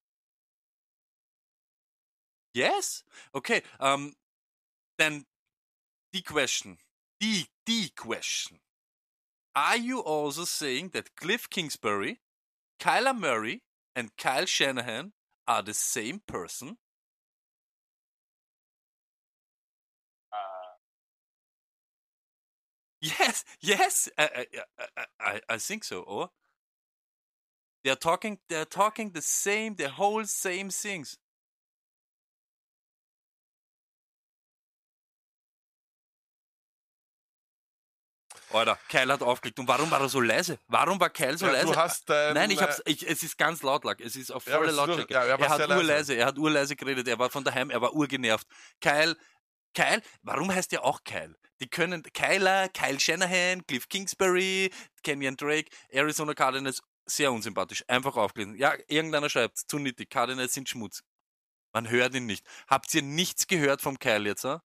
Yes. 2.54 3.04
Okay. 3.34 3.60
Um, 3.78 4.14
then 4.96 5.26
the 6.14 6.22
question, 6.22 6.78
the 7.20 7.44
the 7.66 7.90
question: 7.94 8.60
Are 9.54 9.76
you 9.76 10.00
also 10.00 10.46
saying 10.46 10.92
that 10.94 11.14
Cliff 11.14 11.50
Kingsbury, 11.50 12.20
Kyler 12.80 13.16
Murray, 13.16 13.64
and 13.94 14.16
Kyle 14.16 14.46
Shanahan 14.46 15.12
are 15.46 15.62
the 15.62 15.74
same 15.74 16.22
person? 16.26 16.78
Yes, 23.00 23.44
yes, 23.60 24.08
I, 24.18 24.46
I, 24.78 25.04
I, 25.20 25.40
I, 25.48 25.58
think 25.58 25.84
so. 25.84 26.02
Or 26.02 26.30
they're 27.82 27.96
talking, 27.96 28.38
they're 28.48 28.66
talking 28.66 29.12
the 29.12 29.22
same, 29.22 29.74
the 29.76 29.88
whole 29.88 30.24
same 30.26 30.68
things. 30.68 31.16
Alter, 38.52 38.76
Kyle 38.88 39.12
hat 39.12 39.22
aufgelegt. 39.22 39.60
Und 39.60 39.68
warum 39.68 39.90
war 39.92 40.00
er 40.00 40.08
so 40.08 40.20
leise? 40.20 40.58
Warum 40.66 40.98
war 40.98 41.08
Kyle 41.10 41.38
so 41.38 41.46
Ja, 41.46 41.52
leise? 41.52 41.66
du 41.66 41.76
hast 41.76 42.08
dein, 42.10 42.34
Nein, 42.34 42.50
ich 42.50 42.60
hab's, 42.60 42.80
äh, 42.80 42.90
ich, 42.90 43.08
es 43.08 43.22
ist 43.22 43.38
ganz 43.38 43.62
laut, 43.62 43.84
Lack. 43.84 44.00
Es 44.00 44.16
ist 44.16 44.32
auf 44.32 44.44
Ja, 44.46 44.56
volle 44.56 44.72
nur- 44.72 44.86
Lautstärke. 44.88 45.14
ja, 45.14 45.22
er 45.24 45.38
er 45.38 45.48
hat 45.48 45.56
sehr 45.58 45.68
leise. 45.68 45.80
urleise, 45.80 46.14
er 46.14 46.26
hat 46.26 46.38
urleise 46.38 46.74
geredet. 46.74 47.06
Er 47.06 47.18
war 47.18 47.30
von 47.30 47.44
daheim, 47.44 47.70
er 47.70 47.80
war 47.80 47.92
urgenervt. 47.94 48.46
Kyle, 48.80 49.16
Kyle, 49.74 50.02
warum 50.22 50.52
heißt 50.52 50.72
der 50.72 50.84
auch 50.84 51.02
Kyle? 51.04 51.34
Die 51.60 51.68
können 51.68 52.02
Kyler, 52.02 52.68
Kyle 52.70 52.98
Shanahan, 52.98 53.66
Cliff 53.66 53.88
Kingsbury, 53.88 54.70
Kenyon 55.02 55.36
Drake, 55.36 55.70
Arizona 55.90 56.34
Cardinals, 56.34 56.80
sehr 57.06 57.30
unsympathisch. 57.32 57.84
Einfach 57.88 58.16
aufgelesen. 58.16 58.56
Ja, 58.56 58.74
irgendeiner 58.88 59.28
schreibt, 59.28 59.58
zu 59.58 59.78
nittig, 59.78 60.10
Cardinals 60.10 60.54
sind 60.54 60.68
Schmutz. 60.68 61.02
Man 61.72 61.88
hört 61.90 62.14
ihn 62.14 62.26
nicht. 62.26 62.44
Habt 62.68 62.92
ihr 62.94 63.02
nichts 63.02 63.46
gehört 63.46 63.80
vom 63.82 63.98
Kyle 63.98 64.26
jetzt? 64.28 64.44
Äh? 64.44 64.58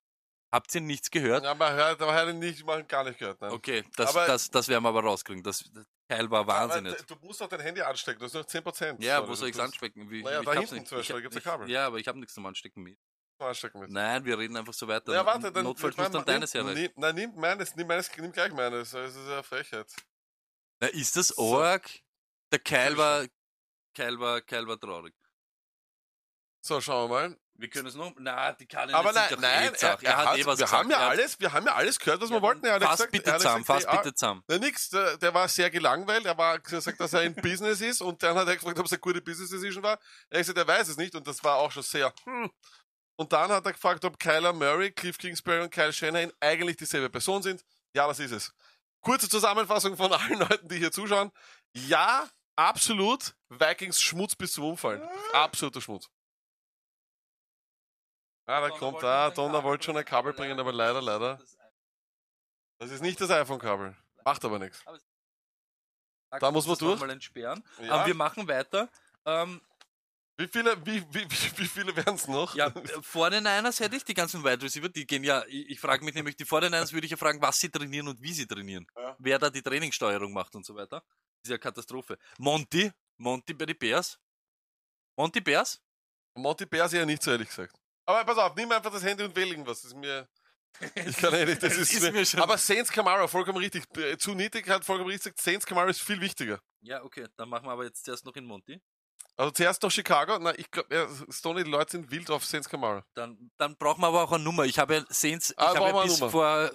Habt 0.52 0.74
ihr 0.74 0.82
nichts 0.82 1.12
gehört? 1.12 1.44
Ja, 1.44 1.52
aber 1.52 1.74
hört, 1.74 2.02
aber 2.02 2.14
hört 2.14 2.30
ihn 2.30 2.40
nicht, 2.40 2.66
man 2.66 2.88
gar 2.88 3.04
nicht 3.04 3.20
gehört. 3.20 3.42
Nein. 3.42 3.52
Okay, 3.52 3.84
das, 3.98 4.10
Aber- 4.12 4.26
das, 4.26 4.50
das 4.50 4.68
werden 4.70 4.84
wir 4.84 4.90
aber 4.90 5.04
rauskriegen. 5.04 5.44
Das, 5.44 5.70
das 5.74 5.86
Kyle 6.10 6.30
war 6.32 6.48
Wahnsinn 6.48 6.88
Aber 6.88 6.96
jetzt. 6.96 7.10
d- 7.10 7.16
Du 7.20 7.26
musst 7.26 7.42
doch 7.42 7.50
dein 7.50 7.60
Handy 7.60 7.82
anstecken, 7.82 8.20
du 8.20 8.26
hast 8.26 8.34
noch 8.36 8.46
10%. 8.46 9.04
Ja, 9.04 9.22
So, 9.22 9.28
wo 9.28 9.34
soll 9.36 9.50
ich's 9.50 9.58
tust- 9.58 9.66
anstecken? 9.66 10.10
Wie, 10.10 10.24
Naja, 10.24 10.40
ich 10.40 10.46
da 10.46 10.54
hinten 10.54 10.76
nicht. 10.76 10.88
zum 10.88 10.98
Beispiel, 11.00 11.02
Ich- 11.02 11.08
da 11.18 11.20
gibt's 11.22 11.36
ein 11.36 11.40
ich- 11.40 11.44
Kabel. 11.44 11.70
Ja, 11.70 11.88
aber 11.88 11.98
ich 11.98 12.08
habe 12.08 12.20
nichts 12.20 12.34
zum 12.36 12.46
Anstecken 12.46 12.84
mit. 12.84 12.98
Mit. 13.74 13.90
Nein, 13.92 14.24
wir 14.24 14.38
reden 14.40 14.56
einfach 14.56 14.74
so 14.74 14.88
weiter. 14.88 15.14
Ja, 15.14 15.26
warte, 15.26 15.52
dann. 15.52 15.64
Notfalls 15.66 15.96
nimm- 15.98 16.04
muss 16.04 16.12
dann 16.14 16.26
deines 16.26 16.54
herreichen. 16.54 16.74
nimm- 16.84 16.92
Nein, 16.96 17.16
nimm 17.16 17.36
meines, 17.36 17.76
nimm 17.76 17.86
meines, 17.88 18.10
nimm 18.18 18.32
gleich 18.32 18.54
meines. 18.54 18.92
Das 18.92 19.14
ist 19.16 19.28
ja 19.28 19.44
Frechheit. 19.44 19.88
Na, 20.80 20.88
ist 20.88 21.16
das 21.18 21.28
So. 21.30 21.60
arg? 21.60 21.90
Der 22.52 22.60
Kyle 22.60 22.96
war, 22.98 23.26
Kyle 23.94 24.20
war, 24.20 24.40
Kyle 24.42 24.68
war 24.68 24.80
traurig. 24.80 25.14
So, 26.62 26.80
schauen 26.82 27.10
wir 27.10 27.16
mal. 27.30 27.38
Wir 27.58 27.70
können 27.70 27.88
es 27.88 27.96
noch. 27.96 28.12
Na, 28.18 28.52
die 28.54 28.66
kann 28.68 28.90
Aber 28.94 29.14
nein, 29.14 29.30
nein, 29.40 29.74
er, 29.80 29.98
er 30.04 30.18
hat, 30.18 30.38
eh 30.38 30.46
was 30.46 30.58
wir 30.60 30.66
gesagt. 30.66 30.72
haben 30.74 30.90
ja 30.92 30.98
Er 30.98 31.04
hat- 31.06 31.10
alles, 31.12 31.40
wir 31.40 31.54
haben 31.54 31.66
ja 31.66 31.74
alles 31.76 32.00
gehört, 32.00 32.22
was 32.22 32.30
wir 32.30 32.36
Ja, 32.38 32.42
wollten. 32.42 32.66
Er 32.66 32.74
hat 32.74 32.82
ja 32.82 32.88
Fass 32.88 32.98
gesagt, 32.98 33.12
bitte 33.14 33.32
er 33.32 33.38
zusammen, 33.38 33.64
gesagt, 33.64 33.84
fass 33.84 33.94
ah, 33.94 33.96
bitte 34.02 34.14
zusammen. 34.14 34.44
Na 34.48 34.58
nix, 34.58 34.90
der, 34.90 35.18
der 35.18 35.34
war 35.34 35.48
sehr 35.48 35.70
gelangweilt, 35.70 36.26
er 36.26 36.38
war 36.38 36.60
gesagt, 36.60 37.00
dass 37.00 37.14
er 37.14 37.24
in 37.24 37.34
Business 37.36 37.80
ist 37.80 38.02
und 38.02 38.22
dann 38.24 38.36
hat 38.36 38.48
er 38.50 38.56
gefragt, 38.56 38.78
ob 38.80 38.86
es 38.88 38.92
eine 38.92 39.00
gute 39.00 39.22
Business 39.22 39.50
Decision 39.52 39.84
war. 39.84 39.98
Er 40.30 40.40
hat 40.40 40.46
gesagt, 40.48 40.58
er 40.58 40.68
weiß 40.68 40.90
es 40.90 40.98
nicht 40.98 41.16
und 41.16 41.26
das 41.28 41.42
war 41.46 41.56
auch 41.58 41.72
schon 41.72 41.84
sehr, 41.84 42.14
hm. 42.26 42.52
Und 43.18 43.32
dann 43.32 43.50
hat 43.50 43.66
er 43.66 43.74
gefragt, 43.74 44.04
ob 44.04 44.20
Kyler 44.20 44.54
Murray, 44.54 44.92
Cliff 44.92 45.18
Kingsbury 45.18 45.62
und 45.62 45.72
Kyle 45.72 45.94
Shanahan 45.94 46.32
eigentlich 46.40 46.78
dieselbe 46.78 47.10
Person 47.10 47.42
sind. 47.42 47.64
Ja, 47.94 48.08
das 48.08 48.20
ist 48.20 48.32
es. 48.32 48.54
Kurze 49.02 49.30
Zusammenfassung 49.30 49.96
von 49.96 50.12
allen 50.14 50.40
Leuten, 50.40 50.68
die 50.68 50.78
hier 50.78 50.92
zuschauen. 50.92 51.32
Ja, 51.74 52.30
absolut. 52.56 53.36
Vikings 53.50 54.02
Schmutz 54.02 54.36
bis 54.36 54.54
zum 54.54 54.66
Umfallen. 54.66 55.02
Absoluter 55.34 55.82
Schmutz. 55.82 56.10
Ah, 58.48 58.62
da 58.62 58.70
kommt, 58.70 58.96
wollte 58.96 59.08
ah, 59.08 59.30
Donner 59.32 59.64
wollte 59.64 59.86
schon 59.86 59.98
ein 59.98 60.06
Kabel 60.06 60.34
bringen, 60.34 60.60
aber 60.60 60.72
leider, 60.72 61.02
leider. 61.02 61.40
Das 62.78 62.92
ist 62.92 63.02
nicht 63.02 63.20
das 63.20 63.32
iPhone-Kabel. 63.32 63.96
Macht 64.24 64.46
aber 64.46 64.60
nichts. 64.60 64.84
Da 66.40 66.52
muss 66.52 66.68
man 66.68 66.78
durch. 66.78 67.00
Mal 67.00 67.10
entsperren. 67.10 67.64
Ja. 67.82 68.02
Ähm, 68.02 68.08
wir 68.08 68.16
machen 68.16 68.48
weiter. 68.48 68.90
Ähm, 69.26 69.62
Wie 70.38 70.48
viele, 70.48 70.86
wie, 70.86 71.02
wie, 71.14 71.26
wie, 71.58 71.68
viele 71.68 71.96
werden 71.96 72.16
es 72.16 72.28
noch? 72.28 72.56
ja, 72.56 72.68
äh, 72.68 73.02
vor 73.02 73.30
den 73.30 73.44
Niners 73.44 73.80
hätte 73.80 73.96
ich 73.96 74.04
die 74.04 74.14
ganzen 74.14 74.44
Wide 74.44 74.62
Receiver, 74.62 74.90
die 74.90 75.08
gehen 75.08 75.24
ja, 75.24 75.44
ich, 75.48 75.70
ich 75.70 75.80
frage 75.80 76.04
mich 76.04 76.14
nämlich, 76.14 76.36
die 76.36 76.46
vor 76.46 76.62
den 76.62 76.72
Niners 76.72 76.92
würde 76.92 77.06
ich 77.06 77.12
ja 77.12 77.18
fragen, 77.18 77.42
was 77.42 77.60
sie 77.60 77.70
trainieren 77.70 78.08
und 78.08 78.22
wie 78.22 78.34
sie 78.34 78.46
trainieren. 78.46 78.86
Ja. 78.96 79.16
Wer 79.20 79.40
da 79.40 79.50
die 79.50 79.62
Trainingssteuerung 79.62 80.34
macht 80.34 80.56
und 80.56 80.66
so 80.66 80.76
weiter. 80.76 81.04
Das 81.42 81.50
ist 81.50 81.52
ja 81.52 81.58
Katastrophe. 81.58 82.18
Monty, 82.38 82.92
Monty 83.18 83.54
bei 83.54 83.66
die 83.66 83.74
Bears? 83.74 84.20
Monty 85.16 85.40
Bears? 85.40 85.82
Monty 86.34 86.66
Bears 86.66 86.92
eher 86.92 87.06
nicht 87.06 87.24
so, 87.24 87.32
ehrlich 87.32 87.48
gesagt. 87.48 87.80
Aber 88.06 88.26
pass 88.26 88.38
auf, 88.38 88.56
nimm 88.56 88.72
einfach 88.72 88.92
das 88.92 89.04
Handy 89.04 89.24
und 89.24 89.36
wähl 89.36 89.48
irgendwas. 89.48 89.82
Das 89.82 89.92
ist 89.92 89.98
mir. 89.98 90.28
Ich 91.06 91.16
kann 91.16 91.34
eh 91.34 91.46
nicht, 91.46 91.64
das 91.64 91.78
ist, 91.78 92.02
mir, 92.02 92.12
mir 92.12 92.26
schon. 92.26 92.42
Aber 92.42 92.58
Saints 92.58 92.92
Camara, 92.92 93.30
vollkommen 93.30 93.60
richtig. 93.60 93.86
Äh, 93.96 94.18
Zu 94.18 94.34
niedrig 94.34 94.68
hat 94.68 94.84
vollkommen 94.84 95.10
richtig 95.10 95.36
gesagt, 95.36 95.42
Saints 95.42 95.66
Camara 95.66 95.90
ist 95.90 96.02
viel 96.02 96.20
wichtiger. 96.20 96.60
Ja, 96.82 97.02
okay, 97.02 97.28
dann 97.38 97.48
machen 97.48 97.66
wir 97.66 97.72
aber 97.72 97.86
jetzt 97.86 98.04
zuerst 98.04 98.26
noch 98.26 98.36
in 98.36 98.44
Monty. 98.44 98.82
Also 99.38 99.52
zuerst 99.52 99.82
noch 99.84 99.92
Chicago. 99.92 100.38
Na, 100.40 100.58
ich 100.58 100.70
glaube, 100.72 100.96
ja, 100.96 101.08
Stoney, 101.30 101.64
die 101.64 101.70
Leute 101.70 101.92
sind 101.92 102.10
wild 102.12 102.30
auf 102.32 102.46
Saints 102.46 102.70
Camara. 102.70 103.04
Dann, 103.16 103.52
dann 103.58 103.76
brauchen 103.78 104.02
wir 104.02 104.08
aber 104.08 104.24
auch 104.24 104.32
eine 104.32 104.44
Nummer. 104.44 104.64
Ich 104.66 104.80
habe 104.80 104.96
ja 104.96 105.06
Saints, 105.10 105.50
ich 105.52 105.60
Ah, 105.60 105.76
habe 105.76 105.80
wir 105.80 105.88
ja 105.96 106.04
bis 106.04 106.20
Nummer. 106.20 106.32
vor 106.32 106.72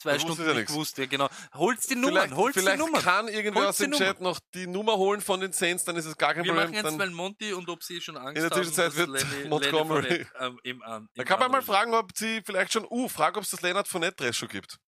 zwei 0.00 0.14
Du 0.14 0.20
Stunden 0.20 0.46
ja 0.46 0.54
nicht 0.54 0.68
gewusst. 0.68 0.96
Ja, 0.96 1.06
genau. 1.06 1.28
Holt's 1.52 1.86
die 1.86 1.96
Nummern, 1.96 2.28
vielleicht 2.28 2.36
holt's 2.36 2.64
die 2.64 2.76
Nummern. 2.78 3.02
kann 3.02 3.28
irgendwer 3.28 3.68
aus 3.68 3.76
dem 3.78 3.92
Chat 3.92 4.20
noch 4.20 4.38
die 4.54 4.66
Nummer 4.66 4.96
holen 4.96 5.20
von 5.20 5.40
den 5.40 5.52
Saints, 5.52 5.84
dann 5.84 5.96
ist 5.96 6.06
es 6.06 6.16
gar 6.16 6.32
kein 6.34 6.44
Wir 6.44 6.52
Problem. 6.52 6.66
machen 6.70 6.74
jetzt 6.76 6.84
Dann, 6.86 6.96
mal 6.96 7.10
Monty 7.10 7.52
und 7.52 7.68
ob 7.68 7.82
sie 7.82 8.00
schon 8.00 8.16
Angst 8.16 8.36
In 8.36 8.42
der 8.48 8.52
Zwischenzeit 8.52 8.92
haben, 8.92 8.96
wird 8.96 9.08
Lenny- 9.10 9.48
Montgomery- 9.48 10.08
Lenny 10.08 10.24
Fournette, 10.24 10.44
ähm, 10.46 10.60
im, 10.62 10.82
An- 10.82 11.08
da 11.14 11.24
kann 11.24 11.40
man 11.40 11.50
mal 11.50 11.62
fragen, 11.62 11.92
ob 11.94 12.16
sie 12.16 12.40
vielleicht 12.46 12.72
schon, 12.72 12.86
uh, 12.88 13.08
frag, 13.08 13.36
ob 13.36 13.42
es 13.42 13.50
das 13.50 13.60
Leonard 13.60 13.86
Fournette 13.88 14.16
Dress 14.24 14.36
schon 14.36 14.48
gibt. 14.48 14.78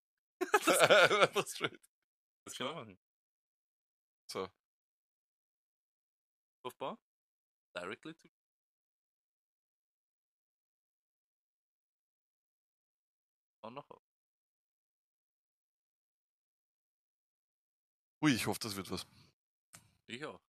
Einfach 0.40 1.46
straight. 1.46 1.78
Das 2.46 2.56
können 2.56 2.70
wir 2.70 2.74
machen. 2.76 2.98
So. 4.30 4.48
Aufbau? 6.64 6.96
Directly 7.74 8.14
to. 8.14 8.28
Auch 13.62 13.70
noch 13.70 13.90
auf. 13.90 14.02
Ui, 18.22 18.34
ich 18.34 18.46
hoffe, 18.46 18.60
das 18.60 18.76
wird 18.76 18.90
was. 18.90 19.06
Ich 20.06 20.24
auch. 20.24 20.40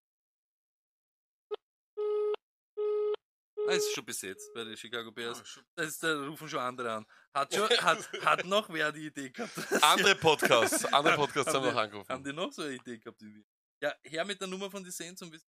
Ah, 3.72 3.74
ist 3.74 3.94
schon 3.94 4.06
besetzt 4.06 4.54
bei 4.54 4.66
den 4.66 4.76
Chicago 4.76 5.12
Bears. 5.12 5.42
Da, 5.76 5.84
ist, 5.84 6.04
da 6.04 6.26
rufen 6.26 6.50
schon 6.50 6.60
andere 6.60 6.94
an. 6.94 7.06
Hat, 7.34 7.54
schon, 7.56 7.70
hat, 7.70 8.12
hat 8.26 8.46
noch 8.46 8.68
wer 8.70 8.92
die 8.92 9.06
Idee 9.06 9.30
gehabt? 9.30 9.54
Andere 9.82 10.16
Podcasts, 10.16 10.84
andere 10.86 11.16
Podcasts 11.16 11.54
haben 11.54 11.64
die, 11.64 11.72
noch 11.72 11.80
angerufen. 11.80 12.10
Haben 12.10 12.24
die 12.24 12.34
noch 12.34 12.52
so 12.52 12.64
eine 12.64 12.74
Idee 12.74 12.98
gehabt 12.98 13.22
wie 13.22 13.34
wir? 13.34 13.46
Ja, 13.82 13.96
her 14.04 14.26
mit 14.26 14.42
der 14.42 14.48
Nummer 14.48 14.70
von 14.70 14.84
den 14.84 14.92
Saints 14.92 15.22
und 15.22 15.32
bis 15.32 15.46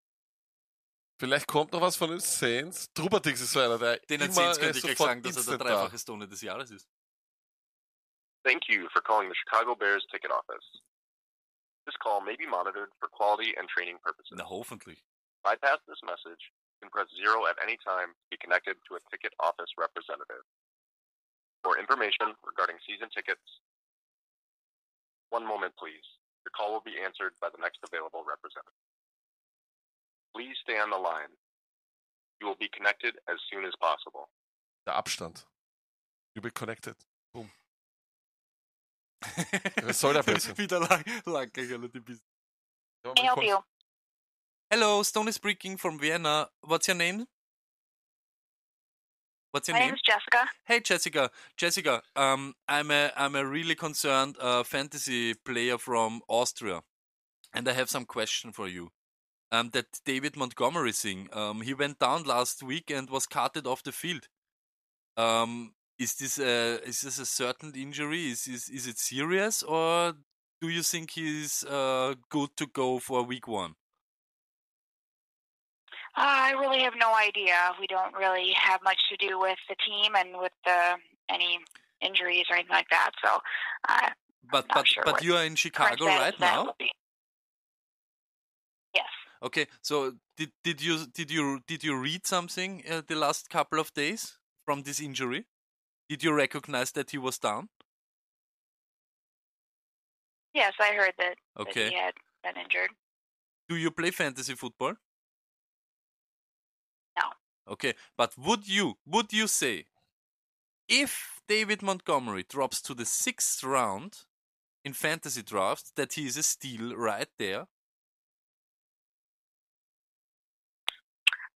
Vielleicht 1.20 1.46
kommt 1.46 1.76
noch 1.76 1.82
was 1.82 2.00
von 2.00 2.08
den 2.08 2.20
Saints. 2.20 2.88
Trubertix 2.96 3.42
ist 3.42 3.52
so 3.52 3.60
einer, 3.60 3.76
der 3.76 3.98
den 4.08 4.24
immer 4.24 4.32
Saints 4.32 4.56
äh, 4.56 4.60
könnte 4.62 4.78
ich 4.78 4.84
gleich 4.84 4.96
sagen, 4.96 5.20
dass 5.20 5.36
er 5.36 5.58
der 5.58 5.66
dreifache 5.66 5.98
Stone 5.98 6.26
des 6.26 6.40
Jahres 6.40 6.70
ist. 6.70 6.88
Thank 8.42 8.72
you 8.72 8.88
for 8.88 9.02
calling 9.02 9.28
the 9.28 9.36
Chicago 9.36 9.76
Bears 9.76 10.00
ticket 10.08 10.32
office. 10.32 10.64
This 11.84 11.92
call 12.00 12.24
may 12.24 12.36
be 12.40 12.48
monitored 12.48 12.88
for 12.98 13.10
quality 13.12 13.52
and 13.60 13.68
training 13.68 14.00
purposes. 14.00 14.32
Na, 14.32 14.48
hoffentlich. 14.48 15.04
Bypass 15.44 15.84
this 15.84 16.00
message 16.00 16.40
and 16.80 16.90
press 16.90 17.12
zero 17.12 17.44
at 17.44 17.60
any 17.60 17.76
time 17.84 18.16
to 18.16 18.26
be 18.32 18.40
connected 18.40 18.80
to 18.88 18.96
a 18.96 19.00
ticket 19.12 19.36
office 19.44 19.68
representative. 19.76 20.48
For 21.60 21.76
information 21.76 22.32
regarding 22.48 22.80
season 22.88 23.12
tickets, 23.12 23.44
one 25.28 25.44
moment 25.44 25.76
please. 25.76 26.08
Your 26.48 26.56
call 26.56 26.72
will 26.72 26.86
be 26.88 26.96
answered 26.96 27.36
by 27.44 27.52
the 27.52 27.60
next 27.60 27.84
available 27.84 28.24
representative. 28.24 28.89
Please 30.34 30.56
stay 30.62 30.78
on 30.78 30.90
the 30.90 30.96
line. 30.98 31.30
You 32.40 32.46
will 32.48 32.56
be 32.58 32.68
connected 32.68 33.14
as 33.28 33.38
soon 33.52 33.64
as 33.64 33.72
possible. 33.80 34.28
Der 34.86 34.92
Abstand. 34.94 35.44
You 36.34 36.40
will 36.42 36.48
be 36.50 36.52
connected. 36.52 36.94
Boom. 37.34 37.50
Was 39.84 39.98
soll 40.00 40.14
der 40.14 40.22
Blödsinn? 40.22 40.56
Wieder 40.56 40.80
lang, 40.80 41.04
lang 41.26 41.50
gleich 41.52 41.72
alle 41.72 41.88
die 41.88 42.00
Bis- 42.00 42.22
Ja, 43.04 43.12
Can 43.14 43.24
I 43.24 43.26
help 43.26 43.42
you? 43.42 43.58
Hello, 44.70 45.02
Stone 45.02 45.28
is 45.28 45.34
speaking 45.36 45.76
from 45.78 45.98
Vienna. 45.98 46.48
What's 46.62 46.86
your 46.88 46.96
name? 46.96 47.26
What's 49.52 49.68
your 49.68 49.74
My 49.74 49.80
name? 49.80 49.88
name 49.88 49.94
is 49.96 50.02
Jessica. 50.02 50.48
Hey 50.64 50.80
Jessica, 50.80 51.30
Jessica, 51.56 52.02
um, 52.14 52.54
I'm 52.68 52.90
a 52.90 53.10
I'm 53.16 53.34
a 53.34 53.44
really 53.44 53.74
concerned 53.74 54.36
uh, 54.40 54.62
fantasy 54.62 55.34
player 55.34 55.76
from 55.76 56.20
Austria, 56.28 56.82
and 57.52 57.68
I 57.68 57.72
have 57.72 57.90
some 57.90 58.04
question 58.06 58.52
for 58.52 58.68
you. 58.68 58.90
Um, 59.52 59.70
that 59.70 60.00
David 60.04 60.36
Montgomery 60.36 60.92
thing, 60.92 61.28
um, 61.32 61.62
he 61.62 61.74
went 61.74 61.98
down 61.98 62.22
last 62.22 62.62
week 62.62 62.88
and 62.88 63.10
was 63.10 63.26
carted 63.26 63.66
off 63.66 63.82
the 63.82 63.90
field. 63.90 64.28
Um, 65.16 65.72
is 65.98 66.14
this 66.14 66.38
a 66.38 66.80
is 66.86 67.00
this 67.02 67.18
a 67.18 67.26
certain 67.26 67.72
injury? 67.74 68.28
Is 68.28 68.46
is 68.46 68.68
is 68.68 68.86
it 68.86 68.98
serious, 68.98 69.62
or 69.62 70.14
do 70.60 70.68
you 70.68 70.82
think 70.82 71.10
he's 71.10 71.64
uh, 71.64 72.14
good 72.30 72.56
to 72.56 72.66
go 72.66 72.98
for 72.98 73.22
week 73.22 73.48
one? 73.48 73.74
Uh, 76.16 76.22
I 76.22 76.52
really 76.52 76.82
have 76.82 76.94
no 76.98 77.14
idea. 77.14 77.54
We 77.78 77.86
don't 77.86 78.14
really 78.14 78.52
have 78.56 78.80
much 78.82 78.98
to 79.10 79.16
do 79.16 79.38
with 79.38 79.58
the 79.68 79.76
team 79.86 80.14
and 80.16 80.38
with 80.38 80.52
the 80.64 80.96
any 81.28 81.58
injuries 82.00 82.44
or 82.50 82.56
anything 82.56 82.72
like 82.72 82.88
that. 82.90 83.10
So, 83.24 83.38
uh, 83.88 84.10
But 84.50 84.68
not 84.68 84.74
but 84.74 84.88
sure 84.88 85.02
but 85.04 85.22
you 85.22 85.36
are 85.36 85.44
in 85.44 85.54
Chicago 85.54 86.06
right 86.06 86.38
now. 86.40 86.74
Will 89.42 89.50
be. 89.50 89.60
Yes. 89.60 89.66
Okay, 89.66 89.66
so 89.82 90.16
did 90.36 90.52
did 90.64 90.82
you 90.82 91.06
did 91.06 91.30
you 91.30 91.60
did 91.66 91.84
you 91.84 91.96
read 91.96 92.26
something 92.26 92.82
uh, 92.90 93.02
the 93.06 93.14
last 93.16 93.50
couple 93.50 93.80
of 93.80 93.92
days 93.94 94.38
from 94.64 94.82
this 94.82 95.00
injury? 95.00 95.46
Did 96.08 96.22
you 96.24 96.32
recognize 96.34 96.92
that 96.92 97.10
he 97.12 97.18
was 97.18 97.38
down? 97.38 97.68
Yes, 100.54 100.74
I 100.80 100.94
heard 100.94 101.14
that, 101.18 101.36
that 101.64 101.68
Okay. 101.68 101.90
he 101.90 101.94
had 101.96 102.14
been 102.42 102.56
injured. 102.62 102.90
Do 103.68 103.76
you 103.76 103.90
play 103.90 104.10
fantasy 104.10 104.54
football? 104.56 104.94
No. 107.16 107.32
Okay, 107.72 107.94
but 108.16 108.36
would 108.36 108.68
you 108.68 108.98
would 109.06 109.32
you 109.32 109.46
say 109.46 109.86
if 110.88 111.40
David 111.48 111.82
Montgomery 111.82 112.44
drops 112.48 112.82
to 112.82 112.94
the 112.94 113.04
sixth 113.06 113.62
round 113.62 114.24
in 114.84 114.92
fantasy 114.92 115.42
drafts 115.42 115.92
that 115.96 116.14
he 116.14 116.26
is 116.26 116.36
a 116.36 116.42
steal 116.42 116.96
right 116.96 117.28
there? 117.38 117.68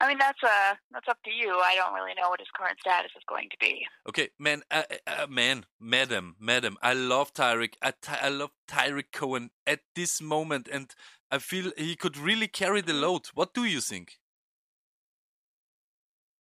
I 0.04 0.08
mean, 0.10 0.18
that's 0.18 0.44
uh 0.44 0.76
that's 0.92 1.08
up 1.08 1.18
to 1.24 1.32
you. 1.32 1.50
I 1.50 1.76
don't 1.76 1.94
really 1.94 2.14
know 2.20 2.30
what 2.30 2.42
his 2.42 2.50
current 2.54 2.78
status 2.82 3.12
is 3.16 3.24
going 3.26 3.48
to 3.52 3.58
be. 3.58 3.86
Okay, 4.10 4.30
man, 4.38 4.62
uh, 4.70 4.84
uh, 4.92 5.24
uh, 5.24 5.28
man, 5.28 5.66
madam, 5.80 6.36
madam, 6.40 6.78
I 6.82 6.94
love 6.94 7.34
Tyreek. 7.34 7.76
I, 7.82 7.94
Ty- 8.02 8.20
I 8.22 8.28
love 8.28 8.52
Tyreek 8.68 9.14
Cohen 9.14 9.52
at 9.66 9.80
this 9.96 10.22
moment, 10.22 10.68
and 10.70 10.94
I 11.32 11.38
feel 11.40 11.72
he 11.78 11.96
could 11.96 12.18
really 12.18 12.48
carry 12.48 12.82
the 12.82 12.94
load. 12.94 13.28
What 13.34 13.54
do 13.54 13.64
you 13.64 13.80
think? 13.80 14.20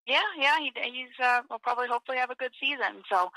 Yeah, 0.06 0.20
yeah, 0.38 0.60
he, 0.60 0.72
he's 0.92 1.18
uh 1.24 1.44
will 1.50 1.60
probably 1.60 1.88
hopefully 1.88 2.18
have 2.18 2.32
a 2.32 2.36
good 2.36 2.52
season. 2.60 3.02
So, 3.08 3.30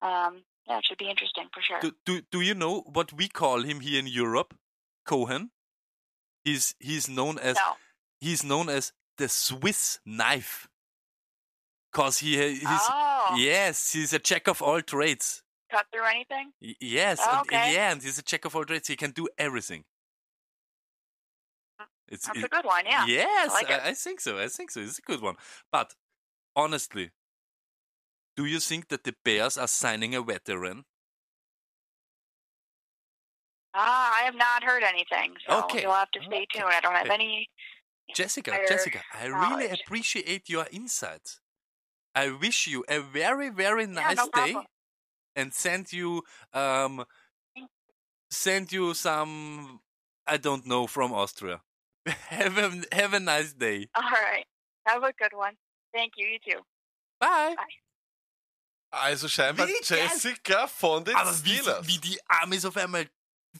um, 0.00 0.42
yeah, 0.66 0.78
it 0.78 0.86
should 0.88 0.96
be 0.96 1.10
interesting 1.10 1.48
for 1.52 1.60
sure. 1.60 1.80
Do, 1.80 1.92
do 2.06 2.22
do 2.32 2.40
you 2.40 2.54
know 2.54 2.80
what 2.80 3.12
we 3.12 3.28
call 3.28 3.60
him 3.60 3.80
here 3.80 3.98
in 3.98 4.06
Europe? 4.06 4.54
Cohen. 5.04 5.50
He's 6.44 6.74
he's 6.78 7.10
known 7.10 7.38
as 7.38 7.56
no. 7.56 7.74
he's 8.20 8.42
known 8.42 8.70
as 8.70 8.92
the 9.18 9.28
Swiss 9.28 9.98
knife. 10.06 10.68
Cause 11.92 12.18
he 12.18 12.36
he's 12.36 12.62
oh, 12.68 13.34
yes 13.38 13.92
he's 13.92 14.12
a 14.12 14.18
jack 14.18 14.48
of 14.48 14.60
all 14.60 14.82
trades. 14.82 15.42
cut 15.70 15.86
through 15.92 16.04
anything? 16.04 16.52
Yes, 16.60 17.20
Oh, 17.22 17.30
and, 17.30 17.40
okay. 17.40 17.72
yeah, 17.74 17.92
and 17.92 18.02
he's 18.02 18.18
a 18.18 18.22
jack 18.22 18.44
of 18.44 18.54
all 18.54 18.64
trades. 18.64 18.86
He 18.88 18.96
can 18.96 19.12
do 19.12 19.28
everything. 19.38 19.84
It's 22.08 22.26
That's 22.26 22.38
it- 22.38 22.44
a 22.44 22.48
good 22.48 22.64
one. 22.66 22.84
Yeah. 22.86 23.06
Yes, 23.06 23.50
like. 23.52 23.70
I, 23.70 23.88
I 23.88 23.94
think 23.94 24.20
so. 24.20 24.38
I 24.38 24.48
think 24.48 24.70
so. 24.70 24.80
It's 24.80 24.98
a 24.98 25.02
good 25.02 25.22
one. 25.22 25.36
But 25.72 25.94
honestly, 26.54 27.10
do 28.36 28.44
you 28.44 28.60
think 28.60 28.88
that 28.88 29.04
the 29.04 29.14
Bears 29.24 29.56
are 29.56 29.66
signing 29.66 30.14
a 30.14 30.22
veteran? 30.22 30.84
Ah, 33.74 34.14
I 34.20 34.22
have 34.24 34.34
not 34.34 34.62
heard 34.64 34.82
anything. 34.82 35.34
So 35.48 35.64
Okay. 35.64 35.82
you'll 35.82 35.92
have 35.92 36.10
to 36.12 36.20
stay 36.26 36.46
tuned. 36.52 36.66
I 36.68 36.80
don't 36.80 36.94
have 36.94 37.06
Okay. 37.06 37.14
any. 37.14 37.48
Jessica, 38.14 38.50
Prior 38.52 38.66
Jessica, 38.66 39.00
I 39.12 39.26
really 39.26 39.68
appreciate 39.70 40.48
your 40.48 40.66
insights. 40.70 41.40
I 42.14 42.30
wish 42.30 42.66
you 42.66 42.84
a 42.88 43.00
very, 43.00 43.50
very 43.50 43.84
Yeah, 43.84 43.90
nice 43.92 44.16
no 44.16 44.24
day 44.34 44.52
problem. 44.52 44.66
and 45.34 45.52
send 45.54 45.92
you 45.92 46.22
um 46.52 47.04
send 48.30 48.72
you 48.72 48.94
some 48.94 49.80
I 50.26 50.36
don't 50.38 50.66
know 50.66 50.86
from 50.86 51.12
Austria. 51.12 51.60
have 52.06 52.58
a 52.58 52.82
have 52.94 53.14
a 53.14 53.20
nice 53.20 53.52
day. 53.52 53.88
All 53.94 54.02
right. 54.02 54.46
Have 54.86 55.02
a 55.02 55.12
good 55.12 55.32
one. 55.34 55.54
Thank 55.92 56.12
you. 56.16 56.26
You 56.26 56.38
too. 56.38 56.60
Bye. 57.20 57.54
Bye. 57.56 57.64
Also 58.92 59.28
scheinbar 59.28 59.66
Wie. 59.66 59.74
Jessica 59.82 60.66
von 60.68 61.04
den 61.04 61.14
Aber 61.16 61.32
wie, 61.44 61.60
wie 61.82 61.98
die 61.98 62.18
Amis 62.28 62.64
auf 62.64 62.76
einmal 62.76 63.06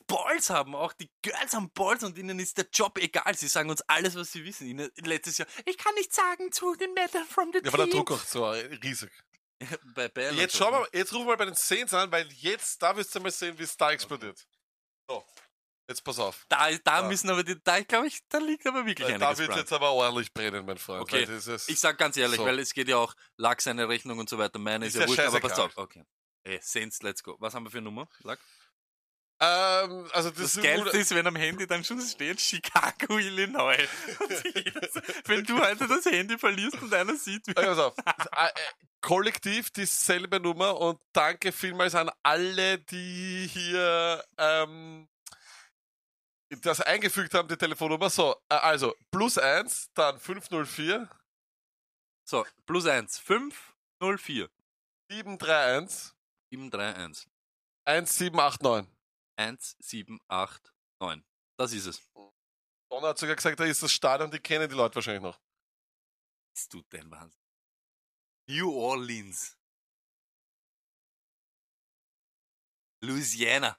Balls 0.05 0.49
haben, 0.49 0.75
auch 0.75 0.93
die 0.93 1.09
Girls 1.21 1.53
haben 1.53 1.71
Balls 1.71 2.03
und 2.03 2.17
ihnen 2.17 2.39
ist 2.39 2.57
der 2.57 2.67
Job 2.71 2.97
egal. 2.97 3.35
Sie 3.35 3.47
sagen 3.47 3.69
uns 3.69 3.81
alles, 3.83 4.15
was 4.15 4.31
sie 4.31 4.43
wissen. 4.43 4.67
Ihnen, 4.67 4.89
letztes 4.97 5.37
Jahr, 5.37 5.47
ich 5.65 5.77
kann 5.77 5.93
nicht 5.95 6.13
sagen 6.13 6.51
zu 6.51 6.75
den 6.75 6.93
Männern 6.93 7.25
from 7.27 7.51
the 7.53 7.59
ja, 7.63 7.71
war 7.71 7.77
der. 7.85 7.87
Druck 7.87 8.11
auch 8.11 8.19
so 8.23 8.49
riesig. 8.49 9.11
bei 9.95 10.11
Jetzt 10.33 10.55
schauen 10.57 10.73
wir 10.73 10.79
mal, 10.81 10.89
jetzt 10.93 11.13
rufen 11.13 11.27
wir 11.27 11.37
bei 11.37 11.45
den 11.45 11.55
Saints 11.55 11.93
an, 11.93 12.11
weil 12.11 12.27
jetzt, 12.33 12.81
da 12.81 12.95
wirst 12.95 13.13
du 13.15 13.19
mal 13.19 13.31
sehen, 13.31 13.57
wie 13.57 13.63
es 13.63 13.75
da 13.75 13.91
explodiert. 13.91 14.47
So. 15.09 15.25
Jetzt 15.89 16.03
pass 16.03 16.19
auf. 16.19 16.45
Da, 16.49 16.69
da 16.83 17.01
Ja. 17.01 17.07
müssen 17.07 17.29
aber 17.29 17.43
die, 17.43 17.55
da 17.63 17.81
glaube 17.81 18.07
ich, 18.07 18.19
da 18.27 18.39
liegt 18.39 18.67
aber 18.67 18.85
wirklich 18.85 19.07
Äh, 19.07 19.13
einiges 19.13 19.29
Da 19.29 19.37
wird 19.37 19.55
jetzt 19.55 19.71
aber 19.71 19.91
ordentlich 19.91 20.33
brennen, 20.33 20.65
mein 20.65 20.77
Freund. 20.77 21.01
Okay. 21.01 21.23
ist- 21.23 21.69
Ich 21.69 21.79
sag 21.79 21.97
ganz 21.97 22.17
ehrlich, 22.17 22.37
So. 22.37 22.45
weil 22.45 22.59
es 22.59 22.73
geht 22.73 22.89
ja 22.89 22.97
auch, 22.97 23.15
lag 23.37 23.59
seine 23.61 23.87
Rechnung 23.87 24.19
und 24.19 24.27
so 24.29 24.37
weiter. 24.37 24.59
Meine 24.59 24.85
ist, 24.85 24.95
Ist 24.95 24.99
ja 24.99 25.01
ja 25.03 25.07
wurscht, 25.07 25.19
aber 25.21 25.39
pass 25.39 25.57
auf. 25.59 25.77
Okay. 25.77 26.03
Ey, 26.43 26.59
Saints, 26.61 27.01
let's 27.03 27.23
go. 27.23 27.37
Was 27.39 27.53
haben 27.53 27.63
wir 27.65 27.71
für 27.71 27.77
eine 27.77 27.85
Nummer? 27.85 28.07
Lag? 28.19 28.37
Ähm, 29.39 30.07
also 30.13 30.31
das, 30.31 30.39
Das, 30.39 30.55
ist 30.55 30.63
Geilste 30.63 30.97
ist, 30.97 31.13
wenn 31.13 31.27
am 31.27 31.35
Handy 31.35 31.67
dann 31.67 31.83
schon 31.83 32.01
steht 32.01 32.41
Chicago, 32.41 33.19
Illinois. 33.19 33.77
Wenn 35.25 35.43
du 35.43 35.59
heute 35.59 35.87
das 35.87 36.05
Handy 36.05 36.39
verlierst 36.39 36.81
und 36.81 36.91
einer 36.91 37.15
sieht, 37.15 37.45
wie 37.45 37.51
Okay, 37.51 37.67
pass 37.67 37.77
auf. 37.77 37.93
Äh, 37.97 38.45
äh, 38.45 38.49
Kollektiv 39.01 39.69
dieselbe 39.69 40.39
Nummer 40.39 40.79
und 40.79 40.99
danke 41.13 41.51
vielmals 41.51 41.93
an 41.93 42.09
alle, 42.23 42.79
die 42.79 43.47
hier 43.47 44.23
ähm, 44.39 45.07
das 46.49 46.81
eingefügt 46.81 47.35
haben, 47.35 47.47
die 47.47 47.57
Telefonnummer. 47.57 48.09
So, 48.09 48.35
äh, 48.49 48.55
also 48.55 48.95
plus 49.11 49.37
eins, 49.37 49.91
dann 49.93 50.19
504 50.19 51.07
So, 52.25 52.43
plus 52.65 52.87
eins. 52.87 53.19
504 53.19 54.49
731 55.11 56.13
731 56.51 57.27
1789. 57.85 58.96
1789. 59.37 61.25
Das 61.57 61.73
ist 61.73 61.85
es. 61.85 62.11
Donner 62.89 63.09
hat 63.09 63.17
sogar 63.17 63.35
gesagt, 63.35 63.59
da 63.59 63.65
ist 63.65 63.83
das 63.83 63.91
Stadion, 63.91 64.31
die 64.31 64.39
kennen 64.39 64.69
die 64.69 64.75
Leute 64.75 64.95
wahrscheinlich 64.95 65.23
noch. 65.23 65.39
Bist 66.53 66.73
du 66.73 66.81
denn 66.83 67.09
Wahnsinn? 67.11 67.41
New 68.49 68.71
Orleans. 68.73 69.57
Louisiana. 73.03 73.77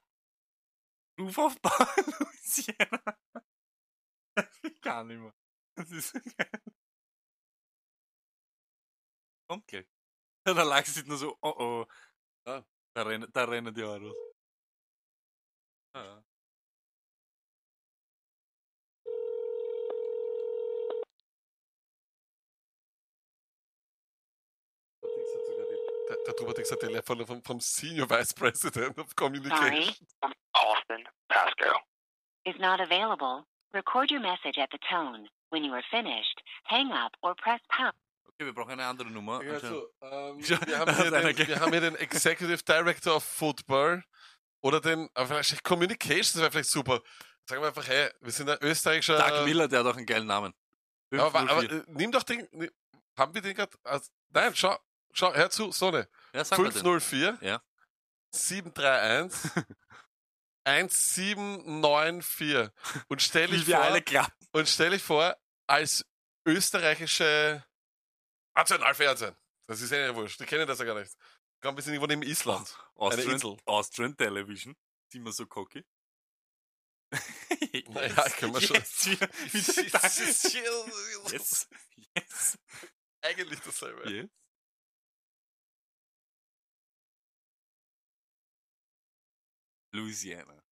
Rufaufbau 1.19 1.71
Louisiana. 2.21 3.19
Ich 4.63 4.81
kann 4.83 5.09
nicht 5.09 5.19
mehr. 5.19 5.35
Das 5.75 5.91
ist 5.91 6.11
so 6.11 6.21
geil. 6.37 6.63
Kommt 9.49 9.67
gleich. 9.67 9.89
Da 10.45 10.63
lag 10.63 10.87
es 10.87 11.05
nur 11.05 11.19
so, 11.19 11.37
oh 11.43 11.55
oh. 11.59 11.87
Ah. 12.45 12.65
Da, 12.95 13.03
rennen, 13.03 13.31
da 13.33 13.45
rennen 13.45 13.75
die 13.75 13.83
Euros. 13.83 14.15
Ah. 15.95 16.23
Der, 26.09 26.17
der 26.27 26.37
Tubatix 26.37 26.73
hat 26.73 26.81
Telefon 26.81 27.27
vom, 27.27 27.43
vom 27.43 27.61
Senior 27.61 28.09
Vice 28.09 28.33
President 28.33 28.99
of 28.99 29.15
Communication. 29.15 29.83
Sorry. 29.83 30.35
Austin, 30.55 31.05
Pasco. 31.29 31.79
Is 32.45 32.55
not 32.59 32.81
available. 32.81 33.45
Record 33.75 34.11
your 34.11 34.21
message 34.21 34.59
at 34.59 34.71
the 34.73 34.79
tone. 34.91 35.29
When 35.51 35.65
you 35.65 35.73
are 35.73 35.85
finished, 35.91 36.43
hang 36.65 36.93
up 36.93 37.13
or 37.23 37.35
press 37.35 37.61
pound. 37.69 37.95
Okay, 38.27 38.47
wir 38.47 38.55
brauchen 38.55 38.73
eine 38.73 38.87
andere 38.87 39.11
Nummer. 39.11 39.43
Ja, 39.43 39.55
anscheinend. 39.55 39.77
so, 39.77 39.89
ähm, 40.07 40.43
Schau, 40.43 40.57
wir, 40.67 40.79
haben 40.79 40.87
da 40.87 40.97
hier 40.97 41.07
hat 41.07 41.15
einer 41.15 41.33
den, 41.33 41.49
wir 41.49 41.61
haben 41.61 41.73
hier 41.73 41.81
den 41.81 41.97
Executive 41.97 42.63
Director 42.63 43.17
of 43.17 43.25
Football 43.25 44.05
oder 44.61 44.81
den, 44.81 45.09
aber 45.15 45.27
vielleicht 45.29 45.63
Communications 45.65 46.37
wäre 46.37 46.51
vielleicht 46.51 46.71
super. 46.71 47.01
Sagen 47.49 47.63
wir 47.63 47.69
einfach, 47.69 47.87
hey, 47.87 48.11
wir 48.21 48.33
sind 48.33 48.51
ein 48.51 48.59
österreichischer. 48.61 49.19
Doug 49.19 49.45
Miller, 49.45 49.69
der 49.69 49.81
hat 49.81 49.87
auch 49.87 49.97
einen 49.97 50.07
geilen 50.07 50.27
Namen. 50.27 50.53
aber, 51.13 51.25
aber, 51.27 51.39
aber 51.41 51.61
504. 51.63 51.79
äh, 51.79 51.85
nimm 51.89 52.13
doch 52.13 52.23
den, 52.23 52.49
haben 53.17 53.35
wir 53.35 53.43
den 53.43 53.55
gerade? 53.55 53.77
Nein, 54.31 54.55
schau, 54.55 54.77
schau, 55.13 55.35
hör 55.35 55.51
zu, 55.51 55.73
Sonne. 55.73 56.09
ja, 56.35 56.45
sag 56.45 56.59
mal 56.59 56.65
den. 56.65 56.73
504 56.83 57.39
Ja. 57.41 57.63
731 58.35 59.51
1794 60.65 62.71
und 63.09 63.23
stell 63.23 63.51
wir 63.51 63.65
vor, 63.65 64.29
und 64.53 64.69
stell 64.69 64.91
dich 64.91 65.03
vor, 65.03 65.35
als 65.67 66.05
österreichische 66.47 67.65
Nationalfernsehen. 68.55 69.35
Das 69.67 69.81
ist 69.81 69.91
ja 69.91 70.07
nicht 70.07 70.15
wurscht. 70.17 70.41
Die 70.41 70.45
kennen 70.47 70.67
das 70.67 70.79
ja 70.79 70.85
gar 70.85 70.99
nicht. 70.99 71.13
Glaube, 71.61 71.79
wir 71.79 71.83
sind 71.83 71.95
irgendwo 71.95 72.07
neben 72.07 72.23
Island. 72.23 72.79
Austrian, 72.95 73.31
Insel. 73.33 73.57
Austrian 73.65 74.17
Television. 74.17 74.77
Sind 75.13 75.25
wir 75.25 75.33
so 75.33 75.47
cocky? 75.47 75.85
Naja, 77.89 78.29
können 78.31 78.55
wir 78.55 78.61
schon. 78.61 78.77
Yes, 78.77 79.07
wieder, 79.07 79.29
wieder 79.53 80.03
yes, 81.33 81.69
yes, 82.15 82.59
Eigentlich 83.23 83.61
dasselbe. 83.61 84.11
yes. 84.11 84.29
Louisiana. 89.93 90.63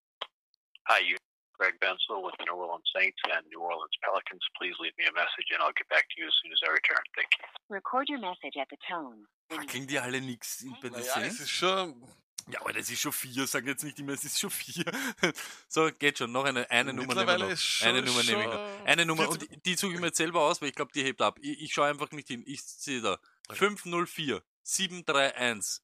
Hi, 0.89 1.01
you. 1.01 1.17
Greg 1.59 1.75
Bensel 1.81 2.23
with 2.25 2.35
the 2.39 2.45
New 2.45 2.57
Orleans 2.57 2.89
Saints 2.95 3.19
and 3.35 3.47
New 3.49 3.61
Orleans 3.61 3.97
Pelicans. 4.03 4.45
Please 4.59 4.77
leave 4.81 4.97
me 4.99 5.05
a 5.07 5.13
message 5.13 5.49
and 5.53 5.63
I'll 5.63 5.73
get 5.75 5.89
back 5.89 6.07
to 6.11 6.21
you 6.21 6.27
as 6.29 6.35
soon 6.43 6.53
as 6.53 6.61
I 6.67 6.71
return. 6.73 7.03
Thank 7.15 7.29
you. 7.39 7.45
Record 7.75 8.09
your 8.09 8.21
message 8.21 8.57
at 8.61 8.69
the 8.71 8.77
tone. 8.89 9.27
You 9.51 9.59
Klingen 9.67 9.89
die 9.89 9.99
alle 9.99 10.21
nix 10.21 10.61
in- 10.63 10.73
bei 10.81 10.89
den 10.89 10.93
Naja, 11.01 11.21
es 11.23 11.41
ist 11.41 11.51
schon. 11.51 12.03
Ja, 12.49 12.61
aber 12.61 12.73
das 12.73 12.89
ist 12.91 13.01
schon 13.01 13.13
vier. 13.13 13.45
Sag 13.47 13.67
jetzt 13.67 13.83
nicht 13.83 13.99
immer, 13.99 14.13
es 14.13 14.23
ist 14.25 14.39
schon 14.39 14.51
vier. 14.51 14.85
So, 15.69 15.91
geht 15.99 16.19
schon. 16.19 16.31
Noch 16.31 16.45
eine, 16.45 16.71
eine 16.71 16.93
Nummer 16.93 17.15
nehmen 17.15 17.27
wir 17.27 17.39
noch. 17.51 17.57
schon. 17.57 17.89
Eine 17.89 18.03
Nummer 18.03 18.23
nehme 18.23 18.41
ich 18.43 18.47
noch. 18.47 18.85
Eine 18.87 19.05
Nummer. 19.07 19.29
Und 19.29 19.43
die, 19.43 19.63
die 19.63 19.75
suche 19.75 19.95
ich 19.95 20.01
mir 20.01 20.07
jetzt 20.07 20.19
selber 20.19 20.43
aus, 20.43 20.61
weil 20.63 20.69
ich 20.69 20.75
glaube, 20.77 20.93
die 20.93 21.03
hebt 21.03 21.21
ab. 21.23 21.39
Ich, 21.41 21.61
ich 21.63 21.73
schaue 21.75 21.89
einfach 21.89 22.11
nicht 22.13 22.29
hin. 22.29 22.45
Ich 22.47 22.63
sehe 22.63 23.01
da. 23.01 23.19
504 23.51 24.43
731 24.63 25.83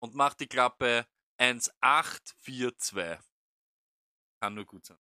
und 0.00 0.14
mach 0.14 0.34
die 0.34 0.46
Klappe 0.48 1.06
1842. 1.38 3.18
Kann 4.40 4.54
nur 4.54 4.64
gut 4.66 4.84
sein. 4.84 4.98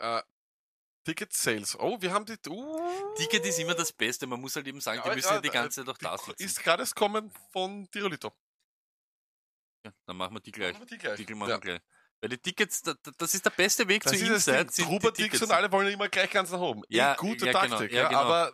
Äh, 0.00 0.22
Ticket 1.04 1.32
Sales. 1.32 1.78
Oh, 1.78 1.96
wir 2.00 2.12
haben 2.12 2.26
die. 2.26 2.36
Uh, 2.48 3.14
Ticket 3.16 3.44
ist 3.46 3.58
immer 3.58 3.74
das 3.74 3.92
Beste. 3.92 4.26
Man 4.26 4.40
muss 4.40 4.54
halt 4.56 4.66
eben 4.66 4.80
sagen, 4.80 5.00
die 5.02 5.08
Ja, 5.08 5.14
müssen 5.14 5.28
ja, 5.28 5.34
ja 5.36 5.40
die 5.40 5.48
äh, 5.48 5.52
ganze 5.52 5.80
Zeit 5.80 5.88
doch 5.88 5.96
die 5.98 6.04
da 6.04 6.18
sitzen. 6.18 6.42
Ist 6.42 6.62
gerade 6.62 6.82
das 6.82 6.94
Kommen 6.94 7.32
von 7.52 7.90
Tirolito. 7.90 8.32
Ja, 9.86 9.92
dann 10.06 10.16
machen 10.16 10.34
wir 10.34 10.40
die 10.40 10.52
gleich. 10.52 10.72
Machen 10.74 10.82
wir 10.82 10.86
die 10.86 10.98
gleich. 10.98 11.24
Die 11.26 11.34
machen 11.34 11.48
Ja. 11.50 11.56
wir 11.56 11.60
gleich. 11.60 11.80
Weil 12.20 12.28
die 12.28 12.38
Tickets, 12.38 12.82
da- 12.82 12.92
da- 13.02 13.12
das 13.16 13.32
ist 13.32 13.46
der 13.46 13.50
beste 13.50 13.88
Weg 13.88 14.02
Das 14.02 14.12
zu 14.12 14.18
Inside. 14.18 14.70
Sind 14.70 14.76
die 14.76 14.82
Trubadix 14.82 15.16
Tickets. 15.16 15.42
und 15.42 15.52
alle 15.52 15.72
wollen 15.72 15.88
immer 15.88 16.08
gleich 16.10 16.30
ganz 16.30 16.50
nach 16.50 16.60
oben. 16.60 16.82
Ja, 16.88 17.14
gute 17.14 17.46
ja, 17.46 17.52
genau, 17.52 17.76
Taktik, 17.78 17.92
ja, 17.92 18.02
ja, 18.02 18.08
genau. 18.08 18.20
aber 18.20 18.52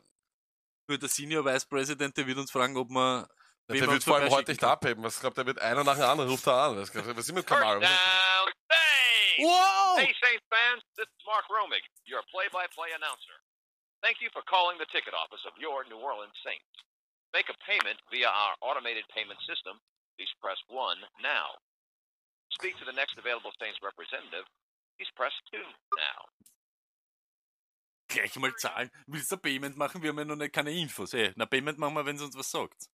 Nur 0.89 0.99
der 0.99 1.09
Senior 1.09 1.45
Vice 1.45 1.65
President, 1.67 2.17
der 2.17 2.29
wird 2.29 2.39
uns 2.39 2.53
fragen, 2.53 2.77
ob 2.77 2.89
man. 2.91 3.27
wen 3.67 3.79
der 3.81 3.89
wir 3.89 3.93
wird 3.95 4.05
vor 4.05 4.15
allem 4.19 4.31
heute 4.31 4.53
nicht 4.53 4.63
abheben. 4.63 5.03
Was 5.03 5.19
glaubt, 5.19 5.37
der 5.37 5.47
wird 5.47 5.59
einer 5.59 5.83
nach 5.83 5.97
dem 5.97 6.05
anderen 6.05 6.31
ruft 6.31 6.47
er 6.47 6.55
an. 6.55 6.77
Was, 6.77 6.95
was 6.95 7.19
ist 7.19 7.33
mit 7.33 7.45
Kamal? 7.45 7.81
Down, 9.39 9.97
Saints! 9.97 10.01
Hey, 10.01 10.13
Saints 10.25 10.47
fans, 10.49 10.83
this 10.97 11.09
is 11.09 11.23
Mark 11.29 11.45
Romig, 11.53 11.85
your 12.09 12.25
play-by-play 12.33 12.97
announcer. 12.97 13.37
Thank 14.01 14.21
you 14.21 14.29
for 14.33 14.43
calling 14.47 14.79
the 14.79 14.89
ticket 14.93 15.13
office 15.13 15.45
of 15.45 15.57
your 15.61 15.85
New 15.89 15.99
Orleans 16.01 16.37
Saints. 16.45 16.69
Make 17.35 17.49
a 17.53 17.57
payment 17.65 18.01
via 18.09 18.29
our 18.29 18.55
automated 18.65 19.05
payment 19.13 19.41
system. 19.45 19.77
Please 20.17 20.33
press 20.41 20.57
1 20.69 20.97
now. 21.21 21.53
Speak 22.57 22.79
to 22.79 22.87
the 22.89 22.97
next 22.97 23.19
available 23.19 23.53
Saints 23.61 23.77
representative. 23.83 24.49
Please 24.97 25.11
press 25.17 25.35
2 25.53 25.61
now. 25.61 26.19
Gleich 28.09 28.37
mal 28.37 28.55
zahlen. 28.57 28.91
Willst 29.07 29.33
du 29.33 29.37
Payment 29.37 29.77
machen? 29.77 30.03
Wir 30.03 30.11
haben 30.11 30.19
ja 30.19 30.25
noch 30.25 30.37
nicht 30.37 30.55
keine 30.55 30.71
Infos. 30.73 31.13
Ey, 31.13 31.33
na, 31.37 31.45
Payment 31.45 31.79
machen 31.79 31.95
wir, 31.95 32.07
wenn 32.07 32.17
sie 32.17 32.25
uns 32.25 32.37
was 32.37 32.51
sagt. 32.51 32.89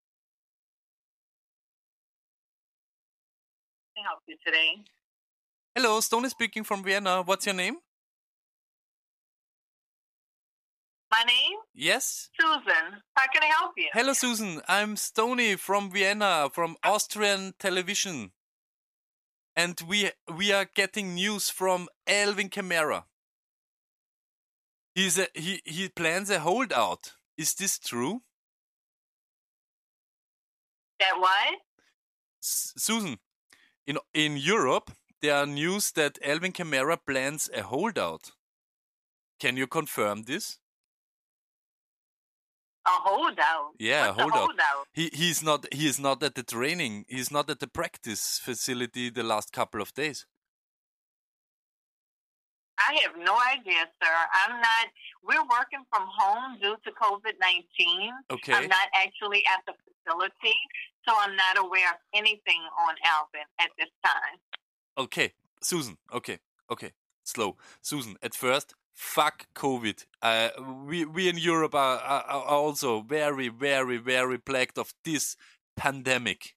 Can 3.94 4.05
I 4.05 4.09
help 4.09 4.23
you 4.27 4.36
today? 4.44 4.82
Hello, 5.74 6.01
Stone 6.01 6.27
is 6.27 6.32
speaking 6.32 6.65
from 6.65 6.85
Vienna. 6.85 7.23
What's 7.23 7.47
your 7.47 7.55
name? 7.55 7.77
My 11.11 11.23
name? 11.27 11.59
Yes? 11.74 12.28
Susan. 12.39 13.01
How 13.15 13.24
can 13.32 13.43
I 13.43 13.47
help 13.47 13.73
you? 13.78 13.89
Hello, 13.94 14.12
Susan. 14.12 14.61
I'm 14.69 14.97
Stony 14.97 15.57
from 15.57 15.90
Vienna, 15.90 16.51
from 16.53 16.77
Austrian 16.85 17.55
television. 17.59 18.32
And 19.57 19.81
we 19.89 20.11
we 20.36 20.53
are 20.53 20.66
getting 20.74 21.15
news 21.15 21.49
from 21.49 21.89
Elvin 22.07 22.51
Kamara. 22.51 23.05
He's 24.94 25.19
a, 25.19 25.28
he 25.35 25.62
he 25.65 25.89
plans 25.89 26.28
a 26.28 26.40
holdout. 26.40 27.12
Is 27.39 27.55
this 27.55 27.78
true? 27.78 28.23
That 31.01 31.19
what? 31.19 31.61
S- 32.43 32.74
Susan, 32.77 33.19
in 33.86 33.99
in 34.12 34.36
Europe 34.36 34.90
there 35.23 35.36
are 35.36 35.47
news 35.47 35.93
that 35.93 36.19
Alvin 36.24 36.53
Kamara 36.53 36.99
plans 37.07 37.49
a 37.55 37.62
holdout. 37.62 38.32
Can 39.40 39.57
you 39.57 39.66
confirm 39.66 40.24
this? 40.24 40.59
A 42.85 42.90
holdout. 42.90 43.74
Yeah, 43.78 44.09
What's 44.09 44.19
a 44.19 44.23
holdout. 44.23 44.39
holdout? 44.40 44.86
He 44.93 45.11
he's 45.12 45.43
not 45.43 45.73
he 45.73 45.86
is 45.86 46.01
not 46.01 46.23
at 46.23 46.35
the 46.35 46.43
training. 46.43 47.05
He's 47.09 47.31
not 47.31 47.49
at 47.49 47.61
the 47.61 47.69
practice 47.69 48.40
facility 48.43 49.09
the 49.11 49.23
last 49.23 49.53
couple 49.53 49.81
of 49.81 49.94
days. 49.94 50.27
I 52.89 52.99
have 53.03 53.15
no 53.16 53.39
idea, 53.55 53.86
sir. 54.03 54.16
I'm 54.43 54.59
not. 54.61 54.86
We're 55.23 55.47
working 55.47 55.85
from 55.90 56.09
home 56.11 56.59
due 56.61 56.74
to 56.85 56.90
COVID 56.90 57.35
19. 57.39 58.11
Okay. 58.32 58.53
I'm 58.55 58.69
not 58.69 58.89
actually 58.99 59.44
at 59.47 59.62
the 59.66 59.74
facility, 59.86 60.59
so 61.07 61.15
I'm 61.16 61.36
not 61.36 61.59
aware 61.59 61.90
of 61.90 61.99
anything 62.12 62.62
on 62.86 62.94
Alvin 63.07 63.47
at 63.61 63.70
this 63.78 63.93
time. 64.05 64.39
Okay, 64.97 65.32
Susan. 65.62 65.97
Okay, 66.12 66.39
okay. 66.70 66.93
slow. 67.24 67.56
Susan, 67.81 68.16
at 68.23 68.35
first, 68.35 68.74
fuck 68.94 69.47
COVID. 69.55 70.05
Uh, 70.20 70.51
we 70.86 71.05
we 71.05 71.28
in 71.28 71.39
Europe 71.39 71.74
are, 71.74 71.98
are, 71.98 72.23
are 72.24 72.44
also 72.47 73.01
very, 73.01 73.48
very, 73.48 73.97
very 73.98 74.39
plagued 74.39 74.78
of 74.78 74.93
this 75.05 75.36
pandemic. 75.77 76.55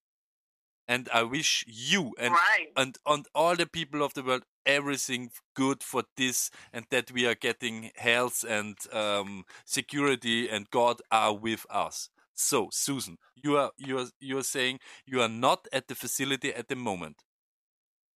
And 0.88 1.10
I 1.14 1.24
wish 1.24 1.64
you 1.68 2.14
and 2.20 2.34
Right. 2.34 2.68
and 2.76 2.98
and 3.06 3.26
all 3.34 3.56
the 3.56 3.66
people 3.66 4.04
of 4.04 4.14
the 4.14 4.24
world 4.24 4.44
everything 4.66 5.32
good 5.56 5.84
for 5.84 6.04
this 6.18 6.52
and 6.74 6.86
that 6.90 7.12
we 7.12 7.26
are 7.28 7.36
getting 7.36 7.92
health 7.96 8.44
and 8.48 8.78
um, 8.92 9.46
security 9.66 10.50
and 10.50 10.70
God 10.72 11.02
are 11.12 11.34
with 11.34 11.66
us. 11.70 12.10
So, 12.34 12.70
Susan, 12.72 13.18
you 13.36 13.58
are 13.58 13.72
you 13.78 13.98
are 14.00 14.08
you 14.20 14.38
are 14.38 14.44
saying 14.44 14.80
you 15.06 15.22
are 15.22 15.30
not 15.30 15.68
at 15.72 15.88
the 15.88 15.96
facility 15.96 16.54
at 16.54 16.68
the 16.68 16.76
moment, 16.76 17.24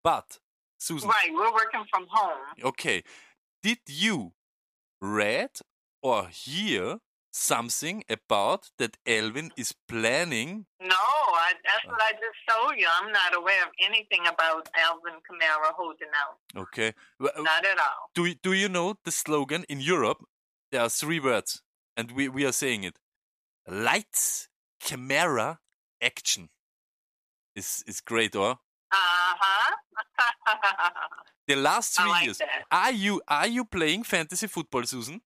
but 0.03 0.39
Susan, 0.77 1.09
Right, 1.09 1.29
we're 1.33 1.51
working 1.53 1.83
from 1.91 2.07
home. 2.09 2.39
okay, 2.63 3.03
did 3.63 3.79
you 3.87 4.33
read 5.01 5.51
or 6.01 6.27
hear 6.27 6.99
something 7.31 8.03
about 8.09 8.71
that 8.79 8.97
Elvin 9.05 9.51
is 9.57 9.73
planning? 9.87 10.65
No, 10.81 10.95
I, 10.95 11.53
that's 11.65 11.85
what 11.85 12.01
I 12.01 12.11
just 12.13 12.39
told 12.49 12.73
you. 12.77 12.87
I'm 13.01 13.11
not 13.11 13.35
aware 13.35 13.61
of 13.63 13.69
anything 13.85 14.21
about 14.27 14.69
Alvin 14.75 15.19
Kamara 15.29 15.73
holding 15.75 16.07
out. 16.15 16.37
Okay, 16.63 16.93
w- 17.19 17.43
Not 17.43 17.65
at 17.65 17.77
all. 17.77 18.09
do 18.15 18.33
do 18.35 18.53
you 18.53 18.69
know 18.69 18.95
the 19.03 19.11
slogan 19.11 19.63
in 19.69 19.79
Europe? 19.81 20.23
There 20.71 20.81
are 20.81 20.89
three 20.89 21.19
words, 21.19 21.61
and 21.97 22.11
we 22.11 22.29
we 22.29 22.45
are 22.45 22.53
saying 22.53 22.83
it: 22.83 22.97
lights, 23.67 24.47
camera, 24.79 25.59
action. 26.01 26.49
Is 27.55 27.83
is 27.87 27.99
great, 28.01 28.35
or 28.35 28.59
Uh 28.91 29.33
huh. 29.39 29.75
the 31.47 31.55
last 31.55 31.95
three 31.95 32.09
like 32.09 32.25
years. 32.25 32.37
that. 32.39 32.65
Are 32.71 32.91
you 32.91 33.21
are 33.27 33.47
you 33.47 33.65
playing 33.65 34.03
fantasy 34.03 34.47
football, 34.47 34.83
Susan? 34.83 35.21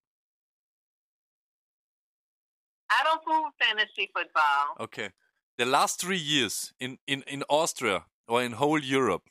I 2.89 3.03
don't 3.03 3.23
do 3.25 3.65
fantasy 3.65 4.11
football. 4.13 4.75
Okay, 4.79 5.09
the 5.57 5.65
last 5.65 5.99
three 5.99 6.17
years 6.17 6.73
in 6.79 6.97
in 7.07 7.23
in 7.27 7.43
Austria 7.49 8.05
or 8.27 8.43
in 8.43 8.53
whole 8.53 8.79
Europe, 8.79 9.23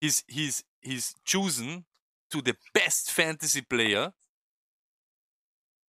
he's 0.00 0.24
he's 0.26 0.64
he's 0.80 1.14
chosen 1.24 1.84
to 2.30 2.40
the 2.42 2.56
best 2.72 3.12
fantasy 3.12 3.62
player 3.62 4.12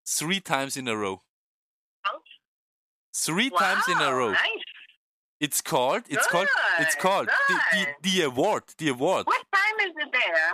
three 0.05 0.39
times 0.39 0.77
in 0.77 0.87
a 0.87 0.95
row. 0.95 1.21
Three 3.15 3.49
times 3.49 3.83
in 3.87 3.97
a 4.01 4.13
row. 4.13 4.31
Nice. 4.31 4.64
It's 5.39 5.61
called. 5.61 6.03
It's 6.09 6.27
called. 6.27 6.47
It's 6.79 6.95
called 6.95 7.27
the, 7.49 7.59
the 7.73 7.87
the 8.01 8.21
award. 8.23 8.63
The 8.77 8.89
award. 8.89 9.25
What 9.25 9.45
time 9.53 9.87
is 9.87 9.93
it 9.97 10.11
there? 10.11 10.51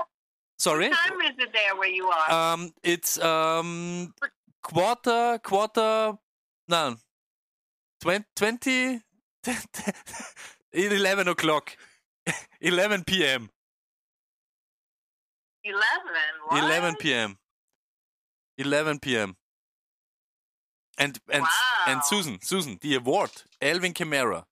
Sorry. 0.57 0.89
What 0.89 0.97
time 1.07 1.21
is 1.21 1.35
it 1.37 1.53
there 1.53 1.75
where 1.75 1.89
you 1.89 2.07
are? 2.07 2.53
Um, 2.53 2.71
it's 2.83 3.19
um 3.19 4.13
quarter 4.63 5.39
quarter. 5.43 6.13
No. 6.67 6.95
20, 8.01 8.25
20 8.35 9.01
11 10.73 11.27
o'clock. 11.27 11.77
11 12.61 13.03
p.m. 13.03 13.49
11. 15.63 15.81
What? 16.47 16.63
11 16.63 16.95
p.m. 16.95 17.37
11 18.57 18.99
p.m. 18.99 19.35
And 20.97 21.19
and 21.29 21.45
and 21.87 22.03
Susan, 22.03 22.39
Susan, 22.41 22.77
the 22.81 22.95
award 22.95 23.31
Elvin 23.61 23.93
Kamara 23.93 24.43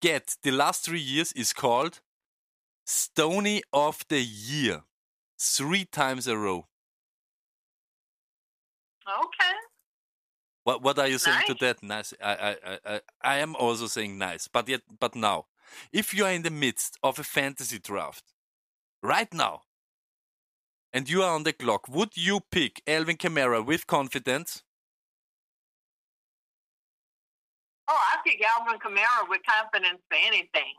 get 0.00 0.36
the 0.42 0.50
last 0.50 0.84
three 0.84 1.00
years 1.00 1.32
is 1.32 1.52
called 1.52 2.00
Stony 2.84 3.62
of 3.72 4.04
the 4.08 4.20
Year, 4.20 4.82
three 5.38 5.84
times 5.84 6.26
a 6.26 6.36
row. 6.36 6.66
Okay. 9.06 9.54
What 10.64 10.82
what 10.82 10.98
are 10.98 11.08
you 11.08 11.18
saying 11.18 11.44
to 11.46 11.54
that? 11.54 11.82
Nice. 11.82 12.12
I 12.22 12.34
I 12.34 12.50
I 12.50 12.78
I 12.84 13.00
I 13.22 13.38
am 13.38 13.56
also 13.56 13.86
saying 13.86 14.18
nice, 14.18 14.48
but 14.48 14.68
yet 14.68 14.82
but 15.00 15.14
now, 15.14 15.46
if 15.92 16.12
you 16.12 16.24
are 16.24 16.32
in 16.32 16.42
the 16.42 16.50
midst 16.50 16.98
of 17.02 17.18
a 17.18 17.24
fantasy 17.24 17.78
draft, 17.78 18.24
right 19.02 19.32
now, 19.32 19.62
and 20.92 21.08
you 21.08 21.22
are 21.22 21.34
on 21.34 21.44
the 21.44 21.52
clock, 21.52 21.88
would 21.88 22.16
you 22.16 22.40
pick 22.50 22.82
Elvin 22.86 23.16
Kamara 23.16 23.64
with 23.64 23.86
confidence? 23.86 24.62
Oh, 27.90 27.96
I 27.96 28.18
pick 28.22 28.42
Alvin 28.58 28.78
Kamara 28.78 29.28
with 29.30 29.40
confidence 29.48 30.00
for 30.08 30.18
anything. 30.26 30.74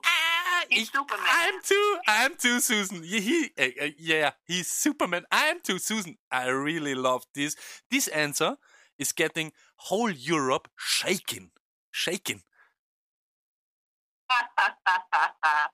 He's 0.70 0.92
Superman. 0.92 1.26
I'm 1.28 1.62
too. 1.64 1.98
I'm 2.08 2.36
too, 2.36 2.60
Susan. 2.60 3.02
He, 3.02 3.20
he 3.20 3.50
uh, 3.58 3.86
uh, 3.86 3.90
yeah, 3.98 4.32
he's 4.46 4.68
Superman. 4.68 5.24
I'm 5.32 5.60
too, 5.60 5.80
Susan. 5.80 6.18
I 6.32 6.48
really 6.50 6.94
love 6.94 7.26
this. 7.34 7.56
This 7.90 8.08
answer 8.10 8.58
is 9.00 9.12
getting 9.12 9.52
whole 9.78 10.12
Europe 10.12 10.68
shaking, 10.78 11.50
shaking. 11.92 12.44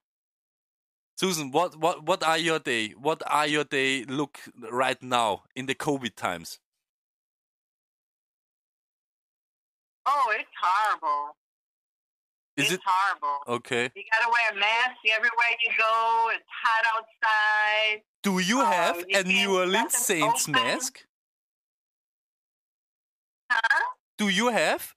Susan, 1.18 1.52
what 1.52 1.78
what 1.78 2.06
what 2.06 2.24
are 2.24 2.38
your 2.38 2.60
day? 2.60 2.90
What 2.90 3.22
are 3.28 3.48
your 3.48 3.66
day 3.66 4.06
look 4.06 4.40
right 4.72 5.02
now 5.02 5.44
in 5.56 5.66
the 5.66 5.76
COVID 5.76 6.16
times? 6.16 6.60
Oh, 10.06 10.34
it's 10.40 10.50
horrible. 10.62 11.36
Is 12.58 12.66
it's 12.66 12.74
it 12.76 12.82
horrible. 12.86 13.58
okay? 13.58 13.92
You 13.96 14.04
gotta 14.14 14.32
wear 14.32 14.52
a 14.54 14.60
mask 14.60 14.98
everywhere 15.10 15.54
you 15.66 15.72
go. 15.78 16.30
It's 16.34 16.46
hot 16.64 16.86
outside. 16.96 18.02
Do 18.24 18.40
you 18.40 18.62
Oh, 18.62 18.66
have 18.66 19.04
you 19.08 19.20
a 19.20 19.24
New 19.24 19.58
Orleans 19.60 19.94
Saints 19.94 20.48
open. 20.48 20.54
mask? 20.62 21.00
Huh? 23.52 23.84
Do 24.18 24.30
you 24.30 24.48
have 24.50 24.94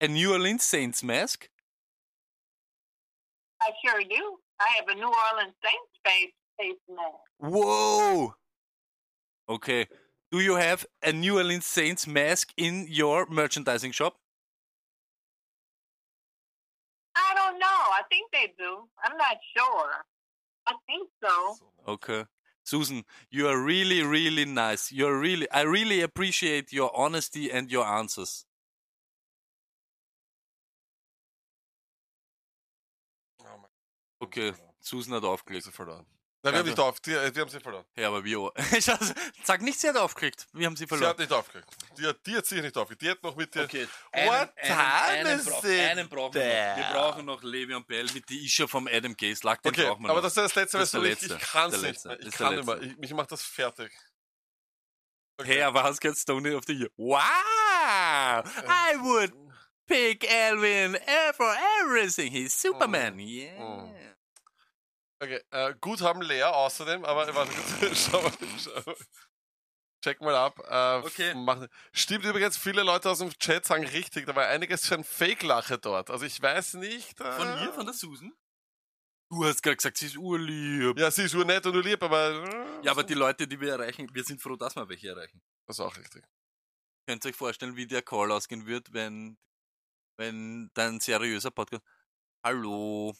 a 0.00 0.08
New 0.08 0.32
Orleans 0.32 0.62
Saints 0.62 1.02
mask? 1.02 1.48
I 3.60 3.70
sure 3.84 4.00
do. 4.02 4.38
I 4.60 4.66
have 4.78 4.88
a 4.88 4.94
New 4.94 5.12
Orleans 5.32 5.54
Saints 5.62 5.92
face 6.04 6.32
face 6.58 6.78
mask. 6.88 7.24
Whoa. 7.38 8.34
Okay. 9.48 9.86
Do 10.30 10.40
you 10.40 10.54
have 10.56 10.86
a 11.02 11.12
New 11.12 11.36
Orleans 11.38 11.66
Saints 11.66 12.06
mask 12.06 12.52
in 12.56 12.86
your 12.88 13.26
merchandising 13.26 13.92
shop? 13.92 14.16
Don't 17.54 17.60
know. 17.60 17.66
I 17.66 18.02
think 18.08 18.30
they 18.32 18.52
do. 18.58 18.88
I'm 19.02 19.16
not 19.16 19.36
sure. 19.56 19.90
I 20.66 20.72
think 20.86 21.08
so. 21.22 21.56
Okay. 21.86 22.24
Susan, 22.64 23.04
you 23.30 23.46
are 23.48 23.62
really, 23.62 24.02
really 24.02 24.46
nice. 24.46 24.90
You're 24.90 25.18
really, 25.18 25.50
I 25.50 25.62
really 25.62 26.00
appreciate 26.00 26.72
your 26.72 26.90
honesty 26.96 27.50
and 27.52 27.70
your 27.70 27.84
answers. 27.84 28.46
Oh 33.42 34.24
okay, 34.24 34.52
Susan 34.80 35.12
hat 35.12 35.24
aufgelegt. 35.24 35.68
verloren. 35.68 36.06
Nein, 36.44 36.52
wir 36.52 36.58
haben 36.60 36.66
nicht 36.68 36.78
auf, 36.78 37.00
die, 37.00 37.10
die 37.32 37.40
haben 37.40 37.48
sie 37.48 37.58
verloren. 37.58 37.84
Ja, 37.96 38.08
aber 38.08 38.22
wir. 38.22 38.52
Sag 39.44 39.62
nicht, 39.62 39.80
sie 39.80 39.88
hat 39.88 39.96
aufgelegt. 39.96 40.46
Wir 40.52 40.66
haben 40.66 40.76
sie 40.76 40.84
Sie 40.84 40.86
verloren. 40.88 41.08
hat 41.10 41.18
nicht 41.18 41.32
aufgeregt. 41.32 41.66
Die, 41.98 42.06
hat- 42.06 42.24
die 42.26 42.36
hat 42.36 42.44
sich 42.46 42.60
nicht 42.62 42.76
aufgeregt. 42.76 43.00
Die 43.02 43.10
hat 43.10 43.22
noch 43.22 43.34
mit 43.34 43.54
dir. 43.54 43.62
Okay, 43.64 43.88
einen, 44.12 44.50
time 44.62 44.78
einen, 44.78 45.40
is 45.40 45.46
brauch, 45.46 45.64
einen 45.64 46.08
brauchen 46.08 46.34
wir 46.34 46.42
noch. 46.44 46.76
Wir 46.76 46.84
brauchen 46.92 47.24
noch 47.24 47.42
Le'Veon 47.42 47.84
Bell 47.86 48.06
mit 48.12 48.28
die 48.28 48.44
Isha 48.44 48.66
vom 48.66 48.86
Adam 48.86 49.16
Gase. 49.16 49.40
Lag, 49.44 49.60
den 49.62 49.70
Okay, 49.72 49.86
brauchen 49.86 50.02
wir 50.02 50.10
aber 50.10 50.20
noch. 50.20 50.22
das 50.24 50.36
ist 50.36 50.38
das 50.38 50.54
letzte, 50.54 50.78
Das 50.78 50.88
ist 50.88 50.94
was 50.94 51.00
der 51.02 51.10
ich, 51.12 51.22
ich 51.22 51.28
letzte. 51.30 51.46
kann 51.46 51.70
es 51.70 51.76
nicht 51.76 51.82
letzte. 51.82 52.08
mehr. 52.08 52.16
Das 52.18 52.26
Ich 52.28 52.34
der 52.36 52.46
kann 52.46 52.56
nicht 52.56 52.66
mehr. 52.66 52.74
letzte. 52.76 52.90
Ich, 52.92 52.98
mich 52.98 53.14
macht 53.14 53.32
das 53.32 53.42
fertig. 53.42 53.92
Hey, 55.42 55.62
aber 55.62 55.82
hast 55.82 56.00
gehört 56.00 56.18
Stony 56.18 56.52
of 56.54 56.64
the 56.66 56.74
Year? 56.74 56.90
Wow! 56.96 57.20
I 58.66 58.96
would 59.00 59.32
pick 59.86 60.24
Elvin 60.30 60.96
for 61.36 61.54
everything. 61.80 62.30
He's 62.32 62.52
Superman. 62.60 63.18
Yeah. 63.18 64.13
Okay, 65.20 65.40
äh, 65.50 65.74
Guthaben 65.80 66.22
leer 66.22 66.54
außerdem, 66.54 67.04
aber 67.04 67.26
warte 67.34 67.52
kurz, 67.80 68.10
schau 68.10 68.20
mal, 68.22 68.32
schau 68.58 68.82
mal. 68.84 68.96
Check 70.04 70.20
mal 70.20 70.34
ab. 70.34 70.58
Äh, 70.68 71.06
Okay. 71.06 71.34
Machen. 71.34 71.68
Stimmt 71.92 72.24
übrigens, 72.26 72.58
viele 72.58 72.82
Leute 72.82 73.10
aus 73.10 73.18
dem 73.20 73.30
Chat 73.38 73.64
sagen 73.64 73.86
richtig, 73.86 74.26
da 74.26 74.34
war 74.36 74.46
einiges 74.48 74.86
für 74.86 74.96
ein 74.96 75.04
Fake-Lache 75.04 75.78
dort. 75.78 76.10
Also 76.10 76.26
ich 76.26 76.40
weiß 76.42 76.74
nicht. 76.74 77.18
Äh, 77.20 77.32
Von 77.32 77.48
mir, 77.54 77.72
von 77.72 77.86
der 77.86 77.94
Susan? 77.94 78.32
Du 79.30 79.44
hast 79.44 79.62
gerade 79.62 79.76
gesagt, 79.76 79.96
sie 79.96 80.06
ist 80.06 80.18
urlieb. 80.18 80.98
Ja, 80.98 81.10
sie 81.10 81.22
ist 81.22 81.34
urnett 81.34 81.64
und 81.66 81.74
urlieb, 81.74 82.02
aber. 82.02 82.44
äh, 82.44 82.84
Ja, 82.84 82.90
aber 82.92 83.02
die 83.02 83.14
Leute, 83.14 83.48
die 83.48 83.58
wir 83.58 83.72
erreichen, 83.72 84.06
wir 84.12 84.24
sind 84.24 84.42
froh, 84.42 84.56
dass 84.56 84.76
wir 84.76 84.86
welche 84.88 85.08
erreichen. 85.08 85.40
Das 85.66 85.76
ist 85.78 85.80
auch 85.80 85.96
richtig. 85.96 86.22
Könnt 87.08 87.24
ihr 87.24 87.30
euch 87.30 87.36
vorstellen, 87.36 87.74
wie 87.76 87.86
der 87.86 88.02
Call 88.02 88.30
ausgehen 88.30 88.66
wird, 88.66 88.92
wenn, 88.92 89.38
wenn 90.18 90.70
dein 90.74 91.00
seriöser 91.00 91.50
Podcast. 91.50 91.82
Hallo, 92.44 93.14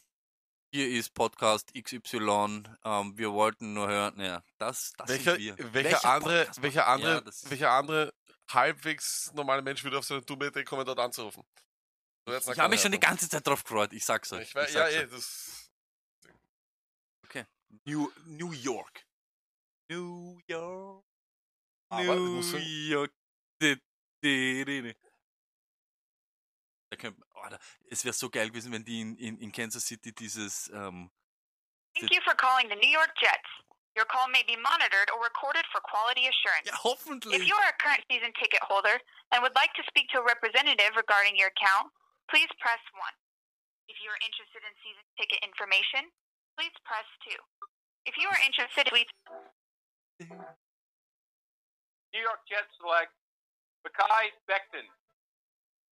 hier 0.75 0.89
ist 0.89 1.15
Podcast 1.15 1.73
XY. 1.73 2.65
Ähm, 2.85 3.17
wir 3.17 3.33
wollten 3.33 3.75
nur 3.75 3.87
hören. 3.87 4.17
Naja, 4.17 4.43
das, 4.59 4.93
das 4.97 5.09
Welcher, 5.09 5.37
sind 5.37 5.59
wir. 5.59 5.73
welcher, 5.73 6.05
andere, 6.05 6.39
Podcast 6.39 6.63
welcher 6.63 6.87
andere, 6.89 7.13
Ja, 7.13 7.21
das, 7.21 7.49
welcher 7.49 7.71
andere 7.71 8.13
halbwegs 8.51 9.33
normale 9.35 9.63
Mensch 9.63 9.85
würde 9.85 9.99
auf 9.99 10.05
so 10.05 10.15
eine 10.15 10.25
dumme 10.25 10.49
Idee 10.49 10.65
kommen, 10.65 10.85
dort 10.85 10.99
anzurufen? 10.99 11.45
So, 12.27 12.33
jetzt 12.33 12.49
ich 12.49 12.59
habe 12.59 12.71
mich 12.71 12.81
schon 12.81 12.91
die 12.91 12.99
ganze 12.99 13.29
Zeit 13.29 13.47
drauf 13.47 13.63
gefreut. 13.63 13.93
Ich 13.93 14.05
sag's 14.05 14.33
euch. 14.33 14.49
Ich 14.49 14.55
weiß, 14.55 14.69
ich 14.71 14.75
ja, 14.75 14.91
sag's 14.91 14.95
eh, 14.95 15.07
das. 15.07 15.71
Okay. 17.27 17.45
New, 17.85 18.11
New 18.25 18.51
York. 18.51 19.07
New 19.89 20.41
York. 20.49 21.05
Aber 21.89 22.03
ich 22.03 22.53
New 22.53 22.59
York. 22.59 23.13
Di, 23.63 23.81
di. 24.25 24.95
Da 26.91 26.97
könnt, 26.97 27.17
oh, 27.45 27.51
da, 27.51 27.59
es 27.91 28.05
wäre 28.05 28.15
so 28.15 28.31
geil 28.31 28.49
gewesen, 28.49 28.73
wenn 28.73 28.85
die 28.85 29.01
in, 29.01 29.17
in, 29.17 29.39
in 29.39 29.53
Kansas 29.53 29.87
City 29.87 30.13
dieses 30.13 30.71
ähm, 30.73 31.11
Thank 31.95 32.11
you 32.11 32.21
for 32.27 32.35
calling 32.35 32.69
the 32.69 32.75
New 32.75 32.91
York 32.91 33.15
Jets. 33.23 33.47
Your 33.95 34.07
call 34.11 34.27
may 34.27 34.43
be 34.43 34.59
monitored 34.59 35.07
or 35.15 35.23
recorded 35.23 35.63
for 35.71 35.79
quality 35.87 36.27
assurance. 36.27 36.67
Ja, 36.67 36.75
hoffentlich. 36.75 37.39
If 37.39 37.47
you 37.47 37.55
are 37.55 37.71
a 37.71 37.77
current 37.79 38.03
season 38.11 38.35
ticket 38.35 38.59
holder 38.67 38.99
and 39.31 39.39
would 39.47 39.55
like 39.55 39.71
to 39.79 39.87
speak 39.87 40.11
to 40.11 40.19
a 40.19 40.25
representative 40.27 40.99
regarding 40.99 41.39
your 41.39 41.55
account, 41.55 41.95
please 42.27 42.51
press 42.59 42.83
1. 42.91 43.07
If 43.87 44.03
you 44.03 44.11
are 44.11 44.19
interested 44.27 44.67
in 44.67 44.75
season 44.83 45.07
ticket 45.15 45.39
information, 45.47 46.11
please 46.59 46.75
press 46.83 47.07
2. 47.31 47.39
If 48.11 48.19
you 48.19 48.27
are 48.27 48.41
interested, 48.43 48.91
please 48.91 49.07
New 52.11 52.23
York 52.23 52.43
Jets 52.51 52.75
select 52.83 53.15
Makai 53.87 54.35
Becton. 54.51 54.91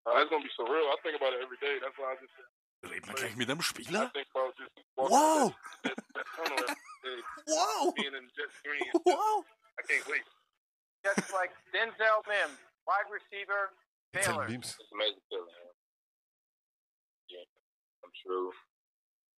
That's 0.04 0.28
gonna 0.30 0.42
be 0.42 0.50
surreal. 0.58 0.86
I 0.90 0.96
think 1.02 1.16
about 1.16 1.32
it 1.34 1.40
every 1.42 1.58
day. 1.62 1.78
That's 1.80 1.96
why 1.98 2.12
I 2.12 2.16
just. 2.18 2.34
Reden 2.82 3.06
wir 3.06 3.14
gleich 3.14 3.36
mit 3.38 3.46
einem 3.48 3.60
I 3.60 3.62
Spieler? 3.62 4.10
think 4.10 4.26
about 4.34 4.50
Wow! 4.98 5.54
that, 5.86 5.94
that 6.18 6.26
tunnel 6.34 6.58
and 6.66 7.22
Wow! 7.46 7.92
being 7.94 8.10
in 8.10 8.26
Jet 8.34 8.50
green. 8.66 8.90
Wow! 9.06 9.44
I 9.78 9.82
can't 9.86 10.02
wait. 10.10 10.26
Jets 11.06 11.30
select 11.30 11.54
Denzel 11.70 12.26
Mims, 12.26 12.58
wide 12.82 13.06
receiver, 13.06 13.70
Jetzt 14.10 14.26
ein 14.26 14.34
Baylor. 14.34 14.50
It's 14.50 14.90
amazing 14.90 15.22
feeling. 15.30 15.46
Man. 15.54 15.74
Yeah, 17.30 17.46
I'm 18.02 18.10
true. 18.26 18.50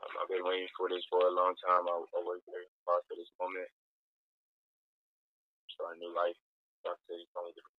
Um, 0.00 0.12
I've 0.24 0.28
been 0.32 0.44
waiting 0.48 0.68
for 0.72 0.88
this 0.88 1.04
for 1.12 1.20
a 1.20 1.32
long 1.36 1.52
time. 1.68 1.84
I, 1.84 1.94
I 2.00 2.20
worked 2.24 2.48
very 2.48 2.64
hard 2.88 3.04
for 3.08 3.14
this 3.16 3.28
moment. 3.36 3.68
Start 5.68 5.96
a 5.96 5.98
new 6.00 6.12
life. 6.16 6.36
Dark 6.80 6.96
City, 7.08 7.28
only 7.36 7.52
different. 7.52 7.76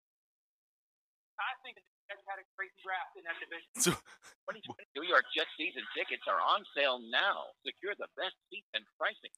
I 1.42 1.52
think 1.66 1.82
the 2.08 2.14
Jets 2.14 2.24
had 2.28 2.38
a 2.38 2.46
great 2.56 2.70
draft 2.82 3.12
in 3.18 3.22
that 3.26 3.36
division. 3.42 3.66
So, 3.78 3.90
New 4.94 5.02
York 5.06 5.24
Jets 5.34 5.50
season 5.58 5.82
tickets 5.96 6.22
are 6.28 6.38
on 6.40 6.64
sale 6.74 7.00
now. 7.10 7.50
Secure 7.66 7.94
the 7.98 8.06
best 8.16 8.34
seats 8.50 8.66
and 8.74 8.84
pricing. 8.98 9.30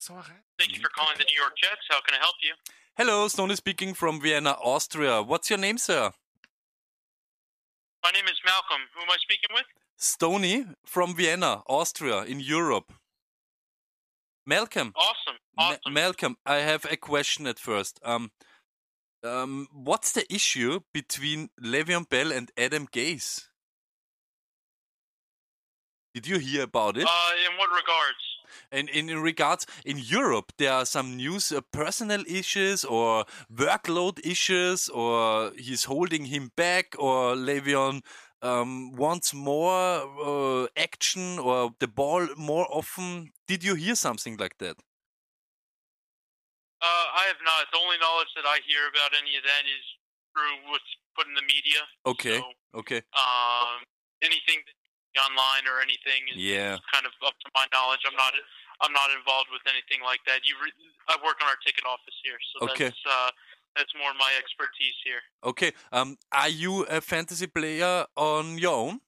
Sauerei. 0.00 0.40
Thank 0.58 0.74
you 0.74 0.80
for 0.80 0.88
calling 0.90 1.16
the 1.18 1.24
New 1.24 1.36
York 1.38 1.52
Jets. 1.60 1.82
How 1.90 2.00
can 2.00 2.14
I 2.14 2.18
help 2.18 2.36
you? 2.42 2.54
hello, 2.96 3.28
Stony 3.28 3.54
speaking 3.56 3.94
from 3.94 4.20
Vienna, 4.20 4.56
Austria. 4.62 5.22
What's 5.22 5.50
your 5.50 5.58
name, 5.58 5.78
sir? 5.78 6.10
My 8.02 8.10
name 8.10 8.26
is 8.26 8.38
Malcolm. 8.44 8.82
Who 8.94 9.02
am 9.02 9.10
I 9.10 9.16
speaking 9.20 9.50
with? 9.54 9.66
Stony 9.96 10.64
from 10.86 11.14
Vienna, 11.14 11.62
Austria, 11.68 12.22
in 12.22 12.40
Europe. 12.40 12.92
Malcolm. 14.46 14.92
Awesome. 14.96 15.38
Ma- 15.56 15.64
Awesome. 15.74 15.92
Malcolm, 15.92 16.36
I 16.46 16.56
have 16.56 16.84
a 16.90 16.96
question 16.96 17.46
at 17.46 17.58
first. 17.58 18.00
Um, 18.04 18.30
um, 19.24 19.68
what's 19.72 20.12
the 20.12 20.32
issue 20.32 20.80
between 20.92 21.50
Le'Veon 21.62 22.08
Bell 22.08 22.32
and 22.32 22.50
Adam 22.56 22.86
Gase? 22.86 23.48
Did 26.14 26.26
you 26.26 26.38
hear 26.38 26.62
about 26.62 26.96
it? 26.96 27.04
Uh, 27.04 27.30
in 27.50 27.56
what 27.58 27.70
regards? 27.70 28.38
And 28.72 28.88
in, 28.88 29.08
in 29.08 29.20
regards 29.20 29.66
in 29.84 29.98
Europe, 29.98 30.52
there 30.58 30.72
are 30.72 30.84
some 30.84 31.16
news, 31.16 31.52
uh, 31.52 31.60
personal 31.72 32.24
issues 32.26 32.84
or 32.84 33.24
workload 33.54 34.18
issues, 34.24 34.88
or 34.88 35.52
he's 35.56 35.84
holding 35.84 36.24
him 36.24 36.50
back, 36.56 36.94
or 36.98 37.34
Le'Veon 37.34 38.02
um, 38.42 38.92
wants 38.96 39.34
more 39.34 40.02
uh, 40.24 40.66
action 40.76 41.38
or 41.38 41.70
the 41.78 41.88
ball 41.88 42.26
more 42.36 42.66
often. 42.70 43.30
Did 43.46 43.64
you 43.64 43.74
hear 43.74 43.94
something 43.94 44.36
like 44.36 44.58
that? 44.58 44.76
Uh, 46.78 47.06
I 47.14 47.26
have 47.26 47.42
not. 47.42 47.66
The 47.74 47.78
only 47.82 47.98
knowledge 47.98 48.30
that 48.38 48.46
I 48.46 48.62
hear 48.62 48.86
about 48.86 49.10
any 49.16 49.34
of 49.34 49.42
that 49.42 49.64
is 49.66 49.84
through 50.30 50.70
what's 50.70 50.86
put 51.18 51.26
in 51.26 51.34
the 51.34 51.42
media. 51.42 51.82
Okay, 52.06 52.38
So, 52.38 52.78
okay, 52.82 53.02
um, 53.18 53.82
anything 54.22 54.62
that 54.62 54.78
online 55.18 55.66
or 55.66 55.82
anything 55.82 56.30
is 56.30 56.38
yeah. 56.38 56.78
kind 56.94 57.02
of 57.02 57.10
up 57.26 57.34
to 57.42 57.48
my 57.54 57.66
knowledge. 57.74 58.02
I'm 58.06 58.14
not. 58.14 58.32
I'm 58.80 58.92
not 58.94 59.10
involved 59.10 59.50
with 59.50 59.62
anything 59.66 60.06
like 60.06 60.22
that. 60.30 60.46
You, 60.46 60.54
re- 60.62 60.70
I 61.10 61.18
work 61.26 61.42
on 61.42 61.48
our 61.50 61.58
ticket 61.66 61.82
office 61.82 62.14
here, 62.22 62.38
so 62.54 62.70
Okay. 62.70 62.84
that's 62.94 63.02
uh, 63.10 63.30
that's 63.74 63.90
more 63.98 64.14
my 64.14 64.30
expertise 64.38 64.94
here. 65.02 65.18
Okay. 65.42 65.72
Um, 65.90 66.16
are 66.30 66.48
you 66.48 66.82
a 66.84 67.00
fantasy 67.00 67.48
player 67.48 68.06
on 68.14 68.56
your 68.58 68.74
own? 68.74 69.00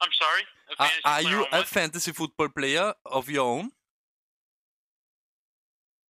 I'm 0.00 0.14
sorry. 0.16 0.42
Are, 0.78 0.88
are 1.04 1.22
you 1.22 1.46
a 1.52 1.64
fantasy 1.64 2.12
football 2.12 2.48
player 2.48 2.94
of 3.04 3.28
your 3.28 3.44
own? 3.44 3.72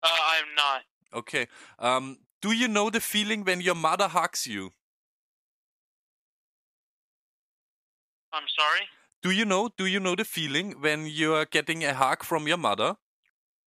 Uh, 0.02 0.08
I 0.08 0.36
am 0.38 0.54
not. 0.56 0.82
Okay. 1.20 1.46
Um, 1.78 2.18
do 2.40 2.52
you 2.52 2.68
know 2.68 2.90
the 2.90 3.00
feeling 3.00 3.44
when 3.44 3.60
your 3.60 3.74
mother 3.74 4.08
hugs 4.08 4.46
you? 4.46 4.70
I'm 8.32 8.46
sorry. 8.56 8.86
Do 9.22 9.30
you 9.30 9.44
know? 9.44 9.68
Do 9.76 9.86
you 9.86 10.00
know 10.00 10.14
the 10.14 10.24
feeling 10.24 10.80
when 10.80 11.06
you 11.06 11.34
are 11.34 11.44
getting 11.44 11.84
a 11.84 11.92
hug 11.94 12.22
from 12.22 12.48
your 12.48 12.56
mother? 12.56 12.96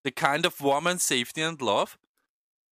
The 0.03 0.11
kind 0.11 0.45
of 0.45 0.59
warm 0.61 0.87
and 0.87 0.99
safety 0.99 1.41
and 1.41 1.61
love. 1.61 1.97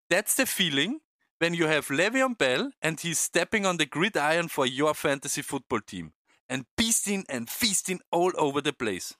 That's 0.09 0.35
the 0.35 0.45
feeling 0.45 1.01
when 1.39 1.53
you 1.53 1.67
have 1.67 1.87
Le'Veon 1.87 2.37
Bell 2.37 2.71
and 2.81 2.99
he's 2.99 3.19
stepping 3.19 3.65
on 3.65 3.77
the 3.77 3.85
gridiron 3.85 4.47
for 4.47 4.65
your 4.65 4.93
fantasy 4.93 5.41
football 5.41 5.81
team 5.81 6.13
and 6.49 6.65
beasting 6.77 7.23
and 7.29 7.49
feasting 7.49 8.01
all 8.11 8.31
over 8.37 8.61
the 8.61 8.73
place. 8.73 9.15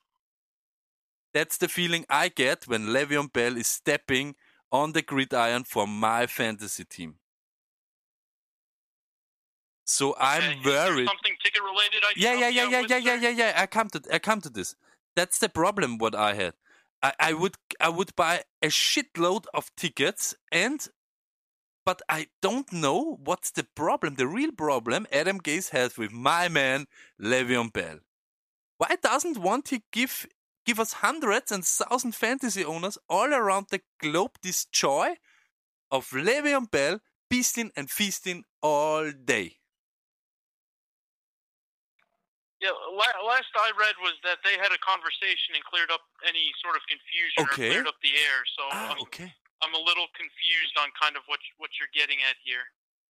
That's 1.34 1.58
the 1.58 1.68
feeling 1.68 2.06
I 2.10 2.30
get 2.30 2.68
when 2.68 2.88
Le'Veon 2.88 3.32
Bell 3.32 3.58
is 3.58 3.68
stepping 3.68 4.36
on 4.72 4.94
the 4.94 5.02
gridiron 5.02 5.64
for 5.64 5.88
my 5.88 6.28
fantasy 6.28 6.84
team. 6.86 7.16
So 9.86 10.16
I'm 10.20 10.44
Okay, 10.44 10.60
worried. 10.66 11.08
Something 11.08 11.36
ticket 11.44 11.62
related? 11.62 12.04
I 12.04 12.14
Yeah, 12.16 12.34
yeah, 12.34 12.50
yeah, 12.50 12.70
yeah, 12.70 12.86
yeah, 12.88 12.98
yeah, 12.98 13.16
yeah, 13.16 13.30
yeah. 13.30 13.54
I 13.58 13.66
come 13.66 13.90
to 13.90 14.02
I 14.12 14.20
come 14.20 14.40
to 14.42 14.50
this. 14.50 14.76
That's 15.16 15.40
the 15.40 15.50
problem. 15.50 15.98
What 15.98 16.16
I 16.16 16.34
had, 16.34 16.54
I, 17.02 17.14
I 17.20 17.32
mm-hmm. 17.32 17.42
would 17.42 17.56
I 17.80 17.90
would 17.90 18.16
buy 18.16 18.44
a 18.62 18.68
shitload 18.68 19.46
of 19.54 19.76
tickets, 19.76 20.34
and 20.52 20.88
but 21.86 22.02
I 22.08 22.28
don't 22.42 22.72
know 22.72 23.20
what's 23.24 23.52
the 23.52 23.66
problem. 23.76 24.16
The 24.16 24.28
real 24.28 24.52
problem 24.52 25.08
Adam 25.12 25.40
Gase 25.42 25.72
has 25.72 25.98
with 25.98 26.12
my 26.12 26.48
man 26.48 26.86
Le'Veon 27.20 27.74
Bell. 27.74 28.00
Why 28.78 28.96
doesn't 29.02 29.38
want 29.38 29.70
he 29.70 29.84
give 29.92 30.26
give 30.66 30.80
us 30.80 30.94
hundreds 30.94 31.52
and 31.52 31.66
thousand 31.66 32.16
fantasy 32.16 32.64
owners 32.64 32.98
all 33.10 33.34
around 33.34 33.68
the 33.70 33.82
globe 34.00 34.38
this 34.42 34.66
joy 34.66 35.16
of 35.90 36.10
Le'Veon 36.10 36.70
Bell 36.70 37.00
feasting 37.30 37.72
and 37.76 37.90
feasting 37.90 38.44
all 38.62 39.12
day? 39.12 39.58
Yeah, 42.62 42.78
last 43.26 43.50
I 43.58 43.74
read 43.74 43.98
was 44.06 44.14
that 44.22 44.38
they 44.46 44.54
had 44.62 44.70
a 44.70 44.78
conversation 44.86 45.58
and 45.58 45.64
cleared 45.66 45.90
up 45.90 46.06
any 46.22 46.54
sort 46.62 46.78
of 46.78 46.86
confusion 46.86 47.42
Okay. 47.50 47.74
or 47.74 47.82
cleared 47.82 47.90
up 47.90 47.98
the 48.06 48.14
air. 48.14 48.40
So 48.54 48.62
Ah, 48.70 48.94
I'm, 48.94 49.02
okay, 49.10 49.34
I'm 49.66 49.74
a 49.74 49.82
little 49.82 50.06
confused 50.14 50.78
on 50.78 50.94
kind 50.94 51.18
of 51.18 51.26
what 51.26 51.42
what 51.58 51.74
you're 51.82 51.90
getting 51.90 52.22
at 52.22 52.38
here. 52.46 52.62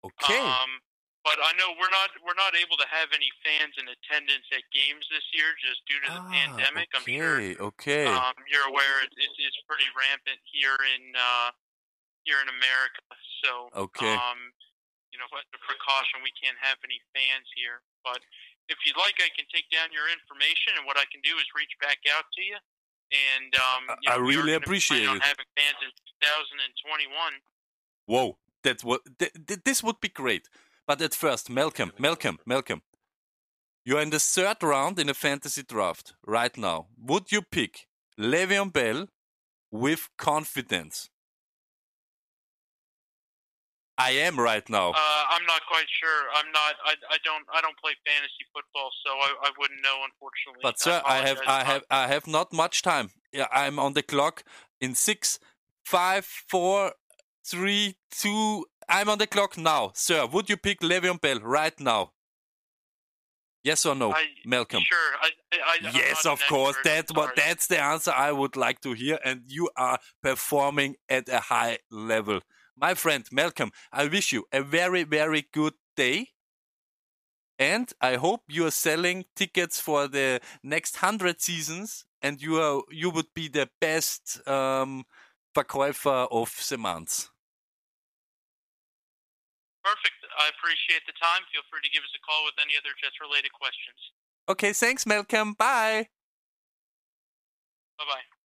okay. 0.08 0.40
Um, 0.40 0.80
but 1.24 1.38
I 1.38 1.54
know 1.58 1.74
we're 1.78 1.92
not 1.94 2.10
we're 2.26 2.38
not 2.40 2.54
able 2.58 2.78
to 2.82 2.88
have 2.90 3.10
any 3.14 3.30
fans 3.46 3.78
in 3.78 3.86
attendance 3.90 4.46
at 4.54 4.66
games 4.74 5.06
this 5.14 5.26
year 5.34 5.54
just 5.62 5.82
due 5.86 6.02
to 6.06 6.10
the 6.18 6.22
Ah, 6.26 6.32
pandemic. 6.34 6.90
I'm 6.98 7.06
sure 7.06 7.38
okay, 7.38 7.56
okay. 7.60 8.06
um, 8.10 8.34
you're 8.50 8.66
aware 8.70 9.06
it, 9.06 9.14
it, 9.18 9.32
it's 9.38 9.60
pretty 9.70 9.86
rampant 9.94 10.42
here 10.50 10.78
in 10.98 11.14
uh, 11.14 11.50
here 12.26 12.42
in 12.42 12.50
America. 12.50 13.02
So 13.46 13.70
Okay. 13.90 14.14
um, 14.18 14.54
you 15.14 15.20
know, 15.20 15.28
as 15.36 15.44
a 15.52 15.62
precaution, 15.62 16.24
we 16.24 16.32
can't 16.40 16.56
have 16.64 16.80
any 16.88 16.98
fans 17.12 17.46
here. 17.54 17.84
But 18.06 18.24
if 18.72 18.80
you'd 18.88 18.96
like, 18.96 19.20
I 19.20 19.28
can 19.36 19.44
take 19.52 19.68
down 19.68 19.92
your 19.92 20.08
information, 20.08 20.80
and 20.80 20.88
what 20.88 20.96
I 20.96 21.04
can 21.12 21.20
do 21.20 21.36
is 21.36 21.44
reach 21.52 21.76
back 21.84 22.00
out 22.16 22.24
to 22.34 22.42
you. 22.42 22.56
And 23.12 23.52
um, 23.60 23.84
I- 23.92 23.98
you 24.02 24.08
know, 24.08 24.16
I 24.16 24.18
really 24.24 24.54
appreciate 24.56 25.04
it. 25.04 25.12
on 25.12 25.20
having 25.20 25.46
fans 25.60 25.76
in 25.84 25.92
2021. 26.24 27.12
Whoa, 28.08 28.38
that's 28.64 28.84
what 28.88 29.02
th- 29.20 29.34
th- 29.36 29.60
this 29.66 29.84
would 29.84 30.00
be 30.00 30.08
great. 30.08 30.48
But 30.88 31.02
at 31.02 31.14
first, 31.14 31.50
Malcolm, 31.50 31.92
Malcolm, 31.98 32.40
Malcolm, 32.46 32.82
you're 33.86 34.02
in 34.02 34.10
the 34.10 34.20
third 34.20 34.62
round 34.62 35.00
in 35.00 35.10
a 35.10 35.14
fantasy 35.14 35.64
draft 35.64 36.14
right 36.26 36.56
now. 36.58 36.88
Would 36.98 37.32
you 37.32 37.42
pick 37.42 37.88
Le'Veon 38.20 38.72
Bell 38.72 39.08
with 39.72 40.10
confidence? 40.18 41.10
I 43.98 44.12
am 44.12 44.40
right 44.40 44.68
now. 44.70 44.90
Uh, 44.90 45.24
I'm 45.30 45.46
not 45.46 45.62
quite 45.68 45.86
sure. 46.02 46.22
I'm 46.36 46.52
not. 46.52 46.74
I, 46.86 46.94
I 47.12 47.18
don't. 47.24 47.46
I 47.54 47.62
don't 47.62 47.78
play 47.78 47.92
fantasy 48.06 48.46
football, 48.54 48.90
so 49.06 49.12
I, 49.12 49.48
I 49.48 49.52
wouldn't 49.60 49.82
know, 49.84 49.98
unfortunately. 50.10 50.62
But 50.64 50.80
sir, 50.80 51.02
I 51.06 51.18
have. 51.28 51.40
I 51.46 51.64
have, 51.64 51.84
I 51.92 52.08
have 52.08 52.26
not 52.26 52.52
much 52.52 52.82
time. 52.82 53.12
I'm 53.52 53.78
on 53.78 53.94
the 53.94 54.02
clock 54.02 54.44
in 54.80 54.96
six, 54.96 55.40
five, 55.86 56.26
four, 56.26 56.94
three, 57.46 57.98
two. 58.10 58.66
I'm 58.90 59.10
on 59.10 59.18
the 59.18 59.28
clock 59.28 59.58
now, 59.58 59.92
sir. 59.96 60.26
Would 60.26 60.50
you 60.50 60.58
pick 60.58 60.82
Le'Veon 60.82 61.20
Bell 61.20 61.40
right 61.40 61.78
now? 61.80 62.12
Yes 63.64 63.86
or 63.86 63.94
no, 63.94 64.12
I, 64.12 64.26
Malcolm? 64.46 64.82
Sure. 64.84 64.98
I, 65.22 65.30
I, 65.54 65.92
Yes, 65.94 66.26
of 66.26 66.42
course. 66.50 66.76
That's 66.84 67.14
what. 67.14 67.36
That's 67.36 67.68
the 67.68 67.80
answer 67.80 68.12
I 68.12 68.32
would 68.32 68.56
like 68.56 68.82
to 68.82 68.94
hear. 68.94 69.20
And 69.24 69.44
you 69.46 69.70
are 69.78 70.00
performing 70.24 70.96
at 71.08 71.30
a 71.30 71.40
high 71.40 71.78
level, 71.92 72.40
my 72.76 72.96
friend 72.96 73.24
Malcolm. 73.32 73.72
I 73.92 74.08
wish 74.08 74.32
you 74.32 74.46
a 74.52 74.64
very, 74.64 75.04
very 75.04 75.48
good 75.54 75.74
day. 75.96 76.30
And 77.60 77.92
I 78.02 78.16
hope 78.16 78.42
you 78.50 78.66
are 78.66 78.72
selling 78.72 79.26
tickets 79.36 79.80
for 79.80 80.08
the 80.08 80.42
next 80.64 80.96
hundred 80.96 81.42
seasons, 81.42 82.06
and 82.20 82.42
you 82.42 82.60
are 82.60 82.82
you 82.90 83.12
would 83.12 83.32
be 83.36 83.48
the 83.48 83.70
best 83.80 84.42
um, 84.48 85.04
Verkäufer 85.56 86.28
of 86.32 86.66
the 86.68 86.78
month. 86.80 87.28
Perfect. 89.82 90.18
I 90.38 90.50
appreciate 90.54 91.02
the 91.10 91.18
time. 91.18 91.42
Feel 91.50 91.66
free 91.70 91.82
to 91.82 91.90
give 91.90 92.06
us 92.06 92.14
a 92.14 92.22
call 92.22 92.46
with 92.46 92.56
any 92.62 92.78
other 92.78 92.94
Jets 93.02 93.18
related 93.18 93.50
questions. 93.54 93.98
Okay, 94.50 94.74
thanks, 94.74 95.06
Malcolm. 95.06 95.54
Bye. 95.58 96.10
Bye 97.98 98.06
bye. 98.06 98.41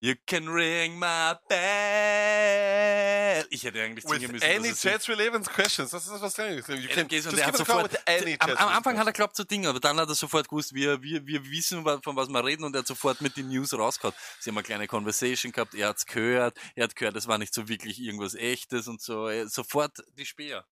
You 0.00 0.14
can 0.26 0.46
ring 0.48 0.96
my 0.96 1.34
bell. 1.48 3.44
Ich 3.50 3.64
hätte 3.64 3.82
eigentlich 3.82 4.04
singen 4.04 4.22
With 4.22 4.42
müssen. 4.42 4.48
any 4.48 4.68
Jets 4.72 5.08
relevant 5.08 5.48
questions. 5.48 5.90
Das 5.90 6.06
ist 6.06 6.20
was 6.22 6.34
dran. 6.34 6.54
You 6.56 6.62
can 6.88 7.08
just 7.08 7.26
er 7.26 7.32
hat 7.46 7.54
call 7.56 7.66
sofort, 7.66 7.92
with 7.92 7.98
any 8.06 8.36
am, 8.38 8.50
am 8.50 8.68
Anfang 8.68 8.96
hat 8.96 9.06
er 9.08 9.12
geglaubt 9.12 9.34
zu 9.34 9.42
Dingen, 9.44 9.66
aber 9.66 9.80
dann 9.80 9.98
hat 9.98 10.08
er 10.08 10.14
sofort 10.14 10.48
gewusst, 10.48 10.72
wir, 10.72 11.02
wir, 11.02 11.26
wir 11.26 11.44
wissen, 11.50 11.82
von 11.82 12.14
was 12.14 12.28
wir 12.28 12.44
reden 12.44 12.62
und 12.62 12.76
er 12.76 12.80
hat 12.80 12.86
sofort 12.86 13.20
mit 13.20 13.36
den 13.36 13.48
News 13.48 13.74
rausgehauen. 13.74 14.14
Sie 14.38 14.50
haben 14.50 14.56
eine 14.58 14.62
kleine 14.64 14.86
Conversation 14.86 15.50
gehabt, 15.50 15.74
er 15.74 15.88
hat's 15.88 16.06
gehört, 16.06 16.56
er 16.76 16.84
hat 16.84 16.94
gehört, 16.94 17.16
es 17.16 17.26
war 17.26 17.38
nicht 17.38 17.52
so 17.52 17.68
wirklich 17.68 17.98
irgendwas 18.00 18.34
echtes 18.36 18.86
und 18.86 19.00
so, 19.02 19.28
sofort 19.48 19.98
die 20.16 20.26
Speer. 20.26 20.64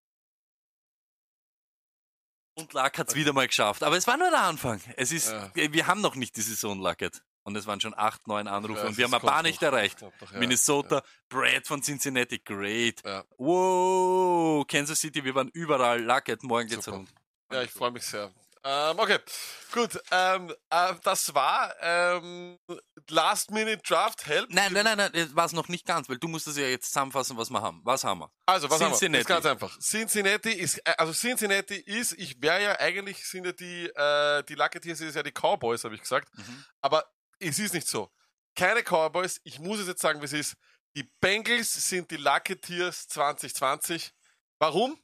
Und 2.54 2.72
Lack 2.74 2.98
hat's 2.98 3.16
wieder 3.16 3.32
mal 3.32 3.48
geschafft, 3.48 3.82
aber 3.82 3.96
es 3.96 4.06
war 4.06 4.16
nur 4.16 4.30
der 4.30 4.42
Anfang. 4.42 4.80
Es 4.96 5.10
ist, 5.10 5.30
Ja. 5.30 5.50
wir 5.54 5.86
haben 5.88 6.00
noch 6.00 6.14
nicht 6.14 6.36
die 6.36 6.42
Saison 6.42 6.80
Lacket. 6.80 7.22
Und 7.46 7.54
es 7.54 7.64
waren 7.64 7.80
schon 7.80 7.94
acht, 7.96 8.26
neun 8.26 8.48
Anrufe 8.48 8.80
Ja, 8.80 8.86
und 8.88 8.96
wir 8.96 9.04
haben 9.04 9.14
ein 9.14 9.20
paar 9.20 9.36
noch. 9.36 9.42
nicht 9.44 9.62
erreicht. 9.62 10.00
Kommt 10.00 10.20
noch, 10.20 10.32
ja, 10.32 10.38
Minnesota, 10.40 11.00
Brad 11.28 11.64
von 11.64 11.80
Cincinnati, 11.80 12.40
great. 12.40 13.00
Ja. 13.04 13.22
Wow, 13.38 14.66
Kansas 14.66 14.98
City, 15.00 15.22
wir 15.22 15.32
waren 15.32 15.48
überall. 15.50 16.02
Lacket, 16.02 16.42
morgen 16.42 16.68
geht's 16.68 16.88
rund. 16.88 17.08
Ja, 17.52 17.62
ich 17.62 17.70
freue 17.70 17.92
mich 17.92 18.02
sehr. 18.02 18.32
Ähm, 18.64 18.98
okay, 18.98 19.18
gut. 19.70 19.96
Ähm, 20.10 20.52
äh, 20.70 20.94
das 21.04 21.32
war 21.32 21.72
ähm, 21.80 22.58
Last 23.08 23.52
Minute 23.52 23.78
Draft 23.86 24.26
Help. 24.26 24.50
Nein, 24.50 24.72
nein, 24.72 24.82
nein, 24.82 24.98
nein, 24.98 25.10
das 25.12 25.36
war 25.36 25.44
es 25.44 25.52
noch 25.52 25.68
nicht 25.68 25.86
ganz, 25.86 26.08
weil 26.08 26.18
du 26.18 26.26
musst 26.26 26.48
es 26.48 26.56
ja 26.56 26.66
jetzt 26.66 26.88
zusammenfassen, 26.88 27.36
was 27.36 27.48
wir 27.48 27.62
haben. 27.62 27.80
Was 27.84 28.02
haben 28.02 28.22
wir? 28.22 28.30
Also, 28.46 28.68
was 28.68 28.78
Cincinnati. 28.78 29.04
haben 29.04 29.12
wir? 29.12 29.20
Ist 29.20 29.26
ganz 29.28 29.46
einfach. 29.46 29.78
Cincinnati 29.78 30.50
ist, 30.50 30.78
äh, 30.78 30.94
also 30.98 31.12
Cincinnati 31.12 31.76
ist, 31.76 32.10
ich 32.14 32.42
wäre 32.42 32.60
ja 32.60 32.80
eigentlich, 32.80 33.24
sind 33.24 33.46
ja 33.46 33.52
die, 33.52 33.86
äh, 33.86 34.42
die 34.42 34.56
Lucketeers 34.56 35.00
ist 35.00 35.14
ja 35.14 35.22
die 35.22 35.30
Cowboys, 35.30 35.84
habe 35.84 35.94
ich 35.94 36.00
gesagt. 36.00 36.36
Mhm. 36.36 36.64
Aber 36.80 37.04
es 37.38 37.58
ist 37.58 37.74
nicht 37.74 37.86
so. 37.86 38.10
Keine 38.54 38.82
Cowboys, 38.82 39.40
ich 39.44 39.58
muss 39.58 39.78
es 39.80 39.86
jetzt 39.86 40.00
sagen, 40.00 40.20
wie 40.20 40.24
es 40.24 40.32
ist. 40.32 40.56
Die 40.96 41.02
Bengals 41.20 41.72
sind 41.88 42.10
die 42.10 42.16
Lucketeers 42.16 43.06
2020. 43.08 44.12
Warum? 44.58 44.98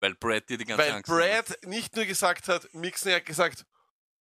Weil 0.00 0.14
Brad 0.14 0.48
dir 0.48 0.58
die 0.58 0.64
ganze 0.64 0.82
Weil 0.82 0.92
Angst. 0.92 1.08
Brad 1.08 1.66
nicht 1.66 1.94
nur 1.94 2.04
gesagt 2.04 2.48
hat, 2.48 2.72
Mixon, 2.74 3.10
er 3.10 3.16
hat 3.16 3.26
gesagt 3.26 3.64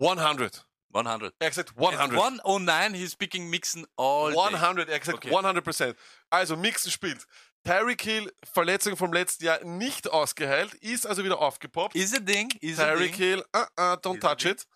100. 0.01 0.66
100. 0.93 1.35
Er 1.39 1.47
hat 1.47 1.51
gesagt 1.51 1.73
100. 1.77 2.19
One, 2.19 2.41
oh 2.45 2.59
nein, 2.59 2.95
he's 2.95 3.12
speaking 3.12 3.49
Mixon 3.49 3.87
all 3.97 4.33
day. 4.33 4.39
100, 4.39 4.89
er 4.89 4.95
hat 4.97 5.01
gesagt 5.01 5.25
Okay. 5.25 5.35
100%. 5.35 5.95
Also 6.31 6.57
Mixon 6.57 6.91
spielt. 6.91 7.27
Tyreek 7.65 8.03
Hill, 8.03 8.33
Verletzung 8.53 8.97
vom 8.97 9.12
letzten 9.12 9.45
Jahr 9.45 9.62
nicht 9.65 10.09
ausgeheilt, 10.11 10.75
ist 10.75 11.07
also 11.07 11.25
wieder 11.25 11.39
aufgepoppt. 11.39 11.95
Is 11.95 12.15
a 12.15 12.19
ding, 12.19 12.51
is 12.61 12.79
a 12.79 12.85
Tyreek 12.85 13.12
ding. 13.12 13.15
Hill, 13.15 13.45
uh, 13.55 13.65
uh, 13.79 13.97
don't 13.97 14.19
Is 14.19 14.25
a 14.25 14.29
touch 14.29 14.45
it. 14.45 14.66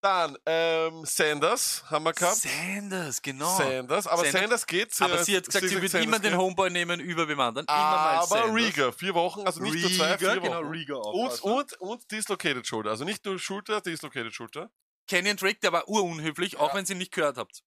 Dann 0.00 0.36
ähm, 0.46 1.04
Sanders 1.04 1.82
haben 1.90 2.04
wir 2.04 2.12
gehabt. 2.12 2.36
Sanders, 2.36 3.20
genau. 3.20 3.56
Sanders, 3.56 4.06
aber 4.06 4.24
Sanders, 4.26 4.64
geht. 4.64 4.94
Aber 5.00 5.20
äh, 5.20 5.24
sie 5.24 5.36
hat 5.36 5.46
gesagt, 5.46 5.64
sie 5.64 5.70
sagt, 5.70 5.82
wird 5.82 5.90
Sanders 5.90 6.06
immer 6.06 6.18
den 6.20 6.30
geht. 6.30 6.40
Homeboy 6.40 6.70
nehmen 6.70 7.00
über 7.00 7.26
wem 7.26 7.40
anderen. 7.40 7.66
Immer 7.66 7.76
mal 7.76 8.16
Aber 8.18 8.26
Sanders. 8.26 8.54
Rieger, 8.54 8.92
vier 8.92 9.14
Wochen, 9.14 9.44
also 9.44 9.60
nicht 9.60 9.74
nur 9.74 9.90
zwei, 9.90 10.12
Rieger, 10.12 10.18
vier 10.18 10.42
Wochen. 10.42 10.42
genau, 10.42 10.60
Rieger 10.60 11.04
und, 11.04 11.32
aufpassen. 11.32 11.52
und, 11.52 11.80
und 11.80 12.10
Dislocated 12.12 12.66
Shoulder, 12.66 12.90
also 12.90 13.04
nicht 13.04 13.24
nur 13.24 13.38
Schulter, 13.40 13.80
Dislocated 13.80 14.32
Shoulder. 14.32 14.70
Kenyon 15.08 15.36
Drake, 15.36 15.58
der 15.60 15.72
war 15.72 15.88
urunhöflich, 15.88 16.58
auch 16.58 16.74
wenn 16.74 16.86
sie 16.86 16.92
ihn 16.92 16.98
nicht 16.98 17.12
gehört 17.12 17.36
habt. 17.36 17.64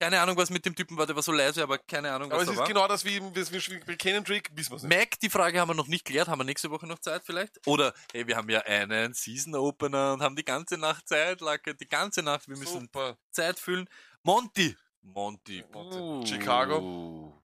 Keine 0.00 0.20
Ahnung, 0.20 0.36
was 0.36 0.50
mit 0.50 0.64
dem 0.64 0.76
Typen 0.76 0.96
war, 0.96 1.06
der 1.06 1.16
war 1.16 1.24
so 1.24 1.32
leise, 1.32 1.60
aber 1.62 1.78
keine 1.78 2.12
Ahnung, 2.12 2.30
Aber 2.30 2.40
was 2.40 2.42
es 2.42 2.46
da 2.48 2.52
ist 2.52 2.58
war. 2.60 2.68
genau 2.68 2.86
das 2.86 3.04
wie, 3.04 3.20
wie, 3.20 3.80
wie 3.86 3.96
Kenan 3.96 4.22
Drake, 4.22 4.50
wissen 4.54 4.70
wir 4.70 4.76
es 4.76 4.82
nicht. 4.84 4.96
Mac, 4.96 5.18
die 5.18 5.28
Frage 5.28 5.58
haben 5.60 5.68
wir 5.68 5.74
noch 5.74 5.88
nicht 5.88 6.04
geklärt. 6.04 6.28
Haben 6.28 6.38
wir 6.40 6.44
nächste 6.44 6.70
Woche 6.70 6.86
noch 6.86 7.00
Zeit 7.00 7.22
vielleicht? 7.24 7.58
Oder, 7.66 7.92
hey, 8.12 8.26
wir 8.26 8.36
haben 8.36 8.48
ja 8.48 8.60
einen 8.60 9.12
Season 9.14 9.56
Opener 9.56 10.12
und 10.12 10.22
haben 10.22 10.36
die 10.36 10.44
ganze 10.44 10.78
Nacht 10.78 11.08
Zeit, 11.08 11.40
Lacke, 11.40 11.74
die 11.74 11.88
ganze 11.88 12.22
Nacht. 12.22 12.48
Wir 12.48 12.56
müssen 12.56 12.82
Super. 12.82 13.16
Zeit 13.32 13.58
füllen. 13.58 13.88
Monty. 14.22 14.76
Monty. 15.02 15.64
Uh. 15.74 16.24
Chicago. 16.24 17.34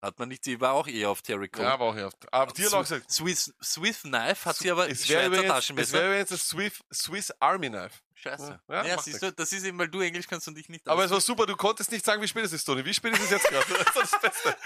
Hat 0.00 0.18
man 0.18 0.28
nicht, 0.28 0.42
sie 0.44 0.60
war 0.60 0.72
auch 0.72 0.88
eher 0.88 1.10
auf 1.10 1.22
Terry 1.22 1.48
Cole. 1.48 1.64
Ja, 1.64 1.74
aber 1.74 1.84
auch 1.86 1.96
ja. 1.96 2.10
Aber 2.32 2.52
die 2.52 2.66
hat 2.66 2.74
auch 2.74 2.82
gesagt, 2.82 3.10
Swiss, 3.10 3.54
Swiss 3.62 4.02
Knife 4.02 4.48
hat 4.48 4.56
sie 4.56 4.68
aber 4.70 4.90
es 4.90 5.08
wäre 5.08 5.26
Schweizer 5.26 5.42
es 5.42 5.48
Taschenmesser. 5.48 5.92
wäre 5.92 6.06
übrigens 6.08 6.28
das 6.30 6.48
Swiss, 6.48 6.80
Swiss 6.92 7.32
Army 7.38 7.68
Knife. 7.68 8.00
Scheiße. 8.22 8.60
Ja, 8.68 8.84
Ja, 8.84 8.98
siehst 9.02 9.22
du, 9.22 9.32
das 9.32 9.52
ist 9.52 9.64
eben, 9.64 9.78
weil 9.78 9.88
du 9.88 10.00
Englisch 10.00 10.26
kannst 10.28 10.46
und 10.48 10.56
ich 10.58 10.68
nicht. 10.68 10.86
Aber 10.88 11.04
es 11.04 11.10
war 11.10 11.20
super, 11.20 11.44
du 11.46 11.56
konntest 11.56 11.90
nicht 11.90 12.04
sagen, 12.04 12.22
wie 12.22 12.28
spät 12.28 12.44
es 12.44 12.52
ist, 12.52 12.64
Toni. 12.64 12.84
Wie 12.84 12.94
spät 12.94 13.12
ist 13.14 13.24
es 13.24 13.30
jetzt 13.30 13.48
gerade? 13.48 13.66
Das 13.94 14.04
ist 14.04 14.12
das 14.12 14.20
Beste. 14.20 14.56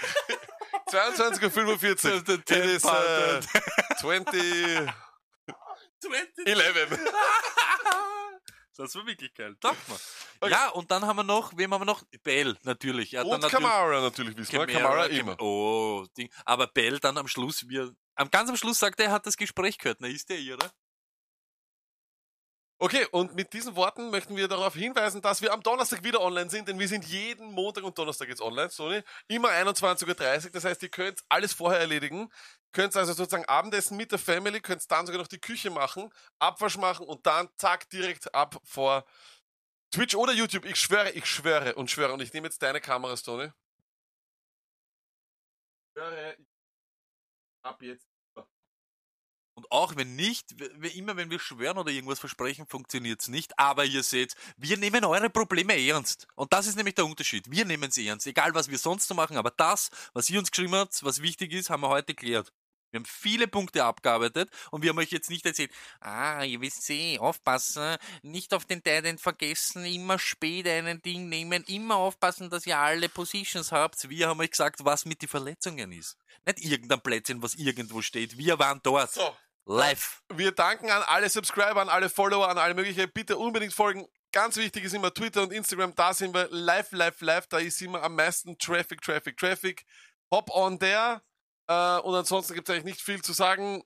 22.45 0.89 2.27
Uhr. 2.27 2.33
It 2.35 2.49
is 2.51 2.85
uh, 2.85 3.39
20... 3.99 4.89
20. 5.99 6.47
11. 6.47 6.99
Das 8.77 8.93
war 8.93 9.07
wirklich 9.07 9.33
geil. 9.33 9.55
Taugt 9.59 9.77
mal. 9.89 10.49
Ja, 10.51 10.69
und 10.69 10.91
dann 10.91 11.03
haben 11.05 11.15
wir 11.17 11.23
noch, 11.23 11.57
wem 11.57 11.73
haben 11.73 11.81
wir 11.81 11.85
noch? 11.85 12.03
Bell, 12.23 12.55
natürlich. 12.61 13.11
Ja, 13.11 13.23
Und 13.23 13.31
dann 13.31 13.41
natürlich- 13.41 13.65
Kamara 13.67 14.01
natürlich, 14.01 14.37
wissen 14.37 14.51
wir. 14.53 14.67
Kamara 14.67 15.07
Cam- 15.07 15.17
immer. 15.19 15.41
Oh, 15.41 16.05
Ding. 16.15 16.29
Aber 16.45 16.67
Bell 16.67 16.99
dann 16.99 17.17
am 17.17 17.27
Schluss, 17.27 17.67
wir, 17.67 17.91
am 18.13 18.29
ganz 18.29 18.49
am 18.51 18.55
Schluss 18.55 18.77
sagt 18.77 18.99
er, 18.99 19.07
er 19.07 19.11
hat 19.13 19.25
das 19.25 19.35
Gespräch 19.35 19.79
gehört. 19.79 19.97
Na, 19.99 20.07
ist 20.07 20.29
der 20.29 20.37
ihre? 20.37 20.59
Okay, 22.79 23.07
und 23.11 23.33
mit 23.33 23.53
diesen 23.53 23.75
Worten 23.75 24.11
möchten 24.11 24.35
wir 24.35 24.47
darauf 24.47 24.75
hinweisen, 24.75 25.21
dass 25.23 25.41
wir 25.41 25.51
am 25.51 25.63
Donnerstag 25.63 26.03
wieder 26.03 26.21
online 26.21 26.49
sind, 26.51 26.67
denn 26.67 26.77
wir 26.77 26.87
sind 26.87 27.05
jeden 27.05 27.51
Montag 27.51 27.83
und 27.83 27.97
Donnerstag 27.97 28.29
jetzt 28.29 28.41
online, 28.41 28.69
Sony. 28.69 29.01
Immer 29.27 29.49
21.30 29.49 30.45
Uhr, 30.45 30.51
das 30.51 30.63
heißt, 30.63 30.83
ihr 30.83 30.89
könnt 30.89 31.23
alles 31.27 31.53
vorher 31.53 31.79
erledigen. 31.79 32.29
Könnt 32.73 32.95
also 32.95 33.13
sozusagen 33.13 33.45
Abendessen 33.45 33.97
mit 33.97 34.11
der 34.11 34.19
Family, 34.19 34.61
könnt 34.61 34.89
dann 34.91 35.07
sogar 35.07 35.19
noch 35.21 35.27
die 35.27 35.39
Küche 35.39 35.71
machen, 35.71 36.11
Abwasch 36.37 36.77
machen 36.77 37.07
und 37.07 37.25
dann 37.25 37.49
zack, 37.55 37.89
direkt 37.89 38.33
ab 38.35 38.59
vor 38.63 39.05
Twitch 39.91 40.15
oder 40.15 40.33
YouTube. 40.33 40.65
Ich 40.65 40.77
schwöre, 40.77 41.11
ich 41.11 41.25
schwöre 41.25 41.75
und 41.75 41.89
schwöre. 41.91 42.13
Und 42.13 42.21
ich 42.21 42.33
nehme 42.33 42.47
jetzt 42.47 42.61
deine 42.61 42.81
Kamera, 42.81 43.15
Tony. 43.15 43.45
Ich 43.45 43.51
schwöre, 45.93 46.35
ich- 46.39 46.47
ab 47.63 47.81
jetzt. 47.81 48.16
Auch 49.69 49.95
wenn 49.95 50.15
nicht, 50.15 50.55
immer 50.95 51.17
wenn 51.17 51.29
wir 51.29 51.39
schwören 51.39 51.77
oder 51.77 51.91
irgendwas 51.91 52.19
versprechen, 52.19 52.67
funktioniert's 52.67 53.27
nicht. 53.27 53.57
Aber 53.59 53.85
ihr 53.85 54.03
seht, 54.03 54.35
wir 54.57 54.77
nehmen 54.77 55.05
eure 55.05 55.29
Probleme 55.29 55.73
ernst. 55.87 56.27
Und 56.35 56.53
das 56.53 56.67
ist 56.67 56.75
nämlich 56.75 56.95
der 56.95 57.05
Unterschied. 57.05 57.49
Wir 57.49 57.65
nehmen 57.65 57.91
sie 57.91 58.07
ernst. 58.07 58.27
Egal, 58.27 58.53
was 58.53 58.69
wir 58.69 58.77
sonst 58.77 59.07
so 59.07 59.13
machen. 59.13 59.37
Aber 59.37 59.51
das, 59.51 59.89
was 60.13 60.29
ihr 60.29 60.39
uns 60.39 60.51
geschrieben 60.51 60.75
habt, 60.75 61.03
was 61.03 61.21
wichtig 61.21 61.53
ist, 61.53 61.69
haben 61.69 61.81
wir 61.81 61.89
heute 61.89 62.13
geklärt. 62.13 62.51
Wir 62.91 62.99
haben 62.99 63.05
viele 63.05 63.47
Punkte 63.47 63.83
abgearbeitet 63.83 64.49
und 64.71 64.81
wir 64.81 64.89
haben 64.89 64.97
euch 64.97 65.11
jetzt 65.11 65.29
nicht 65.29 65.45
erzählt, 65.45 65.71
ah, 65.99 66.43
ihr 66.43 66.61
wisst 66.61 66.89
eh, 66.89 67.19
aufpassen, 67.19 67.97
nicht 68.21 68.53
auf 68.53 68.65
den 68.65 68.81
Titan 68.81 69.17
vergessen, 69.17 69.83
immer 69.85 70.17
spät 70.17 70.67
einen 70.67 71.01
Ding 71.01 71.27
nehmen, 71.27 71.63
immer 71.65 71.97
aufpassen, 71.97 72.49
dass 72.49 72.65
ihr 72.65 72.77
alle 72.77 73.09
Positions 73.09 73.73
habt. 73.73 74.09
Wir 74.09 74.29
haben 74.29 74.39
euch 74.39 74.51
gesagt, 74.51 74.85
was 74.85 75.05
mit 75.05 75.21
den 75.21 75.27
Verletzungen 75.27 75.91
ist. 75.91 76.17
Nicht 76.45 76.63
irgendein 76.63 77.01
Plätzchen, 77.01 77.41
was 77.41 77.55
irgendwo 77.55 78.01
steht. 78.01 78.37
Wir 78.37 78.57
waren 78.57 78.79
dort. 78.83 79.11
So. 79.11 79.35
Live. 79.69 80.23
Wir 80.33 80.53
danken 80.53 80.89
an 80.89 81.03
alle 81.03 81.29
Subscriber, 81.29 81.81
an 81.81 81.89
alle 81.89 82.09
Follower, 82.09 82.47
an 82.47 82.57
alle 82.57 82.73
möglichen. 82.73 83.11
Bitte 83.11 83.37
unbedingt 83.37 83.73
folgen. 83.73 84.07
Ganz 84.31 84.55
wichtig 84.55 84.85
ist 84.85 84.93
immer 84.93 85.13
Twitter 85.13 85.43
und 85.43 85.51
Instagram. 85.51 85.93
Da 85.93 86.13
sind 86.13 86.33
wir 86.33 86.47
live, 86.51 86.89
live, 86.93 87.19
live. 87.19 87.47
Da 87.47 87.57
ist 87.57 87.81
immer 87.81 88.01
am 88.01 88.15
meisten 88.15 88.57
Traffic, 88.57 89.01
Traffic, 89.01 89.35
Traffic. 89.35 89.83
Hop 90.31 90.49
on 90.51 90.79
there. 90.79 91.21
Äh, 91.67 91.99
und 91.99 92.15
ansonsten 92.15 92.53
gibt 92.53 92.69
es 92.69 92.75
eigentlich 92.75 92.95
nicht 92.95 93.01
viel 93.01 93.21
zu 93.21 93.33
sagen. 93.33 93.83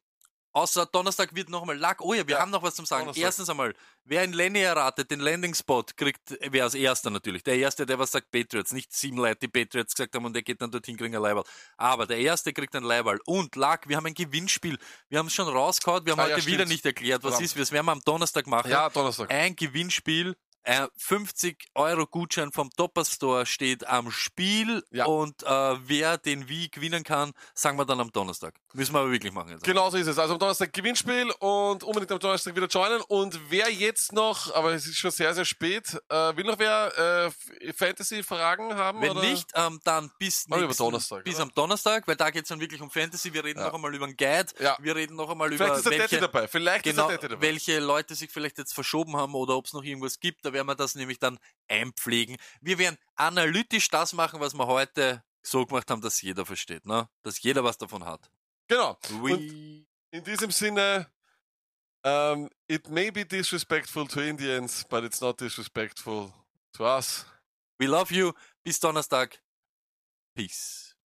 Außer 0.54 0.86
Donnerstag 0.86 1.34
wird 1.34 1.50
noch 1.50 1.62
einmal 1.62 1.78
Lack. 1.78 2.02
Oh 2.02 2.14
ja, 2.14 2.28
wir 2.28 2.36
Ja, 2.36 2.42
haben 2.42 2.52
noch 2.52 2.62
was 2.62 2.76
zum 2.76 2.86
Sagen. 2.86 3.04
Donnerstag. 3.06 3.24
Erstens 3.24 3.50
einmal, 3.50 3.74
wer 4.04 4.24
in 4.24 4.34
Lenny 4.34 4.60
erratet, 4.60 5.10
den 5.10 5.20
Landing-Spot 5.22 5.84
kriegt, 5.96 6.38
wer 6.50 6.64
als 6.66 6.74
Erster 6.76 7.10
natürlich. 7.10 7.44
Der 7.44 7.58
Erste, 7.58 7.86
der 7.86 7.98
was 8.00 8.12
sagt 8.12 8.32
Patriots. 8.32 8.74
Nicht 8.74 8.92
sieben 8.94 9.18
Leute, 9.18 9.40
die 9.40 9.48
Patriots 9.48 9.94
gesagt 9.96 10.14
haben 10.16 10.26
und 10.26 10.34
der 10.34 10.42
geht 10.44 10.62
dann 10.62 10.70
dorthin, 10.72 10.98
kriegt 10.98 11.16
ein 11.16 11.22
Leibwall. 11.22 11.46
Aber 11.78 12.06
der 12.06 12.18
Erste 12.18 12.52
kriegt 12.54 12.76
ein 12.76 12.84
Leibwall. 12.84 13.20
Und 13.26 13.56
Lack, 13.56 13.88
wir 13.88 13.96
haben 13.98 14.06
ein 14.08 14.14
Gewinnspiel. 14.14 14.78
Wir 15.10 15.20
haben 15.20 15.28
es 15.28 15.34
schon 15.34 15.48
rausgehauen. 15.48 16.06
Wir 16.06 16.12
haben 16.14 16.20
Ah, 16.20 16.24
heute 16.26 16.40
ja, 16.42 16.46
wieder 16.46 16.66
nicht 16.66 16.86
erklärt, 16.86 17.24
was 17.24 17.36
Verdammt. 17.36 17.46
ist. 17.46 17.60
Das 17.60 17.72
werden 17.72 17.86
wir 17.86 17.92
am 17.94 18.02
Donnerstag 18.02 18.46
machen. 18.48 18.70
Ja, 18.70 18.90
Donnerstag. 18.90 19.32
Ein 19.32 19.56
Gewinnspiel 19.56 20.36
Äh, 20.64 20.88
50 20.98 21.58
Euro 21.74 22.06
Gutschein 22.06 22.52
vom 22.52 22.70
Topper 22.72 23.04
Store 23.04 23.46
steht 23.46 23.88
am 23.88 24.12
Spiel 24.12 24.84
und 25.08 25.42
äh, 25.44 25.48
wer 25.88 26.18
den 26.18 26.48
wie 26.50 26.70
gewinnen 26.70 27.04
kann, 27.04 27.34
sagen 27.56 27.78
wir 27.80 27.86
dann 27.86 28.00
am 28.00 28.12
Donnerstag. 28.12 28.54
Müssen 28.74 28.94
wir 28.94 29.00
aber 29.00 29.12
wirklich 29.12 29.34
machen 29.34 29.50
jetzt. 29.50 29.64
Genau 29.64 29.90
so 29.90 29.98
ist 29.98 30.08
es. 30.08 30.20
Also 30.20 30.34
am 30.34 30.40
Donnerstag 30.40 30.72
Gewinnspiel 30.72 31.32
und 31.40 31.84
unbedingt 31.84 32.12
am 32.12 32.20
Donnerstag 32.20 32.56
wieder 32.56 32.68
joinen. 32.68 33.02
Und 33.08 33.40
wer 33.50 33.70
jetzt 33.72 34.14
noch, 34.14 34.54
aber 34.54 34.74
es 34.74 34.86
ist 34.86 34.98
schon 34.98 35.12
sehr, 35.12 35.34
sehr 35.34 35.46
spät, 35.46 35.98
äh, 36.10 36.36
will 36.38 36.46
noch 36.46 36.60
wer 36.60 37.32
äh, 37.66 37.74
Fantasy-Fragen 37.74 38.76
haben? 38.76 39.02
Wenn 39.02 39.12
oder? 39.12 39.22
nicht, 39.24 39.50
ähm, 39.56 39.80
dann 39.84 40.12
bis, 40.20 40.48
nächsten, 40.48 40.64
über 40.64 40.74
Donnerstag, 40.74 41.24
bis 41.24 41.36
oder? 41.36 41.44
am 41.44 41.54
Donnerstag, 41.54 42.08
weil 42.08 42.16
da 42.16 42.30
geht's 42.30 42.50
dann 42.50 42.60
wirklich 42.60 42.82
um 42.82 42.90
Fantasy. 42.90 43.34
Wir 43.34 43.44
reden 43.44 43.60
Ja. 43.60 43.68
noch 43.68 43.74
einmal 43.74 43.94
über 43.94 44.06
den 44.08 44.16
Guide. 44.16 44.48
Ja. 44.60 44.78
Wir 44.80 44.96
reden 44.96 45.16
noch 45.16 45.30
einmal 45.30 45.50
Vielleicht 45.50 45.70
über 45.72 45.78
ist 45.78 45.86
der 45.90 46.00
welche, 46.00 46.20
dabei. 46.20 46.48
Vielleicht 46.48 46.86
ist 46.86 46.98
der 46.98 47.06
genau, 47.06 47.16
Detti 47.18 47.28
dabei. 47.30 47.42
welche 47.42 47.80
Leute 47.80 48.16
sich 48.16 48.30
vielleicht 48.32 48.58
jetzt 48.58 48.74
verschoben 48.74 49.16
haben 49.18 49.34
oder 49.36 49.56
ob 49.58 49.66
es 49.66 49.74
noch 49.74 49.84
irgendwas 49.84 50.20
gibt. 50.20 50.46
Da 50.52 50.56
werden 50.56 50.68
wir 50.68 50.76
das 50.76 50.96
nämlich 50.96 51.18
dann 51.18 51.40
einpflegen. 51.70 52.36
Wir 52.60 52.78
werden 52.78 52.98
analytisch 53.16 53.88
das 53.88 54.12
machen, 54.12 54.42
was 54.42 54.54
wir 54.54 54.68
heute 54.68 55.24
so 55.42 55.66
gemacht 55.66 55.90
haben, 55.90 56.02
dass 56.02 56.22
jeder 56.22 56.46
versteht, 56.46 56.86
ne? 56.86 57.08
Dass 57.24 57.42
jeder 57.42 57.64
was 57.64 57.78
davon 57.78 58.04
hat. 58.04 58.30
Genau. 58.68 58.98
in 60.12 60.24
diesem 60.26 60.52
Sinne, 60.52 61.10
um, 62.04 62.50
it 62.68 62.90
may 62.90 63.12
be 63.12 63.26
disrespectful 63.26 64.06
to 64.06 64.20
Indians, 64.20 64.86
but 64.90 65.06
it's 65.06 65.22
not 65.22 65.40
disrespectful 65.40 66.34
to 66.74 66.84
us. 66.84 67.26
We 67.80 67.88
love 67.88 68.14
you. 68.14 68.34
Bis 68.62 68.78
Donnerstag. 68.78 69.42
Peace. 70.36 70.98